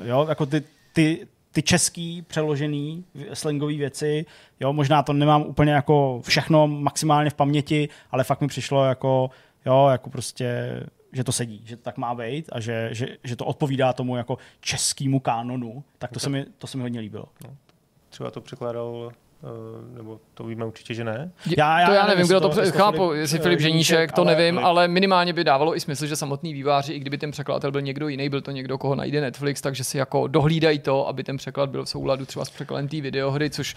uh, 0.01 0.07
jo, 0.07 0.25
jako 0.29 0.45
ty, 0.45 0.63
ty, 0.93 1.27
ty 1.51 1.61
český 1.61 2.21
přeložený 2.21 3.03
slangové 3.33 3.73
věci, 3.73 4.25
jo, 4.59 4.73
možná 4.73 5.03
to 5.03 5.13
nemám 5.13 5.41
úplně 5.41 5.71
jako 5.71 6.21
všechno 6.23 6.67
maximálně 6.67 7.29
v 7.29 7.33
paměti, 7.33 7.89
ale 8.11 8.23
fakt 8.23 8.41
mi 8.41 8.47
přišlo 8.47 8.85
jako 8.85 9.29
jo, 9.65 9.87
jako 9.91 10.09
prostě, 10.09 10.79
že 11.11 11.23
to 11.23 11.31
sedí, 11.31 11.61
že 11.65 11.75
to 11.75 11.83
tak 11.83 11.97
má 11.97 12.15
být 12.15 12.49
a 12.51 12.59
že, 12.59 12.89
že, 12.91 13.07
že 13.23 13.35
to 13.35 13.45
odpovídá 13.45 13.93
tomu 13.93 14.15
jako 14.15 14.37
českému 14.61 15.19
kánonu, 15.19 15.83
tak 15.97 16.09
to, 16.09 16.15
no 16.15 16.19
se, 16.19 16.29
mi, 16.29 16.45
to 16.57 16.67
se 16.67 16.77
mi 16.77 16.83
hodně 16.83 16.99
líbilo. 16.99 17.25
No. 17.43 17.55
Třeba 18.09 18.31
to 18.31 18.41
překládal 18.41 19.11
Uh, 19.43 19.97
nebo 19.97 20.19
to 20.33 20.43
víme 20.43 20.65
určitě, 20.65 20.93
že 20.93 21.03
ne. 21.03 21.31
Já, 21.57 21.79
já, 21.79 21.87
to 21.87 21.93
já 21.93 22.07
nevím, 22.07 22.27
kdo 22.27 22.39
to, 22.39 22.49
to 22.49 22.71
chápu, 22.71 23.11
jestli 23.11 23.39
Filip 23.39 23.59
Ženíšek, 23.59 24.11
to 24.11 24.21
ale, 24.21 24.35
nevím, 24.35 24.57
ale... 24.57 24.67
ale 24.67 24.87
minimálně 24.87 25.33
by 25.33 25.43
dávalo 25.43 25.75
i 25.75 25.79
smysl, 25.79 26.05
že 26.05 26.15
samotný 26.15 26.53
výváři, 26.53 26.93
i 26.93 26.99
kdyby 26.99 27.17
ten 27.17 27.31
překladatel 27.31 27.71
byl 27.71 27.81
někdo 27.81 28.07
jiný, 28.07 28.29
byl 28.29 28.41
to 28.41 28.51
někdo, 28.51 28.77
koho 28.77 28.95
najde 28.95 29.21
Netflix, 29.21 29.61
takže 29.61 29.83
si 29.83 29.97
jako 29.97 30.27
dohlídají 30.27 30.79
to, 30.79 31.07
aby 31.07 31.23
ten 31.23 31.37
překlad 31.37 31.69
byl 31.69 31.85
v 31.85 31.89
souladu 31.89 32.25
třeba 32.25 32.45
s 32.45 32.49
překladem 32.49 32.87
té 32.87 33.01
videohry, 33.01 33.49
což 33.49 33.75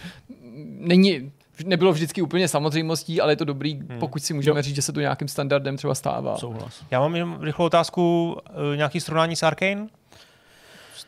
není 0.65 1.31
nebylo 1.65 1.93
vždycky 1.93 2.21
úplně 2.21 2.47
samozřejmostí, 2.47 3.21
ale 3.21 3.31
je 3.31 3.35
to 3.37 3.45
dobrý, 3.45 3.73
hmm. 3.73 3.99
pokud 3.99 4.23
si 4.23 4.33
můžeme 4.33 4.59
jo. 4.59 4.61
říct, 4.61 4.75
že 4.75 4.81
se 4.81 4.93
to 4.93 4.99
nějakým 4.99 5.27
standardem 5.27 5.77
třeba 5.77 5.95
stává. 5.95 6.37
Souhlas. 6.37 6.83
Já 6.91 6.99
mám 6.99 7.15
jenom 7.15 7.41
rychlou 7.41 7.65
otázku, 7.65 8.37
eh, 8.73 8.77
nějaký 8.77 8.99
srovnání 8.99 9.35
s 9.35 9.43
Arkane? 9.43 9.87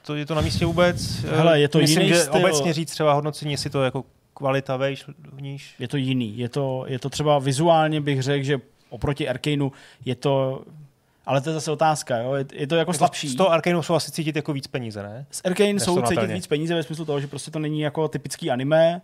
To 0.05 0.15
je 0.15 0.25
to 0.25 0.35
na 0.35 0.41
místě 0.41 0.65
vůbec? 0.65 1.23
Hele, 1.23 1.59
je 1.59 1.67
to 1.67 1.77
Myslím, 1.77 2.01
jiný 2.01 2.13
že 2.13 2.19
styl. 2.19 2.35
obecně 2.35 2.73
říct 2.73 2.91
třeba 2.91 3.13
hodnocení, 3.13 3.51
jestli 3.51 3.69
to 3.69 3.83
jako 3.83 4.03
kvalita 4.33 4.77
vejš, 4.77 5.05
níž. 5.41 5.75
Je 5.79 5.87
to 5.87 5.97
jiný. 5.97 6.37
Je 6.37 6.49
to, 6.49 6.85
je 6.87 6.99
to 6.99 7.09
třeba 7.09 7.39
vizuálně 7.39 8.01
bych 8.01 8.21
řekl, 8.21 8.45
že 8.45 8.61
oproti 8.89 9.29
Arkaneu 9.29 9.71
je 10.05 10.15
to 10.15 10.63
ale 11.25 11.41
to 11.41 11.49
je 11.49 11.53
zase 11.53 11.71
otázka, 11.71 12.17
jo? 12.17 12.33
Je, 12.33 12.45
je 12.53 12.67
to 12.67 12.75
jako, 12.75 12.91
jako 12.91 12.93
slabší. 12.93 13.27
Z 13.27 13.35
toho 13.35 13.51
Arkaneu 13.51 13.81
jsou 13.81 13.93
asi 13.93 14.11
cítit 14.11 14.35
jako 14.35 14.53
víc 14.53 14.67
peníze, 14.67 15.03
ne? 15.03 15.25
Z 15.31 15.41
Arkane 15.45 15.79
jsou 15.79 16.01
cítit 16.01 16.31
víc 16.31 16.47
peníze 16.47 16.75
ve 16.75 16.83
smyslu 16.83 17.05
toho, 17.05 17.19
že 17.19 17.27
prostě 17.27 17.51
to 17.51 17.59
není 17.59 17.81
jako 17.81 18.07
typický 18.07 18.51
anime, 18.51 19.01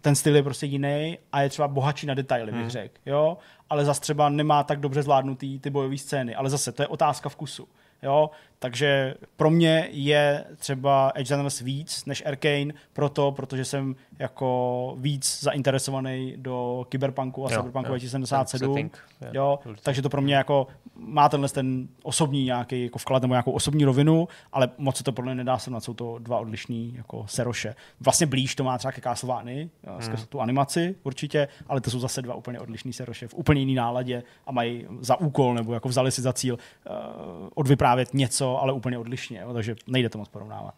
ten 0.00 0.14
styl 0.14 0.36
je 0.36 0.42
prostě 0.42 0.66
jiný 0.66 1.18
a 1.32 1.40
je 1.40 1.48
třeba 1.48 1.68
bohatší 1.68 2.06
na 2.06 2.14
detaily, 2.14 2.52
bych 2.52 2.60
hmm. 2.60 2.70
řekl, 2.70 2.94
jo, 3.06 3.38
ale 3.70 3.84
zase 3.84 4.00
třeba 4.00 4.28
nemá 4.28 4.62
tak 4.62 4.80
dobře 4.80 5.02
zvládnutý 5.02 5.58
ty 5.58 5.70
bojové 5.70 5.98
scény, 5.98 6.34
ale 6.34 6.50
zase 6.50 6.72
to 6.72 6.82
je 6.82 6.86
otázka 6.86 7.28
vkusu, 7.28 7.68
jo, 8.02 8.30
takže 8.62 9.14
pro 9.36 9.50
mě 9.50 9.88
je 9.90 10.44
třeba 10.56 11.12
Edge 11.14 11.36
Runners 11.36 11.60
víc 11.60 12.04
než 12.04 12.22
Arcane, 12.26 12.72
proto, 12.92 13.32
protože 13.32 13.64
jsem 13.64 13.96
jako 14.18 14.94
víc 14.98 15.40
zainteresovaný 15.42 16.34
do 16.36 16.86
Cyberpunku 16.90 17.46
a 17.46 17.52
jo, 17.52 17.56
Cyberpunku 17.56 17.88
2077. 17.88 18.90
Jo, 19.32 19.58
takže 19.82 20.02
to 20.02 20.08
pro 20.08 20.22
mě 20.22 20.34
jako 20.34 20.66
má 20.96 21.28
tenhle 21.28 21.48
ten 21.48 21.88
osobní 22.02 22.44
nějaký 22.44 22.84
jako 22.84 22.98
vklad 22.98 23.22
nebo 23.22 23.34
nějakou 23.34 23.52
osobní 23.52 23.84
rovinu, 23.84 24.28
ale 24.52 24.68
moc 24.78 24.96
se 24.96 25.04
to 25.04 25.12
podle 25.12 25.34
mě 25.34 25.44
nedá 25.44 25.58
srovnat, 25.58 25.84
jsou 25.84 25.94
to 25.94 26.18
dva 26.18 26.38
odlišní 26.38 26.94
jako 26.96 27.24
seroše. 27.28 27.74
Vlastně 28.00 28.26
blíž 28.26 28.54
to 28.54 28.64
má 28.64 28.78
třeba 28.78 28.92
ke 28.92 29.00
Castlevany, 29.00 29.70
hmm. 29.84 30.16
tu 30.28 30.40
animaci 30.40 30.94
určitě, 31.02 31.48
ale 31.68 31.80
to 31.80 31.90
jsou 31.90 32.00
zase 32.00 32.22
dva 32.22 32.34
úplně 32.34 32.60
odlišní 32.60 32.92
seroše 32.92 33.28
v 33.28 33.34
úplně 33.34 33.60
jiný 33.60 33.74
náladě 33.74 34.22
a 34.46 34.52
mají 34.52 34.86
za 35.00 35.20
úkol 35.20 35.54
nebo 35.54 35.74
jako 35.74 35.88
vzali 35.88 36.10
si 36.10 36.22
za 36.22 36.32
cíl 36.32 36.54
uh, 36.54 37.48
odvyprávět 37.54 38.14
něco, 38.14 38.49
ale 38.58 38.72
úplně 38.72 38.98
odlišně, 38.98 39.40
jo, 39.40 39.52
takže 39.52 39.76
nejde 39.86 40.08
to 40.08 40.18
moc 40.18 40.28
porovnávat. 40.28 40.74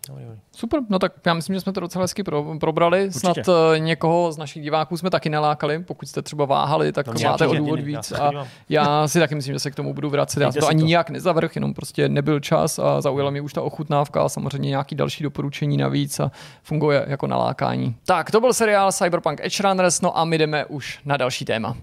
Super, 0.53 0.81
no 0.89 0.99
tak 0.99 1.13
já 1.27 1.35
myslím, 1.35 1.55
že 1.55 1.61
jsme 1.61 1.73
to 1.73 1.81
docela 1.81 2.05
hezky 2.05 2.23
pro, 2.23 2.59
probrali. 2.61 3.05
Určitě. 3.07 3.21
Snad 3.21 3.49
uh, 3.49 3.55
někoho 3.79 4.33
z 4.33 4.39
našich 4.39 4.63
diváků 4.63 4.97
jsme 4.97 5.11
taky 5.11 5.29
nalákali, 5.29 5.79
pokud 5.79 6.09
jste 6.09 6.23
třeba 6.23 6.45
váhali, 6.45 6.93
tak 6.93 7.07
no, 7.07 7.15
máte 7.25 7.47
o 7.47 7.55
důvod 7.55 7.81
víc. 7.81 8.11
Já 8.11 8.29
a 8.29 8.47
já 8.69 9.09
si 9.09 9.19
taky 9.19 9.35
myslím, 9.35 9.55
že 9.55 9.59
se 9.59 9.71
k 9.71 9.75
tomu 9.75 9.95
budu 9.95 10.11
vracet. 10.11 10.41
Já 10.41 10.53
to 10.53 10.69
ani 10.69 10.81
to. 10.81 10.87
nijak 10.87 11.11
nezavrch, 11.11 11.55
jenom 11.55 11.75
prostě 11.75 12.09
nebyl 12.09 12.41
čas 12.41 12.79
a 12.79 13.01
zaujala 13.01 13.31
mě 13.31 13.41
už 13.41 13.53
ta 13.53 13.63
ochutnávka 13.63 14.23
a 14.23 14.29
samozřejmě 14.29 14.69
nějaký 14.69 14.95
další 14.95 15.25
doporučení 15.25 15.77
navíc 15.77 16.21
a 16.21 16.31
funguje 16.63 17.05
jako 17.09 17.27
nalákání. 17.27 17.97
Tak, 18.07 18.31
to 18.31 18.41
byl 18.41 18.53
seriál 18.53 18.93
Cyberpunk 18.93 19.41
Edge 19.43 19.63
Runners, 19.63 20.01
no 20.01 20.19
a 20.19 20.25
my 20.25 20.39
jdeme 20.39 20.65
už 20.65 21.01
na 21.05 21.17
další 21.17 21.45
téma. 21.45 21.77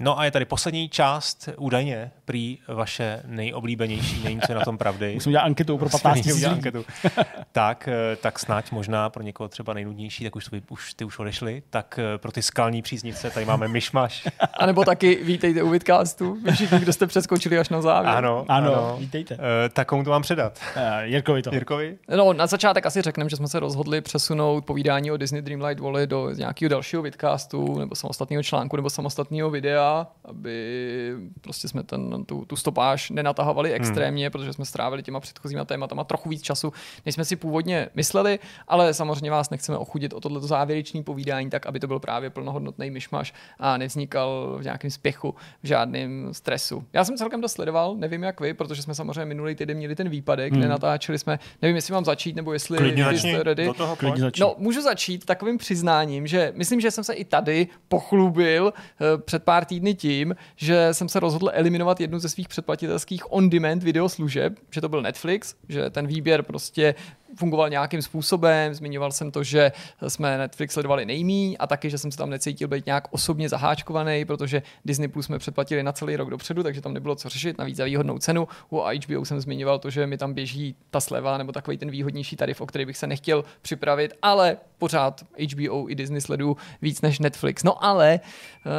No 0.00 0.18
a 0.18 0.24
je 0.24 0.30
tady 0.30 0.44
poslední 0.44 0.88
část, 0.88 1.48
údajně, 1.56 2.10
prý 2.24 2.58
vaše 2.68 3.22
nejoblíbenější, 3.26 4.24
není 4.24 4.40
co 4.46 4.54
na 4.54 4.60
tom 4.60 4.78
pravdy. 4.78 5.14
Musím 5.14 5.32
dělat 5.32 5.44
anketu 5.44 5.78
pro 5.78 5.88
15 5.88 6.42
anketu. 6.44 6.84
tak, 7.52 7.88
eh, 7.88 8.16
tak 8.16 8.38
snad 8.38 8.72
možná 8.72 9.10
pro 9.10 9.22
někoho 9.22 9.48
třeba 9.48 9.74
nejnudnější, 9.74 10.24
tak 10.24 10.36
už, 10.36 10.44
to, 10.44 10.56
už 10.68 10.94
ty 10.94 11.04
už 11.04 11.18
odešli, 11.18 11.62
tak 11.70 11.98
eh, 11.98 12.18
pro 12.18 12.32
ty 12.32 12.42
skalní 12.42 12.82
příznivce 12.82 13.30
tady 13.30 13.46
máme 13.46 13.68
myšmaš. 13.68 14.28
a 14.58 14.66
nebo 14.66 14.84
taky 14.84 15.14
vítejte 15.14 15.62
u 15.62 15.68
Vidcastu, 15.68 16.38
všichni, 16.54 16.78
kdo 16.78 16.92
jste 16.92 17.06
přeskočili 17.06 17.58
až 17.58 17.68
na 17.68 17.82
závěr. 17.82 18.14
Ano, 18.14 18.44
ano, 18.48 18.74
ano. 18.74 18.96
vítejte. 19.00 19.34
Uh, 19.34 19.40
tak 19.72 19.88
komu 19.88 20.04
to 20.04 20.10
mám 20.10 20.22
předat? 20.22 20.58
Uh, 20.76 20.82
Jirkovi 21.02 21.42
to. 21.42 21.50
Jirkovi? 21.54 21.98
No, 22.16 22.32
na 22.32 22.46
začátek 22.46 22.86
asi 22.86 23.02
řekneme, 23.02 23.30
že 23.30 23.36
jsme 23.36 23.48
se 23.48 23.60
rozhodli 23.60 24.00
přesunout 24.00 24.64
povídání 24.64 25.10
o 25.10 25.16
Disney 25.16 25.42
Dreamlight 25.42 25.80
Valley 25.80 26.06
do 26.06 26.30
nějakého 26.30 26.68
dalšího 26.68 27.02
vidcastu, 27.02 27.78
nebo 27.78 27.94
samostatného 27.94 28.42
článku, 28.42 28.76
nebo 28.76 28.90
samostatného 28.90 29.50
videa 29.50 29.87
aby 30.24 31.14
prostě 31.40 31.68
jsme 31.68 31.82
ten, 31.82 32.24
tu, 32.24 32.44
tu 32.44 32.56
stopáž 32.56 33.10
nenatahovali 33.10 33.68
hmm. 33.68 33.76
extrémně, 33.76 34.26
hmm. 34.26 34.32
protože 34.32 34.52
jsme 34.52 34.64
strávili 34.64 35.02
těma 35.02 35.20
předchozíma 35.20 35.64
tématama 35.64 36.04
trochu 36.04 36.28
víc 36.28 36.42
času, 36.42 36.72
než 37.06 37.14
jsme 37.14 37.24
si 37.24 37.36
původně 37.36 37.88
mysleli, 37.94 38.38
ale 38.68 38.94
samozřejmě 38.94 39.30
vás 39.30 39.50
nechceme 39.50 39.78
ochudit 39.78 40.12
o 40.12 40.20
tohle 40.20 40.40
závěrečné 40.40 41.02
povídání, 41.02 41.50
tak 41.50 41.66
aby 41.66 41.80
to 41.80 41.86
byl 41.86 41.98
právě 41.98 42.30
plnohodnotný 42.30 42.90
myšmaš 42.90 43.34
a 43.58 43.76
nevznikal 43.76 44.56
v 44.58 44.64
nějakém 44.64 44.90
spěchu, 44.90 45.34
v 45.62 45.66
žádném 45.66 46.28
stresu. 46.32 46.84
Já 46.92 47.04
jsem 47.04 47.16
celkem 47.16 47.40
to 47.40 47.48
sledoval, 47.48 47.94
nevím 47.96 48.22
jak 48.22 48.40
vy, 48.40 48.54
protože 48.54 48.82
jsme 48.82 48.94
samozřejmě 48.94 49.24
minulý 49.24 49.54
týden 49.54 49.76
měli 49.76 49.94
ten 49.94 50.08
výpadek, 50.08 50.52
hmm. 50.52 50.62
nenatáčeli 50.62 51.18
jsme, 51.18 51.38
nevím, 51.62 51.76
jestli 51.76 51.92
mám 51.92 52.04
začít, 52.04 52.36
nebo 52.36 52.52
jestli 52.52 52.78
jste 53.18 53.42
ready. 53.42 53.66
Do 53.66 53.74
toho 53.74 53.96
no, 54.40 54.54
můžu 54.58 54.82
začít 54.82 55.24
takovým 55.24 55.58
přiznáním, 55.58 56.26
že 56.26 56.52
myslím, 56.56 56.80
že 56.80 56.90
jsem 56.90 57.04
se 57.04 57.14
i 57.14 57.24
tady 57.24 57.68
pochlubil 57.88 58.64
uh, 58.64 59.20
před 59.20 59.44
pár 59.44 59.64
týdny 59.64 59.77
týdny 59.78 59.94
tím, 59.94 60.36
že 60.56 60.94
jsem 60.94 61.08
se 61.08 61.20
rozhodl 61.20 61.50
eliminovat 61.52 62.00
jednu 62.00 62.18
ze 62.18 62.28
svých 62.28 62.48
předplatitelských 62.48 63.32
on-demand 63.32 63.82
videoslužeb, 63.82 64.58
že 64.70 64.80
to 64.80 64.88
byl 64.88 65.02
Netflix, 65.02 65.54
že 65.68 65.90
ten 65.90 66.06
výběr 66.06 66.42
prostě 66.42 66.94
fungoval 67.36 67.70
nějakým 67.70 68.02
způsobem. 68.02 68.74
Zmiňoval 68.74 69.12
jsem 69.12 69.30
to, 69.30 69.42
že 69.42 69.72
jsme 70.08 70.38
Netflix 70.38 70.74
sledovali 70.74 71.06
nejmí 71.06 71.58
a 71.58 71.66
taky, 71.66 71.90
že 71.90 71.98
jsem 71.98 72.12
se 72.12 72.18
tam 72.18 72.30
necítil 72.30 72.68
být 72.68 72.86
nějak 72.86 73.04
osobně 73.10 73.48
zaháčkovaný, 73.48 74.24
protože 74.24 74.62
Disney 74.84 75.08
Plus 75.08 75.26
jsme 75.26 75.38
předplatili 75.38 75.82
na 75.82 75.92
celý 75.92 76.16
rok 76.16 76.30
dopředu, 76.30 76.62
takže 76.62 76.80
tam 76.80 76.94
nebylo 76.94 77.16
co 77.16 77.28
řešit, 77.28 77.58
navíc 77.58 77.76
za 77.76 77.84
výhodnou 77.84 78.18
cenu. 78.18 78.48
U 78.70 78.82
HBO 79.06 79.24
jsem 79.24 79.40
zmiňoval 79.40 79.78
to, 79.78 79.90
že 79.90 80.06
mi 80.06 80.18
tam 80.18 80.34
běží 80.34 80.74
ta 80.90 81.00
sleva 81.00 81.38
nebo 81.38 81.52
takový 81.52 81.78
ten 81.78 81.90
výhodnější 81.90 82.36
tarif, 82.36 82.60
o 82.60 82.66
který 82.66 82.86
bych 82.86 82.96
se 82.96 83.06
nechtěl 83.06 83.44
připravit, 83.62 84.12
ale 84.22 84.56
pořád 84.78 85.24
HBO 85.54 85.90
i 85.90 85.94
Disney 85.94 86.20
sleduju 86.20 86.56
víc 86.82 87.00
než 87.00 87.18
Netflix. 87.18 87.62
No 87.62 87.84
ale 87.84 88.20
uh, 88.66 88.72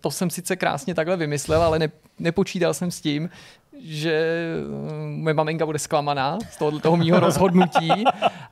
to 0.00 0.10
jsem 0.10 0.30
sice 0.30 0.56
krásně 0.56 0.94
takhle 0.94 1.16
vymyslel, 1.16 1.62
ale 1.62 1.78
ne, 1.78 1.90
nepočítal 2.18 2.74
jsem 2.74 2.90
s 2.90 3.00
tím, 3.00 3.30
že 3.82 4.12
eh, 4.12 5.06
moje 5.06 5.34
maminka 5.34 5.66
bude 5.66 5.78
zklamaná 5.78 6.38
z 6.50 6.56
toho, 6.56 6.78
toho 6.80 6.96
mýho 6.96 7.20
rozhodnutí 7.20 8.04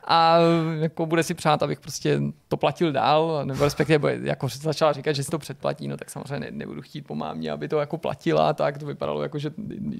a 0.06 0.36
jako 0.80 1.06
bude 1.06 1.22
si 1.22 1.34
přát, 1.34 1.62
abych 1.62 1.80
prostě 1.80 2.20
to 2.48 2.56
platil 2.56 2.92
dál, 2.92 3.40
nebo 3.44 3.64
respektive 3.64 3.98
bude, 3.98 4.18
jako 4.22 4.48
začala 4.48 4.92
říkat, 4.92 5.12
že 5.12 5.24
si 5.24 5.30
to 5.30 5.38
předplatí, 5.38 5.88
no 5.88 5.96
tak 5.96 6.10
samozřejmě 6.10 6.38
ne, 6.40 6.46
nebudu 6.50 6.82
chtít 6.82 7.02
po 7.06 7.14
mámě, 7.14 7.50
aby 7.50 7.68
to 7.68 7.78
jako 7.80 7.98
platila, 7.98 8.52
tak 8.52 8.78
to 8.78 8.86
vypadalo 8.86 9.22
jako, 9.22 9.38
že, 9.38 9.50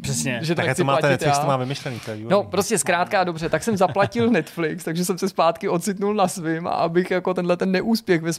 Přesně. 0.02 0.38
že 0.42 0.54
tak 0.54 0.66
to 0.68 0.74
to 0.74 0.84
máte 0.84 1.00
platit 1.00 1.12
Netflix, 1.12 1.38
to 1.38 1.46
má 1.46 1.56
vymyšlený. 1.56 2.00
To 2.04 2.10
je 2.10 2.18
No, 2.28 2.42
prostě 2.42 2.78
zkrátka 2.78 3.24
dobře, 3.24 3.48
tak 3.48 3.62
jsem 3.62 3.76
zaplatil 3.76 4.30
Netflix, 4.38 4.84
takže 4.84 5.04
jsem 5.04 5.18
se 5.18 5.28
zpátky 5.28 5.68
ocitnul 5.68 6.14
na 6.14 6.28
svým 6.28 6.66
a 6.66 6.70
abych 6.70 7.10
jako 7.10 7.34
tenhle 7.34 7.56
ten 7.56 7.72
neúspěch 7.72 8.22
ve 8.22 8.32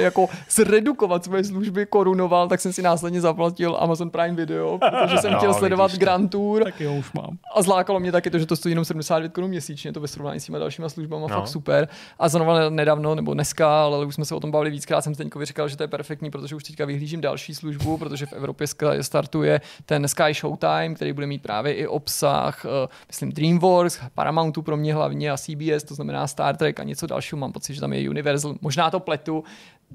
jako 0.00 0.28
zredukovat 0.50 1.24
svoje 1.24 1.44
služby 1.44 1.86
korunoval, 1.86 2.48
tak 2.48 2.60
jsem 2.60 2.72
si 2.72 2.82
následně 2.82 3.20
zaplatil 3.20 3.76
Amazon 3.80 4.10
Prime 4.10 4.34
Video, 4.36 4.78
protože 4.78 5.18
jsem 5.18 5.32
No, 5.32 5.38
chtěl 5.38 5.54
sledovat 5.54 5.90
to. 5.90 5.96
Grand 5.98 6.21
Tour 6.28 6.64
Tak 6.64 6.80
jo, 6.80 6.94
už 6.94 7.12
mám. 7.12 7.38
a 7.54 7.62
zlákalo 7.62 8.00
mě 8.00 8.12
taky 8.12 8.30
to, 8.30 8.38
že 8.38 8.46
to 8.46 8.56
stojí 8.56 8.72
jenom 8.72 8.84
79 8.84 9.32
korun 9.32 9.50
měsíčně, 9.50 9.92
to 9.92 10.00
ve 10.00 10.08
srovnání 10.08 10.40
s 10.40 10.44
těma 10.44 10.58
dalšíma 10.58 10.88
službami, 10.88 11.22
No. 11.22 11.28
fakt 11.28 11.48
super. 11.48 11.88
A 12.18 12.28
znovu 12.28 12.50
nedávno, 12.70 13.14
nebo 13.14 13.34
dneska, 13.34 13.82
ale 13.84 14.06
už 14.06 14.14
jsme 14.14 14.24
se 14.24 14.34
o 14.34 14.40
tom 14.40 14.50
bavili 14.50 14.70
víckrát, 14.70 15.04
jsem 15.04 15.14
Zdeňkovi 15.14 15.44
říkal, 15.44 15.68
že 15.68 15.76
to 15.76 15.82
je 15.82 15.88
perfektní, 15.88 16.30
protože 16.30 16.54
už 16.56 16.64
teďka 16.64 16.84
vyhlížím 16.84 17.20
další 17.20 17.54
službu, 17.54 17.98
protože 17.98 18.26
v 18.26 18.32
Evropě 18.32 18.66
startuje 19.00 19.60
ten 19.86 20.08
Sky 20.08 20.34
Showtime, 20.34 20.94
který 20.94 21.12
bude 21.12 21.26
mít 21.26 21.42
právě 21.42 21.74
i 21.74 21.86
obsah, 21.86 22.64
eh, 22.64 22.88
myslím 23.08 23.32
DreamWorks, 23.32 24.00
Paramountu 24.14 24.62
pro 24.62 24.76
mě 24.76 24.94
hlavně 24.94 25.30
a 25.30 25.36
CBS, 25.36 25.84
to 25.84 25.94
znamená 25.94 26.26
Star 26.26 26.56
Trek 26.56 26.80
a 26.80 26.82
něco 26.82 27.06
dalšího. 27.06 27.38
Mám 27.38 27.52
pocit, 27.52 27.74
že 27.74 27.80
tam 27.80 27.92
je 27.92 28.10
Universal, 28.10 28.54
možná 28.60 28.90
to 28.90 29.00
pletu. 29.00 29.44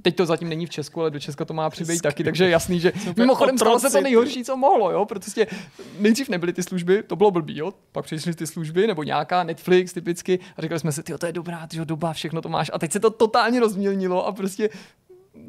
Teď 0.01 0.15
to 0.15 0.25
zatím 0.25 0.49
není 0.49 0.65
v 0.65 0.69
Česku, 0.69 1.01
ale 1.01 1.11
do 1.11 1.19
Česka 1.19 1.45
to 1.45 1.53
má 1.53 1.69
přibýt 1.69 2.01
taky, 2.01 2.23
takže 2.23 2.43
je 2.43 2.49
jasný, 2.49 2.79
že 2.79 2.91
mimochodem 3.17 3.57
stalo 3.57 3.79
se 3.79 3.89
to 3.89 4.01
nejhorší, 4.01 4.43
co 4.43 4.57
mohlo, 4.57 4.91
jo, 4.91 5.05
protože 5.05 5.47
nejdřív 5.99 6.29
nebyly 6.29 6.53
ty 6.53 6.63
služby, 6.63 7.03
to 7.03 7.15
bylo 7.15 7.31
blbý, 7.31 7.57
jo, 7.57 7.73
pak 7.91 8.05
přišly 8.05 8.33
ty 8.33 8.47
služby, 8.47 8.87
nebo 8.87 9.03
nějaká 9.03 9.43
Netflix 9.43 9.93
typicky 9.93 10.39
a 10.57 10.61
říkali 10.61 10.79
jsme 10.79 10.91
si, 10.91 11.03
ty 11.03 11.13
to 11.17 11.25
je 11.25 11.31
dobrá, 11.31 11.67
tyjo, 11.67 11.85
doba, 11.85 12.13
všechno 12.13 12.41
to 12.41 12.49
máš. 12.49 12.71
A 12.73 12.79
teď 12.79 12.91
se 12.91 12.99
to 12.99 13.09
totálně 13.09 13.59
rozmělnilo 13.59 14.27
a 14.27 14.31
prostě 14.31 14.69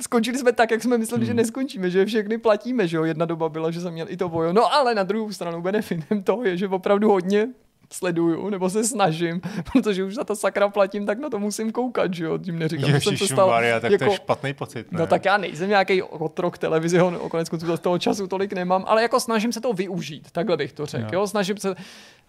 skončili 0.02 0.38
jsme 0.38 0.52
tak, 0.52 0.70
jak 0.70 0.82
jsme 0.82 0.98
mysleli, 0.98 1.20
Hmm. 1.20 1.26
že 1.26 1.34
neskončíme, 1.34 1.90
že 1.90 2.06
všechny 2.06 2.38
platíme, 2.38 2.88
že 2.88 2.96
jo, 2.96 3.04
jedna 3.04 3.26
doba 3.26 3.48
byla, 3.48 3.70
že 3.70 3.80
jsem 3.80 3.92
měl 3.92 4.06
i 4.10 4.16
to 4.16 4.28
vojo, 4.28 4.52
no 4.52 4.74
ale 4.74 4.94
na 4.94 5.02
druhou 5.02 5.32
stranu 5.32 5.62
benefitem 5.62 6.22
toho 6.22 6.44
je, 6.44 6.56
že 6.56 6.68
opravdu 6.68 7.08
hodně 7.10 7.48
sleduju, 7.93 8.51
nebo 8.51 8.70
se 8.70 8.85
snažím, 8.85 9.40
protože 9.73 10.05
už 10.05 10.15
za 10.15 10.24
to 10.24 10.36
sakra 10.36 10.69
platím, 10.69 11.06
tak 11.06 11.19
na 11.19 11.31
to 11.31 11.39
musím 11.39 11.73
koukat, 11.73 12.15
že 12.15 12.24
jo, 12.24 12.39
tím 12.39 12.59
neříkám, 12.59 12.90
že 12.90 13.01
jsem 13.01 13.16
se 13.16 13.27
stal 13.27 13.48
Maria, 13.48 13.81
tak 13.81 13.93
to 13.98 14.05
je 14.05 14.10
špatný 14.10 14.55
pocit. 14.55 14.93
Ne? 14.93 14.98
No 15.01 15.06
tak 15.06 15.24
já 15.24 15.36
nejsem 15.36 15.69
nějaký 15.69 16.02
otrok 16.02 16.59
televize, 16.59 17.01
ho 17.01 17.20
o 17.20 17.28
konec 17.28 17.48
konců 17.48 17.77
z 17.77 17.81
toho 17.81 17.98
času 17.98 18.27
tolik 18.27 18.52
nemám, 18.52 18.85
ale 18.86 19.02
jako 19.02 19.20
snažím 19.20 19.52
se 19.52 19.60
to 19.60 19.73
využít, 19.73 20.31
takhle 20.32 20.56
bych 20.56 20.73
to 20.73 20.86
řekl, 20.86 21.15
jo, 21.15 21.27
snažím 21.27 21.56
se 21.56 21.74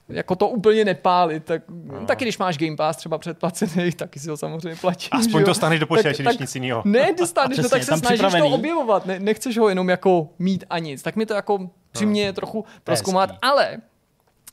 jako 0.10 0.36
to 0.36 0.48
úplně 0.48 0.86
nepálit, 0.86 1.46
tak 1.46 1.62
no. 1.70 2.06
taky 2.06 2.26
když 2.26 2.38
máš 2.38 2.58
Game 2.58 2.76
Pass 2.76 2.98
třeba 2.98 3.18
předplacený, 3.18 3.92
taky 3.96 4.20
si 4.20 4.30
ho 4.30 4.38
samozřejmě 4.38 4.76
platím. 4.82 5.10
Aspoň 5.12 5.44
to 5.44 5.54
staneš 5.54 5.80
do 5.80 5.88
počítače, 5.88 6.24
když 6.24 6.38
nic 6.38 6.56
jiného. 6.56 6.82
Ne, 6.86 7.14
dostaneš, 7.20 7.58
no 7.58 7.70
tak 7.70 7.84
se 7.84 7.98
snažíš 7.98 8.20
to 8.20 8.28
připravený. 8.28 8.54
objevovat, 8.54 9.06
ne, 9.06 9.20
nechceš 9.20 9.58
ho 9.58 9.70
jenom 9.70 9.90
jako 9.90 10.30
mít 10.40 10.64
a 10.70 10.80
nic, 10.80 11.02
tak 11.02 11.16
mi 11.16 11.26
to 11.26 11.34
jako 11.34 11.70
přimě 11.92 12.34
trochu 12.34 12.66
proskoumat, 12.84 13.30
ale 13.42 13.78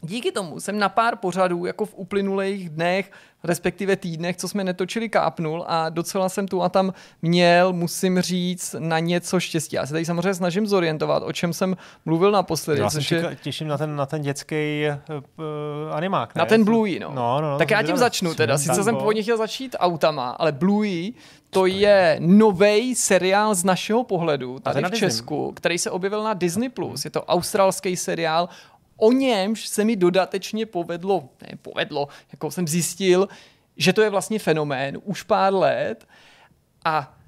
díky 0.03 0.33
tomu 0.33 0.61
jsem 0.61 0.79
na 0.79 0.89
pár 0.89 1.17
pořadů 1.17 1.65
jako 1.65 1.87
v 1.87 1.95
uplynulých 1.95 2.71
dnech, 2.71 3.11
respektive 3.45 3.97
týdnech, 3.97 4.37
co 4.37 4.49
jsme 4.49 4.65
netočili, 4.65 5.09
kápnul 5.09 5.65
a 5.69 5.89
docela 5.89 6.29
jsem 6.29 6.49
tu 6.49 6.63
a 6.63 6.69
tam 6.69 6.93
měl, 7.23 7.73
musím 7.73 8.21
říct, 8.21 8.75
na 8.79 8.99
něco 8.99 9.41
štěstí. 9.41 9.77
Já 9.77 9.87
se 9.87 9.93
tady 9.93 10.05
samozřejmě 10.05 10.35
snažím 10.35 10.67
zorientovat, 10.67 11.23
o 11.23 11.33
čem 11.33 11.53
jsem 11.53 11.77
mluvil 12.05 12.31
naposledy. 12.31 12.81
Já 12.81 12.91
se 12.91 12.99
čeka- 13.01 13.37
těším 13.43 13.69
na 13.69 13.79
ten, 13.79 13.97
na 13.97 14.07
ten 14.07 14.23
dětský 14.23 14.87
uh, 15.09 15.95
animák, 15.95 16.35
ne? 16.35 16.39
Na 16.39 16.47
ten 16.47 16.65
Bluey, 16.65 16.99
no. 16.99 17.11
no, 17.15 17.41
no, 17.41 17.51
no 17.51 17.59
tak 17.59 17.71
já 17.71 17.83
tím 17.83 17.97
začnu 17.97 18.35
teda. 18.35 18.59
Sice 18.59 18.85
jsem 18.85 18.97
původně 18.97 19.23
chtěl 19.23 19.37
začít 19.37 19.77
autama, 19.79 20.31
ale 20.31 20.53
Bluey 20.53 21.13
to 21.51 21.67
je 21.67 22.17
nový 22.21 22.95
seriál 22.95 23.55
z 23.55 23.65
našeho 23.65 24.05
pohledu 24.05 24.59
tady 24.59 24.83
na 24.83 24.89
v 24.89 24.91
Disney. 24.91 25.11
Česku, 25.11 25.53
který 25.53 25.79
se 25.79 25.91
objevil 25.91 26.23
na 26.23 26.35
Disney+. 26.35 26.69
Plus. 26.69 27.05
Je 27.05 27.11
to 27.11 27.25
australský 27.25 27.97
seriál, 27.97 28.49
o 28.97 29.13
němž 29.13 29.67
se 29.67 29.85
mi 29.85 29.97
dodatečně 29.97 30.67
povedlo, 30.67 31.29
ne 31.43 31.59
povedlo, 31.63 32.09
jako 32.33 32.51
jsem 32.51 32.69
zjistil, 32.69 33.29
že 33.77 33.93
to 33.93 34.03
je 34.03 34.11
vlastně 34.11 34.39
fenomén 34.39 34.99
už 35.05 35.23
pár 35.23 35.55
let 35.55 36.09
a 36.85 37.19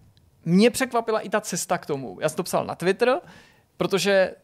mě 0.45 0.70
překvapila 0.70 1.20
i 1.20 1.28
ta 1.28 1.40
cesta 1.40 1.78
k 1.78 1.86
tomu. 1.86 2.19
Já 2.20 2.28
jsem 2.28 2.36
to 2.36 2.43
psal 2.43 2.66
na 2.66 2.74
Twitter, 2.74 3.20
protože 3.77 4.35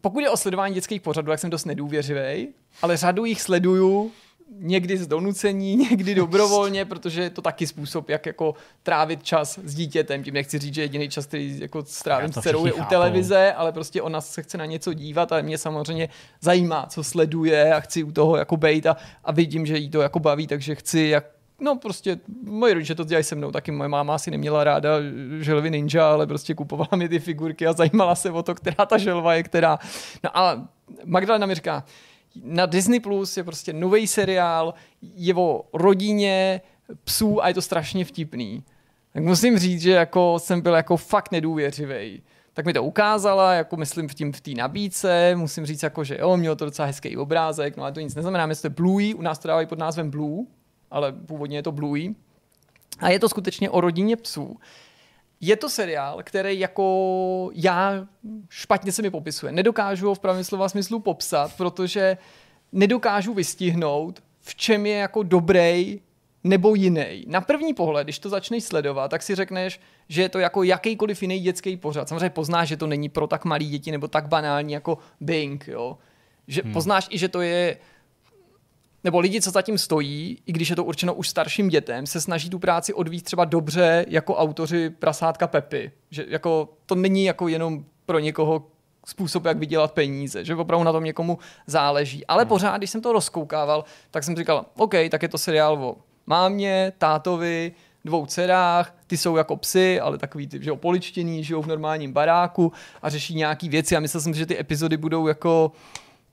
pokud 0.00 0.20
je 0.20 0.30
o 0.30 0.36
sledování 0.36 0.74
dětských 0.74 1.02
pořadů, 1.02 1.30
tak 1.30 1.38
jsem 1.38 1.50
dost 1.50 1.64
nedůvěřivý, 1.64 2.48
ale 2.82 2.96
řadu 2.96 3.24
jich 3.24 3.42
sleduju 3.42 4.12
někdy 4.58 4.98
z 4.98 5.06
donucení, 5.06 5.76
někdy 5.90 6.14
dobrovolně, 6.14 6.84
protože 6.84 7.22
je 7.22 7.30
to 7.30 7.42
taky 7.42 7.66
způsob, 7.66 8.08
jak 8.08 8.26
jako 8.26 8.54
trávit 8.82 9.22
čas 9.22 9.58
s 9.64 9.74
dítětem. 9.74 10.22
Tím 10.22 10.34
nechci 10.34 10.58
říct, 10.58 10.74
že 10.74 10.82
jediný 10.82 11.08
čas, 11.08 11.26
který 11.26 11.60
jako 11.60 11.84
strávím 11.84 12.32
s 12.32 12.40
dcerou, 12.40 12.66
je 12.66 12.72
u 12.72 12.84
televize, 12.84 13.52
ale 13.52 13.72
prostě 13.72 14.02
ona 14.02 14.20
se 14.20 14.42
chce 14.42 14.58
na 14.58 14.66
něco 14.66 14.92
dívat 14.92 15.32
a 15.32 15.42
mě 15.42 15.58
samozřejmě 15.58 16.08
zajímá, 16.40 16.86
co 16.86 17.04
sleduje 17.04 17.74
a 17.74 17.80
chci 17.80 18.02
u 18.02 18.12
toho 18.12 18.36
jako 18.36 18.56
bejt 18.56 18.86
a, 18.86 18.96
a 19.24 19.32
vidím, 19.32 19.66
že 19.66 19.78
jí 19.78 19.90
to 19.90 20.00
jako 20.00 20.18
baví, 20.18 20.46
takže 20.46 20.74
chci 20.74 21.00
jak 21.00 21.24
No 21.60 21.76
prostě, 21.76 22.18
moji 22.42 22.74
rodiče 22.74 22.94
to 22.94 23.04
dělají 23.04 23.24
se 23.24 23.34
mnou, 23.34 23.50
taky 23.50 23.70
moje 23.70 23.88
máma 23.88 24.14
asi 24.14 24.30
neměla 24.30 24.64
ráda 24.64 24.90
želvy 25.40 25.70
ninja, 25.70 26.12
ale 26.12 26.26
prostě 26.26 26.54
kupovala 26.54 26.88
mi 26.96 27.08
ty 27.08 27.18
figurky 27.18 27.66
a 27.66 27.72
zajímala 27.72 28.14
se 28.14 28.30
o 28.30 28.42
to, 28.42 28.54
která 28.54 28.86
ta 28.86 28.98
želva 28.98 29.34
je, 29.34 29.42
která. 29.42 29.78
No 30.24 30.38
a 30.38 30.68
Magdalena 31.04 31.46
mi 31.46 31.54
říká, 31.54 31.84
na 32.42 32.66
Disney 32.66 33.00
Plus 33.00 33.36
je 33.36 33.44
prostě 33.44 33.72
nový 33.72 34.06
seriál, 34.06 34.74
je 35.02 35.34
o 35.34 35.64
rodině 35.72 36.60
psů 37.04 37.44
a 37.44 37.48
je 37.48 37.54
to 37.54 37.62
strašně 37.62 38.04
vtipný. 38.04 38.62
Tak 39.12 39.22
musím 39.22 39.58
říct, 39.58 39.82
že 39.82 39.90
jako 39.90 40.38
jsem 40.38 40.60
byl 40.60 40.74
jako 40.74 40.96
fakt 40.96 41.32
nedůvěřivý. 41.32 42.22
Tak 42.52 42.66
mi 42.66 42.72
to 42.72 42.84
ukázala, 42.84 43.52
jako 43.52 43.76
myslím 43.76 44.08
v 44.08 44.14
tím 44.14 44.32
v 44.32 44.40
té 44.40 44.50
nabídce, 44.50 45.36
musím 45.36 45.66
říct 45.66 45.82
jako, 45.82 46.04
že 46.04 46.16
jo, 46.20 46.36
mělo 46.36 46.56
to 46.56 46.64
docela 46.64 46.86
hezký 46.86 47.16
obrázek, 47.16 47.76
no 47.76 47.82
ale 47.82 47.92
to 47.92 48.00
nic 48.00 48.14
neznamená, 48.14 48.46
jestli 48.46 48.62
to 48.62 48.66
je 48.66 48.74
Bluey, 48.76 49.14
u 49.14 49.22
nás 49.22 49.38
to 49.38 49.48
dávají 49.48 49.66
pod 49.66 49.78
názvem 49.78 50.10
Blue, 50.10 50.46
ale 50.90 51.12
původně 51.12 51.58
je 51.58 51.62
to 51.62 51.72
Bluey. 51.72 52.14
A 52.98 53.10
je 53.10 53.18
to 53.18 53.28
skutečně 53.28 53.70
o 53.70 53.80
rodině 53.80 54.16
psů. 54.16 54.56
Je 55.40 55.56
to 55.56 55.68
seriál, 55.68 56.22
který 56.22 56.58
jako 56.58 57.50
já 57.54 58.06
špatně 58.48 58.92
se 58.92 59.02
mi 59.02 59.10
popisuje. 59.10 59.52
Nedokážu 59.52 60.06
ho 60.06 60.14
v 60.14 60.18
pravém 60.18 60.44
slova 60.44 60.68
smyslu 60.68 61.00
popsat, 61.00 61.56
protože 61.56 62.16
nedokážu 62.72 63.34
vystihnout, 63.34 64.22
v 64.40 64.54
čem 64.54 64.86
je 64.86 64.96
jako 64.96 65.22
dobrý 65.22 66.00
nebo 66.44 66.74
jiný. 66.74 67.24
Na 67.26 67.40
první 67.40 67.74
pohled, 67.74 68.04
když 68.04 68.18
to 68.18 68.28
začneš 68.28 68.64
sledovat, 68.64 69.08
tak 69.08 69.22
si 69.22 69.34
řekneš, 69.34 69.80
že 70.08 70.22
je 70.22 70.28
to 70.28 70.38
jako 70.38 70.62
jakýkoliv 70.62 71.22
jiný 71.22 71.40
dětský 71.40 71.76
pořad. 71.76 72.08
Samozřejmě 72.08 72.30
poznáš, 72.30 72.68
že 72.68 72.76
to 72.76 72.86
není 72.86 73.08
pro 73.08 73.26
tak 73.26 73.44
malý 73.44 73.68
děti 73.68 73.90
nebo 73.90 74.08
tak 74.08 74.28
banální 74.28 74.72
jako 74.72 74.98
Bing, 75.20 75.68
jo. 75.68 75.98
Že 76.46 76.62
hmm. 76.62 76.72
poznáš 76.72 77.06
i, 77.10 77.18
že 77.18 77.28
to 77.28 77.40
je 77.40 77.76
nebo 79.04 79.18
lidi, 79.18 79.40
co 79.40 79.50
zatím 79.50 79.78
stojí, 79.78 80.38
i 80.46 80.52
když 80.52 80.70
je 80.70 80.76
to 80.76 80.84
určeno 80.84 81.14
už 81.14 81.28
starším 81.28 81.68
dětem, 81.68 82.06
se 82.06 82.20
snaží 82.20 82.50
tu 82.50 82.58
práci 82.58 82.94
odvíct 82.94 83.24
třeba 83.24 83.44
dobře 83.44 84.06
jako 84.08 84.36
autoři 84.36 84.90
prasátka 84.90 85.46
Pepy. 85.46 85.92
Že 86.10 86.24
jako 86.28 86.68
to 86.86 86.94
není 86.94 87.24
jako 87.24 87.48
jenom 87.48 87.84
pro 88.06 88.18
někoho 88.18 88.66
způsob, 89.06 89.44
jak 89.44 89.58
vydělat 89.58 89.92
peníze, 89.92 90.44
že 90.44 90.54
opravdu 90.54 90.84
na 90.84 90.92
tom 90.92 91.04
někomu 91.04 91.38
záleží. 91.66 92.26
Ale 92.26 92.42
hmm. 92.42 92.48
pořád, 92.48 92.76
když 92.76 92.90
jsem 92.90 93.00
to 93.00 93.12
rozkoukával, 93.12 93.84
tak 94.10 94.24
jsem 94.24 94.36
říkal, 94.36 94.66
OK, 94.78 94.94
tak 95.10 95.22
je 95.22 95.28
to 95.28 95.38
seriál 95.38 95.84
o 95.84 95.96
mámě, 96.26 96.92
tátovi, 96.98 97.72
dvou 98.04 98.26
dcerách, 98.26 98.96
ty 99.06 99.16
jsou 99.16 99.36
jako 99.36 99.56
psy, 99.56 100.00
ale 100.00 100.18
takový 100.18 100.46
ty, 100.46 100.62
že 100.62 100.70
jo, 100.70 100.76
poličtěný, 100.76 101.44
žijou 101.44 101.62
v 101.62 101.66
normálním 101.66 102.12
baráku 102.12 102.72
a 103.02 103.10
řeší 103.10 103.34
nějaký 103.34 103.68
věci 103.68 103.96
a 103.96 104.00
myslel 104.00 104.20
jsem 104.20 104.34
si, 104.34 104.38
že 104.38 104.46
ty 104.46 104.60
epizody 104.60 104.96
budou 104.96 105.26
jako 105.26 105.72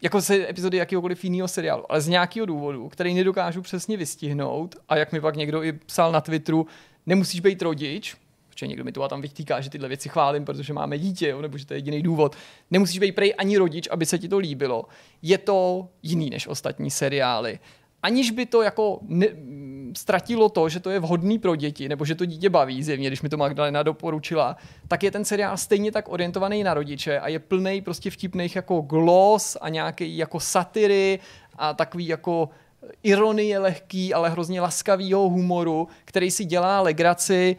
jako 0.01 0.21
se 0.21 0.49
epizody 0.49 0.77
jakýhokoliv 0.77 1.23
jiného 1.23 1.47
seriálu, 1.47 1.91
ale 1.91 2.01
z 2.01 2.07
nějakého 2.07 2.45
důvodu, 2.45 2.89
který 2.89 3.13
nedokážu 3.13 3.61
přesně 3.61 3.97
vystihnout 3.97 4.75
a 4.89 4.97
jak 4.97 5.11
mi 5.11 5.21
pak 5.21 5.35
někdo 5.35 5.63
i 5.63 5.71
psal 5.71 6.11
na 6.11 6.21
Twitteru, 6.21 6.67
nemusíš 7.05 7.39
být 7.39 7.61
rodič, 7.61 8.15
protože 8.49 8.67
někdo 8.67 8.83
mi 8.83 8.91
to 8.91 9.03
a 9.03 9.07
tam 9.07 9.21
vytýká, 9.21 9.61
že 9.61 9.69
tyhle 9.69 9.87
věci 9.87 10.09
chválím, 10.09 10.45
protože 10.45 10.73
máme 10.73 10.97
dítě, 10.97 11.27
jo, 11.27 11.41
nebo 11.41 11.57
že 11.57 11.65
to 11.65 11.73
je 11.73 11.77
jediný 11.77 12.01
důvod. 12.01 12.35
Nemusíš 12.71 12.99
být 12.99 13.15
prej 13.15 13.33
ani 13.37 13.57
rodič, 13.57 13.87
aby 13.91 14.05
se 14.05 14.19
ti 14.19 14.27
to 14.27 14.37
líbilo. 14.37 14.85
Je 15.21 15.37
to 15.37 15.87
jiný 16.03 16.29
než 16.29 16.47
ostatní 16.47 16.91
seriály. 16.91 17.59
Aniž 18.03 18.31
by 18.31 18.45
to 18.45 18.61
jako 18.61 18.99
ne, 19.01 19.27
ztratilo 19.97 20.49
to, 20.49 20.69
že 20.69 20.79
to 20.79 20.89
je 20.89 20.99
vhodný 20.99 21.39
pro 21.39 21.55
děti, 21.55 21.89
nebo 21.89 22.05
že 22.05 22.15
to 22.15 22.25
dítě 22.25 22.49
baví, 22.49 22.83
zjevně, 22.83 23.07
když 23.07 23.21
mi 23.21 23.29
to 23.29 23.37
Magdalena 23.37 23.83
doporučila, 23.83 24.57
tak 24.87 25.03
je 25.03 25.11
ten 25.11 25.25
seriál 25.25 25.57
stejně 25.57 25.91
tak 25.91 26.09
orientovaný 26.09 26.63
na 26.63 26.73
rodiče 26.73 27.19
a 27.19 27.27
je 27.27 27.39
plný 27.39 27.81
prostě 27.81 28.11
vtipných 28.11 28.55
jako 28.55 28.81
gloss 28.81 29.57
a 29.61 29.69
nějaký 29.69 30.17
jako 30.17 30.39
satiry 30.39 31.19
a 31.55 31.73
takový 31.73 32.07
jako 32.07 32.49
ironie 33.03 33.59
lehký, 33.59 34.13
ale 34.13 34.29
hrozně 34.29 34.61
laskavýho 34.61 35.29
humoru, 35.29 35.87
který 36.05 36.31
si 36.31 36.45
dělá 36.45 36.81
legraci 36.81 37.55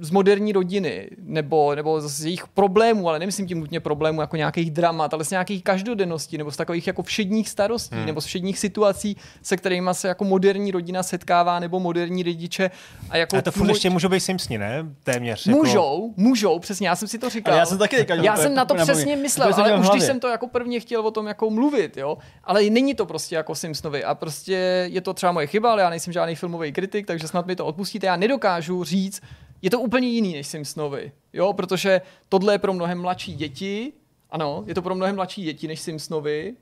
z 0.00 0.10
moderní 0.10 0.52
rodiny, 0.52 1.08
nebo, 1.18 1.74
nebo 1.74 2.00
z 2.00 2.24
jejich 2.24 2.48
problémů, 2.48 3.08
ale 3.08 3.18
nemyslím 3.18 3.46
tím 3.46 3.60
nutně 3.60 3.80
problémů 3.80 4.20
jako 4.20 4.36
nějakých 4.36 4.70
dramat, 4.70 5.14
ale 5.14 5.24
z 5.24 5.30
nějakých 5.30 5.64
každodenností, 5.64 6.38
nebo 6.38 6.50
z 6.50 6.56
takových 6.56 6.86
jako 6.86 7.02
všedních 7.02 7.48
starostí, 7.48 7.96
hmm. 7.96 8.06
nebo 8.06 8.20
z 8.20 8.24
všedních 8.24 8.58
situací, 8.58 9.16
se 9.42 9.56
kterými 9.56 9.90
se 9.92 10.08
jako 10.08 10.24
moderní 10.24 10.70
rodina 10.70 11.02
setkává, 11.02 11.60
nebo 11.60 11.80
moderní 11.80 12.22
rodiče. 12.22 12.70
A, 13.10 13.16
jako 13.16 13.36
a 13.36 13.42
to 13.42 13.50
furt 13.50 13.68
ještě 13.68 13.90
můžou 13.90 14.08
být 14.08 14.20
Simpsoni, 14.20 14.58
ne? 14.58 14.84
Téměř. 15.04 15.46
Můžou, 15.46 16.08
jako... 16.08 16.20
můžou, 16.20 16.58
přesně, 16.58 16.88
já 16.88 16.96
jsem 16.96 17.08
si 17.08 17.18
to 17.18 17.30
říkal. 17.30 17.52
Ale 17.54 17.60
já 17.60 17.66
jsem 17.66 17.78
taky 17.78 17.98
říkal, 17.98 18.24
Já 18.24 18.36
jsem 18.36 18.54
na 18.54 18.64
to 18.64 18.74
přesně 18.74 19.16
myslel, 19.16 19.54
ale 19.54 19.78
už 19.78 19.90
když 19.90 20.04
jsem 20.04 20.20
to 20.20 20.28
jako 20.28 20.46
prvně 20.46 20.80
chtěl 20.80 21.06
o 21.06 21.10
tom 21.10 21.26
jako 21.26 21.50
mluvit, 21.50 21.96
jo, 21.96 22.18
ale 22.44 22.62
není 22.70 22.94
to 22.94 23.06
prostě 23.06 23.34
jako 23.34 23.54
Simpsonovi 23.54 24.04
a 24.04 24.14
prostě 24.14 24.88
je 24.90 25.00
to 25.00 25.14
třeba 25.14 25.32
moje 25.32 25.46
chyba, 25.46 25.72
ale 25.72 25.82
já 25.82 25.90
nejsem 25.90 26.12
žádný 26.12 26.34
filmový 26.34 26.72
kritik, 26.72 27.06
takže 27.06 27.28
snad 27.28 27.46
mi 27.46 27.56
to 27.56 27.66
odpustíte. 27.66 28.06
Já 28.06 28.16
nedokážu 28.16 28.84
říct, 28.84 29.22
je 29.62 29.70
to 29.70 29.80
úplně 29.80 30.08
jiný 30.08 30.32
než 30.32 30.46
Simpsonovi, 30.46 31.12
jo, 31.32 31.52
protože 31.52 32.00
tohle 32.28 32.54
je 32.54 32.58
pro 32.58 32.72
mnohem 32.72 33.00
mladší 33.00 33.34
děti, 33.34 33.92
ano, 34.30 34.64
je 34.66 34.74
to 34.74 34.82
pro 34.82 34.94
mnohem 34.94 35.14
mladší 35.14 35.42
děti 35.42 35.68
než 35.68 35.80
Simpsonovi, 35.80 36.56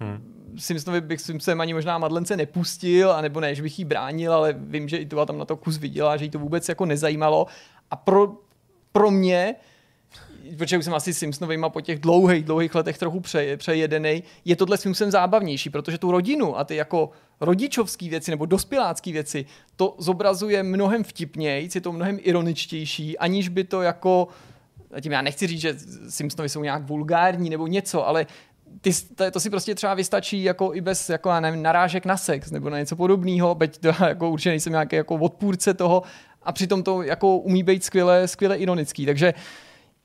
Hmm. 0.00 0.54
Simpsonovi 0.58 1.00
bych 1.00 1.20
Simpsonem 1.20 1.60
ani 1.60 1.74
možná 1.74 1.98
Madlence 1.98 2.36
nepustil, 2.36 3.12
anebo 3.12 3.40
ne, 3.40 3.54
že 3.54 3.62
bych 3.62 3.78
jí 3.78 3.84
bránil, 3.84 4.32
ale 4.32 4.52
vím, 4.58 4.88
že 4.88 4.96
i 4.96 5.06
tu 5.06 5.26
tam 5.26 5.38
na 5.38 5.44
to 5.44 5.56
kus 5.56 5.78
viděla, 5.78 6.16
že 6.16 6.24
jí 6.24 6.30
to 6.30 6.38
vůbec 6.38 6.68
jako 6.68 6.86
nezajímalo. 6.86 7.46
A 7.90 7.96
pro, 7.96 8.36
pro 8.92 9.10
mě 9.10 9.54
protože 10.56 10.78
už 10.78 10.84
jsem 10.84 10.94
asi 10.94 11.14
Simpsonovýma 11.14 11.68
po 11.68 11.80
těch 11.80 11.98
dlouhých, 11.98 12.44
dlouhých 12.44 12.74
letech 12.74 12.98
trochu 12.98 13.20
pře, 13.20 13.56
přejedený, 13.56 14.22
je 14.44 14.56
tohle 14.56 14.76
Simpson 14.76 15.10
zábavnější, 15.10 15.70
protože 15.70 15.98
tu 15.98 16.10
rodinu 16.10 16.58
a 16.58 16.64
ty 16.64 16.76
jako 16.76 17.10
rodičovské 17.40 18.08
věci 18.08 18.30
nebo 18.30 18.46
dospělácké 18.46 19.12
věci, 19.12 19.44
to 19.76 19.94
zobrazuje 19.98 20.62
mnohem 20.62 21.04
vtipněji, 21.04 21.68
je 21.74 21.80
to 21.80 21.92
mnohem 21.92 22.18
ironičtější, 22.22 23.18
aniž 23.18 23.48
by 23.48 23.64
to 23.64 23.82
jako 23.82 24.28
tím 25.00 25.12
já 25.12 25.22
nechci 25.22 25.46
říct, 25.46 25.60
že 25.60 25.76
Simpsonovi 26.08 26.48
jsou 26.48 26.62
nějak 26.62 26.82
vulgární 26.82 27.50
nebo 27.50 27.66
něco, 27.66 28.06
ale 28.06 28.26
ty, 28.80 28.90
to, 29.32 29.40
si 29.40 29.50
prostě 29.50 29.74
třeba 29.74 29.94
vystačí 29.94 30.42
jako 30.42 30.74
i 30.74 30.80
bez 30.80 31.10
jako, 31.10 31.28
já 31.28 31.40
nevím, 31.40 31.62
narážek 31.62 32.04
na 32.04 32.16
sex 32.16 32.50
nebo 32.50 32.70
na 32.70 32.78
něco 32.78 32.96
podobného, 32.96 33.54
byť 33.54 33.78
to 33.78 33.88
jako 34.08 34.30
určitě 34.30 34.48
nejsem 34.48 34.72
nějaký 34.72 34.96
jako 34.96 35.14
odpůrce 35.14 35.74
toho 35.74 36.02
a 36.42 36.52
přitom 36.52 36.82
to 36.82 37.02
jako 37.02 37.36
umí 37.36 37.62
být 37.62 37.84
skvěle, 37.84 38.28
skvěle 38.28 38.56
ironický. 38.56 39.06
Takže 39.06 39.34
uh, 39.34 39.40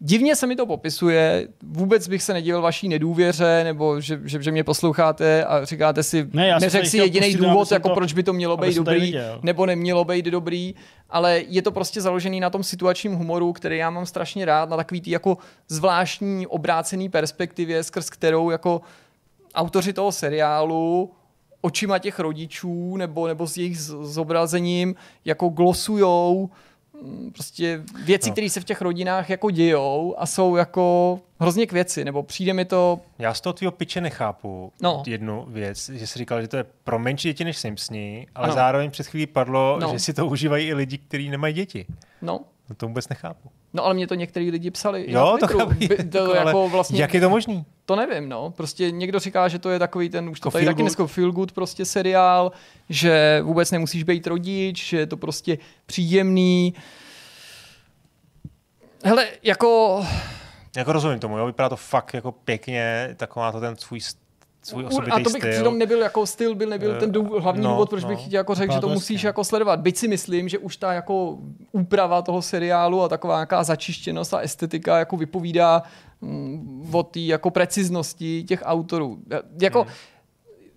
Divně 0.05 0.35
se 0.35 0.47
mi 0.47 0.55
to 0.55 0.65
popisuje, 0.65 1.47
vůbec 1.63 2.07
bych 2.07 2.23
se 2.23 2.33
nedivil 2.33 2.61
vaší 2.61 2.89
nedůvěře, 2.89 3.61
nebo 3.63 4.01
že, 4.01 4.19
že, 4.23 4.43
že 4.43 4.51
mě 4.51 4.63
posloucháte 4.63 5.45
a 5.45 5.65
říkáte 5.65 6.03
si, 6.03 6.29
ne, 6.33 6.57
neřek 6.61 6.87
si 6.87 6.97
jediný 6.97 7.35
důvod, 7.35 7.71
jako 7.71 7.89
to, 7.89 7.95
proč 7.95 8.13
by 8.13 8.23
to 8.23 8.33
mělo 8.33 8.57
být 8.57 8.75
dobrý, 8.75 9.15
nebo 9.41 9.65
nemělo 9.65 10.05
být 10.05 10.25
dobrý, 10.25 10.75
ale 11.09 11.41
je 11.47 11.61
to 11.61 11.71
prostě 11.71 12.01
založený 12.01 12.39
na 12.39 12.49
tom 12.49 12.63
situačním 12.63 13.13
humoru, 13.13 13.53
který 13.53 13.77
já 13.77 13.89
mám 13.89 14.05
strašně 14.05 14.45
rád, 14.45 14.69
na 14.69 14.77
takový 14.77 15.01
tý 15.01 15.11
jako 15.11 15.37
zvláštní 15.67 16.47
obrácený 16.47 17.09
perspektivě, 17.09 17.83
skrz 17.83 18.09
kterou 18.09 18.49
jako 18.49 18.81
autoři 19.55 19.93
toho 19.93 20.11
seriálu 20.11 21.11
očima 21.61 21.99
těch 21.99 22.19
rodičů 22.19 22.97
nebo, 22.97 23.27
nebo 23.27 23.47
s 23.47 23.57
jejich 23.57 23.79
zobrazením 23.81 24.95
jako 25.25 25.49
glosujou 25.49 26.49
Mm, 26.49 26.57
prostě 27.33 27.83
věci, 28.05 28.29
no. 28.29 28.33
které 28.33 28.49
se 28.49 28.61
v 28.61 28.63
těch 28.63 28.81
rodinách 28.81 29.29
jako 29.29 29.49
dějou 29.49 30.15
a 30.17 30.25
jsou 30.25 30.55
jako 30.55 31.19
hrozně 31.39 31.67
k 31.67 31.71
věci, 31.71 32.05
nebo 32.05 32.23
přijde 32.23 32.53
mi 32.53 32.65
to... 32.65 32.99
Já 33.19 33.33
z 33.33 33.41
toho 33.41 33.53
tvýho 33.53 33.71
piče 33.71 34.01
nechápu 34.01 34.71
no. 34.81 35.03
jednu 35.07 35.45
věc, 35.49 35.89
že 35.89 36.07
jsi 36.07 36.19
říkal, 36.19 36.41
že 36.41 36.47
to 36.47 36.57
je 36.57 36.65
pro 36.83 36.99
menší 36.99 37.27
děti 37.27 37.43
než 37.43 37.57
Simpsoni, 37.57 38.27
ale 38.35 38.47
ano. 38.47 38.55
zároveň 38.55 38.91
před 38.91 39.07
chvílí 39.07 39.27
padlo, 39.27 39.79
no. 39.81 39.91
že 39.91 39.99
si 39.99 40.13
to 40.13 40.27
užívají 40.27 40.67
i 40.67 40.73
lidi, 40.73 40.97
kteří 40.97 41.29
nemají 41.29 41.53
děti. 41.53 41.85
No. 42.21 42.39
no. 42.69 42.75
To 42.75 42.87
vůbec 42.87 43.09
nechápu. 43.09 43.49
No 43.73 43.85
ale 43.85 43.93
mě 43.93 44.07
to 44.07 44.15
některý 44.15 44.51
lidi 44.51 44.71
psali. 44.71 45.05
Jo, 45.07 45.37
to, 45.39 45.47
chápu, 45.47 45.73
to 46.11 46.35
jako 46.35 46.69
vlastně, 46.69 47.01
Jak 47.01 47.13
je 47.13 47.21
to 47.21 47.29
možný? 47.29 47.65
To 47.85 47.95
nevím, 47.95 48.29
no. 48.29 48.51
Prostě 48.51 48.91
někdo 48.91 49.19
říká, 49.19 49.47
že 49.47 49.59
to 49.59 49.69
je 49.69 49.79
takový 49.79 50.09
ten, 50.09 50.29
už 50.29 50.39
to 50.39 50.51
tady 50.51 50.65
taky 50.65 50.81
dneska 50.81 51.07
feel 51.07 51.31
good 51.31 51.51
prostě 51.51 51.85
seriál, 51.85 52.51
že 52.89 53.41
vůbec 53.43 53.71
nemusíš 53.71 54.03
být 54.03 54.27
rodič, 54.27 54.89
že 54.89 54.97
je 54.97 55.07
to 55.07 55.17
prostě 55.17 55.57
příjemný. 55.85 56.73
Hele, 59.03 59.27
jako... 59.43 60.01
Jako 60.75 60.91
rozumím 60.93 61.19
tomu, 61.19 61.37
jo, 61.37 61.45
vypadá 61.45 61.69
to 61.69 61.75
fakt 61.75 62.13
jako 62.13 62.31
pěkně, 62.31 63.13
taková 63.17 63.51
to 63.51 63.59
ten 63.59 63.75
svůj 63.75 63.99
svůj 64.63 64.85
A 65.11 65.19
to 65.19 65.29
bych 65.29 65.41
styl. 65.41 65.51
přitom 65.51 65.77
nebyl 65.77 66.01
jako 66.01 66.25
styl, 66.25 66.55
byl 66.55 66.69
nebyl 66.69 66.99
ten 66.99 67.11
důvod, 67.11 67.43
hlavní 67.43 67.63
no, 67.63 67.69
důvod, 67.69 67.89
proč 67.89 68.03
no, 68.03 68.09
bych 68.09 68.27
ti 68.27 68.35
jako 68.35 68.55
řekl, 68.55 68.73
že 68.73 68.79
to 68.79 68.89
musíš 68.89 69.23
jako 69.23 69.43
sledovat. 69.43 69.79
Byť 69.79 69.97
si 69.97 70.07
myslím, 70.07 70.49
že 70.49 70.57
už 70.57 70.77
ta 70.77 70.93
jako 70.93 71.37
úprava 71.71 72.21
toho 72.21 72.41
seriálu 72.41 73.01
a 73.01 73.09
taková 73.09 73.35
nějaká 73.35 73.63
začištěnost 73.63 74.33
a 74.33 74.39
estetika 74.39 74.99
jako 74.99 75.17
vypovídá 75.17 75.83
mm, 76.21 76.89
o 76.91 77.03
té 77.03 77.19
jako 77.19 77.51
preciznosti 77.51 78.43
těch 78.43 78.61
autorů. 78.65 79.19
Jako, 79.61 79.83
hmm. 79.83 79.91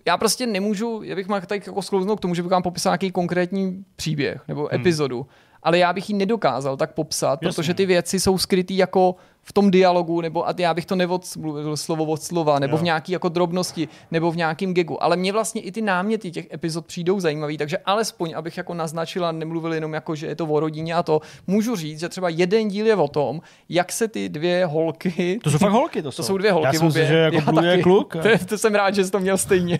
já 0.06 0.16
prostě 0.16 0.46
nemůžu, 0.46 1.00
já 1.02 1.16
bych 1.16 1.28
mohl 1.28 1.40
tak 1.46 1.66
jako 1.66 1.82
sklouznout 1.82 2.18
k 2.18 2.22
tomu, 2.22 2.34
že 2.34 2.42
bych 2.42 2.52
vám 2.52 2.62
popisal 2.62 2.90
nějaký 2.90 3.10
konkrétní 3.10 3.84
příběh 3.96 4.42
nebo 4.48 4.60
hmm. 4.60 4.80
epizodu, 4.80 5.26
ale 5.62 5.78
já 5.78 5.92
bych 5.92 6.10
ji 6.10 6.16
nedokázal 6.16 6.76
tak 6.76 6.94
popsat, 6.94 7.42
Jasně. 7.42 7.48
protože 7.48 7.74
ty 7.74 7.86
věci 7.86 8.20
jsou 8.20 8.38
skrytý 8.38 8.76
jako 8.76 9.16
v 9.48 9.52
tom 9.52 9.70
dialogu, 9.70 10.20
nebo 10.20 10.48
a 10.48 10.54
já 10.58 10.74
bych 10.74 10.86
to 10.86 10.96
neodmluvil 10.96 11.76
slovo 11.76 12.04
od 12.04 12.22
slova, 12.22 12.58
nebo 12.58 12.76
jo. 12.76 12.78
v 12.78 12.82
nějaký 12.82 13.12
jako 13.12 13.28
drobnosti, 13.28 13.88
nebo 14.10 14.30
v 14.30 14.36
nějakým 14.36 14.74
gegu. 14.74 15.02
Ale 15.02 15.16
mě 15.16 15.32
vlastně 15.32 15.60
i 15.60 15.72
ty 15.72 15.82
náměty 15.82 16.30
těch 16.30 16.52
epizod 16.52 16.86
přijdou 16.86 17.20
zajímavý, 17.20 17.58
takže 17.58 17.78
alespoň, 17.78 18.32
abych 18.36 18.56
jako 18.56 18.74
naznačila, 18.74 19.32
nemluvil 19.32 19.74
jenom 19.74 19.92
jako, 19.92 20.14
že 20.14 20.26
je 20.26 20.34
to 20.34 20.46
o 20.46 20.60
rodině 20.60 20.94
a 20.94 21.02
to, 21.02 21.20
můžu 21.46 21.76
říct, 21.76 22.00
že 22.00 22.08
třeba 22.08 22.28
jeden 22.28 22.68
díl 22.68 22.86
je 22.86 22.94
o 22.94 23.08
tom, 23.08 23.40
jak 23.68 23.92
se 23.92 24.08
ty 24.08 24.28
dvě 24.28 24.66
holky... 24.66 25.40
To 25.46 25.50
jsou 25.50 25.58
fakt 25.58 25.72
holky, 25.72 26.02
to 26.02 26.12
jsou. 26.12 26.16
To 26.16 26.26
jsou 26.26 26.38
dvě 26.38 26.52
holky. 26.52 26.66
Já 26.66 26.72
jsem 26.72 26.92
si, 26.92 27.06
že 27.06 27.30
jako 27.32 27.60
já 27.60 27.72
je 27.72 27.82
kluk. 27.82 28.16
To, 28.22 28.46
to, 28.46 28.58
jsem 28.58 28.74
rád, 28.74 28.94
že 28.94 29.04
jsi 29.04 29.10
to 29.10 29.20
měl 29.20 29.38
stejně. 29.38 29.78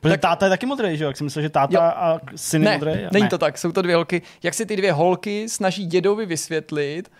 Protože 0.00 0.12
tak, 0.12 0.20
táta 0.20 0.46
je 0.46 0.50
taky 0.50 0.66
modrý, 0.66 0.96
že 0.96 1.04
jo? 1.04 1.10
Jak 1.10 1.16
jsem 1.16 1.24
myslel, 1.24 1.42
že 1.42 1.48
táta 1.48 1.74
jo. 1.74 1.80
a 1.80 2.20
syn 2.36 2.62
ne, 2.62 2.72
modrý. 2.72 2.92
Není 3.12 3.22
ne. 3.22 3.28
to 3.28 3.38
tak, 3.38 3.58
jsou 3.58 3.72
to 3.72 3.82
dvě 3.82 3.94
holky. 3.94 4.22
Jak 4.42 4.54
si 4.54 4.66
ty 4.66 4.76
dvě 4.76 4.92
holky 4.92 5.48
snaží 5.48 5.86
dědovi 5.86 6.26
vysvětlit, 6.26 7.10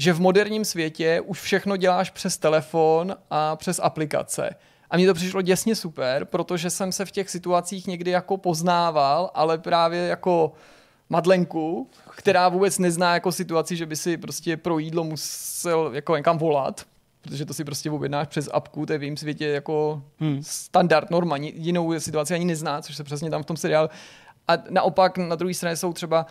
že 0.00 0.12
v 0.12 0.20
moderním 0.20 0.64
světě 0.64 1.20
už 1.26 1.40
všechno 1.40 1.76
děláš 1.76 2.10
přes 2.10 2.38
telefon 2.38 3.16
a 3.30 3.56
přes 3.56 3.80
aplikace. 3.82 4.50
A 4.90 4.96
mně 4.96 5.06
to 5.06 5.14
přišlo 5.14 5.42
děsně 5.42 5.76
super, 5.76 6.24
protože 6.24 6.70
jsem 6.70 6.92
se 6.92 7.04
v 7.04 7.10
těch 7.10 7.30
situacích 7.30 7.86
někdy 7.86 8.10
jako 8.10 8.36
poznával, 8.36 9.30
ale 9.34 9.58
právě 9.58 10.06
jako 10.06 10.52
Madlenku, 11.08 11.90
která 12.16 12.48
vůbec 12.48 12.78
nezná 12.78 13.14
jako 13.14 13.32
situaci, 13.32 13.76
že 13.76 13.86
by 13.86 13.96
si 13.96 14.16
prostě 14.16 14.56
pro 14.56 14.78
jídlo 14.78 15.04
musel 15.04 15.90
jako 15.92 16.16
někam 16.16 16.38
volat, 16.38 16.84
protože 17.20 17.44
to 17.44 17.54
si 17.54 17.64
prostě 17.64 17.90
objednáš 17.90 18.28
přes 18.28 18.48
apku, 18.52 18.86
to 18.86 18.92
je 18.92 18.98
v 18.98 19.02
jejím 19.02 19.16
světě 19.16 19.46
jako 19.46 20.02
hmm. 20.20 20.38
standard, 20.42 21.10
norma, 21.10 21.36
jinou 21.36 22.00
situaci 22.00 22.34
ani 22.34 22.44
nezná, 22.44 22.82
což 22.82 22.96
se 22.96 23.04
přesně 23.04 23.30
tam 23.30 23.42
v 23.42 23.46
tom 23.46 23.56
seriálu. 23.56 23.88
A 24.48 24.52
naopak 24.70 25.18
na 25.18 25.36
druhé 25.36 25.54
straně 25.54 25.76
jsou 25.76 25.92
třeba 25.92 26.26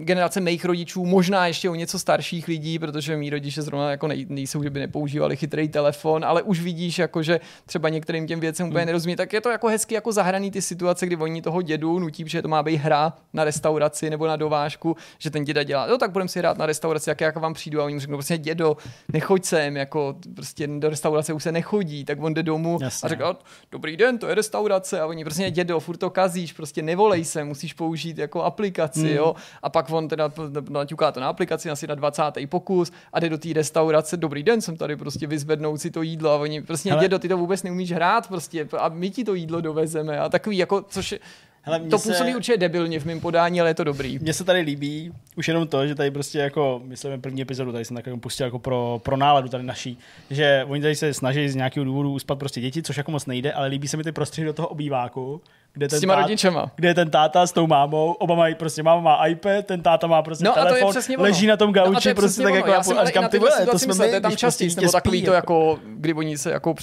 generace 0.00 0.40
mých 0.40 0.64
rodičů, 0.64 1.06
možná 1.06 1.46
ještě 1.46 1.70
o 1.70 1.74
něco 1.74 1.98
starších 1.98 2.48
lidí, 2.48 2.78
protože 2.78 3.16
mý 3.16 3.30
rodiče 3.30 3.62
zrovna 3.62 3.90
jako 3.90 4.08
nej, 4.08 4.26
nejsou, 4.28 4.62
že 4.62 4.70
by 4.70 4.80
nepoužívali 4.80 5.36
chytrý 5.36 5.68
telefon, 5.68 6.24
ale 6.24 6.42
už 6.42 6.60
vidíš, 6.60 6.98
jako, 6.98 7.22
že 7.22 7.40
třeba 7.66 7.88
některým 7.88 8.26
těm 8.26 8.40
věcem 8.40 8.68
úplně 8.68 8.80
hmm. 8.80 8.86
nerozumí, 8.86 9.16
tak 9.16 9.32
je 9.32 9.40
to 9.40 9.50
jako 9.50 9.68
hezky 9.68 9.94
jako 9.94 10.12
zahraný 10.12 10.50
ty 10.50 10.62
situace, 10.62 11.06
kdy 11.06 11.16
oni 11.16 11.42
toho 11.42 11.62
dědu 11.62 11.98
nutí, 11.98 12.24
že 12.26 12.42
to 12.42 12.48
má 12.48 12.62
být 12.62 12.76
hra 12.76 13.12
na 13.32 13.44
restauraci 13.44 14.10
nebo 14.10 14.26
na 14.26 14.36
dovážku, 14.36 14.96
že 15.18 15.30
ten 15.30 15.44
děda 15.44 15.62
dělá, 15.62 15.86
no 15.86 15.98
tak 15.98 16.10
budeme 16.10 16.28
si 16.28 16.38
hrát 16.38 16.58
na 16.58 16.66
restauraci, 16.66 17.10
jak, 17.10 17.20
jak 17.20 17.36
vám 17.36 17.54
přijdu 17.54 17.80
a 17.80 17.84
oni 17.84 17.94
mu 17.94 18.00
řeknou, 18.00 18.16
prostě 18.16 18.38
dědo, 18.38 18.76
nechoď 19.12 19.44
sem, 19.44 19.76
jako 19.76 20.16
prostě 20.34 20.66
do 20.66 20.90
restaurace 20.90 21.32
už 21.32 21.42
se 21.42 21.52
nechodí, 21.52 22.04
tak 22.04 22.22
on 22.22 22.34
jde 22.34 22.42
domů 22.42 22.78
Jasně. 22.82 23.06
a 23.06 23.08
říká, 23.08 23.36
dobrý 23.72 23.96
den, 23.96 24.18
to 24.18 24.28
je 24.28 24.34
restaurace 24.34 25.00
a 25.00 25.06
oni 25.06 25.24
prostě 25.24 25.50
dědo, 25.50 25.80
furt 25.80 25.96
to 25.96 26.10
kazíš, 26.10 26.52
prostě 26.52 26.82
nevolej 26.82 27.24
se, 27.24 27.44
musíš 27.44 27.72
použít 27.72 28.18
jako 28.18 28.42
aplikaci, 28.42 29.00
hmm. 29.00 29.16
jo 29.16 29.34
a 29.62 29.68
pak 29.70 29.90
on 29.90 30.08
teda 30.08 30.32
naťuká 30.70 31.12
to 31.12 31.20
na 31.20 31.28
aplikaci 31.28 31.70
asi 31.70 31.86
na 31.86 31.94
20. 31.94 32.22
pokus 32.48 32.92
a 33.12 33.20
jde 33.20 33.28
do 33.28 33.38
té 33.38 33.48
restaurace, 33.52 34.16
dobrý 34.16 34.42
den, 34.42 34.60
jsem 34.60 34.76
tady 34.76 34.96
prostě 34.96 35.26
vyzvednout 35.26 35.80
si 35.80 35.90
to 35.90 36.02
jídlo 36.02 36.30
a 36.30 36.36
oni 36.36 36.62
prostě, 36.62 36.90
Hele. 36.90 37.02
dědo, 37.02 37.18
ty 37.18 37.28
to 37.28 37.36
vůbec 37.36 37.62
neumíš 37.62 37.92
hrát 37.92 38.28
prostě 38.28 38.68
a 38.78 38.88
my 38.88 39.10
ti 39.10 39.24
to 39.24 39.34
jídlo 39.34 39.60
dovezeme 39.60 40.18
a 40.18 40.28
takový 40.28 40.56
jako, 40.58 40.84
což 40.88 41.14
Hele, 41.62 41.80
To 41.80 41.98
se- 41.98 42.08
působí 42.08 42.34
určitě 42.34 42.58
debilně 42.58 43.00
v 43.00 43.04
mém 43.04 43.20
podání, 43.20 43.60
ale 43.60 43.70
je 43.70 43.74
to 43.74 43.84
dobrý. 43.84 44.18
Mně 44.18 44.32
se 44.34 44.44
tady 44.44 44.60
líbí 44.60 45.12
už 45.36 45.48
jenom 45.48 45.68
to, 45.68 45.86
že 45.86 45.94
tady 45.94 46.10
prostě 46.10 46.38
jako, 46.38 46.80
myslím, 46.84 47.20
první 47.20 47.42
epizodu, 47.42 47.72
tady 47.72 47.84
jsem 47.84 47.96
tak 47.96 48.06
jako 48.06 48.18
pustil 48.18 48.46
jako 48.46 48.58
pro, 48.58 49.00
pro 49.04 49.16
náladu 49.16 49.48
tady 49.48 49.64
naší, 49.64 49.98
že 50.30 50.64
oni 50.68 50.82
tady 50.82 50.94
se 50.96 51.14
snaží 51.14 51.48
z 51.48 51.54
nějakého 51.54 51.84
důvodu 51.84 52.12
uspat 52.12 52.38
prostě 52.38 52.60
děti, 52.60 52.82
což 52.82 52.96
jako 52.96 53.10
moc 53.10 53.26
nejde, 53.26 53.52
ale 53.52 53.66
líbí 53.68 53.88
se 53.88 53.96
mi 53.96 54.04
ty 54.04 54.12
prostředí 54.12 54.44
do 54.46 54.52
toho 54.52 54.68
obýváku, 54.68 55.40
kde 55.72 55.88
ten, 55.88 55.98
S 55.98 56.00
těma 56.00 56.14
tát- 56.14 56.22
rodičema. 56.22 56.70
kde 56.76 56.88
je 56.88 56.94
ten 56.94 57.10
táta 57.10 57.46
s 57.46 57.52
tou 57.52 57.66
mámou, 57.66 58.12
oba 58.12 58.34
mají 58.34 58.54
prostě, 58.54 58.82
máma 58.82 59.00
má 59.00 59.26
iPad, 59.26 59.66
ten 59.66 59.82
táta 59.82 60.06
má 60.06 60.22
prostě 60.22 60.44
No 60.44 60.50
a 60.50 60.54
to 60.54 60.60
je 60.60 60.66
telefon, 60.66 61.02
ono. 61.16 61.22
leží 61.22 61.46
na 61.46 61.56
tom 61.56 61.72
No 61.72 61.80
a 61.82 61.84
to 61.84 61.90
gauči, 61.92 62.08
je 62.08 62.14
prostě 62.14 62.28
přesně 62.28 62.42
tak 62.44 62.50
ono. 62.52 62.56
jako 62.58 62.70
já 62.70 62.82
jsem 62.82 62.96
a 62.96 63.00
ale 63.00 63.04
i 63.04 63.08
říkám, 63.08 63.28
ty 63.28 63.38
vole, 63.38 63.50
to 63.50 63.56
situaci 63.58 63.84
jsme 63.84 63.90
myslel, 63.90 64.06
my, 64.06 64.10
to 64.10 64.14
je 64.16 64.20
tam 64.20 64.30
když 64.30 64.40
častěji, 64.40 64.68
prostě 64.68 64.80
nebo 64.80 64.92
takový 64.92 65.22
to 65.24 65.32
jako, 65.32 65.78
kdy 65.84 66.14
oni 66.14 66.38
se 66.38 66.50
jako 66.50 66.74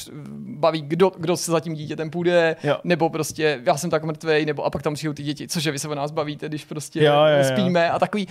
baví, 0.57 0.81
kdo, 0.81 1.11
kdo 1.17 1.37
se 1.37 1.51
za 1.51 1.59
tím 1.59 1.73
dítětem 1.73 2.09
půjde, 2.09 2.55
Jo. 2.63 2.77
nebo 2.83 3.09
prostě 3.09 3.61
já 3.65 3.77
jsem 3.77 3.89
tak 3.89 4.03
mrtvej, 4.03 4.45
nebo 4.45 4.63
a 4.65 4.69
pak 4.69 4.81
tam 4.81 4.93
přijdou 4.93 5.13
ty 5.13 5.23
děti, 5.23 5.47
cože 5.47 5.71
vy 5.71 5.79
se 5.79 5.87
o 5.87 5.95
nás 5.95 6.11
bavíte, 6.11 6.47
když 6.47 6.65
prostě 6.65 7.03
Jo, 7.03 7.13
jo, 7.13 7.37
jo. 7.37 7.43
spíme 7.43 7.89
a 7.89 7.99
takový, 7.99 8.27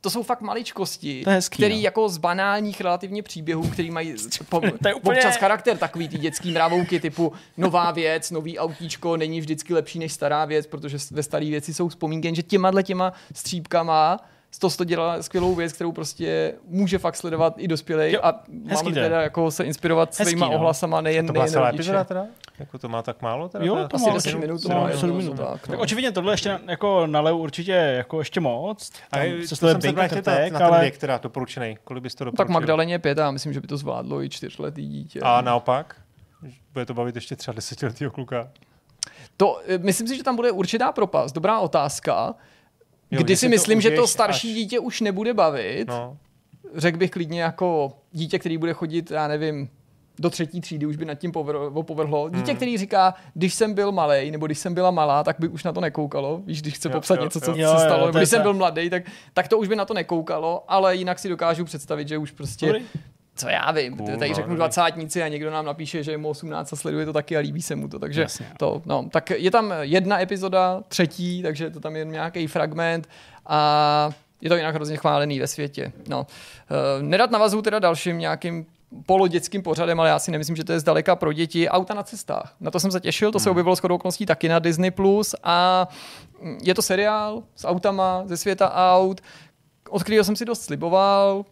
to 0.00 0.10
jsou 0.10 0.22
fakt 0.22 0.40
maličkosti, 0.40 1.24
To 1.24 1.30
hezký, 1.30 1.56
který 1.56 1.74
no. 1.74 1.80
jako 1.80 2.08
z 2.08 2.18
banálních 2.18 2.80
relativně 2.80 3.22
příběhů, 3.22 3.68
který 3.70 3.90
mají 3.90 4.14
po, 4.48 4.60
To 4.60 4.88
je 4.88 4.94
úplně- 4.94 5.18
občas 5.18 5.36
charakter, 5.36 5.78
takový 5.78 6.08
ty 6.08 6.18
dětský 6.18 6.50
mravouky 6.52 7.00
typu 7.00 7.32
nová 7.56 7.90
věc, 7.90 8.30
nový 8.30 8.58
autíčko 8.58 9.16
není 9.16 9.40
vždycky 9.40 9.74
lepší 9.74 9.98
než 9.98 10.12
stará 10.12 10.44
věc, 10.44 10.66
protože 10.66 10.98
ve 11.10 11.22
staré 11.22 11.46
věci 11.46 11.74
jsou 11.74 11.88
vzpomínky, 11.88 12.34
že 12.34 12.42
těma 12.42 12.82
těma 12.82 13.12
střípkama 13.34 14.18
to 14.58 14.70
to 14.70 14.84
dělá 14.84 15.22
skvělou 15.22 15.54
věc, 15.54 15.72
kterou 15.72 15.92
prostě 15.92 16.54
může 16.68 16.98
fakt 16.98 17.16
sledovat 17.16 17.54
i 17.58 17.68
dospělý 17.68 18.12
Jo, 18.12 18.20
a 18.22 18.42
mám 18.48 18.94
teda 18.94 19.22
jako 19.22 19.50
se 19.50 19.64
inspirovat 19.64 20.08
Hezký, 20.18 20.24
svýma 20.30 20.46
no. 20.48 20.54
ohlasama, 20.54 21.00
nejen, 21.00 21.26
To 21.26 21.32
byla 21.32 21.44
nejen 21.44 21.58
rodiče. 21.58 21.76
epizoda 21.76 22.04
teda? 22.04 22.26
Jako 22.58 22.78
to 22.78 22.88
má 22.88 23.02
tak 23.02 23.22
málo 23.22 23.48
teda? 23.48 23.64
Jo, 23.64 23.74
to 23.90 23.96
Asi 23.96 24.06
má 24.08 24.14
10 24.14 24.30
sedm- 24.30 24.40
minut, 24.40 24.62
to 24.62 24.68
to 24.68 24.74
má 24.74 24.80
má, 24.80 24.90
sedm 24.96 25.10
jo, 25.10 25.16
minut. 25.16 25.36
tak, 25.36 25.60
Tak 25.60 25.68
no. 25.70 25.78
očividně 25.78 26.12
tohle 26.12 26.32
ještě 26.32 26.58
jako 26.68 27.06
naleu 27.06 27.38
určitě 27.38 27.72
jako 27.72 28.18
ještě 28.18 28.40
moc. 28.40 28.90
A 29.12 29.16
Tam 29.16 29.26
se 29.42 29.48
to 29.48 29.56
jsem 29.56 29.80
se 29.80 29.88
Attack, 29.88 30.26
na 30.52 30.58
ten 30.58 30.62
ale 30.66 30.80
věk 30.80 30.98
teda 30.98 31.18
doporučený. 31.18 31.78
Kolik 31.84 32.02
bys 32.02 32.14
to 32.14 32.24
Tak 32.24 32.32
doporučil? 32.32 32.52
Magdaleně 32.54 32.94
je 32.94 32.98
pět 32.98 33.18
a 33.18 33.30
myslím, 33.30 33.52
že 33.52 33.60
by 33.60 33.66
to 33.66 33.76
zvládlo 33.76 34.22
i 34.22 34.28
čtyřletý 34.28 34.88
dítě. 34.88 35.20
A 35.20 35.40
naopak? 35.40 35.96
Bude 36.72 36.86
to 36.86 36.94
bavit 36.94 37.14
ještě 37.14 37.36
třeba 37.36 37.54
desetiletýho 37.54 38.10
kluka? 38.10 38.48
To, 39.36 39.60
eh, 39.66 39.78
myslím 39.78 40.08
si, 40.08 40.16
že 40.16 40.22
tam 40.22 40.36
bude 40.36 40.50
určitá 40.50 40.92
propast. 40.92 41.34
Dobrá 41.34 41.58
otázka. 41.60 42.34
Jo, 43.10 43.22
Kdy 43.22 43.36
si 43.36 43.46
to 43.46 43.50
myslím, 43.50 43.80
že 43.80 43.90
to 43.90 44.06
starší 44.06 44.48
až- 44.50 44.54
dítě 44.54 44.78
už 44.78 45.00
nebude 45.00 45.34
bavit. 45.34 45.88
No. 45.88 46.16
Řekl 46.74 46.98
bych 46.98 47.10
klidně 47.10 47.42
jako 47.42 47.92
dítě, 48.12 48.38
který 48.38 48.58
bude 48.58 48.72
chodit, 48.72 49.10
já 49.10 49.28
nevím, 49.28 49.68
do 50.18 50.30
třetí 50.30 50.60
třídy 50.60 50.86
už 50.86 50.96
by 50.96 51.04
nad 51.04 51.14
tím 51.14 51.32
povr- 51.32 51.82
povrhlo. 51.82 52.28
Dítě, 52.28 52.46
Hmm. 52.50 52.56
který 52.56 52.78
říká, 52.78 53.14
když 53.34 53.54
jsem 53.54 53.74
byl 53.74 53.92
malý, 53.92 54.30
nebo 54.30 54.46
když 54.46 54.58
jsem 54.58 54.74
byla 54.74 54.90
malá, 54.90 55.24
tak 55.24 55.36
by 55.38 55.48
už 55.48 55.64
na 55.64 55.72
to 55.72 55.80
nekoukalo. 55.80 56.40
Víš, 56.46 56.62
když 56.62 56.74
chce 56.74 56.88
Jo, 56.88 56.92
popsat 56.92 57.14
jo, 57.18 57.24
něco, 57.24 57.40
co 57.40 57.50
jo. 57.50 57.54
se 57.56 57.62
Jo, 57.62 57.70
jo, 57.72 57.78
stalo, 57.78 58.00
to 58.00 58.06
nebo 58.06 58.18
když 58.18 58.28
jsem 58.28 58.42
byl 58.42 58.54
mladý, 58.54 58.90
tak, 58.90 59.02
tak 59.34 59.48
to 59.48 59.58
už 59.58 59.68
by 59.68 59.76
na 59.76 59.84
to 59.84 59.94
nekoukalo, 59.94 60.64
ale 60.68 60.96
jinak 60.96 61.18
si 61.18 61.28
dokážu 61.28 61.64
představit, 61.64 62.08
že 62.08 62.18
už 62.18 62.30
prostě 62.30 62.66
Dobrý. 62.66 62.82
co 63.36 63.48
já 63.48 63.70
vím, 63.72 63.96
cool, 63.96 64.16
tady 64.16 64.34
řeknu 64.34 64.54
dvacátníci 64.56 65.22
a 65.22 65.28
někdo 65.28 65.50
nám 65.50 65.64
napíše, 65.66 66.02
že 66.02 66.10
je 66.10 66.18
mu 66.18 66.28
18 66.28 66.72
a 66.72 66.76
sleduje 66.76 67.06
to 67.06 67.12
taky 67.12 67.36
a 67.36 67.40
líbí 67.40 67.62
se 67.62 67.76
mu 67.76 67.88
to, 67.88 67.98
takže 67.98 68.20
Jasně. 68.20 68.46
to, 68.58 68.82
no, 68.86 69.08
tak 69.12 69.30
je 69.30 69.50
tam 69.50 69.74
jedna 69.80 70.20
epizoda, 70.20 70.82
třetí, 70.88 71.42
takže 71.42 71.70
to 71.70 71.80
tam 71.80 71.96
je 71.96 72.04
nějaký 72.04 72.46
fragment 72.46 73.08
a 73.46 74.10
je 74.40 74.48
to 74.48 74.56
jinak 74.56 74.74
hrozně 74.74 74.96
chválený 74.96 75.40
ve 75.40 75.46
světě. 75.46 75.92
No. 76.08 76.18
Uh, 76.98 77.02
nedat 77.02 77.30
navazu 77.30 77.62
teda 77.62 77.78
dalším 77.78 78.18
nějakým 78.18 78.66
polodětským 79.06 79.62
pořadem, 79.62 80.00
ale 80.00 80.08
já 80.08 80.18
si 80.18 80.30
nemyslím, 80.30 80.56
že 80.56 80.64
to 80.64 80.72
je 80.72 80.80
zdaleka 80.80 81.16
pro 81.16 81.32
děti. 81.32 81.68
Auta 81.68 81.94
na 81.94 82.02
cestách. 82.02 82.54
Na 82.60 82.70
to 82.70 82.80
jsem 82.80 82.90
se 82.90 83.00
těšil, 83.00 83.32
to 83.32 83.40
se 83.40 83.50
objevilo 83.50 83.76
shodou 83.76 83.94
okolností 83.94 84.26
taky 84.26 84.48
na 84.48 84.58
Disney+. 84.58 84.90
Plus 84.90 85.34
a 85.42 85.88
mm, 86.42 86.58
je 86.62 86.74
to 86.74 86.82
seriál 86.82 87.42
s 87.56 87.66
autama 87.66 88.22
ze 88.26 88.36
světa 88.36 88.74
aut, 88.74 89.20
od 89.90 90.02
kterého 90.02 90.24
jsem 90.24 90.36
si 90.36 90.44
dost 90.44 90.62
sliboval, 90.62 91.44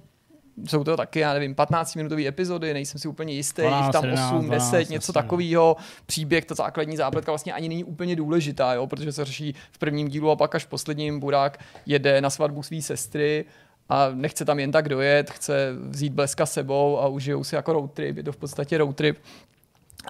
jsou 0.68 0.84
to 0.84 0.96
taky, 0.96 1.18
já 1.18 1.32
nevím, 1.32 1.54
15-minutové 1.54 2.28
epizody, 2.28 2.74
nejsem 2.74 3.00
si 3.00 3.08
úplně 3.08 3.34
jistý, 3.34 3.62
12, 3.62 3.84
jich 3.84 3.92
tam 3.92 4.04
11, 4.04 4.32
8, 4.32 4.50
10, 4.50 4.70
12, 4.70 4.88
něco 4.88 5.12
takového. 5.12 5.76
Příběh, 6.06 6.44
ta 6.44 6.54
základní 6.54 6.96
zápletka 6.96 7.32
vlastně 7.32 7.52
ani 7.52 7.68
není 7.68 7.84
úplně 7.84 8.16
důležitá, 8.16 8.74
jo, 8.74 8.86
protože 8.86 9.12
se 9.12 9.24
řeší 9.24 9.54
v 9.72 9.78
prvním 9.78 10.08
dílu 10.08 10.30
a 10.30 10.36
pak 10.36 10.54
až 10.54 10.64
v 10.64 10.68
posledním 10.68 11.20
Burák 11.20 11.58
jede 11.86 12.20
na 12.20 12.30
svatbu 12.30 12.62
své 12.62 12.82
sestry 12.82 13.44
a 13.88 14.10
nechce 14.14 14.44
tam 14.44 14.58
jen 14.58 14.72
tak 14.72 14.88
dojet, 14.88 15.30
chce 15.30 15.72
vzít 15.88 16.12
bleska 16.12 16.46
sebou 16.46 16.98
a 16.98 17.06
užijou 17.06 17.44
si 17.44 17.54
jako 17.54 17.72
road 17.72 17.92
trip, 17.92 18.16
je 18.16 18.22
to 18.22 18.32
v 18.32 18.36
podstatě 18.36 18.78
road 18.78 18.96
trip. 18.96 19.18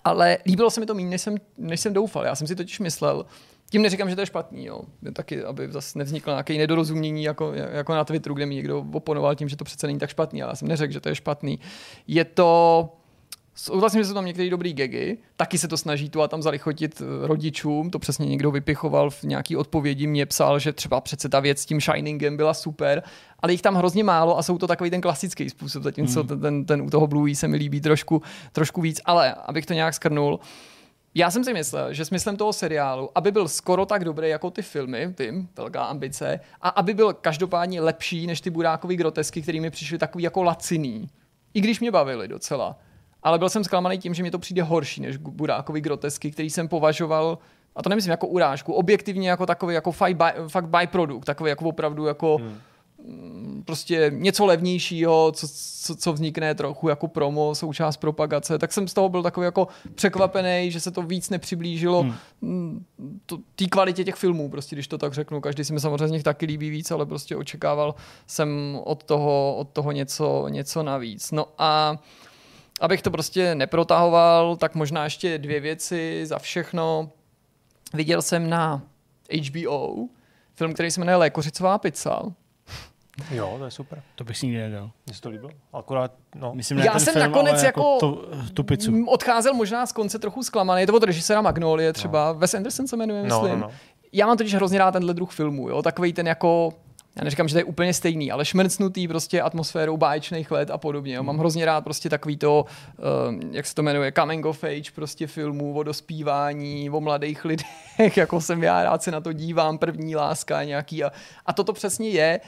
Ale 0.04 0.38
líbilo 0.46 0.70
se 0.70 0.80
mi 0.80 0.86
to 0.86 0.94
méně, 0.94 1.08
než 1.08 1.20
jsem, 1.20 1.36
než 1.58 1.80
jsem 1.80 1.92
doufal. 1.92 2.24
Já 2.24 2.34
jsem 2.34 2.46
si 2.46 2.56
totiž 2.56 2.80
myslel, 2.80 3.26
tím 3.70 3.82
neříkám, 3.82 4.10
že 4.10 4.14
to 4.14 4.22
je 4.22 4.26
špatný, 4.26 4.64
jo. 4.64 4.80
Taky, 5.12 5.44
aby 5.44 5.72
zase 5.72 5.98
nevzniklo 5.98 6.32
nějaké 6.32 6.54
nedorozumění 6.54 7.24
jako, 7.24 7.52
jako 7.52 7.94
na 7.94 8.04
Twitteru, 8.04 8.34
kde 8.34 8.46
mi 8.46 8.54
někdo 8.54 8.84
oponoval 8.92 9.34
tím, 9.34 9.48
že 9.48 9.56
to 9.56 9.64
přece 9.64 9.86
není 9.86 9.98
tak 9.98 10.10
špatný, 10.10 10.42
ale 10.42 10.52
já 10.52 10.56
jsem 10.56 10.68
neřekl, 10.68 10.92
že 10.92 11.00
to 11.00 11.08
je 11.08 11.14
špatný. 11.14 11.60
Je 12.06 12.24
to 12.24 12.88
Souhlasím, 13.56 14.00
že 14.00 14.08
jsou 14.08 14.14
tam 14.14 14.26
některé 14.26 14.50
dobrý 14.50 14.72
gagy, 14.72 15.18
taky 15.36 15.58
se 15.58 15.68
to 15.68 15.76
snaží 15.76 16.10
tu 16.10 16.22
a 16.22 16.28
tam 16.28 16.42
zalichotit 16.42 17.02
eh, 17.02 17.26
rodičům, 17.26 17.90
to 17.90 17.98
přesně 17.98 18.26
někdo 18.26 18.50
vypichoval 18.50 19.10
v 19.10 19.22
nějaký 19.22 19.56
odpovědi, 19.56 20.06
mě 20.06 20.26
psal, 20.26 20.58
že 20.58 20.72
třeba 20.72 21.00
přece 21.00 21.28
ta 21.28 21.40
věc 21.40 21.60
s 21.60 21.66
tím 21.66 21.80
Shiningem 21.80 22.36
byla 22.36 22.54
super, 22.54 23.02
ale 23.40 23.52
jich 23.52 23.62
tam 23.62 23.74
hrozně 23.74 24.04
málo 24.04 24.38
a 24.38 24.42
jsou 24.42 24.58
to 24.58 24.66
takový 24.66 24.90
ten 24.90 25.00
klasický 25.00 25.50
způsob, 25.50 25.82
zatímco 25.82 26.20
Hmm. 26.20 26.28
ten, 26.28 26.40
ten, 26.40 26.64
ten 26.64 26.82
u 26.82 26.90
toho 26.90 27.06
Bluey 27.06 27.34
se 27.34 27.48
mi 27.48 27.56
líbí 27.56 27.80
trošku, 27.80 28.22
trošku 28.52 28.80
víc, 28.80 29.00
ale 29.04 29.34
abych 29.34 29.66
to 29.66 29.72
nějak 29.72 29.94
skrnul, 29.94 30.40
já 31.14 31.30
jsem 31.30 31.44
si 31.44 31.52
myslel, 31.52 31.94
že 31.94 32.04
smyslem 32.04 32.36
toho 32.36 32.52
seriálu, 32.52 33.10
aby 33.14 33.32
byl 33.32 33.48
skoro 33.48 33.86
tak 33.86 34.04
dobrý 34.04 34.28
jako 34.28 34.50
ty 34.50 34.62
filmy, 34.62 35.14
tím, 35.16 35.48
velká 35.56 35.84
ambice, 35.84 36.40
a 36.62 36.68
aby 36.68 36.94
byl 36.94 37.12
každopádně 37.12 37.80
lepší 37.80 38.26
než 38.26 38.40
ty 38.40 38.50
burákový 38.50 38.96
grotesky, 38.96 39.42
který 39.42 39.60
mi 39.60 39.70
přišly 39.70 39.98
takový 39.98 40.24
jako 40.24 40.42
laciný. 40.42 41.08
I 41.54 41.60
když 41.60 41.80
mě 41.80 41.90
bavili 41.90 42.28
docela. 42.28 42.78
Ale 43.24 43.38
byl 43.38 43.48
jsem 43.48 43.64
zklamaný 43.64 43.98
tím, 43.98 44.14
že 44.14 44.22
mi 44.22 44.30
to 44.30 44.38
přijde 44.38 44.62
horší 44.62 45.00
než 45.00 45.16
burákový 45.16 45.80
grotesky, 45.80 46.30
který 46.30 46.50
jsem 46.50 46.68
považoval, 46.68 47.38
a 47.76 47.82
to 47.82 47.88
nemyslím 47.88 48.10
jako 48.10 48.26
urážku, 48.26 48.72
objektivně 48.72 49.30
jako 49.30 49.46
takový 49.46 49.74
jako 49.74 49.92
fakt, 49.92 50.16
by, 50.16 50.24
fakt 50.48 50.68
byprodukt, 50.68 51.26
takový 51.26 51.48
jako 51.48 51.64
opravdu 51.64 52.06
jako 52.06 52.36
hmm. 52.36 53.62
prostě 53.64 54.10
něco 54.14 54.46
levnějšího, 54.46 55.32
co, 55.32 55.48
co, 55.82 55.96
co 55.96 56.12
vznikne 56.12 56.54
trochu 56.54 56.88
jako 56.88 57.08
promo, 57.08 57.54
součást 57.54 57.96
propagace, 57.96 58.58
tak 58.58 58.72
jsem 58.72 58.88
z 58.88 58.94
toho 58.94 59.08
byl 59.08 59.22
takový 59.22 59.44
jako 59.44 59.68
překvapený, 59.94 60.70
že 60.70 60.80
se 60.80 60.90
to 60.90 61.02
víc 61.02 61.30
nepřiblížilo 61.30 62.06
hmm. 62.42 62.84
té 63.56 63.66
kvalitě 63.66 64.04
těch 64.04 64.14
filmů, 64.14 64.50
prostě 64.50 64.76
když 64.76 64.88
to 64.88 64.98
tak 64.98 65.12
řeknu. 65.12 65.40
Každý 65.40 65.64
si 65.64 65.72
mi 65.72 65.80
samozřejmě 65.80 66.08
z 66.08 66.12
nich 66.12 66.22
taky 66.22 66.46
líbí 66.46 66.70
víc, 66.70 66.90
ale 66.90 67.06
prostě 67.06 67.36
očekával 67.36 67.94
jsem 68.26 68.78
od 68.84 69.04
toho, 69.04 69.56
od 69.56 69.68
toho 69.68 69.92
něco, 69.92 70.48
něco 70.48 70.82
navíc. 70.82 71.32
No 71.32 71.46
a 71.58 71.98
abych 72.80 73.02
to 73.02 73.10
prostě 73.10 73.54
neprotahoval, 73.54 74.56
tak 74.56 74.74
možná 74.74 75.04
ještě 75.04 75.38
dvě 75.38 75.60
věci 75.60 76.26
za 76.26 76.38
všechno. 76.38 77.10
Viděl 77.94 78.22
jsem 78.22 78.50
na 78.50 78.82
HBO 79.48 79.94
film, 80.54 80.74
který 80.74 80.90
se 80.90 81.00
jmenuje 81.00 81.16
Lékořicová 81.16 81.78
pizza. 81.78 82.22
Jo, 83.30 83.54
to 83.58 83.64
je 83.64 83.70
super. 83.70 84.02
to 84.14 84.24
bych 84.24 84.36
si 84.38 84.46
nikdy 84.46 84.60
nedal. 84.60 84.90
Mně 85.06 85.14
se 85.14 85.20
to 85.20 85.28
líbilo. 85.28 85.50
Akorát, 85.72 86.12
no. 86.34 86.54
Myslím, 86.54 86.78
Já 86.78 86.98
jsem 86.98 87.12
film, 87.12 87.26
nakonec 87.26 87.54
ale 87.54 87.64
jako- 87.66 87.96
tu, 88.00 88.22
tu 88.54 88.64
pizzu. 88.64 89.04
Odcházel 89.06 89.54
možná 89.54 89.86
z 89.86 89.92
konce 89.92 90.18
trochu 90.18 90.42
zklamaný. 90.42 90.80
Je 90.80 90.86
to 90.86 90.94
od 90.94 91.02
režiséra 91.02 91.40
Magnolie 91.42 91.92
třeba. 91.92 92.32
No. 92.32 92.38
Wes 92.38 92.54
Anderson 92.54 92.86
se 92.86 92.96
jmenuje, 92.96 93.22
No, 93.22 93.40
myslím. 93.42 93.60
no, 93.60 93.66
no. 93.66 93.74
Já 94.12 94.26
mám 94.26 94.36
totiž 94.36 94.54
hrozně 94.54 94.78
rád 94.78 94.90
tenhle 94.92 95.14
druh 95.14 95.32
filmu. 95.32 95.68
Jo? 95.68 95.82
Takový 95.82 96.12
ten 96.12 96.26
jako 96.26 96.72
já 97.16 97.24
neříkám, 97.24 97.48
že 97.48 97.54
to 97.54 97.58
je 97.58 97.64
úplně 97.64 97.94
stejný, 97.94 98.32
ale 98.32 98.44
šmrcnutý 98.44 99.08
prostě 99.08 99.42
atmosférou 99.42 99.96
báječných 99.96 100.50
let 100.50 100.70
a 100.70 100.78
podobně. 100.78 101.14
Jo. 101.14 101.22
Mám 101.22 101.38
hrozně 101.38 101.64
rád 101.64 101.84
prostě 101.84 102.10
takový 102.10 102.36
to, 102.36 102.64
uh, 102.98 103.34
jak 103.50 103.66
se 103.66 103.74
to 103.74 103.82
jmenuje, 103.82 104.12
coming 104.12 104.46
of 104.46 104.64
age 104.64 104.90
prostě 104.94 105.26
filmů 105.26 105.74
o 105.74 105.82
dospívání, 105.82 106.90
o 106.90 107.00
mladých 107.00 107.44
lidech, 107.44 108.16
jako 108.16 108.40
jsem 108.40 108.62
já, 108.62 108.82
rád 108.82 109.02
se 109.02 109.10
na 109.10 109.20
to 109.20 109.32
dívám, 109.32 109.78
první 109.78 110.16
láska 110.16 110.64
nějaký 110.64 111.04
a, 111.04 111.12
a 111.46 111.52
toto 111.52 111.72
přesně 111.72 112.08
je. 112.08 112.40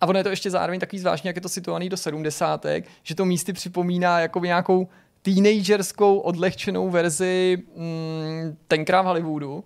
A 0.00 0.06
ono 0.06 0.18
je 0.18 0.24
to 0.24 0.30
ještě 0.30 0.50
zároveň 0.50 0.80
takový 0.80 0.98
zvláštní, 0.98 1.28
jak 1.28 1.36
je 1.36 1.42
to 1.42 1.48
situovaný 1.48 1.88
do 1.88 1.96
sedmdesátek, 1.96 2.84
že 3.02 3.14
to 3.14 3.24
místy 3.24 3.52
připomíná 3.52 4.20
jako 4.20 4.40
nějakou 4.40 4.88
teenagerskou 5.22 6.18
odlehčenou 6.18 6.90
verzi 6.90 7.58
mm, 7.76 8.56
tenkrát 8.68 9.02
v 9.02 9.04
Hollywoodu, 9.04 9.64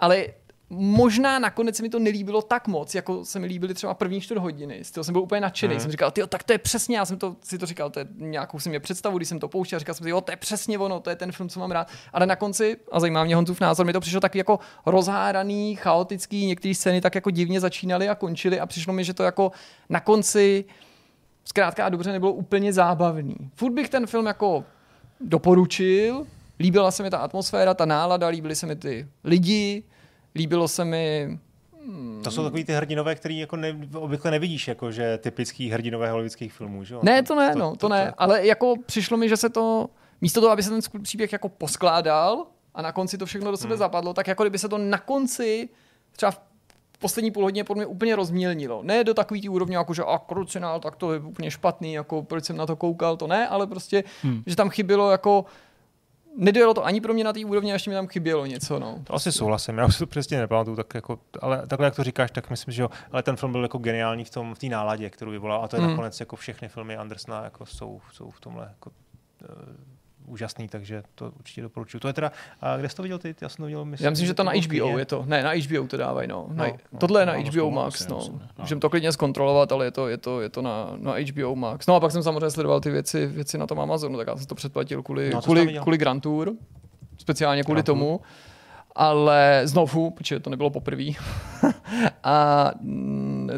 ale 0.00 0.26
možná 0.70 1.38
nakonec 1.38 1.76
se 1.76 1.82
mi 1.82 1.88
to 1.88 1.98
nelíbilo 1.98 2.42
tak 2.42 2.68
moc, 2.68 2.94
jako 2.94 3.24
se 3.24 3.38
mi 3.38 3.46
líbily 3.46 3.74
třeba 3.74 3.94
první 3.94 4.20
čtvrt 4.20 4.38
hodiny. 4.38 4.84
Z 4.84 4.90
toho 4.90 5.04
jsem 5.04 5.12
byl 5.12 5.22
úplně 5.22 5.40
nadšený. 5.40 5.74
Mm. 5.74 5.80
Jsem 5.80 5.90
říkal, 5.90 6.10
tyjo, 6.10 6.26
tak 6.26 6.42
to 6.42 6.52
je 6.52 6.58
přesně, 6.58 6.96
já 6.96 7.04
jsem 7.04 7.18
to, 7.18 7.36
si 7.42 7.58
to 7.58 7.66
říkal, 7.66 7.90
to 7.90 7.98
je 7.98 8.06
nějakou 8.16 8.58
jsem 8.58 8.70
mě 8.70 8.80
představu, 8.80 9.16
když 9.16 9.28
jsem 9.28 9.38
to 9.38 9.48
pouštěl, 9.48 9.78
říkal 9.78 9.94
jsem 9.94 10.04
si, 10.04 10.10
jo, 10.10 10.20
to 10.20 10.32
je 10.32 10.36
přesně 10.36 10.78
ono, 10.78 11.00
to 11.00 11.10
je 11.10 11.16
ten 11.16 11.32
film, 11.32 11.48
co 11.48 11.60
mám 11.60 11.70
rád. 11.70 11.88
Ale 12.12 12.26
na 12.26 12.36
konci, 12.36 12.76
a 12.92 13.00
zajímá 13.00 13.24
mě 13.24 13.36
Honzův 13.36 13.60
názor, 13.60 13.86
mi 13.86 13.92
to 13.92 14.00
přišlo 14.00 14.20
taky 14.20 14.38
jako 14.38 14.58
rozhádaný, 14.86 15.76
chaotický, 15.76 16.46
některé 16.46 16.74
scény 16.74 17.00
tak 17.00 17.14
jako 17.14 17.30
divně 17.30 17.60
začínaly 17.60 18.08
a 18.08 18.14
končily 18.14 18.60
a 18.60 18.66
přišlo 18.66 18.92
mi, 18.92 19.04
že 19.04 19.14
to 19.14 19.22
jako 19.22 19.52
na 19.88 20.00
konci 20.00 20.64
zkrátka 21.44 21.86
a 21.86 21.88
dobře 21.88 22.12
nebylo 22.12 22.32
úplně 22.32 22.72
zábavný. 22.72 23.36
Furt 23.54 23.72
bych 23.72 23.88
ten 23.88 24.06
film 24.06 24.26
jako 24.26 24.64
doporučil, 25.20 26.26
líbila 26.60 26.90
se 26.90 27.02
mi 27.02 27.10
ta 27.10 27.18
atmosféra, 27.18 27.74
ta 27.74 27.84
nálada, 27.84 28.28
líbily 28.28 28.56
se 28.56 28.66
mi 28.66 28.76
ty 28.76 29.08
lidi, 29.24 29.84
líbilo 30.34 30.68
se 30.68 30.84
mi 30.84 31.38
to 32.22 32.30
jsou 32.30 32.44
takový 32.44 32.64
ty 32.64 32.72
hrdinové, 32.72 33.14
který 33.14 33.38
jako 33.38 33.56
ne, 33.56 33.78
obvykle 33.94 34.30
nevidíš, 34.30 34.68
jako 34.68 34.92
že 34.92 35.18
typický 35.18 35.70
hrdinové 35.70 36.10
hollywoodských 36.10 36.52
filmů, 36.52 36.84
že 36.84 36.96
Ne, 37.02 37.22
to 37.22 37.34
ne, 37.34 37.52
to, 37.52 37.58
no, 37.58 37.70
to, 37.70 37.76
to 37.76 37.88
ne, 37.88 38.06
to, 38.06 38.22
ale 38.22 38.46
jako 38.46 38.74
přišlo 38.86 39.16
mi, 39.16 39.28
že 39.28 39.36
se 39.36 39.48
to, 39.48 39.88
místo 40.20 40.40
toho, 40.40 40.52
aby 40.52 40.62
se 40.62 40.70
ten 40.70 40.80
příběh 41.02 41.32
jako 41.32 41.48
poskládal 41.48 42.46
a 42.74 42.82
na 42.82 42.92
konci 42.92 43.18
to 43.18 43.26
všechno 43.26 43.50
do 43.50 43.56
sebe 43.56 43.74
hmm. 43.74 43.78
zapadlo, 43.78 44.14
tak 44.14 44.26
jako 44.26 44.42
kdyby 44.42 44.58
se 44.58 44.68
to 44.68 44.78
na 44.78 44.98
konci 44.98 45.68
třeba 46.12 46.30
v 46.30 46.40
poslední 46.98 47.30
půl 47.30 47.42
hodině 47.42 47.64
podle 47.64 47.80
mě 47.80 47.86
úplně 47.86 48.16
rozmělnilo. 48.16 48.82
Ne 48.82 49.04
do 49.04 49.14
takový 49.14 49.40
tí 49.40 49.48
úrovně, 49.48 49.76
jako 49.76 49.94
že 49.94 50.02
a 50.02 50.18
krucinál, 50.18 50.80
tak 50.80 50.96
to 50.96 51.12
je 51.12 51.20
úplně 51.20 51.50
špatný, 51.50 51.92
jako 51.92 52.22
proč 52.22 52.44
jsem 52.44 52.56
na 52.56 52.66
to 52.66 52.76
koukal, 52.76 53.16
to 53.16 53.26
ne, 53.26 53.48
ale 53.48 53.66
prostě, 53.66 54.04
hmm. 54.22 54.42
že 54.46 54.56
tam 54.56 54.70
chybělo 54.70 55.10
jako 55.10 55.44
nedojelo 56.38 56.74
to 56.74 56.84
ani 56.84 57.00
pro 57.00 57.14
mě 57.14 57.24
na 57.24 57.32
té 57.32 57.44
úrovni, 57.44 57.70
ještě 57.70 57.90
mi 57.90 57.96
tam 57.96 58.06
chybělo 58.06 58.46
něco. 58.46 58.78
No. 58.78 58.98
To 59.04 59.14
asi 59.14 59.32
souhlasím, 59.32 59.78
já 59.78 59.86
už 59.86 59.98
to 59.98 60.06
přesně 60.06 60.38
nepamatuju, 60.38 60.76
tak 60.76 60.94
jako, 60.94 61.18
ale 61.40 61.66
takhle 61.66 61.86
jak 61.86 61.96
to 61.96 62.04
říkáš, 62.04 62.30
tak 62.30 62.50
myslím, 62.50 62.74
že 62.74 62.82
jo, 62.82 62.88
ale 63.12 63.22
ten 63.22 63.36
film 63.36 63.52
byl 63.52 63.62
jako 63.62 63.78
geniální 63.78 64.24
v 64.24 64.30
tom 64.30 64.54
v 64.54 64.58
té 64.58 64.66
náladě, 64.66 65.10
kterou 65.10 65.30
vyvolal 65.30 65.64
a 65.64 65.68
to 65.68 65.76
je 65.76 65.82
mm. 65.82 65.88
nakonec 65.88 66.20
jako 66.20 66.36
všechny 66.36 66.68
filmy 66.68 66.96
Andersna 66.96 67.44
jako 67.44 67.66
jsou, 67.66 68.00
jsou 68.12 68.30
v 68.30 68.40
tomhle 68.40 68.64
jako, 68.64 68.90
uh, 68.90 69.97
úžasný, 70.28 70.68
takže 70.68 71.02
to 71.14 71.32
určitě 71.38 71.62
doporučuji. 71.62 71.98
To 71.98 72.08
je 72.08 72.12
teda, 72.12 72.32
a 72.60 72.76
kde 72.76 72.88
jsi 72.88 72.96
to 72.96 73.02
viděl 73.02 73.18
ty? 73.18 73.34
Já 73.40 73.48
jsem 73.48 73.62
to 73.62 73.66
viděl, 73.66 73.84
myslím, 73.84 74.04
Já 74.04 74.10
myslím, 74.10 74.26
že 74.26 74.34
to 74.34 74.44
na 74.44 74.52
HBO 74.52 74.98
je 74.98 75.04
to. 75.04 75.24
Ne, 75.26 75.42
na 75.42 75.52
HBO 75.52 75.86
to 75.86 75.96
dávají, 75.96 76.28
no. 76.28 76.46
no, 76.48 76.64
no 76.92 76.98
tohle 76.98 77.22
je 77.22 77.26
na 77.26 77.32
no, 77.32 77.42
HBO 77.42 77.70
Max, 77.70 78.08
no. 78.08 78.20
no. 78.32 78.40
Můžeme 78.58 78.80
to 78.80 78.90
klidně 78.90 79.12
zkontrolovat, 79.12 79.72
ale 79.72 79.84
je 79.84 79.90
to, 79.90 80.08
je 80.08 80.16
to, 80.16 80.40
je 80.40 80.48
to 80.48 80.62
na, 80.62 80.92
na 80.96 81.14
HBO 81.32 81.56
Max. 81.56 81.86
No 81.86 81.94
a 81.94 82.00
pak 82.00 82.12
jsem 82.12 82.22
samozřejmě 82.22 82.50
sledoval 82.50 82.80
ty 82.80 82.90
věci, 82.90 83.26
věci 83.26 83.58
na 83.58 83.66
tom 83.66 83.80
Amazonu, 83.80 84.16
tak 84.16 84.26
já 84.26 84.36
jsem 84.36 84.46
to 84.46 84.54
předplatil 84.54 85.02
kvůli, 85.02 85.30
no, 85.30 85.42
kvůli, 85.42 85.78
kvůli 85.82 85.98
Grand 85.98 86.22
Tour, 86.22 86.52
speciálně 87.18 87.62
kvůli 87.62 87.76
Grand 87.76 87.86
tomu. 87.86 88.18
Tour 88.18 88.47
ale 88.98 89.60
znovu, 89.64 90.10
protože 90.10 90.40
to 90.40 90.50
nebylo 90.50 90.70
poprvé. 90.70 91.04
a 92.24 92.70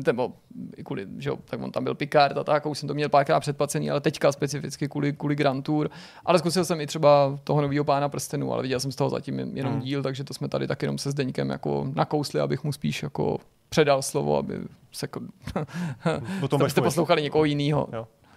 nebo 0.06 0.32
mm, 0.54 0.72
kvůli, 0.84 1.06
že 1.18 1.30
jo, 1.30 1.38
tak 1.44 1.62
on 1.62 1.72
tam 1.72 1.84
byl 1.84 1.94
Picard 1.94 2.36
a 2.36 2.44
tak, 2.44 2.66
už 2.66 2.78
jsem 2.78 2.88
to 2.88 2.94
měl 2.94 3.08
párkrát 3.08 3.40
předplacený, 3.40 3.90
ale 3.90 4.00
teďka 4.00 4.32
specificky 4.32 4.88
kvůli, 4.88 5.12
kvůli 5.12 5.36
Grand 5.36 5.64
Tour. 5.64 5.90
Ale 6.24 6.38
zkusil 6.38 6.64
jsem 6.64 6.80
i 6.80 6.86
třeba 6.86 7.38
toho 7.44 7.62
nového 7.62 7.84
pána 7.84 8.08
prstenů, 8.08 8.52
ale 8.52 8.62
viděl 8.62 8.80
jsem 8.80 8.92
z 8.92 8.96
toho 8.96 9.10
zatím 9.10 9.38
jenom 9.38 9.72
hmm. 9.72 9.82
díl, 9.82 10.02
takže 10.02 10.24
to 10.24 10.34
jsme 10.34 10.48
tady 10.48 10.66
tak 10.66 10.82
jenom 10.82 10.98
se 10.98 11.10
Zdeňkem 11.10 11.50
jako 11.50 11.86
nakousli, 11.94 12.40
abych 12.40 12.64
mu 12.64 12.72
spíš 12.72 13.02
jako 13.02 13.38
předal 13.68 14.02
slovo, 14.02 14.36
aby 14.36 14.58
se... 14.92 15.08
Potom 16.40 16.70
jste 16.70 16.80
poslouchali 16.80 17.22
někoho 17.22 17.44
jiného. 17.44 17.88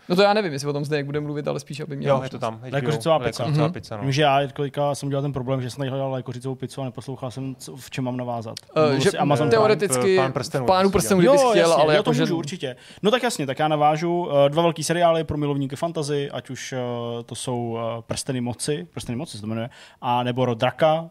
No 0.10 0.16
to 0.16 0.22
já 0.22 0.34
nevím, 0.34 0.54
jestli 0.54 0.70
o 0.70 0.74
tom 0.74 0.86
zde 0.86 0.98
jak 0.98 1.06
bude 1.06 1.20
mluvit, 1.20 1.48
ale 1.48 1.60
spíš, 1.60 1.80
aby 1.80 1.96
měl. 1.96 2.16
Jo, 2.16 2.24
je 2.24 2.30
to 2.30 2.40
tam. 2.40 2.60
HBO, 2.60 2.82
kořicová 2.86 3.20
pizza. 3.20 3.46
Mm-hmm. 3.46 3.72
pizza 3.72 3.98
no. 3.98 4.12
Že 4.12 4.22
já 4.22 4.48
kolika 4.48 4.96
jsem 4.96 5.10
dělal 5.10 5.22
ten 5.22 5.34
problém, 5.34 5.62
že 5.62 5.70
jsem 5.70 5.78
tady 5.78 5.90
hledal 5.90 6.24
kořicovou 6.24 6.56
pizzu 6.56 6.82
a 6.82 6.86
neposlouchal 6.86 7.32
jsem, 7.32 7.56
co, 7.56 7.76
v 7.76 7.90
čem 7.90 8.04
mám 8.04 8.18
navázat. 8.18 8.56
Uh, 8.94 9.00
že 9.00 9.12
Amazon 9.12 9.50
teoreticky 9.50 10.18
pán 10.18 10.32
prstenů, 10.32 10.66
v 10.66 10.68
pánu 10.68 10.90
prstenů, 10.90 11.20
kdybys 11.20 11.42
chtěl, 11.42 11.56
jasně, 11.56 11.84
ale 11.84 11.94
jako, 11.94 12.04
to 12.04 12.10
můžu, 12.12 12.26
že... 12.26 12.34
určitě. 12.34 12.76
No 13.02 13.12
tak 13.12 13.24
jasně, 13.24 13.46
tak 13.46 13.60
já 13.60 13.68
navážu 13.68 14.20
uh, 14.20 14.32
dva 14.50 14.64
velký 14.64 14.84
seriály 14.84 15.24
pro 15.24 15.38
milovníky 15.38 15.76
fantazy, 15.76 16.32
ať 16.32 16.50
už 16.50 16.74
uh, 16.74 17.24
to 17.24 17.36
jsou 17.36 17.78
Prsteny 18.08 18.42
moci, 18.42 18.88
Prsteny 18.94 19.16
moci 19.16 19.38
se 19.38 19.42
to 19.42 19.48
jmenuje, 19.48 19.70
a 20.02 20.24
nebo 20.24 20.46
Rod 20.46 20.58
Draka 20.58 21.02
uh, 21.02 21.10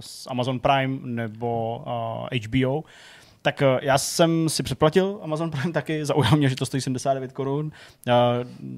z 0.00 0.26
Amazon 0.30 0.60
Prime 0.60 0.98
nebo 1.02 1.82
HBO. 2.46 2.82
Tak 3.48 3.62
eh, 3.62 3.78
já 3.82 3.98
jsem 3.98 4.48
si 4.48 4.62
předplatil 4.62 5.18
Amazon 5.22 5.50
Prime 5.50 5.72
taky, 5.72 6.04
zaujal 6.04 6.36
mě, 6.36 6.48
že 6.48 6.56
to 6.56 6.66
stojí 6.66 6.80
79 6.80 7.32
korun. 7.32 7.72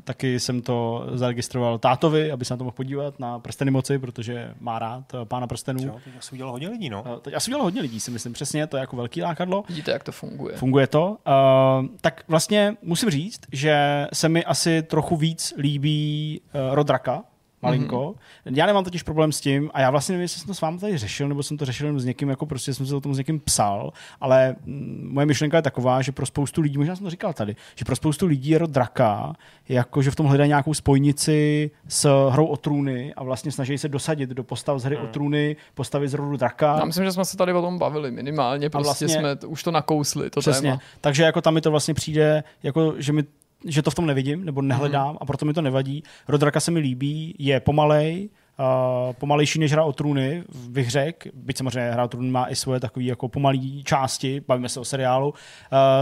Taky 0.04 0.40
jsem 0.40 0.62
to 0.62 1.06
zaregistroval 1.12 1.78
tátovi, 1.78 2.32
aby 2.32 2.44
se 2.44 2.54
na 2.54 2.58
to 2.58 2.64
mohl 2.64 2.74
podívat 2.74 3.20
na 3.20 3.38
prsteny 3.38 3.70
moci, 3.70 3.98
protože 3.98 4.54
má 4.60 4.78
rád 4.78 5.14
eh, 5.14 5.24
pána 5.24 5.46
prstenů. 5.46 5.86
Jo, 5.86 6.00
teď 6.04 6.12
asi 6.18 6.32
udělal 6.32 6.52
hodně 6.52 6.68
lidí, 6.68 6.90
no. 6.90 7.04
Eh, 7.06 7.20
teď 7.20 7.34
asi 7.34 7.50
udělal 7.50 7.64
hodně 7.64 7.82
lidí, 7.82 8.00
si 8.00 8.10
myslím, 8.10 8.32
přesně, 8.32 8.66
to 8.66 8.76
je 8.76 8.80
jako 8.80 8.96
velký 8.96 9.22
lákadlo. 9.22 9.64
Vidíte, 9.68 9.90
jak 9.90 10.04
to 10.04 10.12
funguje. 10.12 10.56
Funguje 10.56 10.86
to. 10.86 11.08
Uh, 11.08 11.86
tak 12.00 12.24
vlastně 12.28 12.76
musím 12.82 13.10
říct, 13.10 13.40
že 13.52 14.06
se 14.12 14.28
mi 14.28 14.44
asi 14.44 14.82
trochu 14.82 15.16
víc 15.16 15.54
líbí 15.58 16.40
uh, 16.54 16.74
Rodraka, 16.74 17.22
malinko. 17.62 18.14
Mm-hmm. 18.46 18.56
Já 18.56 18.66
nemám 18.66 18.84
totiž 18.84 19.02
problém 19.02 19.32
s 19.32 19.40
tím, 19.40 19.70
a 19.74 19.80
já 19.80 19.90
vlastně 19.90 20.12
nevím, 20.12 20.22
jestli 20.22 20.40
jsem 20.40 20.46
to 20.46 20.54
s 20.54 20.60
vámi 20.60 20.78
tady 20.78 20.98
řešil, 20.98 21.28
nebo 21.28 21.42
jsem 21.42 21.56
to 21.56 21.64
řešil 21.64 21.86
jenom 21.86 22.00
s 22.00 22.04
někým, 22.04 22.28
jako 22.28 22.46
prostě 22.46 22.74
jsem 22.74 22.86
se 22.86 22.96
o 22.96 23.00
tom 23.00 23.14
s 23.14 23.18
někým 23.18 23.40
psal, 23.40 23.92
ale 24.20 24.56
mm, 24.64 25.08
moje 25.12 25.26
myšlenka 25.26 25.56
je 25.56 25.62
taková, 25.62 26.02
že 26.02 26.12
pro 26.12 26.26
spoustu 26.26 26.60
lidí, 26.60 26.78
možná 26.78 26.96
jsem 26.96 27.04
to 27.04 27.10
říkal 27.10 27.32
tady, 27.32 27.56
že 27.74 27.84
pro 27.84 27.96
spoustu 27.96 28.26
lidí 28.26 28.50
je 28.50 28.58
rod 28.58 28.70
draka, 28.70 29.32
jako 29.68 30.02
že 30.02 30.10
v 30.10 30.16
tom 30.16 30.26
hledají 30.26 30.48
nějakou 30.48 30.74
spojnici 30.74 31.70
s 31.88 32.28
hrou 32.30 32.46
o 32.46 32.56
trůny 32.56 33.14
a 33.14 33.24
vlastně 33.24 33.52
snaží 33.52 33.78
se 33.78 33.88
dosadit 33.88 34.30
do 34.30 34.44
postav 34.44 34.78
z 34.78 34.84
hry 34.84 34.96
mm. 34.96 35.04
o 35.04 35.06
trůny, 35.06 35.56
postavy 35.74 36.08
z 36.08 36.14
rodu 36.14 36.36
draka. 36.36 36.76
Já 36.78 36.84
myslím, 36.84 37.04
že 37.04 37.12
jsme 37.12 37.24
se 37.24 37.36
tady 37.36 37.52
o 37.52 37.62
tom 37.62 37.78
bavili 37.78 38.10
minimálně, 38.10 38.70
prostě 38.70 38.84
vlastně, 38.84 39.08
jsme 39.08 39.36
už 39.46 39.62
to 39.62 39.70
nakousli, 39.70 40.30
to 40.30 40.40
přesně. 40.40 40.70
téma. 40.70 40.80
Takže 41.00 41.22
jako 41.22 41.40
tam 41.40 41.54
mi 41.54 41.60
to 41.60 41.70
vlastně 41.70 41.94
přijde, 41.94 42.44
jako 42.62 42.94
že 42.98 43.12
mi 43.12 43.24
že 43.64 43.82
to 43.82 43.90
v 43.90 43.94
tom 43.94 44.06
nevidím, 44.06 44.44
nebo 44.44 44.62
nehledám 44.62 45.10
mm. 45.10 45.18
a 45.20 45.24
proto 45.24 45.46
mi 45.46 45.52
to 45.52 45.62
nevadí. 45.62 46.02
Rodraka 46.28 46.60
se 46.60 46.70
mi 46.70 46.80
líbí, 46.80 47.34
je 47.38 47.60
pomalej, 47.60 48.28
uh, 48.58 49.12
pomalejší 49.12 49.58
než 49.58 49.72
hra 49.72 49.84
o 49.84 49.92
trůny, 49.92 50.44
bych 50.68 50.90
řekl, 50.90 51.28
byť 51.34 51.56
samozřejmě 51.56 51.90
hra 51.90 52.04
o 52.04 52.08
trůny 52.08 52.30
má 52.30 52.50
i 52.50 52.56
svoje 52.56 52.80
takové 52.80 53.04
jako 53.04 53.28
pomalé 53.28 53.58
části, 53.84 54.42
bavíme 54.48 54.68
se 54.68 54.80
o 54.80 54.84
seriálu, 54.84 55.28
uh, 55.28 55.34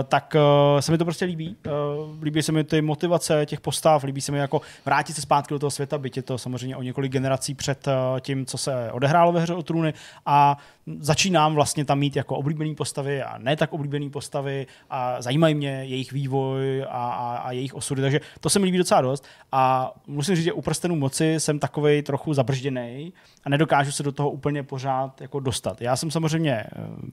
tak 0.04 0.36
uh, 0.74 0.80
se 0.80 0.92
mi 0.92 0.98
to 0.98 1.04
prostě 1.04 1.24
líbí. 1.24 1.56
Uh, 1.66 2.22
líbí 2.22 2.42
se 2.42 2.52
mi 2.52 2.64
ty 2.64 2.82
motivace 2.82 3.46
těch 3.46 3.60
postav, 3.60 4.04
líbí 4.04 4.20
se 4.20 4.32
mi 4.32 4.38
jako 4.38 4.60
vrátit 4.84 5.12
se 5.12 5.22
zpátky 5.22 5.54
do 5.54 5.58
toho 5.58 5.70
světa, 5.70 5.98
byť 5.98 6.16
je 6.16 6.22
to 6.22 6.38
samozřejmě 6.38 6.76
o 6.76 6.82
několik 6.82 7.12
generací 7.12 7.54
před 7.54 7.86
uh, 7.86 8.20
tím, 8.20 8.46
co 8.46 8.58
se 8.58 8.92
odehrálo 8.92 9.32
ve 9.32 9.40
hře 9.40 9.54
o 9.54 9.62
trůny 9.62 9.94
a 10.26 10.58
začínám 11.00 11.54
vlastně 11.54 11.84
tam 11.84 11.98
mít 11.98 12.16
jako 12.16 12.36
oblíbený 12.36 12.74
postavy 12.74 13.22
a 13.22 13.38
ne 13.38 13.56
tak 13.56 13.72
oblíbený 13.72 14.10
postavy 14.10 14.66
a 14.90 15.22
zajímají 15.22 15.54
mě 15.54 15.70
jejich 15.70 16.12
vývoj 16.12 16.82
a, 16.82 16.86
a, 16.88 17.36
a 17.36 17.52
jejich 17.52 17.74
osudy, 17.74 18.02
takže 18.02 18.20
to 18.40 18.50
se 18.50 18.58
mi 18.58 18.64
líbí 18.64 18.78
docela 18.78 19.00
dost. 19.00 19.24
A 19.52 19.92
musím 20.06 20.36
říct, 20.36 20.44
že 20.44 20.52
u 20.52 20.62
prstenů 20.62 20.96
moci 20.96 21.34
jsem 21.38 21.58
takovej 21.58 22.02
trochu 22.02 22.34
zabržděný 22.34 23.12
a 23.44 23.48
nedokážu 23.48 23.92
se 23.92 24.02
do 24.02 24.12
toho 24.12 24.30
úplně 24.30 24.62
pořád 24.62 25.20
jako 25.20 25.40
dostat. 25.40 25.80
Já 25.80 25.96
jsem 25.96 26.10
samozřejmě 26.10 26.52
eh, 26.52 26.68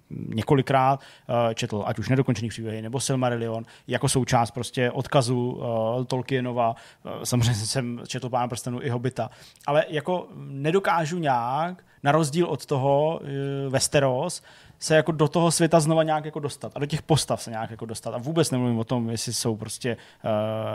několikrát 0.10 1.00
eh, 1.00 1.56
četl, 1.56 1.84
ať 1.86 2.00
už 2.00 2.10
nedokončený 2.10 2.50
příběhy 2.50 2.82
nebo 2.82 3.00
Silmarillion, 3.00 3.64
jako 3.88 4.10
součást 4.10 4.52
prostě 4.52 4.92
odkazu 4.92 5.52
uh, 5.52 6.06
Tolkienova, 6.06 6.76
samozřejmě 7.24 7.66
jsem 7.66 8.02
četl 8.08 8.30
Pána 8.30 8.48
prstenů 8.48 8.82
i 8.82 8.90
Hobita, 8.90 9.30
ale 9.68 9.86
jako 9.90 10.28
nedokážu 10.36 11.18
nějak 11.18 11.84
na 12.06 12.12
rozdíl 12.12 12.46
od 12.46 12.66
toho 12.66 13.18
uh, 13.18 13.28
Westeros, 13.74 14.46
se 14.86 14.96
jako 14.96 15.12
do 15.12 15.28
toho 15.28 15.52
světa 15.52 15.80
znova 15.80 16.04
nějak 16.04 16.26
jako 16.26 16.40
dostat 16.40 16.72
a 16.76 16.80
do 16.80 16.86
těch 16.86 17.02
postav 17.02 17.42
se 17.42 17.50
nějak 17.50 17.72
jako 17.72 17.86
dostat. 17.86 18.14
A 18.14 18.18
vůbec 18.18 18.52
nemluvím 18.52 18.80
o 18.80 18.84
tom, 18.84 19.10
jestli 19.10 19.34
jsou 19.34 19.56
prostě 19.56 19.98
uh, 20.26 20.32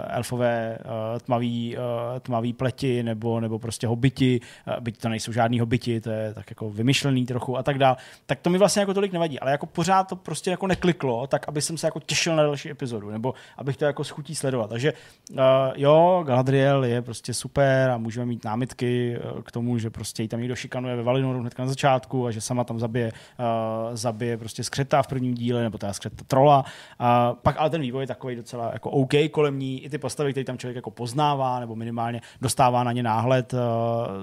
elfové 0.09 0.79
uh, 0.85 1.19
tmavý, 1.19 1.77
uh, 1.77 2.19
tmavý 2.21 2.53
pleti 2.53 3.03
nebo, 3.03 3.41
nebo 3.41 3.59
prostě 3.59 3.87
hobiti, 3.87 4.41
uh, 4.69 4.75
byť 4.81 4.99
to 4.99 5.09
nejsou 5.09 5.33
žádný 5.33 5.61
hobiti, 5.61 6.01
to 6.01 6.11
je 6.11 6.35
tak 6.35 6.51
jako 6.51 6.71
vymyšlený 6.71 7.27
trochu 7.27 7.59
a 7.59 7.63
tak 7.63 7.79
dál. 7.79 7.97
Tak 8.27 8.41
to 8.41 8.51
mi 8.51 8.59
vlastně 8.59 8.81
jako 8.81 8.95
tolik 8.95 9.13
nevadí, 9.13 9.41
ale 9.41 9.51
jako 9.51 9.67
pořád 9.67 10.05
to 10.05 10.17
prostě 10.17 10.51
jako 10.51 10.67
nekliklo, 10.67 11.27
tak 11.27 11.49
aby 11.49 11.63
jsem 11.63 11.79
se 11.79 11.87
jako 11.87 12.01
těšil 12.01 12.37
na 12.37 12.43
další 12.43 12.71
epizodu, 12.71 13.11
nebo 13.11 13.35
abych 13.57 13.77
to 13.77 13.85
jako 13.85 14.05
schutí 14.05 14.35
sledovat. 14.35 14.71
Takže 14.71 14.93
uh, 15.33 15.39
jo, 15.77 16.25
Galadriel 16.27 16.85
je 16.85 17.03
prostě 17.03 17.35
super 17.35 17.91
a 17.91 17.99
můžeme 17.99 18.27
mít 18.27 18.45
námitky 18.45 19.19
k 19.45 19.53
tomu, 19.53 19.79
že 19.79 19.91
prostě 19.91 20.23
jí 20.23 20.29
tam 20.29 20.41
někdo 20.41 20.57
šikanuje 20.57 20.97
ve 20.97 21.03
Valinoru 21.03 21.41
hned 21.41 21.59
na 21.59 21.67
začátku 21.67 22.27
a 22.27 22.31
že 22.31 22.41
sama 22.41 22.65
tam 22.65 22.79
zabije 22.79 23.13
uh, 23.13 23.97
zabije 24.01 24.37
prostě 24.37 24.65
skřeta 24.65 25.03
v 25.03 25.07
prvním 25.07 25.35
díle, 25.35 25.63
nebo 25.63 25.79
teda 25.79 25.93
skřeta 25.93 26.25
trola. 26.27 26.65
A 26.99 27.33
pak 27.33 27.57
ale 27.59 27.71
ten 27.71 27.81
vývoj 27.81 28.03
je 28.03 28.07
takový 28.07 28.37
docela 28.37 28.71
jako 28.73 28.91
OK 28.91 29.13
kolem 29.31 29.59
ní. 29.59 29.85
I 29.85 29.91
ty 29.91 29.99
postavy, 29.99 30.33
které 30.33 30.45
tam 30.45 30.59
člověk 30.59 30.77
jako 30.77 30.91
poznává, 30.91 31.61
nebo 31.61 31.77
minimálně 31.77 32.21
dostává 32.41 32.85
na 32.85 32.93
ně 32.93 33.03
náhled 33.03 33.53
uh, 33.53 33.61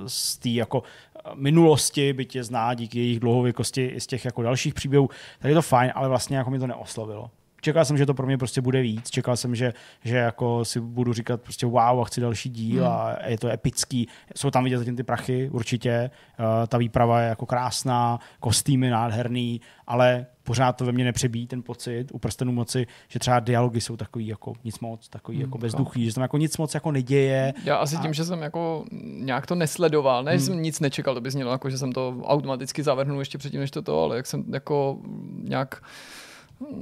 z 0.08 0.38
té 0.38 0.50
jako 0.50 0.84
eh, 0.84 1.32
minulosti, 1.36 2.14
byť 2.14 2.36
je 2.36 2.44
zná 2.44 2.74
díky 2.74 3.00
jejich 3.00 3.20
dlouhověkosti 3.20 3.86
i 3.86 4.02
z 4.02 4.08
těch 4.08 4.26
jako 4.26 4.42
dalších 4.42 4.74
příběhů, 4.74 5.10
tak 5.40 5.50
je 5.50 5.56
to 5.56 5.62
fajn, 5.62 5.92
ale 5.96 6.08
vlastně 6.08 6.38
jako 6.38 6.50
mi 6.50 6.60
to 6.60 6.68
neoslovilo 6.68 7.32
čekal 7.62 7.86
jsem, 7.86 7.98
že 7.98 8.06
to 8.06 8.14
pro 8.14 8.28
mě 8.28 8.38
prostě 8.38 8.62
bude 8.62 8.82
víc. 8.82 9.10
Čekal 9.10 9.38
jsem, 9.38 9.56
že, 9.56 9.74
že 10.04 10.18
jako 10.18 10.66
si 10.66 10.80
budu 10.80 11.14
říkat 11.14 11.42
prostě 11.42 11.66
wow 11.66 12.02
a 12.02 12.04
chci 12.04 12.22
další 12.22 12.50
díl 12.50 12.84
hmm. 12.84 12.94
a 12.94 13.16
je 13.28 13.38
to 13.38 13.48
epický. 13.48 14.08
Jsou 14.36 14.52
tam 14.52 14.64
vidět 14.64 14.78
zatím 14.78 14.96
ty 14.96 15.04
prachy 15.04 15.50
určitě. 15.50 16.12
Uh, 16.40 16.46
ta 16.68 16.78
výprava 16.78 17.22
je 17.22 17.30
jako 17.30 17.46
krásná, 17.46 18.20
kostýmy 18.40 18.90
nádherný, 18.90 19.62
ale 19.88 20.26
pořád 20.44 20.74
to 20.74 20.86
ve 20.86 20.92
mně 20.92 21.04
nepřebíjí 21.04 21.48
ten 21.48 21.64
pocit 21.64 22.12
u 22.12 22.20
prstenů 22.20 22.52
moci, 22.52 22.88
že 23.08 23.20
třeba 23.20 23.40
dialogy 23.40 23.82
jsou 23.82 23.98
takový 23.98 24.28
jako 24.28 24.54
nic 24.64 24.80
moc, 24.80 25.10
takový 25.10 25.38
hmm, 25.38 25.46
jako 25.46 25.58
bezduchý, 25.58 26.06
že 26.06 26.14
tam 26.14 26.22
jako 26.22 26.38
nic 26.38 26.58
moc 26.58 26.74
jako 26.74 26.92
neděje. 26.92 27.54
Já 27.64 27.76
asi 27.76 27.96
a... 27.96 28.02
tím, 28.02 28.14
že 28.14 28.26
jsem 28.26 28.42
jako 28.42 28.86
nějak 29.02 29.46
to 29.46 29.56
nesledoval, 29.56 30.24
ne, 30.24 30.32
hmm. 30.32 30.40
jsem 30.40 30.62
nic 30.62 30.80
nečekal, 30.80 31.14
to 31.14 31.22
by 31.22 31.32
znělo 31.32 31.52
jako, 31.52 31.70
že 31.70 31.78
jsem 31.78 31.92
to 31.92 32.18
automaticky 32.24 32.84
zavrhnul 32.84 33.20
ještě 33.20 33.38
předtím, 33.38 33.60
než 33.60 33.72
to 33.72 33.82
to, 33.82 34.04
ale 34.04 34.16
jak 34.16 34.28
jsem 34.28 34.44
jako 34.54 35.00
nějak 35.44 35.82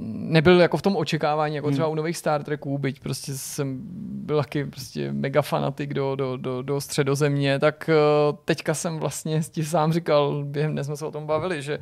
nebyl 0.04 0.60
jako 0.60 0.76
v 0.76 0.82
tom 0.82 0.96
očekávání, 0.96 1.54
jako 1.54 1.70
třeba 1.70 1.88
u 1.88 1.94
nových 1.94 2.16
Star 2.16 2.44
Treků, 2.44 2.78
byť 2.78 3.00
prostě 3.00 3.34
jsem 3.34 3.78
byl 4.00 4.36
taky 4.36 4.64
prostě 4.64 5.12
mega 5.12 5.42
fanatik 5.42 5.94
do, 5.94 6.16
do, 6.16 6.36
do, 6.36 6.62
do 6.62 6.80
středozemě, 6.80 7.58
tak 7.58 7.90
eh, 7.92 8.36
teďka 8.44 8.74
jsem 8.74 8.98
vlastně 8.98 9.40
ti 9.50 9.64
sám 9.64 9.92
říkal, 9.92 10.44
během 10.44 10.72
dnes 10.72 10.86
jsme 10.86 10.96
se 10.96 11.06
o 11.06 11.10
tom 11.10 11.26
bavili, 11.26 11.62
že 11.62 11.78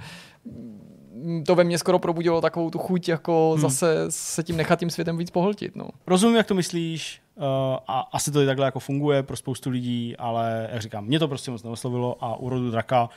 to 1.46 1.54
ve 1.54 1.64
mně 1.64 1.78
skoro 1.78 1.98
probudilo 1.98 2.40
takovou 2.40 2.70
tu 2.70 2.78
chuť, 2.78 3.08
jako 3.08 3.50
hmm. 3.52 3.60
zase 3.60 4.06
se 4.08 4.42
tím 4.42 4.56
nechat 4.56 4.78
tím 4.78 4.90
světem 4.90 5.16
víc 5.16 5.30
pohltit. 5.30 5.76
No. 5.76 5.88
Rozumím, 6.06 6.36
jak 6.36 6.46
to 6.46 6.54
myslíš, 6.54 7.22
uh, 7.36 7.44
a 7.88 8.00
asi 8.12 8.30
to 8.30 8.42
i 8.42 8.46
takhle 8.46 8.66
jako 8.66 8.80
funguje 8.80 9.22
pro 9.22 9.36
spoustu 9.36 9.70
lidí, 9.70 10.16
ale 10.16 10.68
jak 10.72 10.82
říkám, 10.82 11.04
mě 11.04 11.18
to 11.18 11.28
prostě 11.28 11.50
moc 11.50 11.62
neoslovilo 11.62 12.24
a 12.24 12.36
úrodu 12.36 12.70
draka 12.70 13.08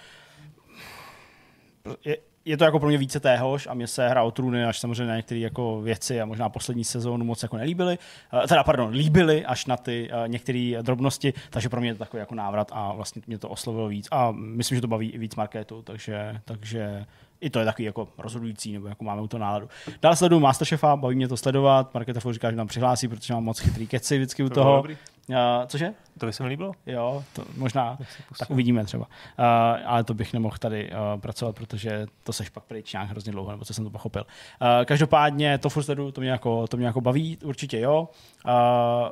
je, 2.06 2.18
je 2.48 2.58
to 2.58 2.64
jako 2.64 2.80
pro 2.80 2.90
mě 2.90 2.98
více 2.98 3.20
téhož 3.20 3.68
a 3.68 3.74
mě 3.74 3.88
se 3.88 4.10
hra 4.10 4.24
o 4.24 4.32
trůny 4.32 4.66
až 4.66 4.80
samozřejmě 4.80 5.06
na 5.06 5.16
některé 5.16 5.40
jako 5.40 5.82
věci 5.82 6.22
a 6.22 6.26
možná 6.26 6.50
poslední 6.50 6.84
sezónu 6.84 7.26
moc 7.26 7.44
jako 7.44 7.58
nelíbily. 7.58 7.98
Uh, 8.34 8.42
teda, 8.42 8.64
pardon, 8.64 8.90
líbily 8.90 9.46
až 9.46 9.66
na 9.66 9.78
ty 9.78 10.10
uh, 10.10 10.28
některé 10.28 10.74
drobnosti, 10.82 11.34
takže 11.50 11.70
pro 11.70 11.82
mě 11.82 11.90
je 11.90 11.94
to 11.94 12.00
takový 12.00 12.20
jako 12.20 12.36
návrat 12.36 12.72
a 12.74 12.94
vlastně 12.94 13.22
mě 13.28 13.38
to 13.38 13.50
oslovilo 13.50 13.88
víc 13.88 14.08
a 14.12 14.32
myslím, 14.32 14.76
že 14.76 14.82
to 14.82 14.88
baví 14.88 15.10
i 15.10 15.18
víc 15.18 15.36
marketu, 15.36 15.82
takže, 15.82 16.42
takže 16.46 17.06
i 17.42 17.50
to 17.50 17.60
je 17.60 17.66
takový 17.66 17.86
jako 17.86 18.08
rozhodující, 18.18 18.74
nebo 18.74 18.88
jako 18.88 19.04
máme 19.04 19.22
u 19.22 19.28
toho 19.28 19.42
náladu. 19.42 19.70
Dál 20.02 20.16
sleduju 20.16 20.42
Masterchefa, 20.42 20.96
baví 20.96 21.16
mě 21.16 21.28
to 21.28 21.38
sledovat, 21.38 21.94
Marketa 21.94 22.32
říká, 22.32 22.52
že 22.52 22.58
nám 22.58 22.68
přihlásí, 22.68 23.08
protože 23.08 23.34
mám 23.34 23.44
moc 23.44 23.60
chytrý 23.60 23.88
keci 23.88 24.18
vždycky 24.18 24.44
u 24.44 24.50
toho. 24.50 24.84
Uh, 25.30 25.36
cože? 25.68 25.94
To 26.20 26.26
by 26.26 26.34
se 26.34 26.44
mi 26.44 26.50
líbilo. 26.50 26.72
Jo, 26.86 27.24
to 27.34 27.44
možná, 27.58 27.98
tak 28.40 28.50
uvidíme 28.50 28.86
třeba. 28.86 29.06
Uh, 29.06 29.46
ale 29.86 30.04
to 30.04 30.14
bych 30.14 30.34
nemohl 30.34 30.58
tady 30.60 30.92
uh, 30.92 31.22
pracovat, 31.22 31.56
protože 31.56 32.06
to 32.24 32.34
seš 32.34 32.50
pak 32.50 32.64
pryč 32.64 32.94
nějak 32.94 33.10
hrozně 33.10 33.32
dlouho, 33.32 33.52
nebo 33.52 33.66
co 33.66 33.74
jsem 33.74 33.84
to 33.84 33.90
pochopil. 33.90 34.26
Uh, 34.62 34.86
každopádně 34.86 35.58
to 35.58 35.70
furt 35.70 35.84
sledu, 35.84 36.12
to 36.12 36.22
mě, 36.22 36.30
jako, 36.30 36.68
to 36.68 36.78
mě 36.78 36.86
jako 36.86 37.02
baví, 37.02 37.38
určitě 37.44 37.80
jo. 37.80 38.10
Uh, 38.46 38.52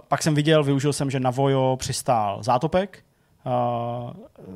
pak 0.08 0.24
jsem 0.24 0.36
viděl, 0.36 0.64
využil 0.64 0.94
jsem, 0.94 1.12
že 1.12 1.20
na 1.20 1.30
Vojo 1.30 1.78
přistál 1.80 2.44
Zátopek, 2.44 3.04
uh, 3.46 4.14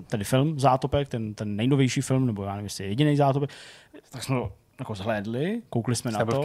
tedy 0.07 0.23
film 0.23 0.60
Zátopek, 0.60 1.07
ten, 1.07 1.34
ten 1.34 1.56
nejnovější 1.56 2.02
film, 2.02 2.26
nebo 2.26 2.44
já 2.44 2.52
nevím, 2.52 2.65
jestli 2.65 2.84
je 2.84 2.90
jediný 2.90 3.15
Zátopek, 3.15 3.49
tak 4.10 4.23
jsme 4.23 4.36
to 4.36 4.52
jako 4.80 4.95
zhlédli, 4.95 5.61
koukli 5.69 5.95
jsme 5.95 6.11
Jste 6.11 6.26
na 6.26 6.31
to. 6.31 6.44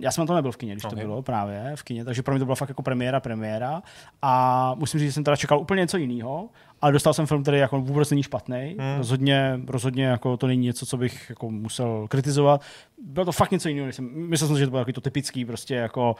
Já 0.00 0.10
jsem 0.10 0.22
na 0.22 0.26
to 0.26 0.34
nebyl 0.34 0.52
v 0.52 0.56
kině, 0.56 0.72
když 0.72 0.84
okay. 0.84 0.96
to 0.98 1.06
bylo 1.06 1.22
právě 1.22 1.72
v 1.74 1.82
kině, 1.82 2.04
takže 2.04 2.22
pro 2.22 2.34
mě 2.34 2.38
to 2.38 2.44
byla 2.44 2.56
fakt 2.56 2.68
jako 2.68 2.82
premiéra, 2.82 3.20
premiéra. 3.20 3.82
A 4.22 4.74
musím 4.74 5.00
říct, 5.00 5.08
že 5.08 5.12
jsem 5.12 5.24
teda 5.24 5.36
čekal 5.36 5.58
úplně 5.58 5.80
něco 5.80 5.96
jiného, 5.96 6.48
ale 6.82 6.92
dostal 6.92 7.14
jsem 7.14 7.26
film, 7.26 7.42
který 7.42 7.58
jako 7.58 7.80
vůbec 7.80 8.10
není 8.10 8.22
špatný. 8.22 8.76
Hmm. 8.78 8.98
Rozhodně, 8.98 9.60
rozhodně 9.66 10.04
jako 10.04 10.36
to 10.36 10.46
není 10.46 10.66
něco, 10.66 10.86
co 10.86 10.96
bych 10.96 11.30
jako 11.30 11.50
musel 11.50 12.06
kritizovat. 12.08 12.60
Bylo 13.06 13.24
to 13.24 13.32
fakt 13.32 13.50
něco 13.50 13.68
jiného. 13.68 13.92
Jsem, 13.92 14.10
myslel 14.14 14.48
jsem, 14.48 14.58
že 14.58 14.66
to 14.66 14.70
bylo 14.70 14.84
to 14.84 15.00
typický, 15.00 15.44
prostě 15.44 15.74
jako 15.74 16.16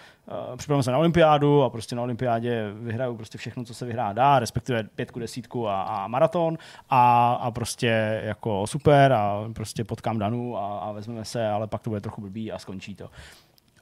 uh, 0.51 0.56
připravím 0.56 0.82
se 0.82 0.90
na 0.90 0.98
olympiádu 0.98 1.62
a 1.62 1.70
prostě 1.70 1.97
na 1.97 2.02
olympiádě 2.02 2.72
vyhraju 2.72 3.16
prostě 3.16 3.38
všechno, 3.38 3.64
co 3.64 3.74
se 3.74 3.86
vyhrá 3.86 4.12
dá, 4.12 4.38
respektive 4.38 4.84
pětku, 4.94 5.18
desítku 5.18 5.68
a, 5.68 5.82
a 5.82 6.09
maraton 6.09 6.59
a, 6.90 7.32
a, 7.32 7.51
prostě 7.51 8.20
jako 8.24 8.66
super 8.66 9.12
a 9.12 9.44
prostě 9.52 9.84
potkám 9.84 10.18
Danu 10.18 10.56
a, 10.56 10.78
a 10.78 10.93
vezmeme 10.93 11.24
se, 11.24 11.48
ale 11.48 11.66
pak 11.66 11.82
to 11.82 11.90
bude 11.90 12.01
trochu 12.01 12.20
blbý 12.20 12.52
a 12.52 12.59
skončí 12.59 12.94
to. 12.94 13.10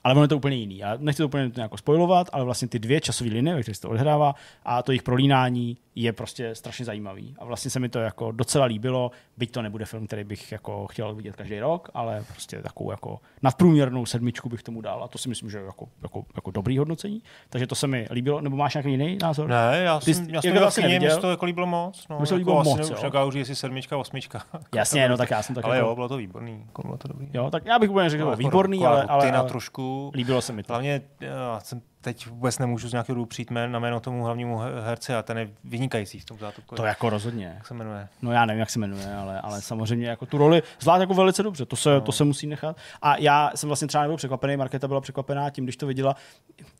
Ale 0.04 0.14
ono 0.14 0.24
je 0.24 0.28
to 0.28 0.36
úplně 0.36 0.56
jiný. 0.56 0.78
Já 0.78 0.96
nechci 0.98 1.22
to 1.22 1.26
úplně 1.26 1.50
jako 1.56 1.76
spojovat, 1.76 2.30
ale 2.32 2.44
vlastně 2.44 2.68
ty 2.68 2.78
dvě 2.78 3.00
časové 3.00 3.30
linie, 3.30 3.56
ve 3.56 3.62
kterých 3.62 3.76
se 3.76 3.82
to 3.82 3.90
odehrává, 3.90 4.34
a 4.64 4.82
to 4.82 4.92
jejich 4.92 5.02
prolínání 5.02 5.76
je 5.94 6.12
prostě 6.12 6.54
strašně 6.54 6.84
zajímavý. 6.84 7.34
A 7.38 7.44
vlastně 7.44 7.70
se 7.70 7.80
mi 7.80 7.88
to 7.88 7.98
jako 7.98 8.32
docela 8.32 8.64
líbilo, 8.64 9.10
byť 9.36 9.50
to 9.50 9.62
nebude 9.62 9.84
film, 9.84 10.06
který 10.06 10.24
bych 10.24 10.52
jako 10.52 10.86
chtěl 10.86 11.14
vidět 11.14 11.36
každý 11.36 11.60
rok, 11.60 11.90
ale 11.94 12.24
prostě 12.28 12.62
takovou 12.62 12.90
jako 12.90 13.20
nadprůměrnou 13.42 14.06
sedmičku 14.06 14.48
bych 14.48 14.62
tomu 14.62 14.80
dal. 14.80 15.04
A 15.04 15.08
to 15.08 15.18
si 15.18 15.28
myslím, 15.28 15.50
že 15.50 15.58
je 15.58 15.64
jako, 15.64 15.88
jako, 16.02 16.24
jako 16.34 16.50
dobrý 16.50 16.78
hodnocení. 16.78 17.22
Takže 17.48 17.66
to 17.66 17.74
se 17.74 17.86
mi 17.86 18.06
líbilo. 18.10 18.40
Nebo 18.40 18.56
máš 18.56 18.74
nějaký 18.74 18.90
jiný 18.90 19.18
názor? 19.22 19.48
Ne, 19.48 19.80
já 19.84 20.00
jsem, 20.00 20.26
Ty, 20.26 20.32
já 20.32 20.42
jsem 20.42 20.58
vlastně 20.58 20.98
mě 20.98 21.16
to 21.16 21.30
jako 21.30 21.44
líbilo 21.44 21.66
moc. 21.66 22.06
No, 22.10 22.18
jako 22.20 22.34
líbilo 22.34 22.64
moc, 22.64 22.90
už 22.90 23.02
jako 23.02 23.26
už 23.26 23.34
jestli 23.34 23.56
sedmička, 23.56 23.96
osmička. 23.96 24.42
Jasně, 24.74 25.08
no 25.08 25.16
tak 25.16 25.30
já 25.30 25.42
jsem 25.42 25.54
tak 25.54 25.64
Ale 25.64 25.76
jako... 25.76 25.88
jo, 25.88 25.94
bylo 25.94 26.08
to 26.08 26.16
výborný. 26.16 26.62
Jako 26.66 26.82
bylo 26.82 26.96
to 26.96 27.08
dobrý. 27.08 27.28
Jo, 27.34 27.50
tak 27.50 27.66
já 27.66 27.78
bych 27.78 27.90
úplně 27.90 28.10
řekl, 28.10 28.24
že 28.24 28.30
no, 28.30 28.36
výborný, 28.36 28.84
ale, 28.86 29.02
ale, 29.02 29.32
ale, 29.32 29.48
trošku. 29.48 29.93
Líbilo 30.14 30.42
se 30.42 30.52
mi 30.52 30.62
to. 30.62 30.72
Hlavně 30.72 31.02
já 31.20 31.60
jsem 31.60 31.82
teď 32.00 32.26
vůbec 32.26 32.58
nemůžu 32.58 32.88
z 32.88 32.92
nějakého 32.92 33.14
důvodu 33.14 33.28
přijít 33.28 33.50
na 33.50 33.78
jméno 33.78 34.00
tomu 34.00 34.24
hlavnímu 34.24 34.58
herci 34.58 35.14
a 35.14 35.22
ten 35.22 35.38
je 35.38 35.50
vynikající 35.64 36.20
v 36.20 36.24
tom 36.24 36.38
zátopku. 36.38 36.74
To 36.74 36.84
jako 36.84 37.10
rozhodně. 37.10 37.52
Jak 37.54 37.66
se 37.66 37.74
jmenuje? 37.74 38.08
No 38.22 38.32
já 38.32 38.44
nevím, 38.44 38.60
jak 38.60 38.70
se 38.70 38.78
jmenuje, 38.78 39.14
ale, 39.14 39.40
ale 39.40 39.62
samozřejmě 39.62 40.08
jako 40.08 40.26
tu 40.26 40.38
roli 40.38 40.62
zvlášť 40.80 41.00
jako 41.00 41.14
velice 41.14 41.42
dobře, 41.42 41.66
to 41.66 41.76
se, 41.76 41.94
no. 41.94 42.00
to 42.00 42.12
se 42.12 42.24
musí 42.24 42.46
nechat. 42.46 42.76
A 43.02 43.16
já 43.16 43.50
jsem 43.54 43.68
vlastně 43.68 43.88
třeba 43.88 44.02
nebyl 44.02 44.16
překvapený, 44.16 44.56
Markéta 44.56 44.88
byla 44.88 45.00
překvapená 45.00 45.50
tím, 45.50 45.64
když 45.64 45.76
to 45.76 45.86
viděla, 45.86 46.16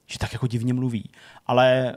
že 0.07 0.19
tak 0.19 0.33
jako 0.33 0.47
divně 0.47 0.75
mluví. 0.75 1.11
Ale 1.47 1.97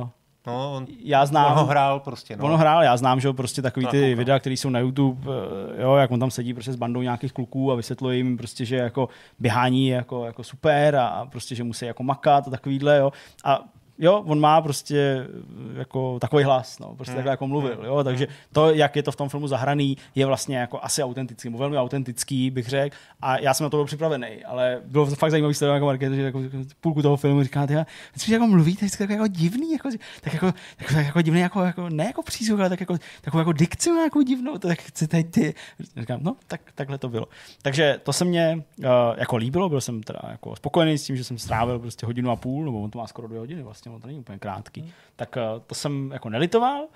uh, 0.00 0.08
No, 0.46 0.72
on, 0.76 0.86
já 0.98 1.26
znám, 1.26 1.52
on 1.52 1.58
ho 1.58 1.66
hrál 1.66 2.00
prostě. 2.00 2.36
No. 2.36 2.44
On 2.44 2.50
ho 2.50 2.56
hrál, 2.56 2.82
já 2.82 2.96
znám, 2.96 3.20
že 3.20 3.32
prostě 3.32 3.62
takový 3.62 3.86
ty 3.86 4.14
videa, 4.14 4.38
které 4.38 4.52
jsou 4.52 4.70
na 4.70 4.78
YouTube, 4.78 5.32
eh, 5.32 5.82
jo, 5.82 5.94
jak 5.94 6.10
on 6.10 6.20
tam 6.20 6.30
sedí 6.30 6.54
prostě 6.54 6.72
s 6.72 6.76
bandou 6.76 7.02
nějakých 7.02 7.32
kluků 7.32 7.72
a 7.72 7.74
vysvětluje 7.74 8.16
jim 8.16 8.36
prostě, 8.36 8.64
že 8.64 8.76
jako 8.76 9.08
běhání 9.38 9.88
je 9.88 9.94
jako, 9.96 10.24
jako 10.24 10.44
super 10.44 10.96
a 10.96 11.26
prostě, 11.30 11.54
že 11.54 11.64
musí 11.64 11.86
jako 11.86 12.02
makat 12.02 12.48
a 12.48 12.50
takovýhle, 12.50 12.98
jo. 12.98 13.12
A 13.44 13.60
jo, 13.98 14.22
on 14.26 14.40
má 14.40 14.60
prostě 14.60 15.26
jako 15.74 16.18
takový 16.18 16.44
hlas, 16.44 16.78
no, 16.78 16.94
prostě 16.94 17.12
hmm. 17.12 17.16
takhle 17.16 17.32
jako 17.32 17.46
mluvil, 17.46 17.82
jo, 17.84 18.04
takže 18.04 18.26
to, 18.52 18.74
jak 18.74 18.96
je 18.96 19.02
to 19.02 19.12
v 19.12 19.16
tom 19.16 19.28
filmu 19.28 19.48
zahraný, 19.48 19.96
je 20.14 20.26
vlastně 20.26 20.56
jako 20.56 20.78
asi 20.82 21.02
autentický, 21.02 21.48
velmi 21.48 21.76
autentický, 21.76 22.50
bych 22.50 22.68
řekl, 22.68 22.96
a 23.20 23.38
já 23.38 23.54
jsem 23.54 23.64
na 23.64 23.70
to 23.70 23.76
byl 23.76 23.84
připravený, 23.84 24.44
ale 24.44 24.80
bylo 24.84 25.06
to 25.06 25.14
fakt 25.14 25.30
zajímavý 25.30 25.54
sledovat 25.54 25.74
jako 25.74 25.86
market, 25.86 26.12
že 26.12 26.22
jako 26.22 26.40
půlku 26.80 27.02
toho 27.02 27.16
filmu 27.16 27.42
říká, 27.42 27.66
ty 27.66 27.76
vždycky 28.10 28.32
jako 28.32 28.46
mluvíte, 28.46 28.86
vždycky 28.86 29.12
jako 29.12 29.26
divný, 29.26 29.72
jako, 29.72 29.88
tak 30.20 30.34
jako, 30.34 30.52
tak, 30.76 30.92
tak 30.92 31.06
jako 31.06 31.20
divný, 31.20 31.40
jako, 31.40 31.62
jako, 31.62 31.88
ne 31.88 32.04
jako 32.04 32.22
přízvuk, 32.22 32.60
ale 32.60 32.68
tak 32.68 32.80
jako, 32.80 32.96
takovou 33.20 33.38
jako 33.38 33.52
dikci 33.52 33.90
jako 33.90 34.22
divnou, 34.22 34.58
tak 34.58 34.82
chcete 34.82 35.24
ty, 35.24 35.54
říkám, 35.96 36.20
no, 36.22 36.36
tak, 36.46 36.60
takhle 36.74 36.98
to 36.98 37.08
bylo. 37.08 37.26
Takže 37.62 38.00
to 38.02 38.12
se 38.12 38.24
mě 38.24 38.62
uh, 38.78 38.84
jako 39.16 39.36
líbilo, 39.36 39.68
byl 39.68 39.80
jsem 39.80 40.02
teda 40.02 40.20
jako 40.30 40.56
spokojený 40.56 40.98
s 40.98 41.04
tím, 41.04 41.16
že 41.16 41.24
jsem 41.24 41.38
strávil 41.38 41.78
prostě 41.78 42.06
hodinu 42.06 42.30
a 42.30 42.36
půl, 42.36 42.64
nebo 42.64 42.82
on 42.82 42.90
to 42.90 42.98
má 42.98 43.06
skoro 43.06 43.28
dvě 43.28 43.38
hodiny 43.40 43.62
vlastně, 43.62 43.83
on 43.90 44.00
to 44.00 44.06
není 44.06 44.18
úplně 44.18 44.38
krátký. 44.38 44.80
Hmm. 44.80 44.90
Tak 45.16 45.36
uh, 45.36 45.62
to 45.66 45.74
jsem 45.74 46.10
jako 46.12 46.28
nelitoval. 46.28 46.86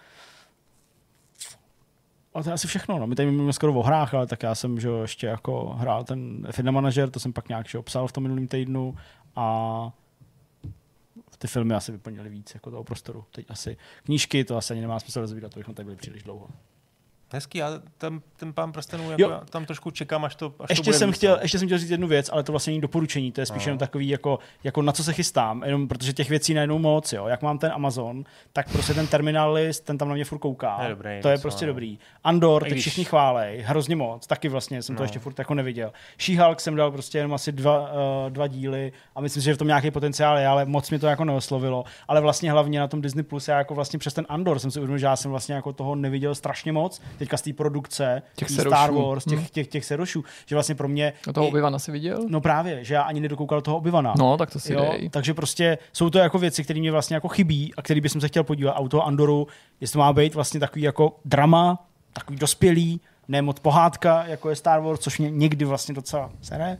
A 2.35 2.43
to 2.43 2.48
je 2.48 2.52
asi 2.52 2.69
všechno. 2.69 2.98
No. 2.98 3.06
My 3.06 3.15
tady 3.15 3.31
mluvíme 3.31 3.52
skoro 3.52 3.74
o 3.74 3.82
hrách, 3.82 4.15
ale 4.15 4.27
tak 4.27 4.43
já 4.43 4.55
jsem 4.55 4.81
že 4.81 4.89
ještě 4.89 5.27
jako 5.27 5.69
hrál 5.69 6.05
ten 6.05 6.43
F1 6.43 6.73
manažer, 6.73 7.10
to 7.10 7.20
jsem 7.20 7.32
pak 7.32 7.48
nějak 7.48 7.69
že 7.69 7.78
obsal 7.78 8.09
v 8.09 8.12
tom 8.12 8.23
minulém 8.23 8.48
týdnu 8.48 8.97
a 9.36 9.90
ty 11.39 11.47
filmy 11.47 11.74
asi 11.74 11.93
vyplnily 11.93 12.28
víc 12.28 12.55
jako 12.55 12.70
toho 12.70 12.85
prostoru. 12.85 13.24
Teď 13.31 13.47
asi 13.48 13.77
knížky, 14.05 14.44
to 14.44 14.56
asi 14.56 14.73
ani 14.73 14.81
nemá 14.81 15.01
smysl 15.01 15.20
rozvídat, 15.20 15.52
to 15.52 15.60
bychom 15.60 15.74
tady 15.74 15.85
byli 15.85 15.97
příliš 15.97 16.23
dlouho. 16.23 16.48
Hezký, 17.33 17.59
já 17.59 17.71
tam, 17.99 18.23
ten 18.37 18.53
pán 18.53 18.73
prstenů, 18.73 19.11
jako 19.11 19.23
já 19.23 19.41
tam 19.51 19.65
trošku 19.65 19.91
čekám, 19.91 20.25
až 20.25 20.35
to, 20.35 20.55
až 20.61 20.71
ještě 20.71 20.83
to 20.83 20.91
bude 20.91 20.99
jsem 20.99 21.13
chtěl, 21.13 21.39
Ještě 21.43 21.59
jsem 21.59 21.69
chtěl 21.69 21.79
říct 21.79 21.91
jednu 21.91 22.09
věc, 22.09 22.31
ale 22.33 22.43
to 22.43 22.53
vlastně 22.53 22.71
není 22.71 22.81
doporučení, 22.81 23.33
to 23.33 23.41
je 23.41 23.47
spíš 23.47 23.67
no. 23.67 23.69
jenom 23.69 23.79
takový, 23.79 24.09
jako, 24.09 24.39
jako 24.65 24.83
na 24.83 24.93
co 24.93 25.05
se 25.05 25.13
chystám, 25.13 25.63
jenom 25.67 25.89
protože 25.89 26.13
těch 26.13 26.29
věcí 26.29 26.55
najednou 26.55 26.79
moc, 26.79 27.13
jo. 27.13 27.27
Jak 27.27 27.43
mám 27.43 27.59
ten 27.59 27.73
Amazon, 27.73 28.25
tak 28.53 28.73
prostě 28.73 28.95
ten 28.95 29.07
terminal 29.07 29.53
list, 29.53 29.85
ten 29.85 29.99
tam 29.99 30.09
na 30.09 30.15
mě 30.15 30.25
furt 30.25 30.39
kouká. 30.39 30.79
Je 30.83 30.89
dobrý, 30.89 31.11
to 31.23 31.29
je 31.29 31.39
prostě 31.39 31.67
no. 31.67 31.71
dobrý. 31.73 31.99
Andor, 32.25 32.65
teď 32.65 32.79
všichni 32.79 33.05
chválej, 33.05 33.61
hrozně 33.67 33.97
moc, 33.97 34.27
taky 34.27 34.49
vlastně 34.49 34.83
jsem 34.83 34.95
no. 34.95 34.97
to 34.97 35.05
ještě 35.05 35.19
furt 35.19 35.39
jako 35.39 35.55
neviděl. 35.55 35.93
she 36.19 36.37
jsem 36.59 36.77
dal 36.77 36.91
prostě 36.91 37.19
jenom 37.19 37.35
asi 37.35 37.53
dva, 37.53 37.93
uh, 37.93 38.31
dva 38.31 38.47
díly 38.47 38.93
a 39.15 39.21
myslím 39.21 39.43
si, 39.43 39.45
že 39.45 39.55
v 39.55 39.59
tom 39.59 39.67
nějaký 39.67 39.91
potenciál 39.91 40.39
je, 40.39 40.47
ale 40.47 40.65
moc 40.65 40.91
mi 40.91 40.99
to 40.99 41.07
jako 41.07 41.25
neoslovilo. 41.25 41.85
Ale 42.09 42.21
vlastně 42.21 42.53
hlavně 42.53 42.81
na 42.81 42.89
tom 42.89 43.01
Disney 43.01 43.23
Plus, 43.23 43.49
já 43.49 43.59
jako 43.59 43.75
vlastně 43.75 43.99
přes 43.99 44.15
ten 44.15 44.27
Andor 44.29 44.59
jsem 44.59 44.71
si 44.71 44.79
uvědomil, 44.79 44.99
že 44.99 45.07
já 45.07 45.17
jsem 45.17 45.31
vlastně 45.31 45.55
jako 45.55 45.73
toho 45.73 45.95
neviděl 45.95 46.35
strašně 46.35 46.73
moc. 46.73 47.01
Teďka 47.19 47.36
z 47.36 47.43
té 47.43 47.53
produkce 47.53 48.23
těch 48.36 48.51
Star 48.51 48.90
Wars, 48.90 49.24
těch, 49.24 49.39
hmm. 49.39 49.49
těch, 49.53 49.69
těch 49.69 49.85
serošů, 49.85 50.24
že 50.47 50.57
vlastně 50.57 50.74
pro 50.74 50.89
mě... 50.89 51.12
A 51.28 51.32
toho 51.32 51.49
Obyvana 51.49 51.78
si 51.78 51.93
viděl? 51.93 52.24
No 52.28 52.40
právě, 52.40 52.85
že 52.85 52.95
já 52.95 53.03
ani 53.03 53.20
nedokoukal 53.20 53.61
toho 53.61 53.77
Obyvana. 53.77 54.15
No, 54.19 54.36
tak 54.36 54.51
to 54.51 54.61
si 54.61 54.73
jo? 54.73 54.81
dej. 54.90 55.09
Takže 55.09 55.35
prostě 55.35 55.78
jsou 55.93 56.11
to 56.11 56.19
jako 56.19 56.39
věci, 56.39 56.65
které 56.65 56.81
mě 56.81 56.93
vlastně 56.93 57.15
jako 57.15 57.28
chybí 57.28 57.74
a 57.77 57.82
který 57.82 58.01
bych 58.01 58.12
se 58.12 58.28
chtěl 58.28 58.45
podívat. 58.45 58.73
A 58.73 58.81
u 58.81 58.89
toho 58.89 59.07
Andoru, 59.07 59.47
jestli 59.81 59.93
to 59.93 59.99
má 59.99 60.12
být 60.12 60.35
vlastně 60.35 60.61
takový 60.61 60.82
jako 60.82 61.16
drama, 61.24 61.86
takový 62.12 62.39
dospělý, 62.39 63.01
ne 63.28 63.43
moc 63.43 63.59
pohádka, 63.59 64.24
jako 64.27 64.51
je 64.51 64.57
Star 64.57 64.81
Wars, 64.81 65.01
což 65.01 65.19
mě 65.19 65.31
někdy 65.31 65.65
vlastně 65.65 65.95
docela 65.95 66.31
sere, 66.43 66.78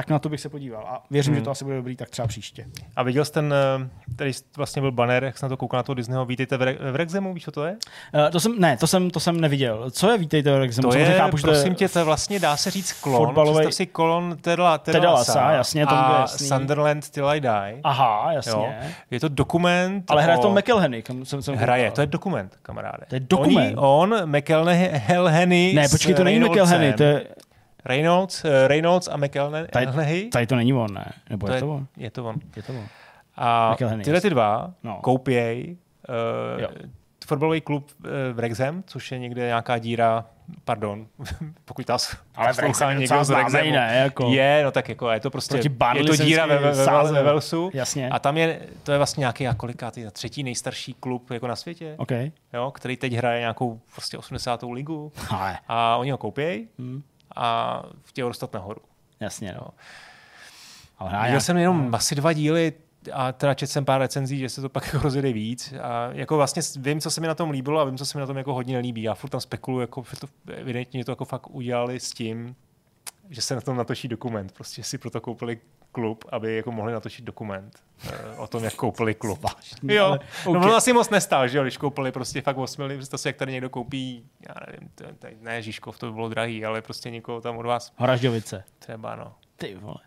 tak 0.00 0.10
na 0.10 0.18
to 0.18 0.28
bych 0.28 0.40
se 0.40 0.48
podíval. 0.48 0.84
A 0.88 1.02
věřím, 1.10 1.32
hmm. 1.32 1.40
že 1.40 1.44
to 1.44 1.50
asi 1.50 1.64
bude 1.64 1.76
dobrý, 1.76 1.96
tak 1.96 2.10
třeba 2.10 2.28
příště. 2.28 2.66
A 2.96 3.02
viděl 3.02 3.24
jsi 3.24 3.32
ten, 3.32 3.54
eh, 3.80 3.88
tady 4.16 4.32
vlastně 4.56 4.82
byl 4.82 4.92
banner, 4.92 5.24
jak 5.24 5.38
jsem 5.38 5.46
na 5.46 5.48
to 5.48 5.56
koukal 5.56 5.78
na 5.78 5.82
toho 5.82 5.94
Disneyho, 5.94 6.24
vítejte 6.24 6.56
v, 6.56 6.62
Re- 6.62 6.76
v 6.92 6.96
Rexemu, 6.96 7.34
víš, 7.34 7.44
co 7.44 7.52
to 7.52 7.64
je? 7.64 7.72
Uh, 7.72 8.30
to 8.30 8.40
jsem, 8.40 8.60
ne, 8.60 8.76
to 8.76 8.86
jsem, 8.86 9.10
to 9.10 9.20
jsem 9.20 9.40
neviděl. 9.40 9.90
Co 9.90 10.10
je 10.10 10.18
vítejte 10.18 10.52
v 10.52 10.58
Rexemu? 10.58 10.90
To 10.90 10.98
je, 10.98 11.12
chápu, 11.12 11.36
prosím 11.42 11.74
tě, 11.74 11.88
to 11.88 11.98
je 11.98 12.04
vlastně, 12.04 12.40
dá 12.40 12.56
se 12.56 12.70
říct 12.70 12.92
klon, 12.92 13.26
fotbalovej... 13.26 13.66
představ 13.66 13.76
si 13.76 13.86
klon 13.86 14.36
Tedla, 14.40 14.78
Tedla 14.78 15.12
Lasa, 15.12 15.52
jasně, 15.52 15.86
to 15.86 15.94
a 15.94 16.20
jasný. 16.20 16.46
Sunderland 16.46 17.10
Till 17.10 17.28
I 17.28 17.40
Die. 17.40 17.80
Aha, 17.84 18.32
jasně. 18.32 18.52
Jo. 18.52 18.72
Je 19.10 19.20
to 19.20 19.28
dokument. 19.28 20.10
Ale 20.10 20.22
hraje 20.22 20.38
o... 20.38 20.42
to 20.42 20.50
McElhenney. 20.50 21.02
Jsem, 21.22 21.42
jsem 21.42 21.54
hraje, 21.54 21.90
to 21.90 22.00
je 22.00 22.06
dokument, 22.06 22.58
kamaráde. 22.62 23.06
To 23.08 23.14
je 23.14 23.20
dokument. 23.20 23.74
Oni, 23.78 24.14
on, 24.14 24.36
McElhenney. 24.36 25.74
Ne, 25.74 25.88
počkej, 25.88 26.14
to 26.14 26.24
není 26.24 26.40
McElhenney, 26.40 26.92
to 26.92 27.02
je... 27.02 27.26
Reynolds, 27.84 28.44
uh, 28.44 28.50
Reynolds 28.66 29.08
a 29.08 29.16
McElhenney. 29.16 29.68
Tady, 29.68 30.28
tady 30.28 30.46
to 30.46 30.56
není 30.56 30.72
on, 30.72 30.94
ne? 30.94 31.12
Nebo 31.30 31.46
to 31.46 31.52
je, 31.52 31.56
je 31.56 31.60
to 31.60 31.74
on? 31.74 31.86
Je 31.96 32.10
to 32.10 32.24
on. 32.24 32.36
Je 32.56 32.62
to 32.62 32.72
on. 32.72 32.86
A 33.36 33.76
tyhle 34.04 34.20
ty 34.20 34.30
dva 34.30 34.70
no. 34.82 34.98
koupějí 35.02 35.78
uh, 36.58 36.64
fotbalový 37.26 37.60
klub 37.60 37.90
uh, 37.98 38.10
v 38.32 38.38
Rexham, 38.38 38.82
což 38.86 39.12
je 39.12 39.18
někde 39.18 39.46
nějaká 39.46 39.78
díra 39.78 40.24
pardon, 40.64 41.06
pokud 41.64 41.88
nás 41.88 42.16
Ale 42.34 42.48
poslouchá 42.48 42.92
někdo 42.92 43.24
z 43.24 43.26
známý, 43.26 43.42
Wrexhamu. 43.42 43.72
ne? 43.72 44.00
Jako... 44.02 44.30
Je, 44.30 44.64
no 44.64 44.70
tak 44.70 44.88
jako 44.88 45.10
je 45.10 45.20
to 45.20 45.30
prostě, 45.30 45.54
Proti 45.54 45.98
je 45.98 46.04
to 46.04 46.16
díra 46.16 46.46
ve, 46.46 46.58
ve, 46.58 46.72
ve, 46.72 47.12
ve 47.12 47.22
Walesu. 47.22 47.70
Jasně. 47.74 48.10
A 48.10 48.18
tam 48.18 48.36
je, 48.36 48.60
to 48.82 48.92
je 48.92 48.98
vlastně 48.98 49.20
nějaký 49.20 49.48
a 49.48 49.54
kolikátý, 49.54 50.04
třetí 50.12 50.42
nejstarší 50.42 50.94
klub 50.94 51.30
jako 51.30 51.46
na 51.46 51.56
světě, 51.56 51.94
OK. 51.98 52.10
jo, 52.52 52.70
který 52.74 52.96
teď 52.96 53.12
hraje 53.12 53.40
nějakou 53.40 53.80
prostě 53.94 54.18
80. 54.18 54.62
ligu 54.72 55.12
Ale, 55.30 55.58
a 55.68 55.96
oni 55.96 56.10
ho 56.10 56.18
koupějí 56.18 56.68
hm, 56.78 57.02
a 57.36 57.82
chtějí 58.04 58.22
ho 58.22 58.28
dostat 58.28 58.52
nahoru. 58.52 58.80
jasně, 59.20 59.54
no. 59.60 59.68
Viděl 61.04 61.20
nějak- 61.22 61.42
jsem 61.42 61.56
jenom 61.56 61.94
asi 61.94 62.14
dva 62.14 62.32
díly 62.32 62.72
a 63.12 63.32
teda 63.32 63.54
četl 63.54 63.72
jsem 63.72 63.84
pár 63.84 64.00
recenzí, 64.00 64.38
že 64.38 64.48
se 64.48 64.60
to 64.60 64.68
pak 64.68 64.86
jako 64.86 64.98
rozjede 65.02 65.32
víc. 65.32 65.74
A 65.82 66.08
jako 66.12 66.36
vlastně 66.36 66.62
vím, 66.78 67.00
co 67.00 67.10
se 67.10 67.20
mi 67.20 67.26
na 67.26 67.34
tom 67.34 67.50
líbilo 67.50 67.80
a 67.80 67.84
vím, 67.84 67.98
co 67.98 68.06
se 68.06 68.18
mi 68.18 68.20
na 68.20 68.26
tom 68.26 68.36
jako 68.36 68.54
hodně 68.54 68.74
nelíbí. 68.74 69.02
Já 69.02 69.14
furt 69.14 69.30
tam 69.30 69.40
spekuluju, 69.40 69.80
jako 69.80 70.04
že 70.10 70.16
to, 70.20 70.26
evidentně 70.52 71.04
to 71.04 71.12
jako 71.12 71.24
fakt 71.24 71.50
udělali 71.50 72.00
s 72.00 72.10
tím, 72.12 72.56
že 73.30 73.42
se 73.42 73.54
na 73.54 73.60
tom 73.60 73.76
natočí 73.76 74.08
dokument. 74.08 74.52
Prostě 74.52 74.82
si 74.82 74.98
proto 74.98 75.20
koupili 75.20 75.58
klub, 75.92 76.24
aby 76.32 76.56
jako 76.56 76.72
mohli 76.72 76.92
natočit 76.92 77.24
dokument 77.24 77.82
eh, 78.08 78.36
o 78.36 78.46
tom, 78.46 78.64
jak 78.64 78.74
koupili 78.74 79.14
klub. 79.14 79.38
Zvláštní, 79.50 79.94
Jo, 79.94 80.04
ale 80.04 80.18
no 80.46 80.50
OK. 80.50 80.56
ono 80.64 80.74
asi 80.76 80.92
moc 80.92 81.10
nestál, 81.10 81.48
že 81.48 81.58
jo, 81.58 81.64
když 81.64 81.76
koupili 81.76 82.12
prostě 82.12 82.42
fakt 82.42 82.56
8 82.58 82.82
milionů, 82.82 83.06
to 83.06 83.18
si 83.18 83.28
jak 83.28 83.36
tady 83.36 83.52
někdo 83.52 83.70
koupí, 83.70 84.26
já 84.48 84.54
nevím, 84.66 84.88
to, 84.94 85.04
ne 85.40 85.62
Žižkov, 85.62 85.98
to 85.98 86.06
by 86.06 86.12
bylo 86.12 86.28
drahý, 86.28 86.64
ale 86.64 86.82
prostě 86.82 87.10
někoho 87.10 87.40
tam 87.40 87.56
od 87.58 87.66
vás 87.66 87.92
Horažďovice. 87.96 88.64
třeba, 88.78 89.16
no. 89.16 89.34
Ty 89.56 89.74
vole. 89.74 90.00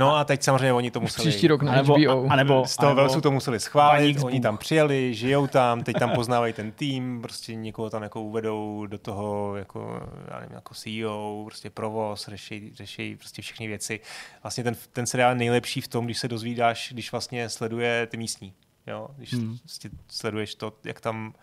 No 0.00 0.16
a 0.16 0.24
teď 0.24 0.42
samozřejmě 0.42 0.72
oni 0.72 0.90
to 0.90 1.00
museli... 1.00 1.28
Příští 1.28 1.48
rok 1.48 1.62
na 1.62 1.72
Anebo, 1.72 1.94
HBO. 1.94 2.26
a, 2.26 2.32
anebo, 2.32 2.66
z 2.66 2.76
toho 2.76 2.88
anebo 2.90 3.00
Velsu 3.00 3.20
to 3.20 3.30
museli 3.30 3.60
schválit, 3.60 4.24
oni 4.24 4.40
tam 4.40 4.58
přijeli, 4.58 5.14
žijou 5.14 5.46
tam, 5.46 5.82
teď 5.82 5.96
tam 5.98 6.10
poznávají 6.10 6.52
ten 6.52 6.72
tým, 6.72 7.22
prostě 7.22 7.54
někoho 7.54 7.90
tam 7.90 8.02
jako 8.02 8.22
uvedou 8.22 8.86
do 8.86 8.98
toho 8.98 9.56
jako, 9.56 10.08
já 10.28 10.40
nevím, 10.40 10.54
jako 10.54 10.74
CEO, 10.74 11.42
prostě 11.44 11.70
provoz, 11.70 12.28
řeší, 12.28 12.70
řeší 12.74 13.16
prostě 13.16 13.42
všechny 13.42 13.66
věci. 13.66 14.00
Vlastně 14.42 14.64
ten, 14.64 14.76
ten 14.92 15.06
seriál 15.06 15.30
je 15.30 15.36
nejlepší 15.36 15.80
v 15.80 15.88
tom, 15.88 16.04
když 16.04 16.18
se 16.18 16.28
dozvídáš, 16.28 16.92
když 16.92 17.12
vlastně 17.12 17.48
sleduje 17.48 18.06
ty 18.06 18.16
místní, 18.16 18.52
jo? 18.86 19.08
když 19.16 19.32
Hmm. 19.32 19.42
hmm. 19.42 19.58
prostě 19.58 19.90
sleduješ 20.08 20.54
to, 20.54 20.72
jak 20.84 21.00
tam 21.00 21.34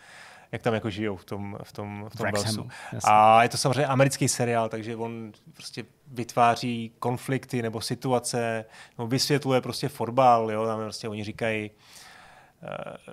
jak 0.52 0.62
tam 0.62 0.74
jako 0.74 0.90
žijou 0.90 1.16
v 1.16 1.26
tom, 1.26 1.58
v 1.64 1.72
tom, 1.74 2.06
v 2.10 2.16
tom 2.18 2.28
jasně. 2.28 2.64
A 3.04 3.44
je 3.44 3.50
to 3.50 3.58
samozřejmě 3.58 3.86
americký 3.86 4.28
seriál, 4.28 4.70
takže 4.70 4.96
on 4.96 5.32
prostě 5.54 5.86
vytváří 6.08 6.92
konflikty 7.00 7.62
nebo 7.62 7.82
situace, 7.82 8.66
nebo 8.98 9.08
vysvětluje 9.08 9.62
prostě 9.62 9.90
fotbal, 9.90 10.52
jo, 10.52 10.66
tam 10.66 10.80
prostě 10.80 11.10
oni 11.10 11.24
říkají, 11.24 11.72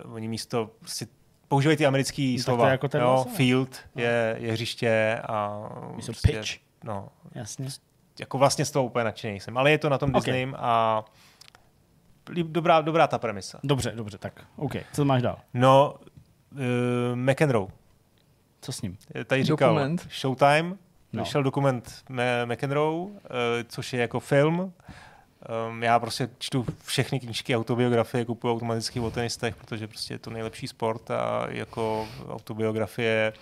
uh, 0.04 0.14
oni 0.14 0.28
místo 0.28 0.70
prostě 0.80 1.06
používají 1.48 1.76
ty 1.76 1.86
americké 1.86 2.34
No, 2.38 2.42
slova. 2.42 2.68
jako 2.70 2.88
ten 2.88 3.00
jo, 3.00 3.08
vlastně. 3.08 3.34
field 3.34 3.76
je, 3.94 4.36
je 4.40 4.52
hřiště 4.52 5.20
a 5.28 5.68
prostě, 6.04 6.32
pitch. 6.32 6.50
No, 6.84 7.08
Jasně. 7.34 7.68
jako 8.20 8.38
vlastně 8.38 8.64
z 8.64 8.70
toho 8.70 8.84
úplně 8.84 9.04
nadšený 9.04 9.40
jsem, 9.40 9.58
ale 9.58 9.70
je 9.70 9.78
to 9.78 9.88
na 9.88 9.98
tom 9.98 10.10
Ok. 10.10 10.14
Disneym 10.14 10.54
a 10.58 11.04
dobrá, 12.42 12.80
dobrá 12.80 13.06
ta 13.06 13.18
premisa. 13.18 13.60
Dobře, 13.64 13.92
dobře, 13.96 14.18
tak 14.18 14.40
OK. 14.56 14.72
Co 14.92 15.04
máš 15.04 15.22
dál? 15.22 15.38
No, 15.54 15.94
McEnroe, 17.14 17.66
Co 18.60 18.72
s 18.72 18.82
ním? 18.82 18.96
tady 19.26 19.44
říkal 19.44 19.74
Dokument. 19.74 20.08
Showtime, 20.20 20.76
No. 21.12 21.22
vyšel 21.22 21.42
dokument 21.42 22.02
Me- 22.10 22.46
McEnroe, 22.46 22.94
uh, 22.94 23.10
což 23.68 23.92
je 23.92 24.00
jako 24.00 24.20
film. 24.20 24.72
Um, 25.68 25.82
já 25.82 25.98
prostě 25.98 26.28
čtu 26.38 26.66
všechny 26.84 27.20
knížky, 27.20 27.56
autobiografie, 27.56 28.24
kupuju 28.24 28.54
automaticky 28.54 29.00
o 29.00 29.10
tenistech, 29.10 29.56
protože 29.56 29.86
prostě 29.88 30.14
je 30.14 30.18
to 30.18 30.30
nejlepší 30.30 30.68
sport 30.68 31.10
a 31.10 31.46
jako 31.48 32.08
autobiografie 32.28 33.32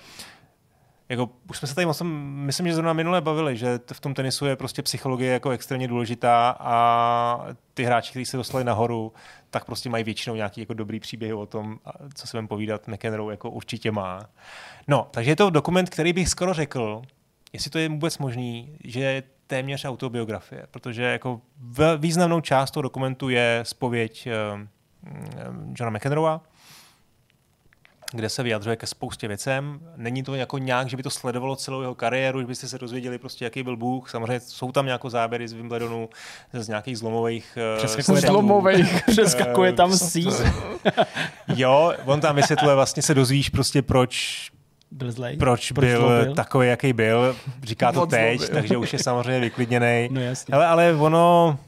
jako, 1.08 1.28
už 1.50 1.58
jsme 1.58 1.68
se 1.68 1.74
tady 1.74 1.86
moc, 1.86 2.02
myslím, 2.04 2.66
že 2.66 2.74
zrovna 2.74 2.92
minule 2.92 3.20
bavili, 3.20 3.56
že 3.56 3.80
v 3.92 4.00
tom 4.00 4.14
tenisu 4.14 4.46
je 4.46 4.56
prostě 4.56 4.82
psychologie 4.82 5.32
jako 5.32 5.50
extrémně 5.50 5.88
důležitá 5.88 6.56
a 6.60 7.46
ty 7.74 7.84
hráči, 7.84 8.10
kteří 8.10 8.24
se 8.24 8.36
dostali 8.36 8.64
nahoru, 8.64 9.12
tak 9.50 9.64
prostě 9.64 9.90
mají 9.90 10.04
většinou 10.04 10.36
nějaký 10.36 10.60
jako 10.60 10.74
dobrý 10.74 11.00
příběhy 11.00 11.32
o 11.34 11.46
tom, 11.46 11.78
co 12.14 12.26
se 12.26 12.36
vám 12.36 12.48
povídat, 12.48 12.88
McEnroe 12.88 13.32
jako 13.32 13.50
určitě 13.50 13.92
má. 13.92 14.20
No, 14.88 15.08
takže 15.10 15.30
je 15.30 15.36
to 15.36 15.50
dokument, 15.50 15.90
který 15.90 16.12
bych 16.12 16.28
skoro 16.28 16.54
řekl, 16.54 17.02
jestli 17.52 17.70
to 17.70 17.78
je 17.78 17.88
vůbec 17.88 18.18
možný, 18.18 18.76
že 18.84 19.00
je 19.00 19.22
téměř 19.46 19.84
autobiografie, 19.84 20.66
protože 20.70 21.02
jako 21.02 21.40
významnou 21.98 22.40
část 22.40 22.70
toho 22.70 22.82
dokumentu 22.82 23.28
je 23.28 23.60
spověď 23.62 24.28
um, 24.54 24.68
Johna 25.78 25.90
McEnroea, 25.90 26.40
kde 28.12 28.28
se 28.28 28.42
vyjadřuje 28.42 28.76
ke 28.76 28.86
spoustě 28.86 29.28
věcem. 29.28 29.80
Není 29.96 30.22
to 30.22 30.34
jako 30.34 30.58
nějak, 30.58 30.88
že 30.88 30.96
by 30.96 31.02
to 31.02 31.10
sledovalo 31.10 31.56
celou 31.56 31.80
jeho 31.80 31.94
kariéru, 31.94 32.40
že 32.40 32.46
byste 32.46 32.68
se 32.68 32.78
dozvěděli 32.78 33.18
prostě, 33.18 33.44
jaký 33.44 33.62
byl 33.62 33.76
Bůh. 33.76 34.10
Samozřejmě 34.10 34.40
jsou 34.40 34.72
tam 34.72 34.86
nějaké 34.86 35.10
záběry 35.10 35.48
z 35.48 35.52
Wimbledonu, 35.52 36.08
z 36.52 36.68
nějakých 36.68 36.98
zlomových 36.98 37.58
eh, 37.74 37.76
Přeskakuje 37.78 38.16
střetů. 38.18 38.32
Zlomovejch. 38.32 39.02
Přeskakuje 39.10 39.72
tam 39.72 39.92
Eh, 39.92 39.96
síť. 39.96 40.28
Jo, 41.56 41.92
on 42.04 42.20
tam 42.20 42.36
vysvětluje, 42.36 42.74
vlastně 42.74 43.02
se 43.02 43.14
dozvíš 43.14 43.48
prostě, 43.48 43.82
proč 43.82 44.48
Byl 44.90 45.12
zlej? 45.12 45.36
proč, 45.36 45.72
Proč 45.72 45.88
byl, 45.88 45.98
zlobil? 46.00 46.34
takový, 46.34 46.68
jaký 46.68 46.92
byl. 46.92 47.36
Říká 47.62 47.92
to 47.92 48.00
Moc 48.00 48.10
teď, 48.10 48.38
zlobil. 48.40 48.54
takže 48.54 48.76
už 48.76 48.92
je 48.92 48.98
samozřejmě 48.98 49.40
vyklidněný. 49.40 50.08
No 50.10 50.20
jasně. 50.20 50.54
Ale 50.54 50.94
ono, 50.94 51.58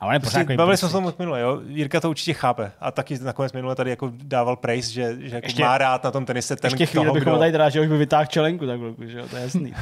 A 0.00 0.06
on 0.06 0.12
je 0.12 0.20
pořád 0.20 0.38
prostě, 0.44 0.56
bavili 0.56 0.76
jsme 0.76 0.88
se 0.88 0.92
prostě. 0.92 1.08
o 1.08 1.12
tom 1.12 1.18
minule, 1.18 1.40
jo? 1.40 1.60
Jirka 1.66 2.00
to 2.00 2.10
určitě 2.10 2.32
chápe. 2.34 2.72
A 2.80 2.90
taky 2.90 3.18
nakonec 3.18 3.52
minule 3.52 3.74
tady 3.74 3.90
jako 3.90 4.12
dával 4.22 4.56
praise, 4.56 4.92
že, 4.92 5.16
že 5.20 5.34
jako 5.36 5.46
Ještě- 5.46 5.62
má 5.62 5.78
rád 5.78 6.04
na 6.04 6.10
tom 6.10 6.24
tenise 6.26 6.56
ten, 6.56 6.68
Ještě 6.68 6.86
chvíli 6.86 7.04
toho, 7.04 7.14
bychom 7.14 7.32
kdo... 7.32 7.38
tady 7.38 7.52
drážili, 7.52 7.86
už 7.86 7.90
by 7.90 7.98
vytáhl 7.98 8.26
čelenku 8.26 8.66
takhle, 8.66 8.92
že 9.06 9.18
jo, 9.18 9.28
to 9.28 9.36
je 9.36 9.42
jasný. 9.42 9.74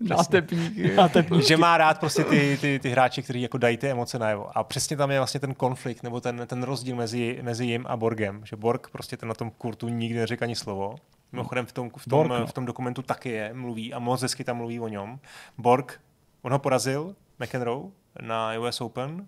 Nátepník. 0.00 0.98
A 0.98 1.08
ten 1.08 1.26
že 1.48 1.56
má 1.56 1.76
rád 1.78 2.00
prostě 2.00 2.24
ty, 2.24 2.58
ty, 2.60 2.78
ty 2.78 2.90
hráči, 2.90 3.22
kteří 3.22 3.42
jako 3.42 3.58
dají 3.58 3.76
ty 3.76 3.90
emoce 3.90 4.18
najevo. 4.18 4.58
A 4.58 4.64
přesně 4.64 4.96
tam 4.96 5.10
je 5.10 5.18
vlastně 5.20 5.40
ten 5.40 5.54
konflikt, 5.54 6.02
nebo 6.02 6.20
ten, 6.20 6.42
ten 6.46 6.62
rozdíl 6.62 6.96
mezi, 6.96 7.38
mezi 7.42 7.64
jim 7.64 7.86
a 7.88 7.96
Borgem. 7.96 8.40
Že 8.44 8.56
Borg 8.56 8.88
prostě 8.90 9.16
ten 9.16 9.28
na 9.28 9.34
tom 9.34 9.50
kurtu 9.50 9.88
nikdy 9.88 10.18
neřekl 10.18 10.44
ani 10.44 10.56
slovo. 10.56 10.96
Mimochodem 11.32 11.66
v 11.66 11.72
tom, 11.72 11.90
v 11.96 12.08
tom, 12.08 12.18
Borg, 12.18 12.40
no. 12.40 12.46
v 12.46 12.52
tom 12.52 12.66
dokumentu 12.66 13.02
taky 13.02 13.28
je, 13.28 13.50
mluví 13.54 13.94
a 13.94 13.98
moc 13.98 14.22
hezky 14.22 14.44
tam 14.44 14.56
mluví 14.56 14.80
o 14.80 14.88
něm. 14.88 15.18
Borg, 15.58 16.00
on 16.42 16.52
ho 16.52 16.58
porazil, 16.58 17.14
McEnroe, 17.38 17.82
na 18.20 18.58
US 18.60 18.80
Open 18.80 19.26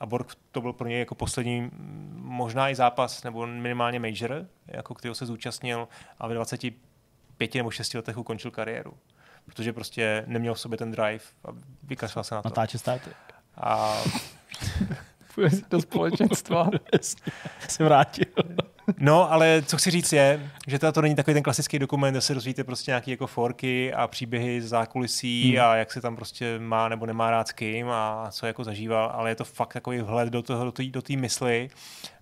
a 0.00 0.06
Borg 0.06 0.34
to 0.52 0.60
byl 0.60 0.72
pro 0.72 0.88
něj 0.88 0.98
jako 0.98 1.14
poslední 1.14 1.70
možná 2.12 2.70
i 2.70 2.74
zápas, 2.74 3.22
nebo 3.22 3.46
minimálně 3.46 4.00
major, 4.00 4.46
jako 4.66 4.94
kterého 4.94 5.14
se 5.14 5.26
zúčastnil 5.26 5.88
a 6.18 6.28
ve 6.28 6.34
25 6.34 7.54
nebo 7.54 7.70
6 7.70 7.94
letech 7.94 8.18
ukončil 8.18 8.50
kariéru. 8.50 8.94
Protože 9.44 9.72
prostě 9.72 10.24
neměl 10.26 10.54
v 10.54 10.60
sobě 10.60 10.78
ten 10.78 10.90
drive 10.90 11.24
a 11.44 11.48
vykašlal 11.82 12.24
se 12.24 12.34
na 12.34 12.42
to. 12.42 12.48
natáče 12.48 12.78
státy. 12.78 13.10
A 13.56 13.96
Půjde 15.34 15.56
do 15.70 15.80
společenstva. 15.80 16.70
Se 17.68 17.84
vrátil. 17.84 18.26
No, 18.98 19.32
ale 19.32 19.62
co 19.66 19.76
chci 19.76 19.90
říct 19.90 20.12
je, 20.12 20.50
že 20.66 20.78
to, 20.78 21.02
není 21.02 21.14
takový 21.14 21.34
ten 21.34 21.42
klasický 21.42 21.78
dokument, 21.78 22.14
kde 22.14 22.20
se 22.20 22.34
dozvíte 22.34 22.64
prostě 22.64 22.90
nějaké 22.90 23.10
jako 23.10 23.26
forky 23.26 23.94
a 23.94 24.06
příběhy 24.06 24.62
z 24.62 24.68
zákulisí 24.68 25.50
Hmm. 25.50 25.66
a 25.66 25.76
jak 25.76 25.92
se 25.92 26.00
tam 26.00 26.16
prostě 26.16 26.58
má 26.58 26.88
nebo 26.88 27.06
nemá 27.06 27.30
rád 27.30 27.48
s 27.48 27.52
kým 27.52 27.88
a 27.90 28.28
co 28.30 28.46
jako 28.46 28.64
zažíval, 28.64 29.10
ale 29.14 29.30
je 29.30 29.34
to 29.34 29.44
fakt 29.44 29.72
takový 29.72 30.00
vhled 30.00 30.28
do 30.28 30.42
toho, 30.42 30.72
do 30.90 31.02
té 31.02 31.16
mysli 31.16 31.68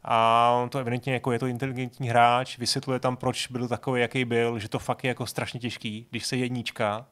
a 0.05 0.51
on 0.63 0.69
to 0.69 0.79
evidentně 0.79 1.13
jako 1.13 1.33
je 1.33 1.39
to 1.39 1.47
inteligentní 1.47 2.09
hráč, 2.09 2.59
vysvětluje 2.59 3.01
tam, 3.01 3.17
proč 3.17 3.47
byl 3.47 3.69
takový, 3.69 4.01
jaký 4.01 4.25
byl, 4.25 4.59
že 4.59 4.69
to 4.69 4.79
fakt 4.79 5.05
je 5.05 5.09
jako 5.09 5.27
strašně 5.27 5.61
těžký, 5.61 6.07
když 6.11 6.27
se 6.27 6.37
jednička. 6.37 7.07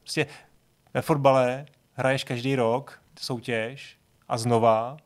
Prostě 0.00 0.26
ve 0.94 1.02
fotbale 1.02 1.66
hraješ 1.94 2.24
každý 2.24 2.56
rok 2.56 3.02
soutěž 3.18 3.96
a 4.28 4.38
znova 4.38 4.96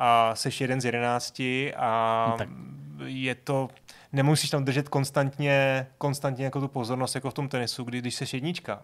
a 0.00 0.34
seš 0.34 0.60
jeden 0.60 0.80
z 0.80 0.84
jedenácti 0.84 1.74
a 1.74 2.26
No 2.30 2.38
tak. 2.38 2.48
je 3.04 3.34
to, 3.34 3.68
nemusíš 4.12 4.50
tam 4.50 4.64
držet 4.64 4.88
konstantně, 4.88 5.86
konstantně 5.98 6.44
jako 6.44 6.60
tu 6.60 6.68
pozornost 6.68 7.14
jako 7.14 7.30
v 7.30 7.34
tom 7.34 7.48
tenisu, 7.48 7.84
kdy 7.84 7.98
když 7.98 8.14
seš 8.14 8.34
jednička, 8.34 8.82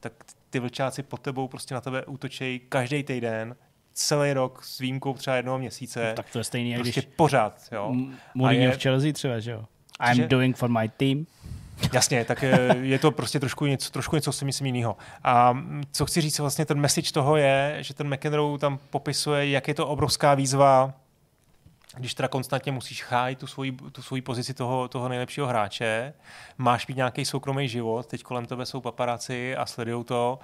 tak 0.00 0.12
ty 0.50 0.58
vlčáci 0.58 1.02
pod 1.02 1.20
tebou 1.20 1.48
prostě 1.48 1.74
na 1.74 1.80
tebe 1.80 2.04
útočejí 2.04 2.60
každý 2.68 3.02
týden, 3.02 3.56
celý 3.92 4.32
rok 4.32 4.64
s 4.64 4.78
výjimkou 4.78 5.14
třeba 5.14 5.36
jednoho 5.36 5.58
měsíce, 5.58 6.08
No, 6.08 6.14
tak 6.14 6.30
to 6.30 6.38
je 6.38 6.44
stejný, 6.44 6.70
jak 6.70 6.80
prostě 6.82 7.00
když 7.00 7.12
pořád, 7.16 7.58
jo. 7.72 7.94
Mourinho 8.34 8.64
je- 8.64 8.72
v 8.78 8.82
Chelsea 8.82 9.12
třeba, 9.12 9.40
že 9.40 9.50
jo? 9.50 9.64
I'm 10.08 10.14
Že- 10.14 10.28
doing 10.28 10.56
for 10.56 10.68
my 10.70 10.88
team. 10.88 11.26
Jasně, 11.92 12.24
tak 12.24 12.42
je, 12.42 12.76
je 12.80 12.98
to 12.98 13.10
prostě 13.10 13.40
trošku 13.40 13.66
něco, 13.66 13.90
trošku 13.90 14.16
něco 14.16 14.32
si 14.32 14.44
myslím 14.44 14.66
jiného. 14.66 14.96
A 15.24 15.52
mm, 15.52 15.82
co 15.92 16.06
chci 16.06 16.20
říct, 16.20 16.38
vlastně 16.38 16.66
ten 16.66 16.80
message 16.80 17.12
toho 17.12 17.36
je, 17.36 17.76
že 17.80 17.94
ten 17.94 18.14
McEnroe 18.14 18.58
tam 18.58 18.78
popisuje, 18.90 19.50
jak 19.50 19.68
je 19.68 19.74
to 19.74 19.86
obrovská 19.86 20.34
výzva 20.34 20.92
když 21.96 22.14
teda 22.14 22.28
konstantně 22.28 22.72
musíš 22.72 23.02
chájit 23.02 23.38
tu 23.38 23.46
svoji, 23.46 23.72
tu 23.72 24.02
svoji 24.02 24.22
pozici 24.22 24.54
toho, 24.54 24.88
toho 24.88 25.08
nejlepšího 25.08 25.46
hráče, 25.46 26.14
máš 26.58 26.86
mít 26.86 26.96
nějaký 26.96 27.24
soukromý 27.24 27.68
život, 27.68 28.06
teď 28.06 28.22
kolem 28.22 28.46
tebe 28.46 28.66
jsou 28.66 28.80
paparáci 28.80 29.56
a 29.56 29.66
sledují 29.66 30.04
to. 30.04 30.38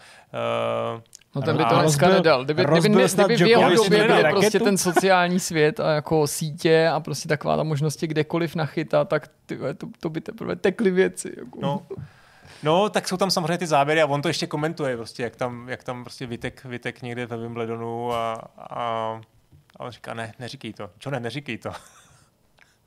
Uh, 0.94 1.00
No 1.34 1.42
ten 1.42 1.56
by 1.56 1.64
to 1.64 1.78
dneska 1.78 2.08
nedal. 2.08 2.44
Kdyby, 2.44 2.64
kdyby, 2.64 2.88
kdyby, 2.88 3.04
kdyby 3.14 3.36
v 3.36 3.46
jeho 3.46 3.70
době 3.70 4.06
byl 4.06 4.30
prostě 4.30 4.60
ten 4.60 4.78
sociální 4.78 5.40
svět 5.40 5.80
a 5.80 5.90
jako 5.90 6.26
sítě 6.26 6.88
a 6.88 7.00
prostě 7.00 7.28
taková 7.28 7.56
ta 7.56 7.62
možnosti 7.62 8.06
kdekoliv 8.06 8.54
nachytat, 8.54 9.08
tak 9.08 9.28
ty, 9.46 9.58
to, 9.76 9.86
to 10.00 10.10
by 10.10 10.20
teprve 10.20 10.56
tekly 10.56 10.90
věci. 10.90 11.32
Jako. 11.36 11.58
No. 11.62 11.82
No, 12.62 12.88
tak 12.88 13.08
jsou 13.08 13.16
tam 13.16 13.30
samozřejmě 13.30 13.58
ty 13.58 13.66
záběry 13.66 14.02
a 14.02 14.06
on 14.06 14.22
to 14.22 14.28
ještě 14.28 14.46
komentuje, 14.46 14.96
prostě, 14.96 15.22
jak 15.22 15.36
tam, 15.36 15.68
jak 15.68 15.84
tam 15.84 16.04
prostě 16.04 16.26
vytek, 16.26 16.64
vytek 16.64 17.02
někde 17.02 17.26
ve 17.26 17.36
Wimbledonu 17.36 18.12
a, 18.12 18.48
a, 18.58 19.20
a 19.78 19.84
on 19.84 19.90
říká, 19.90 20.14
ne, 20.14 20.34
neříkej 20.38 20.72
to. 20.72 20.90
Čo 20.98 21.10
ne, 21.10 21.20
neříkej 21.20 21.58
to. 21.58 21.72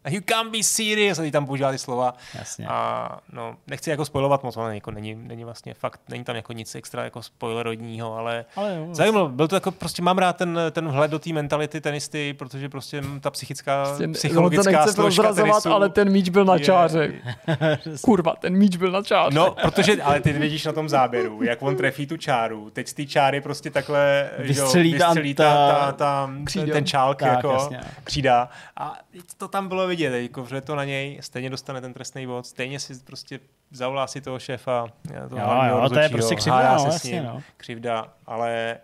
You 0.09 0.21
can't 0.25 0.51
be 0.51 0.63
serious, 0.63 1.19
a 1.19 1.31
tam 1.31 1.45
používá 1.45 1.71
ty 1.71 1.77
slova. 1.77 2.13
Jasně. 2.39 2.67
A 2.67 3.09
no, 3.31 3.55
nechci 3.67 3.89
jako 3.89 4.05
spojovat 4.05 4.43
moc, 4.43 4.57
ale 4.57 4.75
jako 4.75 4.91
není, 4.91 5.15
není 5.15 5.43
vlastně 5.43 5.73
fakt, 5.73 6.01
není 6.09 6.23
tam 6.23 6.35
jako 6.35 6.53
nic 6.53 6.75
extra 6.75 7.03
jako 7.03 7.21
spoilerodního, 7.23 8.17
ale, 8.17 8.45
Ale 8.55 8.75
jo, 8.75 8.87
zajímalo, 8.91 9.29
byl 9.29 9.47
to 9.47 9.55
jako, 9.55 9.71
prostě 9.71 10.01
mám 10.01 10.17
rád 10.17 10.37
ten, 10.37 10.59
ten 10.71 10.87
vhled 10.89 11.11
do 11.11 11.19
té 11.19 11.33
mentality 11.33 11.81
tenisty, 11.81 12.33
protože 12.33 12.69
prostě 12.69 13.03
ta 13.21 13.31
psychická, 13.31 13.83
Prostě, 13.85 14.07
psychologická 14.07 14.61
on 14.69 14.73
to 14.73 14.77
nechce 14.79 14.93
složka 14.93 15.23
prozrazovat, 15.23 15.63
tenisu 15.63 15.75
ale 15.75 15.89
ten 15.89 16.09
míč 16.09 16.29
byl 16.29 16.45
na 16.45 16.53
je- 16.53 16.59
čáře. 16.59 17.13
Kurva, 18.01 18.35
ten 18.35 18.53
míč 18.57 18.77
byl 18.77 18.91
na 18.91 19.03
čáře. 19.03 19.35
No, 19.35 19.55
protože, 19.61 20.01
ale 20.03 20.19
ty 20.21 20.33
vidíš 20.33 20.65
na 20.65 20.73
tom 20.73 20.89
záběru, 20.89 21.43
jak 21.43 21.61
on 21.61 21.75
trefí 21.75 22.07
tu 22.07 22.17
čáru. 22.17 22.69
Teď 22.69 22.87
z 22.87 22.93
té 22.93 23.05
čáry 23.05 23.41
prostě 23.41 23.69
takhle 23.69 24.29
že 24.39 24.59
jo, 24.59 24.63
Vystřelí 24.63 24.97
ta- 24.99 25.05
vystřelí 25.07 25.33
ta, 25.33 25.53
ta, 25.71 25.91
ta, 25.91 26.29
ten 26.71 26.85
čálk, 26.85 27.19
Tak, 27.19 27.31
jako 27.31 27.51
jasně. 27.51 27.79
křída. 28.03 28.49
A 28.77 28.99
to 29.37 29.47
tam 29.47 29.67
bylo 29.67 29.87
vidět, 29.91 30.21
jako, 30.21 30.45
že 30.45 30.61
to 30.61 30.75
na 30.75 30.83
něj 30.85 31.17
stejně 31.21 31.49
dostane 31.49 31.81
ten 31.81 31.93
trestný 31.93 32.27
bod, 32.27 32.45
stejně 32.47 32.79
si 32.79 32.93
prostě 32.99 33.39
zavolá 33.71 34.07
si 34.07 34.21
toho 34.21 34.39
šéfa. 34.39 34.87
Toho 35.29 35.41
Jo, 35.41 35.45
hlavního 35.45 35.77
jo, 35.83 35.89
to 35.89 35.99
je 35.99 36.09
prostě 36.09 36.35
křivda, 36.35 36.73
no, 36.73 36.79
se 36.79 36.89
s 36.91 36.93
jasně, 36.93 37.11
ním, 37.11 37.23
no. 37.23 37.41
Křivda, 37.57 38.07
ale 38.27 38.77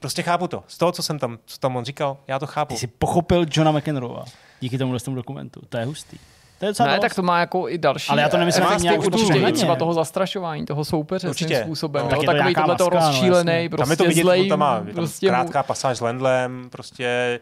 prostě 0.00 0.22
chápu 0.22 0.48
to. 0.48 0.64
Z 0.66 0.78
toho, 0.78 0.92
co 0.92 1.02
jsem 1.02 1.18
tam, 1.18 1.38
co 1.44 1.58
tam 1.58 1.76
on 1.76 1.84
říkal, 1.84 2.16
já 2.28 2.38
to 2.38 2.46
chápu. 2.46 2.74
Ty 2.74 2.80
jsi 2.80 2.86
pochopil 2.86 3.46
Johna 3.50 3.72
McEnroe 3.72 4.22
díky 4.60 4.78
tomu 4.78 4.98
tomu 4.98 5.16
dokumentu. 5.16 5.60
To 5.68 5.76
je 5.78 5.84
hustý. 5.84 6.18
To 6.58 6.66
je 6.66 6.70
docela 6.70 6.88
Ne, 6.88 6.94
dost. 6.96 7.00
tak 7.02 7.14
to 7.14 7.22
má 7.22 7.40
jako 7.40 7.68
i 7.68 7.78
další 7.78 8.08
Ale 8.10 8.22
já 8.22 8.28
to 8.28 8.36
nemyslím 8.36 8.64
efekty, 8.64 8.82
nějak 8.82 9.00
určitě 9.00 9.38
i 9.38 9.52
třeba 9.52 9.76
toho 9.76 9.94
zastrašování, 9.94 10.66
toho 10.66 10.84
soupeře 10.84 11.28
Určitě. 11.28 11.54
svým 11.54 11.64
způsobem. 11.66 12.02
No. 12.04 12.04
No, 12.04 12.10
Tak 12.10 12.20
je 12.22 12.26
to 12.26 12.32
takový 12.32 12.54
tohle 12.54 12.76
to 12.76 12.84
no, 12.84 12.90
rozčílený, 12.90 13.52
jasně. 13.52 13.68
prostě 13.68 13.82
tam 13.84 13.90
je 13.90 13.96
to 13.96 14.04
vidět, 14.04 14.22
zlej, 14.22 14.48
tam 14.48 14.58
má 14.58 14.74
je 14.76 14.84
tam 14.84 14.94
prostě 14.94 15.26
mu- 15.26 15.30
krátká 15.30 15.62
pasáž 15.62 15.98
s 15.98 16.00
Lendlem, 16.00 16.68
prostě 16.70 17.40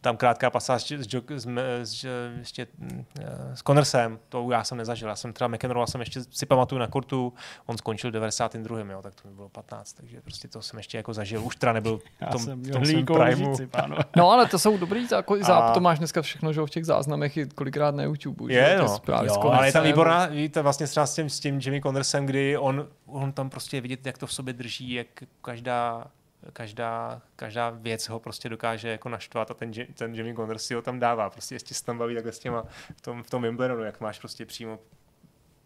tam 0.00 0.16
krátká 0.16 0.50
pasáž 0.50 0.82
s, 0.82 1.06
Jok- 1.06 1.34
s, 1.34 1.46
s, 1.90 2.04
s, 2.04 2.06
ještě, 2.38 2.66
mm, 2.78 3.04
eh, 3.20 3.56
s 3.56 3.62
Connorsem, 3.62 4.18
to 4.28 4.50
já 4.50 4.64
jsem 4.64 4.78
nezažil. 4.78 5.08
Já 5.08 5.16
jsem 5.16 5.32
třeba 5.32 5.48
McEnroe 5.48 5.86
jsem 5.86 6.00
ještě 6.00 6.20
si 6.30 6.46
pamatuju 6.46 6.78
na 6.78 6.86
kurtu, 6.86 7.32
on 7.66 7.78
skončil 7.78 8.10
92. 8.10 8.78
Jo, 8.92 9.02
tak 9.02 9.14
to 9.14 9.28
mi 9.28 9.34
bylo 9.34 9.48
15, 9.48 9.92
takže 9.92 10.20
prostě 10.20 10.48
to 10.48 10.62
jsem 10.62 10.78
ještě 10.78 10.96
jako 10.96 11.14
zažil. 11.14 11.44
Už 11.44 11.56
teda 11.56 11.72
nebyl 11.72 12.00
Já 12.20 12.28
v 12.28 12.30
tom, 12.30 12.40
jsem 12.40 12.62
tom 12.62 13.16
primu. 13.16 13.56
pánové. 13.70 14.02
No 14.16 14.30
ale 14.30 14.46
to 14.46 14.58
jsou 14.58 14.76
dobrý, 14.78 15.06
jako 15.12 15.36
i 15.36 15.44
záp, 15.44 15.62
A- 15.64 15.72
to 15.74 15.80
máš 15.80 15.98
dneska 15.98 16.22
všechno, 16.22 16.52
že 16.52 16.60
v 16.60 16.70
těch 16.70 16.86
záznamech 16.86 17.36
i 17.36 17.46
kolikrát 17.46 17.94
na 17.94 18.02
YouTube. 18.02 18.52
Je, 18.54 18.68
že? 18.70 18.78
no. 18.78 18.98
Jo, 19.24 19.40
ale 19.40 19.68
je 19.68 19.72
tam 19.72 19.84
výborná, 19.84 20.26
víte, 20.26 20.62
vlastně 20.62 20.86
třeba 20.86 21.06
s 21.06 21.14
tím, 21.14 21.30
s 21.30 21.40
tím 21.40 21.60
Jimmy 21.62 21.80
Connorsem, 21.82 22.26
kdy 22.26 22.56
on, 22.58 22.86
on 23.06 23.32
tam 23.32 23.50
prostě 23.50 23.76
je 23.76 23.80
vidět, 23.80 24.06
jak 24.06 24.18
to 24.18 24.26
v 24.26 24.32
sobě 24.32 24.54
drží, 24.54 24.92
jak 24.92 25.06
každá 25.42 26.06
každá, 26.52 27.22
každá 27.36 27.70
věc 27.70 28.08
ho 28.08 28.20
prostě 28.20 28.48
dokáže 28.48 28.88
jako 28.88 29.08
naštvat 29.08 29.50
a 29.50 29.54
ten, 29.54 29.70
ten 29.94 30.14
Jimmy 30.14 30.34
Connors 30.34 30.64
si 30.64 30.74
ho 30.74 30.82
tam 30.82 30.98
dává. 30.98 31.30
Prostě 31.30 31.54
jestli 31.54 31.74
se 31.74 31.84
tam 31.84 31.98
baví 31.98 32.14
takhle 32.14 32.32
s 32.32 32.38
těma 32.38 32.64
v 32.96 33.00
tom, 33.00 33.22
v 33.22 33.30
tom 33.30 33.42
Wimbledonu, 33.42 33.82
jak 33.84 34.00
máš 34.00 34.18
prostě 34.18 34.46
přímo 34.46 34.78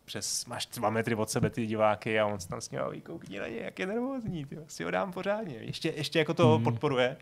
přes, 0.04 0.46
máš 0.46 0.66
dva 0.66 0.90
metry 0.90 1.14
od 1.14 1.30
sebe 1.30 1.50
ty 1.50 1.66
diváky 1.66 2.20
a 2.20 2.26
on 2.26 2.40
se 2.40 2.48
tam 2.48 2.60
s 2.60 2.70
ním 2.70 2.80
baví, 2.80 3.00
koukni 3.00 3.38
na 3.38 3.46
ně, 3.48 3.56
jak 3.60 3.78
je 3.78 3.86
nervózní, 3.86 4.44
ty, 4.44 4.58
si 4.68 4.84
ho 4.84 4.90
dám 4.90 5.12
pořádně. 5.12 5.56
Ještě, 5.60 5.88
ještě 5.96 6.18
jako 6.18 6.34
to 6.34 6.54
Mhm. 6.54 6.64
podporuje. 6.64 7.16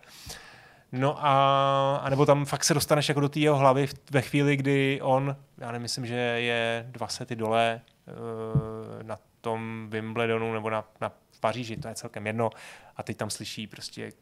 No 0.92 1.26
a, 1.26 1.96
a 1.96 2.08
nebo 2.10 2.26
tam 2.26 2.44
fakt 2.44 2.64
se 2.64 2.74
dostaneš 2.74 3.08
jako 3.08 3.20
do 3.20 3.28
té 3.28 3.40
jeho 3.40 3.56
hlavy 3.56 3.86
v- 3.86 3.94
ve 4.10 4.22
chvíli, 4.22 4.56
kdy 4.56 5.00
on, 5.02 5.36
já 5.58 5.72
nemyslím, 5.72 6.06
že 6.06 6.14
je 6.14 6.86
dva 6.90 7.08
sety 7.08 7.36
dole 7.36 7.80
uh, 8.06 9.02
na 9.02 9.18
tom 9.42 9.86
Wimbledonu 9.90 10.52
nebo 10.54 10.70
na, 10.70 10.84
na 11.00 11.12
Paříži, 11.40 11.76
to 11.76 11.88
je 11.88 11.94
celkem 11.94 12.26
jedno. 12.26 12.50
A 12.96 13.02
teď 13.02 13.16
tam 13.16 13.30
slyší 13.30 13.66
prostě 13.66 14.12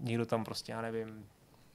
někdo 0.00 0.26
tam 0.26 0.44
prostě, 0.44 0.72
já 0.72 0.82
nevím, 0.82 1.26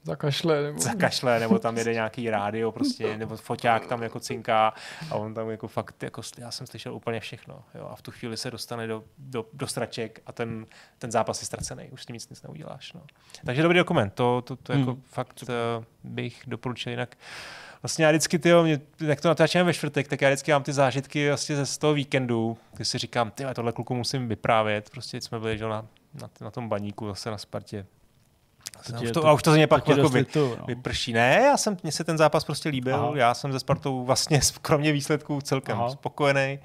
Zakašle, 0.06 0.62
nebo... 0.62 0.78
zakašle, 0.80 1.40
nebo 1.40 1.58
tam 1.58 1.78
jede 1.78 1.92
nějaký 2.00 2.30
rádio 2.30 2.72
prostě, 2.72 3.16
nebo 3.18 3.36
foťák 3.36 3.86
tam 3.86 4.02
jako 4.02 4.20
cinká 4.20 4.74
a 5.10 5.14
on 5.14 5.34
tam 5.34 5.50
jako 5.50 5.68
fakt, 5.68 6.02
jako, 6.02 6.22
já 6.38 6.50
jsem 6.50 6.66
slyšel 6.66 6.94
úplně 6.94 7.20
všechno. 7.20 7.64
Jo, 7.74 7.88
a 7.92 7.96
v 7.96 8.02
tu 8.02 8.10
chvíli 8.10 8.36
se 8.36 8.50
dostane 8.50 8.86
do, 8.86 9.04
do, 9.18 9.46
do 9.52 9.66
straček 9.66 10.22
a 10.26 10.32
ten, 10.32 10.66
ten 10.98 11.10
zápas 11.10 11.40
je 11.40 11.46
ztracený, 11.46 11.88
už 11.90 12.02
s 12.02 12.06
tím 12.06 12.14
nic, 12.14 12.28
nic 12.28 12.42
neuděláš. 12.42 12.92
No. 12.92 13.02
Takže 13.44 13.62
dobrý 13.62 13.78
dokument, 13.78 14.10
to, 14.14 14.42
to, 14.42 14.56
to 14.56 14.72
jako 14.72 14.90
Hmm. 14.90 15.02
fakt 15.02 15.42
uh, 15.42 15.84
bych 16.04 16.42
doporučil 16.46 16.90
jinak. 16.92 17.16
Vlastně 17.82 18.04
já 18.04 18.10
vždycky, 18.10 18.38
tyjo, 18.38 18.62
mě, 18.62 18.80
jak 19.00 19.20
to 19.20 19.28
natáčíme 19.28 19.64
ve 19.64 19.74
čtvrtek, 19.74 20.08
tak 20.08 20.22
já 20.22 20.28
vždycky 20.28 20.52
mám 20.52 20.62
ty 20.62 20.72
zážitky 20.72 21.28
vlastně 21.28 21.56
ze 21.56 21.66
z 21.66 21.78
toho 21.78 21.94
víkendu, 21.94 22.58
kdy 22.72 22.84
si 22.84 22.98
říkám, 22.98 23.30
ty 23.30 23.44
tohle 23.54 23.72
kluku 23.72 23.94
musím 23.94 24.28
vyprávět. 24.28 24.90
Prostě 24.90 25.20
jsme 25.20 25.40
byli 25.40 25.58
že, 25.58 25.64
na, 25.64 25.86
na, 26.14 26.30
na, 26.40 26.50
tom 26.50 26.68
baníku 26.68 27.06
zase 27.08 27.30
na 27.30 27.38
Spartě. 27.38 27.86
To 28.86 28.92
tě- 28.92 29.12
to, 29.12 29.20
to- 29.20 29.26
a 29.26 29.32
už 29.32 29.42
to 29.42 29.50
ze 29.50 29.56
mě 29.56 29.66
pak 29.66 29.88
jako 29.88 30.08
vy, 30.08 30.18
lituju, 30.18 30.56
no. 30.60 30.64
vyprší. 30.66 31.12
Ne, 31.12 31.42
já 31.44 31.56
jsem, 31.56 31.76
mně 31.82 31.92
se 31.92 32.04
ten 32.04 32.18
zápas 32.18 32.44
prostě 32.44 32.68
líbil, 32.68 32.94
Aha. 32.94 33.12
Já 33.14 33.34
jsem 33.34 33.52
ze 33.52 33.60
Spartou 33.60 34.04
vlastně 34.04 34.40
kromě 34.62 34.92
výsledků 34.92 35.40
celkem 35.40 35.78
Aha. 35.78 35.90
Spokojený, 35.90 36.58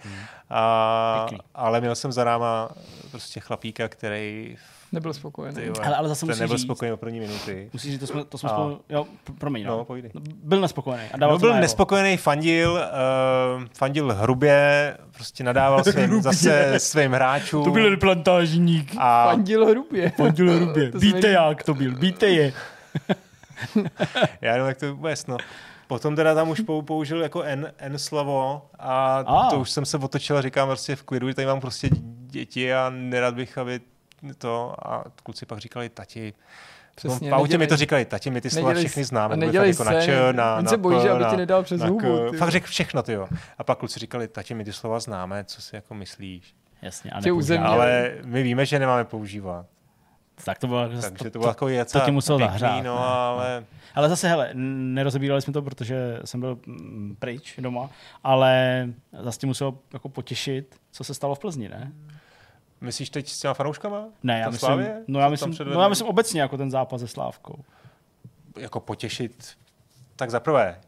a, 0.49 1.25
Pěkný. 1.27 1.45
ale 1.55 1.81
měl 1.81 1.95
jsem 1.95 2.11
za 2.11 2.23
náma 2.23 2.69
prostě 3.11 3.39
chlapíka, 3.39 3.87
který 3.87 4.57
Nebyl 4.91 5.13
spokojený. 5.13 5.55
vole, 5.69 5.85
Ale- 5.85 5.95
ale 5.95 6.07
zase 6.09 6.25
musíš 6.25 6.39
nebyl 6.39 6.57
říct- 6.57 6.65
spokojený 6.65 6.93
od 6.93 6.99
první 6.99 7.19
minuty. 7.19 7.69
Musíš 7.73 7.91
říct, 7.91 7.99
to 7.99 8.07
jsme, 8.07 8.25
to 8.25 8.37
jsme 8.37 8.49
A- 8.49 8.53
spolu, 8.53 8.81
jo, 8.89 9.05
pr- 9.27 9.35
promiň, 9.37 9.63
no. 9.65 9.77
No, 9.77 9.85
povídej. 9.85 10.11
Byl 10.43 10.61
nespokojený. 10.61 11.03
A 11.13 11.17
dával 11.17 11.35
No, 11.35 11.39
to 11.39 11.45
byl 11.45 11.55
nespokojený, 11.61 12.17
fandil, 12.17 12.71
uh, 12.73 13.63
fandil 13.77 14.13
hrubě, 14.13 14.97
prostě 15.11 15.43
nadával 15.43 15.83
svým, 15.83 16.21
zase 16.21 16.73
svým 16.79 17.11
hráčům. 17.11 17.63
To 17.63 17.71
byl 17.71 17.97
plantážník. 17.97 18.93
a 18.97 19.25
Fandil 19.29 19.65
hrubě. 19.65 20.09
Fandil 20.17 20.53
hrubě. 20.55 20.91
Víte 20.95 21.27
jak 21.29 21.63
to 21.63 21.73
byl, 21.73 21.95
víte 21.95 22.27
je. 22.27 22.53
já 24.41 24.51
nevím, 24.51 24.67
jak 24.67 24.77
to 24.77 24.95
vůbec, 24.95 25.27
no. 25.27 25.37
Potom 25.87 26.15
teda 26.15 26.35
tam 26.35 26.49
už 26.49 26.59
pou- 26.61 26.81
použil 26.83 27.21
jako 27.21 27.41
N, 27.43 27.71
N 27.77 27.97
slovo 27.97 28.61
a 28.79 29.17
A. 29.27 29.49
to 29.49 29.59
už 29.59 29.69
jsem 29.71 29.85
se 29.85 29.97
otočil 29.97 30.37
a 30.37 30.41
říkám 30.41 30.67
prostě 30.67 30.95
v 30.95 31.03
klidu, 31.03 31.27
že 31.27 31.33
tady 31.35 31.45
mám 31.45 31.59
prostě 31.61 31.89
děti 32.27 32.73
a 32.73 32.89
nerad 32.95 33.35
bych, 33.35 33.57
aby 33.57 33.79
to 34.37 34.75
a 34.87 35.03
kluci 35.23 35.45
pak 35.45 35.59
říkali 35.59 35.89
tati, 35.89 36.33
Přesně, 36.95 37.29
no, 37.29 37.37
v 37.37 37.39
autě 37.39 37.53
mi 37.53 37.57
nedělej- 37.57 37.67
to 37.67 37.75
říkali, 37.77 38.05
tati, 38.05 38.29
my 38.29 38.41
ty 38.41 38.49
slova 38.49 38.67
nedělej 38.69 38.85
všechny 38.85 39.03
známe. 39.03 39.35
to 39.35 39.39
nedělej 39.39 39.69
jako 39.69 39.83
na 39.83 39.91
scény. 39.91 40.05
č, 40.05 40.33
na, 40.33 40.57
On 40.57 40.63
na 40.63 40.69
se 40.69 40.77
bojí, 40.77 40.97
p, 40.97 41.01
že 41.03 41.09
aby 41.09 41.23
na, 41.23 41.29
ti 41.29 41.37
nedal 41.37 41.63
přes 41.63 41.81
na 41.81 41.87
hubu, 41.87 42.29
ty. 42.31 42.37
Fakt 42.37 42.49
řekl 42.49 42.67
všechno, 42.67 43.03
ty 43.03 43.13
jo. 43.13 43.27
A 43.57 43.63
pak 43.63 43.77
kluci 43.77 43.99
říkali, 43.99 44.27
tati, 44.27 44.53
my 44.53 44.63
ty 44.65 44.73
slova 44.73 44.99
známe, 44.99 45.43
co 45.43 45.61
si 45.61 45.75
jako 45.75 45.93
myslíš. 45.93 46.55
Jasně, 46.81 47.11
a. 47.11 47.21
Ale 47.65 48.11
my 48.23 48.43
víme, 48.43 48.65
že 48.65 48.79
nemáme 48.79 49.05
používat. 49.05 49.65
Tak 50.45 50.59
to 50.59 50.67
bylo, 50.67 50.89
Takže 51.01 51.29
to 51.29 51.39
bylo 51.39 51.49
jako 51.51 51.69
něco 51.69 51.99
to 51.99 52.05
ti 52.05 52.11
musel 52.11 52.37
pěkný, 52.37 52.59
zahřát, 52.59 52.83
no, 52.83 52.95
ne? 52.95 53.05
ale 53.05 53.63
Ale 53.95 54.09
zase, 54.09 54.27
hele, 54.29 54.49
nerozebírali 54.53 55.41
jsme 55.41 55.53
to, 55.53 55.61
protože 55.61 56.19
jsem 56.25 56.39
byl 56.39 56.57
mm, 56.65 57.15
pryč 57.19 57.55
doma, 57.57 57.89
ale 58.23 58.87
zase 59.21 59.39
tě 59.39 59.47
muselo 59.47 59.77
jako 59.93 60.09
potěšit, 60.09 60.75
co 60.91 61.03
se 61.03 61.13
stalo 61.13 61.35
v 61.35 61.39
Plzni, 61.39 61.69
ne? 61.69 61.91
Myslíš 62.81 63.09
teď 63.09 63.29
s 63.29 63.39
těma 63.39 63.53
fanouškama? 63.53 64.05
Ne, 64.23 64.39
já 64.39 64.49
myslím, 64.49 64.67
Slávě? 64.67 65.03
no 65.07 65.19
já 65.19 65.29
myslím, 65.29 65.55
no 65.73 65.81
já 65.81 65.87
myslím 65.87 66.07
obecně 66.07 66.41
jako 66.41 66.57
ten 66.57 66.71
zápas 66.71 67.01
se 67.01 67.07
Slávkou. 67.07 67.63
jako 68.57 68.79
potěšit, 68.79 69.57
tak 70.15 70.29
za 70.29 70.39
prvé, 70.39 70.81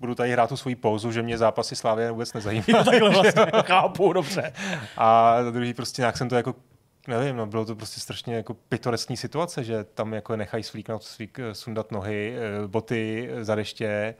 budu 0.00 0.14
tady 0.14 0.32
hrát 0.32 0.48
tu 0.48 0.56
svoji 0.56 0.76
pouzu, 0.76 1.12
že 1.12 1.22
mě 1.22 1.38
zápasy 1.38 1.76
Slávě 1.76 2.10
vůbec 2.10 2.32
nezajímají. 2.32 2.84
Takhle 2.84 3.10
vlastně 3.10 3.46
chápu, 3.64 4.12
dobře. 4.12 4.52
A 4.96 5.36
za 5.44 5.50
druhý 5.50 5.74
prostě 5.74 6.02
nějak 6.02 6.16
jsem 6.16 6.28
to 6.28 6.34
jako 6.36 6.54
nevím, 7.08 7.36
no, 7.36 7.46
bylo 7.46 7.64
to 7.64 7.76
prostě 7.76 8.00
strašně 8.00 8.34
jako 8.34 8.54
pitoresní 8.54 9.16
situace, 9.16 9.64
že 9.64 9.84
tam 9.84 10.14
jako 10.14 10.36
nechají 10.36 10.62
svlíknout, 10.62 11.02
svlík, 11.02 11.38
sundat 11.52 11.92
nohy, 11.92 12.36
eh, 12.36 12.68
boty 12.68 13.28
eh, 13.32 13.44
za 13.44 13.54
deště, 13.54 14.14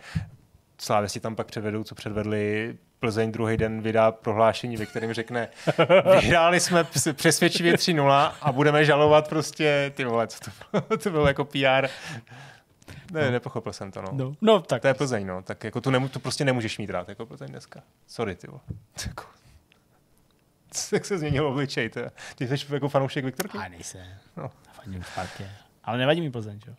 Slávě 0.81 1.09
si 1.09 1.21
tam 1.21 1.37
pak 1.37 1.47
předvedou, 1.47 1.85
co 1.85 1.95
předvedli, 1.95 2.79
Plzeň 3.01 3.33
druhý 3.33 3.57
den 3.57 3.83
vydá 3.83 4.13
prohlášení, 4.13 4.77
ve 4.77 4.87
kterém 4.87 5.13
řekne, 5.13 5.49
vyhráli 6.21 6.61
jsme 6.61 6.85
přesvědčivě 7.13 7.75
3-0 7.75 8.33
a 8.41 8.53
budeme 8.53 8.85
žalovat 8.85 9.29
prostě, 9.29 9.93
ty 9.97 10.05
vole, 10.05 10.27
co 10.27 10.39
to 10.41 10.51
bylo, 10.71 10.99
to 11.03 11.11
bylo 11.11 11.27
jako 11.27 11.45
PR. 11.45 11.89
Ne, 13.13 13.31
nepochopil 13.31 13.73
jsem 13.73 13.93
to, 13.93 14.03
no. 14.03 14.09
No, 14.13 14.35
no 14.41 14.61
tak 14.61 14.83
To 14.83 14.89
je 14.89 14.95
Plzeň, 14.95 15.27
no. 15.27 15.43
Tak 15.43 15.65
jako 15.65 15.81
tu, 15.81 15.91
nemu, 15.91 16.09
tu 16.09 16.21
prostě 16.21 16.45
nemůžeš 16.45 16.79
mít 16.79 16.91
rád 16.91 17.09
jako 17.09 17.27
Plzeň 17.27 17.49
dneska. 17.49 17.83
Sorry, 18.07 18.35
ty 18.37 18.47
vole. 18.47 18.61
Jako, 19.07 19.25
jak 20.93 21.05
se 21.05 21.19
změnil 21.19 21.47
obličej, 21.47 21.89
to 21.89 21.99
je. 21.99 22.11
Ty 22.35 22.49
jsi 22.49 22.75
jako 22.75 22.89
fanoušek 22.89 23.25
Viktorky? 23.25 23.59
A 23.59 23.69
nejse. 23.69 24.19
No. 24.37 24.51
Fandím 24.73 25.05
Spartě. 25.05 25.51
Ale 25.85 25.99
nevadí 25.99 26.21
mi 26.21 26.31
Plzeň, 26.31 26.61
jo? 26.67 26.75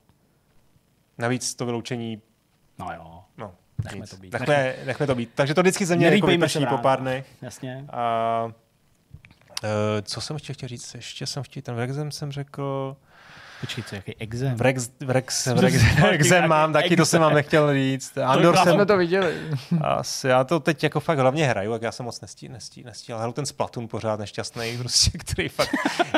Navíc 1.18 1.56
to 1.56 1.66
vyloučení, 1.66 2.22
No 2.80 2.88
jo, 2.94 3.24
no, 3.38 3.56
Nechme 3.86 4.08
to 4.08 4.18
být. 4.18 4.34
Nechme, 4.34 4.76
nechme 4.86 5.08
to 5.08 5.16
být. 5.16 5.30
Takže 5.36 5.54
to 5.54 5.62
vždycky 5.62 5.86
ze 5.86 5.96
mě 5.96 6.08
jako 6.08 6.28
vyprší 6.28 6.66
po 6.66 6.78
pár 6.78 7.00
dnech. 7.00 7.26
jasně. 7.42 7.86
A 7.90 8.52
Uh, 9.64 9.68
co 10.02 10.22
jsem 10.22 10.36
ještě 10.36 10.54
chtěl 10.54 10.70
říct? 10.70 10.96
Ještě 10.96 11.26
jsem 11.26 11.44
chtěl, 11.44 11.62
ten 11.64 11.76
Wrexham 11.76 12.12
jsem 12.12 12.32
řekl, 12.32 12.98
Počkej, 13.62 13.84
co, 13.84 13.96
jaký 13.96 14.16
exem? 14.20 14.58
Si 14.58 14.58
říkal, 14.58 15.08
Wrexham 15.08 16.36
jaký 16.38 16.48
mám, 16.48 16.74
taky 16.74 16.88
to 16.88 16.94
exem. 16.94 17.06
jsem 17.06 17.22
vám 17.22 17.34
nechtěl 17.34 17.74
říct. 17.74 18.18
Andor 18.18 18.58
jsem, 18.58 18.74
Jsme 18.74 18.86
to 18.86 18.98
viděli. 18.98 19.36
asi, 19.82 20.28
já 20.28 20.44
to 20.44 20.60
teď 20.60 20.84
jako 20.84 21.00
fakt 21.00 21.18
hlavně 21.20 21.48
hraju, 21.48 21.74
jak 21.74 21.82
já 21.82 21.92
jsem 21.92 22.06
moc 22.06 22.22
nestí, 22.22 22.50
nestí, 22.50 22.84
nestí, 22.84 23.14
ale 23.14 23.22
hraju 23.22 23.34
ten 23.34 23.46
Splatoon 23.46 23.88
pořád 23.88 24.20
nešťastný, 24.20 24.78
prostě, 24.78 25.12
který 25.18 25.50
fakt, 25.50 25.70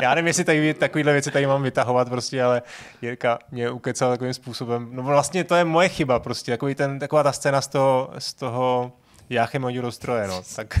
já 0.02 0.14
nevím, 0.14 0.26
jestli 0.26 0.44
tady 0.44 0.74
takovýhle 0.74 1.12
věci 1.12 1.30
tady 1.30 1.46
mám 1.46 1.62
vytahovat 1.62 2.08
prostě, 2.08 2.42
ale 2.42 2.62
Jirka 3.02 3.38
mě 3.50 3.70
ukecal 3.70 4.10
takovým 4.10 4.34
způsobem, 4.34 4.88
no 4.92 5.02
vlastně 5.02 5.44
to 5.44 5.54
je 5.54 5.64
moje 5.64 5.88
chyba 5.88 6.18
prostě, 6.18 6.52
takový 6.52 6.74
ten, 6.74 6.98
taková 6.98 7.22
ta 7.22 7.32
scéna 7.32 7.60
z 7.60 7.68
toho, 7.68 8.10
z 8.18 8.34
toho 8.34 8.92
Jáchem 9.30 9.62
hodil 9.62 9.82
do 9.82 9.92
stroje, 9.92 10.28
no, 10.28 10.42
tak 10.56 10.80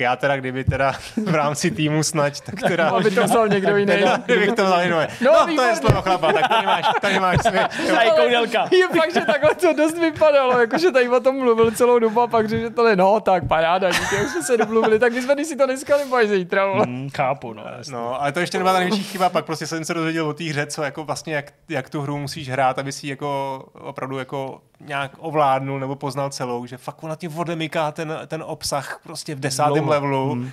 já 0.00 0.16
teda, 0.16 0.36
kdyby 0.36 0.64
teda 0.64 0.92
v 1.26 1.34
rámci 1.34 1.70
týmu 1.70 2.02
snať, 2.02 2.40
tak 2.40 2.54
teda... 2.68 2.88
Aby 2.98 3.10
to 3.10 3.24
vzal 3.24 3.48
někdo 3.48 3.76
jiný. 3.76 3.94
Kdybych 4.24 4.52
to 4.52 4.64
vzal 4.64 4.82
jiný. 4.82 4.96
No, 5.20 5.28
No, 5.38 5.56
to 5.56 5.62
je 5.62 5.76
slovo 5.76 6.02
chlapa, 6.02 6.32
tak 6.32 6.48
tady 6.48 6.66
máš, 6.66 6.84
tady 7.00 7.20
máš 7.20 7.38
svět. 7.40 7.68
Tady 7.94 8.10
koudelka. 8.10 8.68
Je 8.72 8.88
fakt, 8.88 9.14
že 9.14 9.20
takhle 9.20 9.54
to 9.54 9.72
dost 9.72 9.98
vypadalo, 9.98 10.60
jakože 10.60 10.90
tady 10.90 11.08
o 11.08 11.20
tom 11.20 11.36
mluvil 11.38 11.70
celou 11.70 11.98
dobu 11.98 12.20
a 12.20 12.26
pak, 12.26 12.48
že 12.48 12.70
to 12.70 12.86
je, 12.86 12.96
no 12.96 13.20
tak 13.20 13.48
paráda, 13.48 13.90
díky, 13.90 14.14
jak 14.14 14.28
jsme 14.28 14.42
se 14.42 14.56
domluvili, 14.56 14.98
tak 14.98 15.12
vyzvedni 15.12 15.44
si 15.44 15.56
to 15.56 15.66
dneska 15.66 15.96
nebo 15.96 16.16
až 16.16 16.28
zítra. 16.28 16.72
Hmm, 16.72 17.10
chápu, 17.16 17.52
no. 17.52 17.64
jasně. 17.78 17.92
No, 17.94 18.22
ale 18.22 18.32
to 18.32 18.40
ještě 18.40 18.58
nebyla 18.58 18.72
ta 18.72 18.78
největší 18.78 19.04
chyba, 19.04 19.28
pak 19.30 19.44
prostě 19.44 19.66
jsem 19.66 19.84
se 19.84 19.94
dozvěděl 19.94 20.28
o 20.28 20.34
té 20.34 20.44
hře, 20.44 20.66
co 20.66 20.82
jako 20.82 21.04
vlastně, 21.04 21.34
jak, 21.34 21.52
jak 21.68 21.90
tu 21.90 22.00
hru 22.00 22.18
musíš 22.18 22.48
hrát, 22.48 22.78
aby 22.78 22.92
si 22.92 23.08
jako 23.08 23.64
opravdu 23.72 24.18
jako 24.18 24.60
nějak 24.80 25.12
ovládnul 25.18 25.80
nebo 25.80 25.96
poznal 25.96 26.30
celou, 26.30 26.66
že 26.66 26.76
fakt 26.76 27.02
ona 27.04 27.16
ti 27.16 27.28
odemyká 27.28 27.92
ten, 27.92 28.18
ten 28.26 28.42
obsah 28.46 29.00
prostě 29.02 29.34
v 29.34 29.40
desátém 29.40 29.74
Dlouho. 29.74 29.90
levelu, 29.90 30.32
Hmm. 30.32 30.50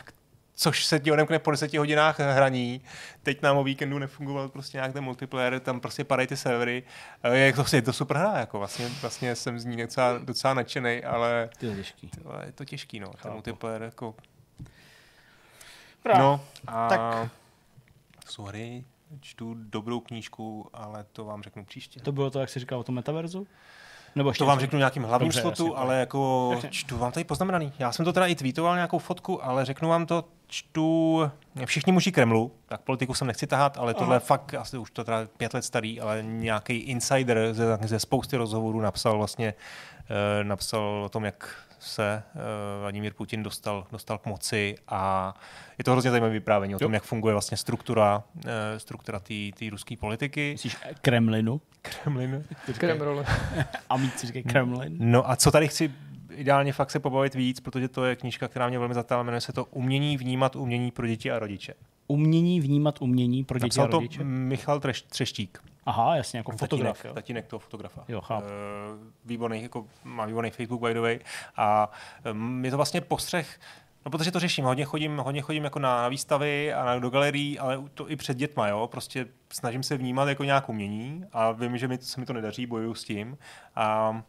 což 0.55 0.85
se 0.85 0.99
ti 0.99 1.11
odemkne 1.11 1.39
po 1.39 1.51
deseti 1.51 1.77
hodinách 1.77 2.19
hraní. 2.19 2.81
Teď 3.23 3.41
nám 3.41 3.57
o 3.57 3.63
víkendu 3.63 3.99
nefungoval 3.99 4.49
prostě 4.49 4.77
nějak 4.77 4.93
ten 4.93 5.03
multiplayer, 5.03 5.59
tam 5.59 5.79
prostě 5.79 6.03
padají 6.03 6.27
ty 6.27 6.37
servery. 6.37 6.83
Eh, 7.23 7.37
Je 7.37 7.53
to, 7.53 7.63
je 7.75 7.81
to 7.81 7.93
super 7.93 8.17
hra, 8.17 8.37
jako 8.39 8.59
vlastně, 8.59 8.89
vlastně 9.01 9.35
jsem 9.35 9.59
z 9.59 9.65
ní 9.65 9.77
docela, 9.77 10.17
docela 10.17 10.53
nadšený, 10.53 11.03
ale 11.03 11.49
Ty 11.57 11.65
je 11.67 11.75
těžký. 11.75 12.11
je 12.45 12.51
to 12.51 12.65
těžký, 12.65 12.99
no, 12.99 13.11
ten 13.23 13.31
multiplayer, 13.31 13.81
jako. 13.83 14.15
No, 16.17 16.41
a 16.67 16.89
Tak. 16.89 17.29
sorry, 18.29 18.83
čtu 19.21 19.53
dobrou 19.57 19.99
knížku, 19.99 20.69
ale 20.73 21.05
to 21.11 21.25
vám 21.25 21.43
řeknu 21.43 21.65
příště. 21.65 21.99
To 21.99 22.11
bylo 22.11 22.29
to, 22.29 22.39
jak 22.39 22.49
jsi 22.49 22.59
říkal 22.59 22.79
o 22.79 22.83
tom 22.83 22.95
metaverzu? 22.95 23.47
Nebo 24.15 24.33
To 24.33 24.45
vám 24.45 24.59
řeknu 24.59 24.77
nějakým 24.77 25.03
hlavním 25.03 25.27
Dobře, 25.27 25.41
slotu, 25.41 25.65
jasně, 25.65 25.77
ale 25.77 25.99
jako 25.99 26.49
Jasně. 26.53 26.69
čtu 26.71 26.97
vám 26.97 27.11
tady 27.11 27.23
poznamenaný. 27.23 27.73
Já 27.79 27.91
jsem 27.91 28.05
to 28.05 28.13
teda 28.13 28.25
i 28.27 28.35
tweetoval 28.35 28.75
nějakou 28.75 28.99
fotku, 28.99 29.45
ale 29.45 29.65
řeknu 29.65 29.89
vám 29.89 30.05
to, 30.05 30.25
čtu 30.47 31.31
všichni 31.65 31.91
muži 31.91 32.11
Kremlu, 32.11 32.51
tak 32.65 32.81
politiku 32.81 33.13
jsem 33.13 33.27
nechci 33.27 33.47
tahat, 33.47 33.77
ale 33.77 33.93
tohle 33.93 34.15
je 34.15 34.19
fakt, 34.19 34.53
asi 34.53 34.77
už 34.77 34.91
to 34.91 35.03
teda 35.03 35.27
pět 35.37 35.53
let 35.53 35.65
starý, 35.65 36.01
ale 36.01 36.23
nějaký 36.23 36.73
insider 36.77 37.53
ze, 37.53 37.77
ze 37.85 37.99
spousty 37.99 38.37
rozhovorů 38.37 38.81
napsal 38.81 39.17
vlastně, 39.17 39.53
eh, 40.39 40.43
napsal 40.43 41.01
o 41.05 41.09
tom, 41.09 41.25
jak 41.25 41.55
se 41.85 42.23
eh, 42.35 42.39
Vladimír 42.81 43.13
Putin 43.13 43.43
dostal, 43.43 43.87
dostal 43.91 44.17
k 44.17 44.25
moci 44.25 44.75
a 44.87 45.33
je 45.77 45.83
to 45.83 45.91
hrozně 45.91 46.11
zajímavé 46.11 46.33
vyprávění 46.33 46.75
o 46.75 46.79
tom, 46.79 46.93
jak 46.93 47.03
funguje 47.03 47.33
vlastně 47.33 47.57
struktura, 47.57 48.23
eh, 48.45 48.79
struktura 48.79 49.19
té 49.19 49.69
ruské 49.69 49.97
politiky. 49.97 50.51
Myslíš 50.51 50.77
Kremlinu? 51.01 51.61
Kremlin. 51.81 52.45
Kremrole. 52.77 53.25
A 53.89 53.97
mít 53.97 54.19
si 54.19 54.27
říkají 54.27 54.43
Kremlin? 54.43 54.95
No 54.99 55.29
a 55.29 55.35
co 55.35 55.51
tady 55.51 55.67
chci 55.67 55.91
ideálně 56.35 56.73
fakt 56.73 56.91
se 56.91 56.99
pobavit 56.99 57.35
víc, 57.35 57.59
protože 57.59 57.87
to 57.87 58.05
je 58.05 58.15
knížka, 58.15 58.47
která 58.47 58.69
mě 58.69 58.79
velmi 58.79 58.93
zatáhla, 58.93 59.23
jmenuje 59.23 59.41
se 59.41 59.53
to 59.53 59.65
Umění 59.65 60.17
vnímat 60.17 60.55
umění 60.55 60.91
pro 60.91 61.07
děti 61.07 61.31
a 61.31 61.39
rodiče. 61.39 61.73
Umění 62.07 62.61
vnímat 62.61 63.01
umění 63.01 63.43
pro 63.43 63.59
děti 63.59 63.65
Napsal 63.65 63.85
a 63.85 63.87
to 63.87 63.97
rodiče? 63.97 64.23
Michal 64.23 64.79
Treš, 64.79 65.01
Třeštík. 65.01 65.59
Aha, 65.85 66.15
jasně, 66.15 66.39
jako 66.39 66.51
fotograf. 66.51 66.97
Tatínek, 66.97 67.05
jo. 67.05 67.13
tatínek 67.13 67.47
toho 67.47 67.59
fotografa. 67.59 68.03
Jo, 68.07 68.21
chápu. 68.21 68.47
Eh, 68.47 69.11
výborný, 69.25 69.63
jako, 69.63 69.85
má 70.03 70.25
výborný 70.25 70.51
Facebook, 70.51 70.81
by 70.81 70.93
the 70.93 70.99
way. 70.99 71.19
A 71.57 71.91
je 72.61 72.71
to 72.71 72.77
vlastně 72.77 73.01
postřeh, 73.01 73.59
No, 74.05 74.11
protože 74.11 74.31
to 74.31 74.39
řeším. 74.39 74.65
Hodně 74.65 74.85
chodím, 74.85 75.17
hodně 75.17 75.41
chodím 75.41 75.63
jako 75.63 75.79
na 75.79 76.07
výstavy 76.07 76.73
a 76.73 76.85
na, 76.85 76.99
do 76.99 77.09
galerií, 77.09 77.59
ale 77.59 77.83
to 77.93 78.11
i 78.11 78.15
před 78.15 78.37
dětma, 78.37 78.67
jo. 78.67 78.87
Prostě 78.91 79.27
snažím 79.53 79.83
se 79.83 79.97
vnímat 79.97 80.29
jako 80.29 80.43
nějak 80.43 80.69
umění 80.69 81.25
a 81.33 81.51
vím, 81.51 81.77
že 81.77 81.87
mi, 81.87 81.97
se 81.97 82.19
mi 82.19 82.25
to 82.25 82.33
nedaří, 82.33 82.65
bojuju 82.65 82.93
s 82.93 83.03
tím. 83.03 83.37
A 83.75 84.21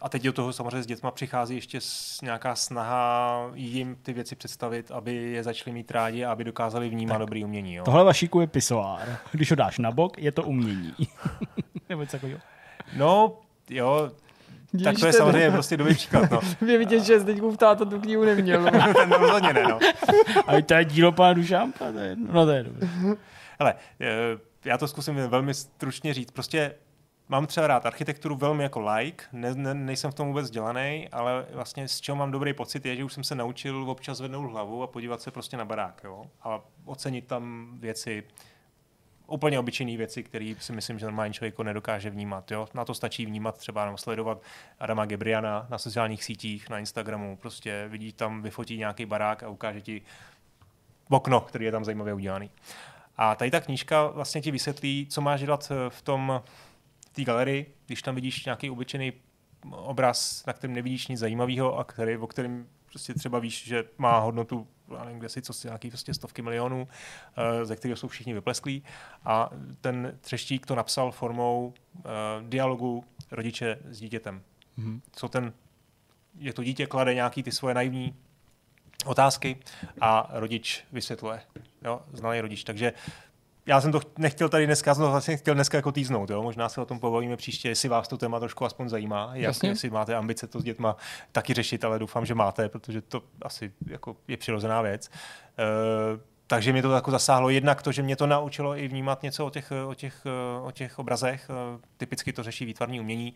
a 0.00 0.08
teď 0.08 0.22
do 0.22 0.32
toho 0.32 0.52
samozřejmě 0.52 0.82
s 0.82 0.86
dětma 0.86 1.10
přichází 1.10 1.54
ještě 1.54 1.80
s 1.80 2.20
nějaká 2.20 2.54
snaha 2.54 3.50
jim 3.54 3.96
ty 4.02 4.12
věci 4.12 4.36
představit, 4.36 4.90
aby 4.90 5.14
je 5.14 5.42
začali 5.42 5.72
mít 5.74 5.90
rádi 5.90 6.24
a 6.24 6.32
aby 6.32 6.44
dokázali 6.44 6.88
vnímat 6.88 7.14
tak. 7.14 7.20
dobrý 7.20 7.44
umění. 7.44 7.74
Jo. 7.74 7.84
Tohle 7.84 8.04
vašíku 8.04 8.40
je 8.40 8.46
pisoár. 8.46 9.18
Když 9.32 9.50
ho 9.50 9.56
dáš 9.56 9.78
na 9.78 9.90
bok, 9.90 10.18
je 10.18 10.32
to 10.32 10.42
umění. 10.42 10.94
Nebo 11.88 12.02
něco 12.02 12.12
takového. 12.16 12.40
No, 12.96 13.38
jo, 13.70 14.10
Díš 14.72 14.84
tak 14.84 14.98
to 15.00 15.06
je 15.06 15.12
ten- 15.12 15.18
samozřejmě 15.18 15.50
prostě 15.50 15.76
dobrý 15.76 15.94
příklad. 15.94 16.30
No. 16.30 16.40
Je 16.66 16.78
vidět, 16.78 17.00
že 17.04 17.20
Zdeňkův 17.20 17.56
táta 17.56 17.84
tu 17.84 18.00
knihu 18.00 18.24
neměl. 18.24 18.64
Ten 18.94 19.12
rozhodně 19.18 19.52
ne, 19.52 19.62
no. 19.62 19.78
A 20.46 20.62
to 20.62 20.74
je 20.74 20.84
dílo 20.84 21.12
pana 21.12 21.32
Dušampa, 21.32 21.92
to 21.92 21.98
je 21.98 22.08
jedno. 22.08 22.32
No 22.32 22.44
to 22.46 22.50
je 22.50 22.62
dobré. 22.62 22.88
Hele, 23.60 23.74
eh, 24.00 24.06
já 24.64 24.78
to 24.78 24.88
zkusím 24.88 25.14
velmi 25.14 25.54
stručně 25.54 26.14
říct. 26.14 26.30
Prostě 26.30 26.74
mám 27.30 27.46
třeba 27.46 27.66
rád 27.66 27.86
architekturu 27.86 28.36
velmi 28.36 28.62
jako 28.62 28.80
like, 28.80 29.24
ne, 29.32 29.54
ne, 29.54 29.74
nejsem 29.74 30.10
v 30.10 30.14
tom 30.14 30.28
vůbec 30.28 30.50
dělaný, 30.50 31.08
ale 31.12 31.46
vlastně 31.52 31.88
z 31.88 32.00
čeho 32.00 32.16
mám 32.16 32.30
dobrý 32.30 32.52
pocit 32.52 32.86
je, 32.86 32.96
že 32.96 33.04
už 33.04 33.12
jsem 33.12 33.24
se 33.24 33.34
naučil 33.34 33.90
občas 33.90 34.18
zvednout 34.18 34.50
hlavu 34.50 34.82
a 34.82 34.86
podívat 34.86 35.22
se 35.22 35.30
prostě 35.30 35.56
na 35.56 35.64
barák, 35.64 36.00
jo? 36.04 36.24
A 36.42 36.60
ocenit 36.84 37.26
tam 37.26 37.70
věci, 37.80 38.24
úplně 39.26 39.58
obyčejné 39.58 39.96
věci, 39.96 40.22
které 40.22 40.54
si 40.58 40.72
myslím, 40.72 40.98
že 40.98 41.06
normální 41.06 41.34
člověk 41.34 41.52
jako 41.52 41.62
nedokáže 41.62 42.10
vnímat. 42.10 42.50
Jo? 42.50 42.68
Na 42.74 42.84
to 42.84 42.94
stačí 42.94 43.26
vnímat 43.26 43.58
třeba 43.58 43.84
nebo 43.84 43.98
sledovat 43.98 44.42
Adama 44.78 45.06
Gebriana 45.06 45.66
na 45.70 45.78
sociálních 45.78 46.24
sítích, 46.24 46.70
na 46.70 46.78
Instagramu. 46.78 47.36
Prostě 47.36 47.86
vidí 47.88 48.12
tam, 48.12 48.42
vyfotí 48.42 48.78
nějaký 48.78 49.06
barák 49.06 49.42
a 49.42 49.48
ukáže 49.48 49.80
ti 49.80 50.02
okno, 51.08 51.40
který 51.40 51.64
je 51.64 51.72
tam 51.72 51.84
zajímavě 51.84 52.14
udělaný. 52.14 52.50
A 53.16 53.34
tady 53.34 53.50
ta 53.50 53.60
knížka 53.60 54.06
vlastně 54.06 54.42
ti 54.42 54.50
vysvětlí, 54.50 55.06
co 55.10 55.20
máš 55.20 55.40
dělat 55.40 55.72
v 55.88 56.02
tom 56.02 56.42
v 57.10 57.12
té 57.12 57.24
galerii, 57.24 57.74
když 57.86 58.02
tam 58.02 58.14
vidíš 58.14 58.44
nějaký 58.44 58.70
obyčejný 58.70 59.12
obraz, 59.70 60.46
na 60.46 60.52
kterém 60.52 60.74
nevidíš 60.74 61.08
nic 61.08 61.20
zajímavého 61.20 61.78
a 61.78 61.84
který, 61.84 62.16
o 62.16 62.26
kterém 62.26 62.66
prostě 62.90 63.14
třeba 63.14 63.38
víš, 63.38 63.64
že 63.64 63.84
má 63.98 64.18
hodnotu, 64.18 64.66
já 64.96 65.04
nevím, 65.04 65.18
kde 65.18 65.28
si, 65.28 65.42
co 65.42 65.52
si, 65.52 65.66
nějaký 65.66 65.88
prostě 65.88 66.14
stovky 66.14 66.42
milionů, 66.42 66.88
eh, 67.36 67.64
ze 67.64 67.76
kterého 67.76 67.96
jsou 67.96 68.08
všichni 68.08 68.34
vyplesklí. 68.34 68.82
A 69.24 69.50
ten 69.80 70.18
třeštík 70.20 70.66
to 70.66 70.74
napsal 70.74 71.12
formou 71.12 71.74
uh, 71.94 72.02
dialogu 72.48 73.04
rodiče 73.30 73.78
s 73.84 74.00
dítětem. 74.00 74.42
Mhm. 74.76 75.00
Co 75.12 75.28
ten, 75.28 75.52
je 76.38 76.52
to 76.52 76.64
dítě 76.64 76.86
klade 76.86 77.14
nějaký 77.14 77.42
ty 77.42 77.52
svoje 77.52 77.74
naivní 77.74 78.16
otázky 79.04 79.56
a 80.00 80.28
rodič 80.32 80.84
vysvětluje. 80.92 81.40
Jo, 81.84 82.02
znalý 82.12 82.40
rodič. 82.40 82.64
Takže 82.64 82.92
já 83.66 83.80
jsem 83.80 83.92
to 83.92 84.00
nechtěl 84.18 84.48
tady 84.48 84.66
dneska, 84.66 84.94
jsem 84.94 85.04
to 85.04 85.10
vlastně 85.10 85.36
chtěl 85.36 85.54
dneska 85.54 85.78
jako 85.78 85.92
týznout, 85.92 86.30
jo? 86.30 86.42
možná 86.42 86.68
se 86.68 86.80
o 86.80 86.84
tom 86.84 87.00
pobavíme 87.00 87.36
příště, 87.36 87.68
jestli 87.68 87.88
vás 87.88 88.08
to 88.08 88.18
téma 88.18 88.40
trošku 88.40 88.64
aspoň 88.64 88.88
zajímá, 88.88 89.30
jak, 89.32 89.42
Jasně. 89.42 89.68
jestli 89.68 89.90
máte 89.90 90.14
ambice 90.14 90.46
to 90.46 90.60
s 90.60 90.64
dětma 90.64 90.96
taky 91.32 91.54
řešit, 91.54 91.84
ale 91.84 91.98
doufám, 91.98 92.26
že 92.26 92.34
máte, 92.34 92.68
protože 92.68 93.00
to 93.00 93.22
asi 93.42 93.72
jako 93.86 94.16
je 94.28 94.36
přirozená 94.36 94.82
věc. 94.82 95.10
E, 95.58 95.64
takže 96.46 96.72
mě 96.72 96.82
to 96.82 96.92
jako 96.92 97.10
zasáhlo 97.10 97.50
jednak 97.50 97.82
to, 97.82 97.92
že 97.92 98.02
mě 98.02 98.16
to 98.16 98.26
naučilo 98.26 98.76
i 98.76 98.88
vnímat 98.88 99.22
něco 99.22 99.46
o 99.46 99.50
těch, 99.50 99.72
o 99.88 99.94
těch, 99.94 100.26
o 100.62 100.70
těch 100.70 100.98
obrazech, 100.98 101.50
E, 101.50 101.78
typicky 101.96 102.32
to 102.32 102.42
řeší 102.42 102.64
výtvarní 102.64 103.00
umění, 103.00 103.34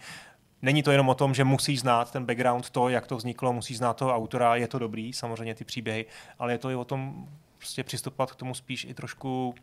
Není 0.63 0.83
to 0.83 0.91
jenom 0.91 1.09
o 1.09 1.15
tom, 1.15 1.35
že 1.35 1.45
musíš 1.45 1.81
znát 1.81 2.11
ten 2.11 2.25
background, 2.27 2.71
to, 2.71 2.89
jak 2.89 3.07
to 3.07 3.17
vzniklo, 3.17 3.53
musíš 3.53 3.77
znát 3.79 3.93
toho 3.93 4.15
autora, 4.15 4.57
je 4.57 4.69
to 4.69 4.79
dobrý, 4.79 5.13
samozřejmě 5.13 5.55
ty 5.55 5.65
příběhy, 5.65 6.07
ale 6.39 6.53
je 6.53 6.59
to 6.59 6.71
i 6.71 6.75
o 6.75 6.85
tom 6.85 7.29
prostě 7.59 7.85
přistupovat 7.85 8.33
k 8.33 8.35
tomu 8.37 8.55
spíš 8.55 8.85
i 8.85 8.95
trošku 8.95 9.49
uh, 9.49 9.55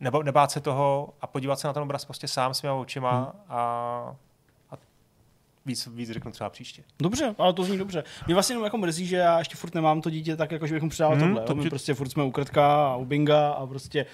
nebo, 0.00 0.22
nebát 0.22 0.50
se 0.50 0.60
toho 0.60 1.14
a 1.20 1.26
podívat 1.26 1.58
se 1.60 1.66
na 1.66 1.72
ten 1.72 1.82
obraz 1.82 2.04
prostě 2.04 2.28
sám 2.28 2.54
svýma 2.54 2.74
očima 2.74 3.10
hmm. 3.10 3.26
a, 3.48 3.56
a 4.70 4.76
víc, 5.66 5.86
víc 5.86 6.10
řeknu 6.10 6.30
třeba 6.30 6.50
příště. 6.50 6.82
Dobře, 6.98 7.34
ale 7.38 7.52
to 7.52 7.64
zní 7.64 7.78
dobře. 7.78 8.04
Mě 8.26 8.34
vlastně 8.34 8.52
jenom 8.52 8.64
jako 8.64 8.78
mrzí, 8.78 9.06
že 9.06 9.16
já 9.16 9.38
ještě 9.38 9.56
furt 9.56 9.74
nemám 9.74 10.00
to 10.00 10.10
dítě 10.10 10.36
tak, 10.36 10.52
jako 10.52 10.66
že 10.66 10.74
bych 10.74 10.82
mu 10.82 10.88
předával 10.90 11.16
Mhm, 11.16 11.28
tohle. 11.28 11.46
to 11.46 11.54
My 11.54 11.68
prostě 11.68 11.94
furt 11.94 12.08
jsme 12.08 12.22
u 12.22 12.30
krtka 12.30 12.86
a 12.86 12.96
u 12.96 13.04
binga 13.04 13.50
a 13.50 13.66
prostě 13.66 14.06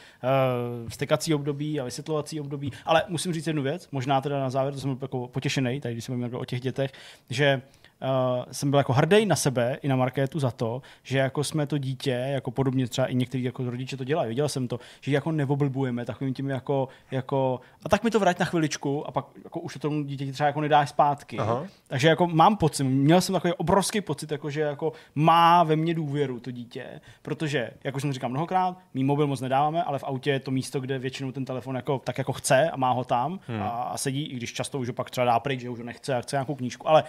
uh, 0.83 0.89
vstekací 0.89 1.35
období 1.35 1.81
a 1.81 1.85
vysvětlovací 1.85 2.41
období. 2.41 2.73
Ale 2.85 3.03
musím 3.09 3.33
říct 3.33 3.47
jednu 3.47 3.63
věc, 3.63 3.89
možná 3.93 4.21
teda 4.21 4.41
na 4.41 4.51
závěr, 4.51 4.75
to 4.75 4.81
jsem 4.81 4.95
byl 4.95 5.05
jako 5.05 5.29
potěšený, 5.29 5.81
tady 5.81 5.95
když 5.95 6.05
jsem 6.05 6.19
mluvil 6.19 6.41
o 6.41 6.45
těch 6.45 6.61
dětech, 6.61 6.93
že 7.31 7.63
uh, 8.03 8.45
jsem 8.53 8.71
byl 8.71 8.79
jako 8.79 8.93
hrdý 8.93 9.27
na 9.27 9.37
sebe 9.37 9.79
i 9.83 9.89
na 9.89 9.97
Markétu 9.97 10.39
za 10.39 10.51
to, 10.51 10.83
že 11.03 11.19
jako 11.19 11.45
jsme 11.45 11.67
to 11.67 11.79
dítě, 11.79 12.11
jako 12.11 12.51
podobně 12.51 12.87
třeba 12.89 13.07
i 13.07 13.15
některý 13.15 13.43
jako 13.43 13.71
rodiče 13.71 13.97
to 13.97 14.05
dělají, 14.05 14.29
viděl 14.29 14.49
jsem 14.49 14.69
to, 14.69 14.81
že 15.01 15.13
jako 15.13 15.33
neoblbujeme 15.33 16.05
takovým 16.05 16.35
tím 16.35 16.51
jako, 16.51 16.89
jako 17.11 17.61
a 17.85 17.89
tak 17.89 18.05
mi 18.05 18.11
to 18.11 18.21
vrať 18.21 18.39
na 18.39 18.47
chviličku 18.47 19.09
a 19.09 19.11
pak 19.11 19.27
jako 19.45 19.61
už 19.61 19.73
to 19.73 19.79
tomu 19.79 20.03
dítěti 20.03 20.33
třeba 20.33 20.47
jako 20.47 20.61
nedáš 20.61 20.89
zpátky. 20.89 21.39
Aha. 21.39 21.67
Takže 21.87 22.09
jako 22.09 22.27
mám 22.27 22.57
pocit, 22.57 22.85
měl 22.85 23.21
jsem 23.21 23.33
takový 23.33 23.53
obrovský 23.53 24.01
pocit, 24.01 24.31
jako 24.33 24.51
že 24.51 24.61
jako 24.61 24.93
má 25.15 25.63
ve 25.63 25.77
mně 25.77 25.95
důvěru 25.95 26.41
to 26.41 26.51
dítě, 26.51 27.01
protože, 27.23 27.71
jako 27.85 28.01
jsem 28.01 28.13
říkal 28.13 28.31
mnohokrát, 28.31 28.79
mý 28.95 29.05
mobil 29.05 29.27
moc 29.27 29.41
nedáváme, 29.41 29.83
ale 29.83 29.99
v 29.99 30.05
autě 30.05 30.31
je 30.31 30.41
to 30.41 30.51
místo, 30.51 30.81
kde 30.81 30.99
většinou 30.99 31.33
ten 31.33 31.45
telefon 31.45 31.77
jako, 31.77 31.99
tak 32.05 32.19
jako 32.19 32.33
chce 32.33 32.71
a 32.71 32.77
má 32.77 32.91
ho 32.91 33.05
tam 33.05 33.41
hmm. 33.47 33.63
a, 33.63 33.69
a 33.69 33.97
sedí, 33.97 34.27
i 34.27 34.37
když 34.37 34.53
často 34.53 34.79
už 34.79 34.89
ho 34.89 34.95
pak 34.95 35.11
třeba 35.11 35.25
dá 35.25 35.41
pryč, 35.41 35.61
že 35.61 35.71
už 35.71 35.79
ho 35.79 35.85
nechce 35.85 36.15
a 36.15 36.21
chce 36.21 36.37
nějakou 36.37 36.55
knížku, 36.55 36.89
ale 36.89 37.05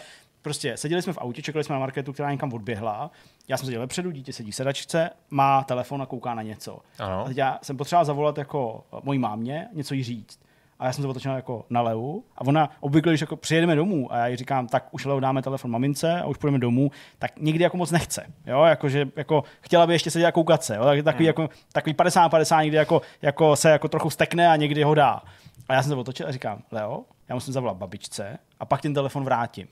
Prostě 0.47 0.77
seděli 0.77 1.01
jsme 1.01 1.13
v 1.13 1.17
autě, 1.17 1.41
čekali 1.41 1.63
jsme 1.63 1.73
na 1.73 1.79
marketu, 1.79 2.13
která 2.13 2.31
někam 2.31 2.53
odběhla. 2.53 3.11
Já 3.47 3.57
jsem 3.57 3.65
seděl 3.65 3.81
vepředu, 3.81 4.11
dítě 4.11 4.33
sedí 4.33 4.51
v 4.51 4.55
sedačce, 4.55 5.09
má 5.29 5.63
telefon 5.63 6.01
a 6.01 6.05
kouká 6.05 6.33
na 6.33 6.41
něco. 6.41 6.79
Ano. 6.99 7.21
A 7.21 7.27
teď 7.27 7.37
já 7.37 7.59
jsem 7.61 7.77
potřeboval 7.77 8.05
zavolat 8.05 8.37
jako 8.37 8.83
mojí 9.03 9.19
mámě, 9.19 9.67
něco 9.73 9.93
jí 9.93 10.03
říct. 10.03 10.39
A 10.79 10.85
já 10.85 10.93
jsem 10.93 11.03
to 11.03 11.09
otočil 11.09 11.31
jako 11.31 11.65
na 11.69 11.81
Leu. 11.81 12.21
A 12.37 12.41
ona 12.41 12.69
obvykle, 12.79 13.11
když 13.11 13.21
jako 13.21 13.35
přijedeme 13.35 13.75
domů 13.75 14.13
a 14.13 14.17
já 14.17 14.27
jí 14.27 14.35
říkám, 14.35 14.67
tak 14.67 14.87
už 14.91 15.05
Leu 15.05 15.19
dáme 15.19 15.41
telefon 15.41 15.71
mamince 15.71 16.21
a 16.21 16.25
už 16.25 16.37
půjdeme 16.37 16.59
domů, 16.59 16.91
tak 17.19 17.39
nikdy 17.39 17.63
jako 17.63 17.77
moc 17.77 17.91
nechce. 17.91 18.25
Jo, 18.45 18.63
jako, 18.63 18.89
že 18.89 19.07
jako 19.15 19.43
chtěla 19.61 19.87
by 19.87 19.93
ještě 19.93 20.11
sedět 20.11 20.25
a 20.25 20.31
koukat 20.31 20.63
se. 20.63 20.75
Jo? 20.75 20.83
Tak, 20.83 21.03
takový, 21.03 21.25
hmm. 21.25 21.27
jako, 21.27 21.49
takový 21.71 21.93
50-50 21.93 22.61
někdy 22.61 22.77
jako, 22.77 23.01
jako, 23.21 23.55
se 23.55 23.69
jako 23.69 23.87
trochu 23.87 24.09
stekne 24.09 24.47
a 24.47 24.55
někdy 24.55 24.83
ho 24.83 24.95
dá. 24.95 25.21
A 25.69 25.73
já 25.73 25.83
jsem 25.83 25.91
to 25.91 25.99
otočil 25.99 26.27
a 26.27 26.31
říkám, 26.31 26.61
Leo, 26.71 27.03
já 27.29 27.35
musím 27.35 27.53
zavolat 27.53 27.77
babičce 27.77 28.37
a 28.59 28.65
pak 28.65 28.81
ten 28.81 28.93
telefon 28.93 29.23
vrátím. 29.23 29.67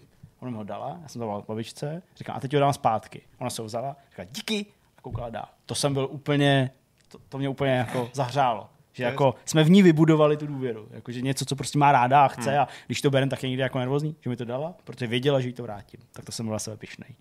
Ona 0.46 0.52
mi 0.52 0.58
ho 0.58 0.64
dala, 0.64 1.00
já 1.02 1.08
jsem 1.08 1.22
to 1.22 1.44
babičce, 1.48 2.02
říkám, 2.16 2.36
a 2.36 2.40
teď 2.40 2.54
ho 2.54 2.60
dám 2.60 2.74
zpátky. 2.74 3.22
Ona 3.40 3.50
se 3.50 3.62
ho 3.62 3.66
vzala, 3.66 3.96
říká, 4.10 4.24
díky, 4.24 4.66
a 4.98 5.02
koukala 5.02 5.30
dál. 5.30 5.48
To 5.66 5.76
jsem 5.76 5.94
byl 5.94 6.08
úplně, 6.12 6.72
to, 7.08 7.18
to 7.30 7.38
mě 7.38 7.50
úplně 7.50 7.72
jako 7.72 8.10
zahřálo. 8.14 8.70
Že 8.94 9.04
jako 9.04 9.36
jsme 9.46 9.64
v 9.64 9.70
ní 9.70 9.84
vybudovali 9.84 10.38
tu 10.38 10.48
důvěru. 10.48 10.88
Jako, 10.92 11.12
že 11.12 11.22
něco, 11.22 11.46
co 11.46 11.56
prostě 11.56 11.78
má 11.78 11.92
ráda 11.92 12.26
a 12.26 12.28
chce 12.28 12.52
hmm. 12.52 12.60
a 12.60 12.68
když 12.86 13.02
to 13.02 13.10
berem, 13.10 13.30
tak 13.30 13.44
je 13.44 13.50
někdy 13.50 13.62
jako 13.62 13.80
nervózní, 13.80 14.16
že 14.22 14.30
mi 14.30 14.36
to 14.36 14.46
dala, 14.46 14.74
protože 14.84 15.08
věděla, 15.08 15.40
že 15.40 15.48
jí 15.48 15.54
to 15.54 15.64
vrátím. 15.64 16.00
Tak 16.12 16.26
to 16.26 16.32
jsem 16.32 16.46
byl 16.46 16.54
na 16.54 16.60
sebe 16.60 16.78
pišnej. 16.78 17.16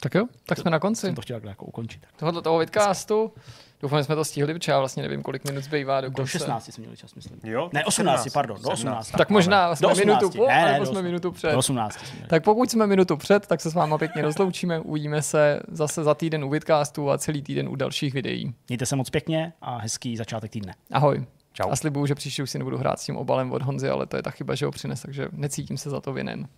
Tak 0.00 0.14
jo, 0.14 0.26
tak 0.46 0.56
to, 0.56 0.62
jsme 0.62 0.70
na 0.70 0.78
konci. 0.78 1.00
Jsem 1.00 1.14
to 1.14 1.22
chtěl 1.22 1.40
jako 1.44 1.64
ukončit. 1.64 2.06
Tohle 2.16 2.42
toho 2.42 2.58
vidcastu. 2.58 3.32
Doufám, 3.80 4.00
že 4.00 4.04
jsme 4.04 4.14
to 4.14 4.24
stihli, 4.24 4.54
protože 4.54 4.72
já 4.72 4.78
vlastně 4.78 5.02
nevím, 5.02 5.22
kolik 5.22 5.44
minut 5.44 5.64
zbývá 5.64 6.00
do 6.00 6.10
konce. 6.10 6.22
Do 6.22 6.26
16 6.26 6.72
jsme 6.72 6.82
měli 6.82 6.96
čas, 6.96 7.14
myslím. 7.14 7.40
Jo? 7.44 7.70
Ne, 7.72 7.84
18, 7.84 8.18
17, 8.18 8.32
pardon, 8.32 8.62
do 8.62 8.68
18. 8.68 9.10
Tak, 9.10 9.18
tak 9.18 9.30
možná 9.30 9.76
jsme 9.76 9.88
18, 9.88 10.06
minutu 10.06 10.38
po, 10.38 10.46
ne, 10.46 10.64
ne, 10.64 10.72
nebo 10.72 10.86
jsme 10.86 11.02
minutu 11.02 11.32
před. 11.32 11.52
Do 11.52 11.58
18. 11.58 11.98
Tak 12.28 12.44
pokud 12.44 12.70
jsme 12.70 12.86
minutu 12.86 13.16
před, 13.16 13.46
tak 13.46 13.60
se 13.60 13.70
s 13.70 13.74
váma 13.74 13.98
pěkně 13.98 14.22
rozloučíme. 14.22 14.80
Uvidíme 14.80 15.22
se 15.22 15.60
zase 15.68 16.04
za 16.04 16.14
týden 16.14 16.44
u 16.44 16.48
vidcastu 16.48 17.10
a 17.10 17.18
celý 17.18 17.42
týden 17.42 17.68
u 17.68 17.76
dalších 17.76 18.14
videí. 18.14 18.54
Mějte 18.68 18.86
se 18.86 18.96
moc 18.96 19.10
pěkně 19.10 19.52
a 19.60 19.78
hezký 19.78 20.16
začátek 20.16 20.50
týdne. 20.50 20.74
Ahoj. 20.92 21.26
Čau. 21.52 21.70
A 21.70 21.76
slibuju, 21.76 22.06
že 22.06 22.14
příště 22.14 22.42
už 22.42 22.50
si 22.50 22.58
nebudu 22.58 22.78
hrát 22.78 23.00
s 23.00 23.04
tím 23.04 23.16
obalem 23.16 23.52
od 23.52 23.62
Honzy, 23.62 23.88
ale 23.88 24.06
to 24.06 24.16
je 24.16 24.22
ta 24.22 24.30
chyba, 24.30 24.54
že 24.54 24.66
ho 24.66 24.72
přines, 24.72 25.02
takže 25.02 25.28
necítím 25.32 25.78
se 25.78 25.90
za 25.90 26.00
to 26.00 26.12
vinen. 26.12 26.48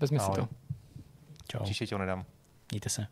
Vezmi 0.00 0.18
Ahoj. 0.18 0.34
si 0.34 0.40
to. 0.40 0.48
Čau. 1.48 1.64
Příště 1.64 1.86
tě 1.86 1.94
ho 1.94 1.98
nedám. 1.98 2.24
Mějte 2.70 2.88
se. 2.88 3.06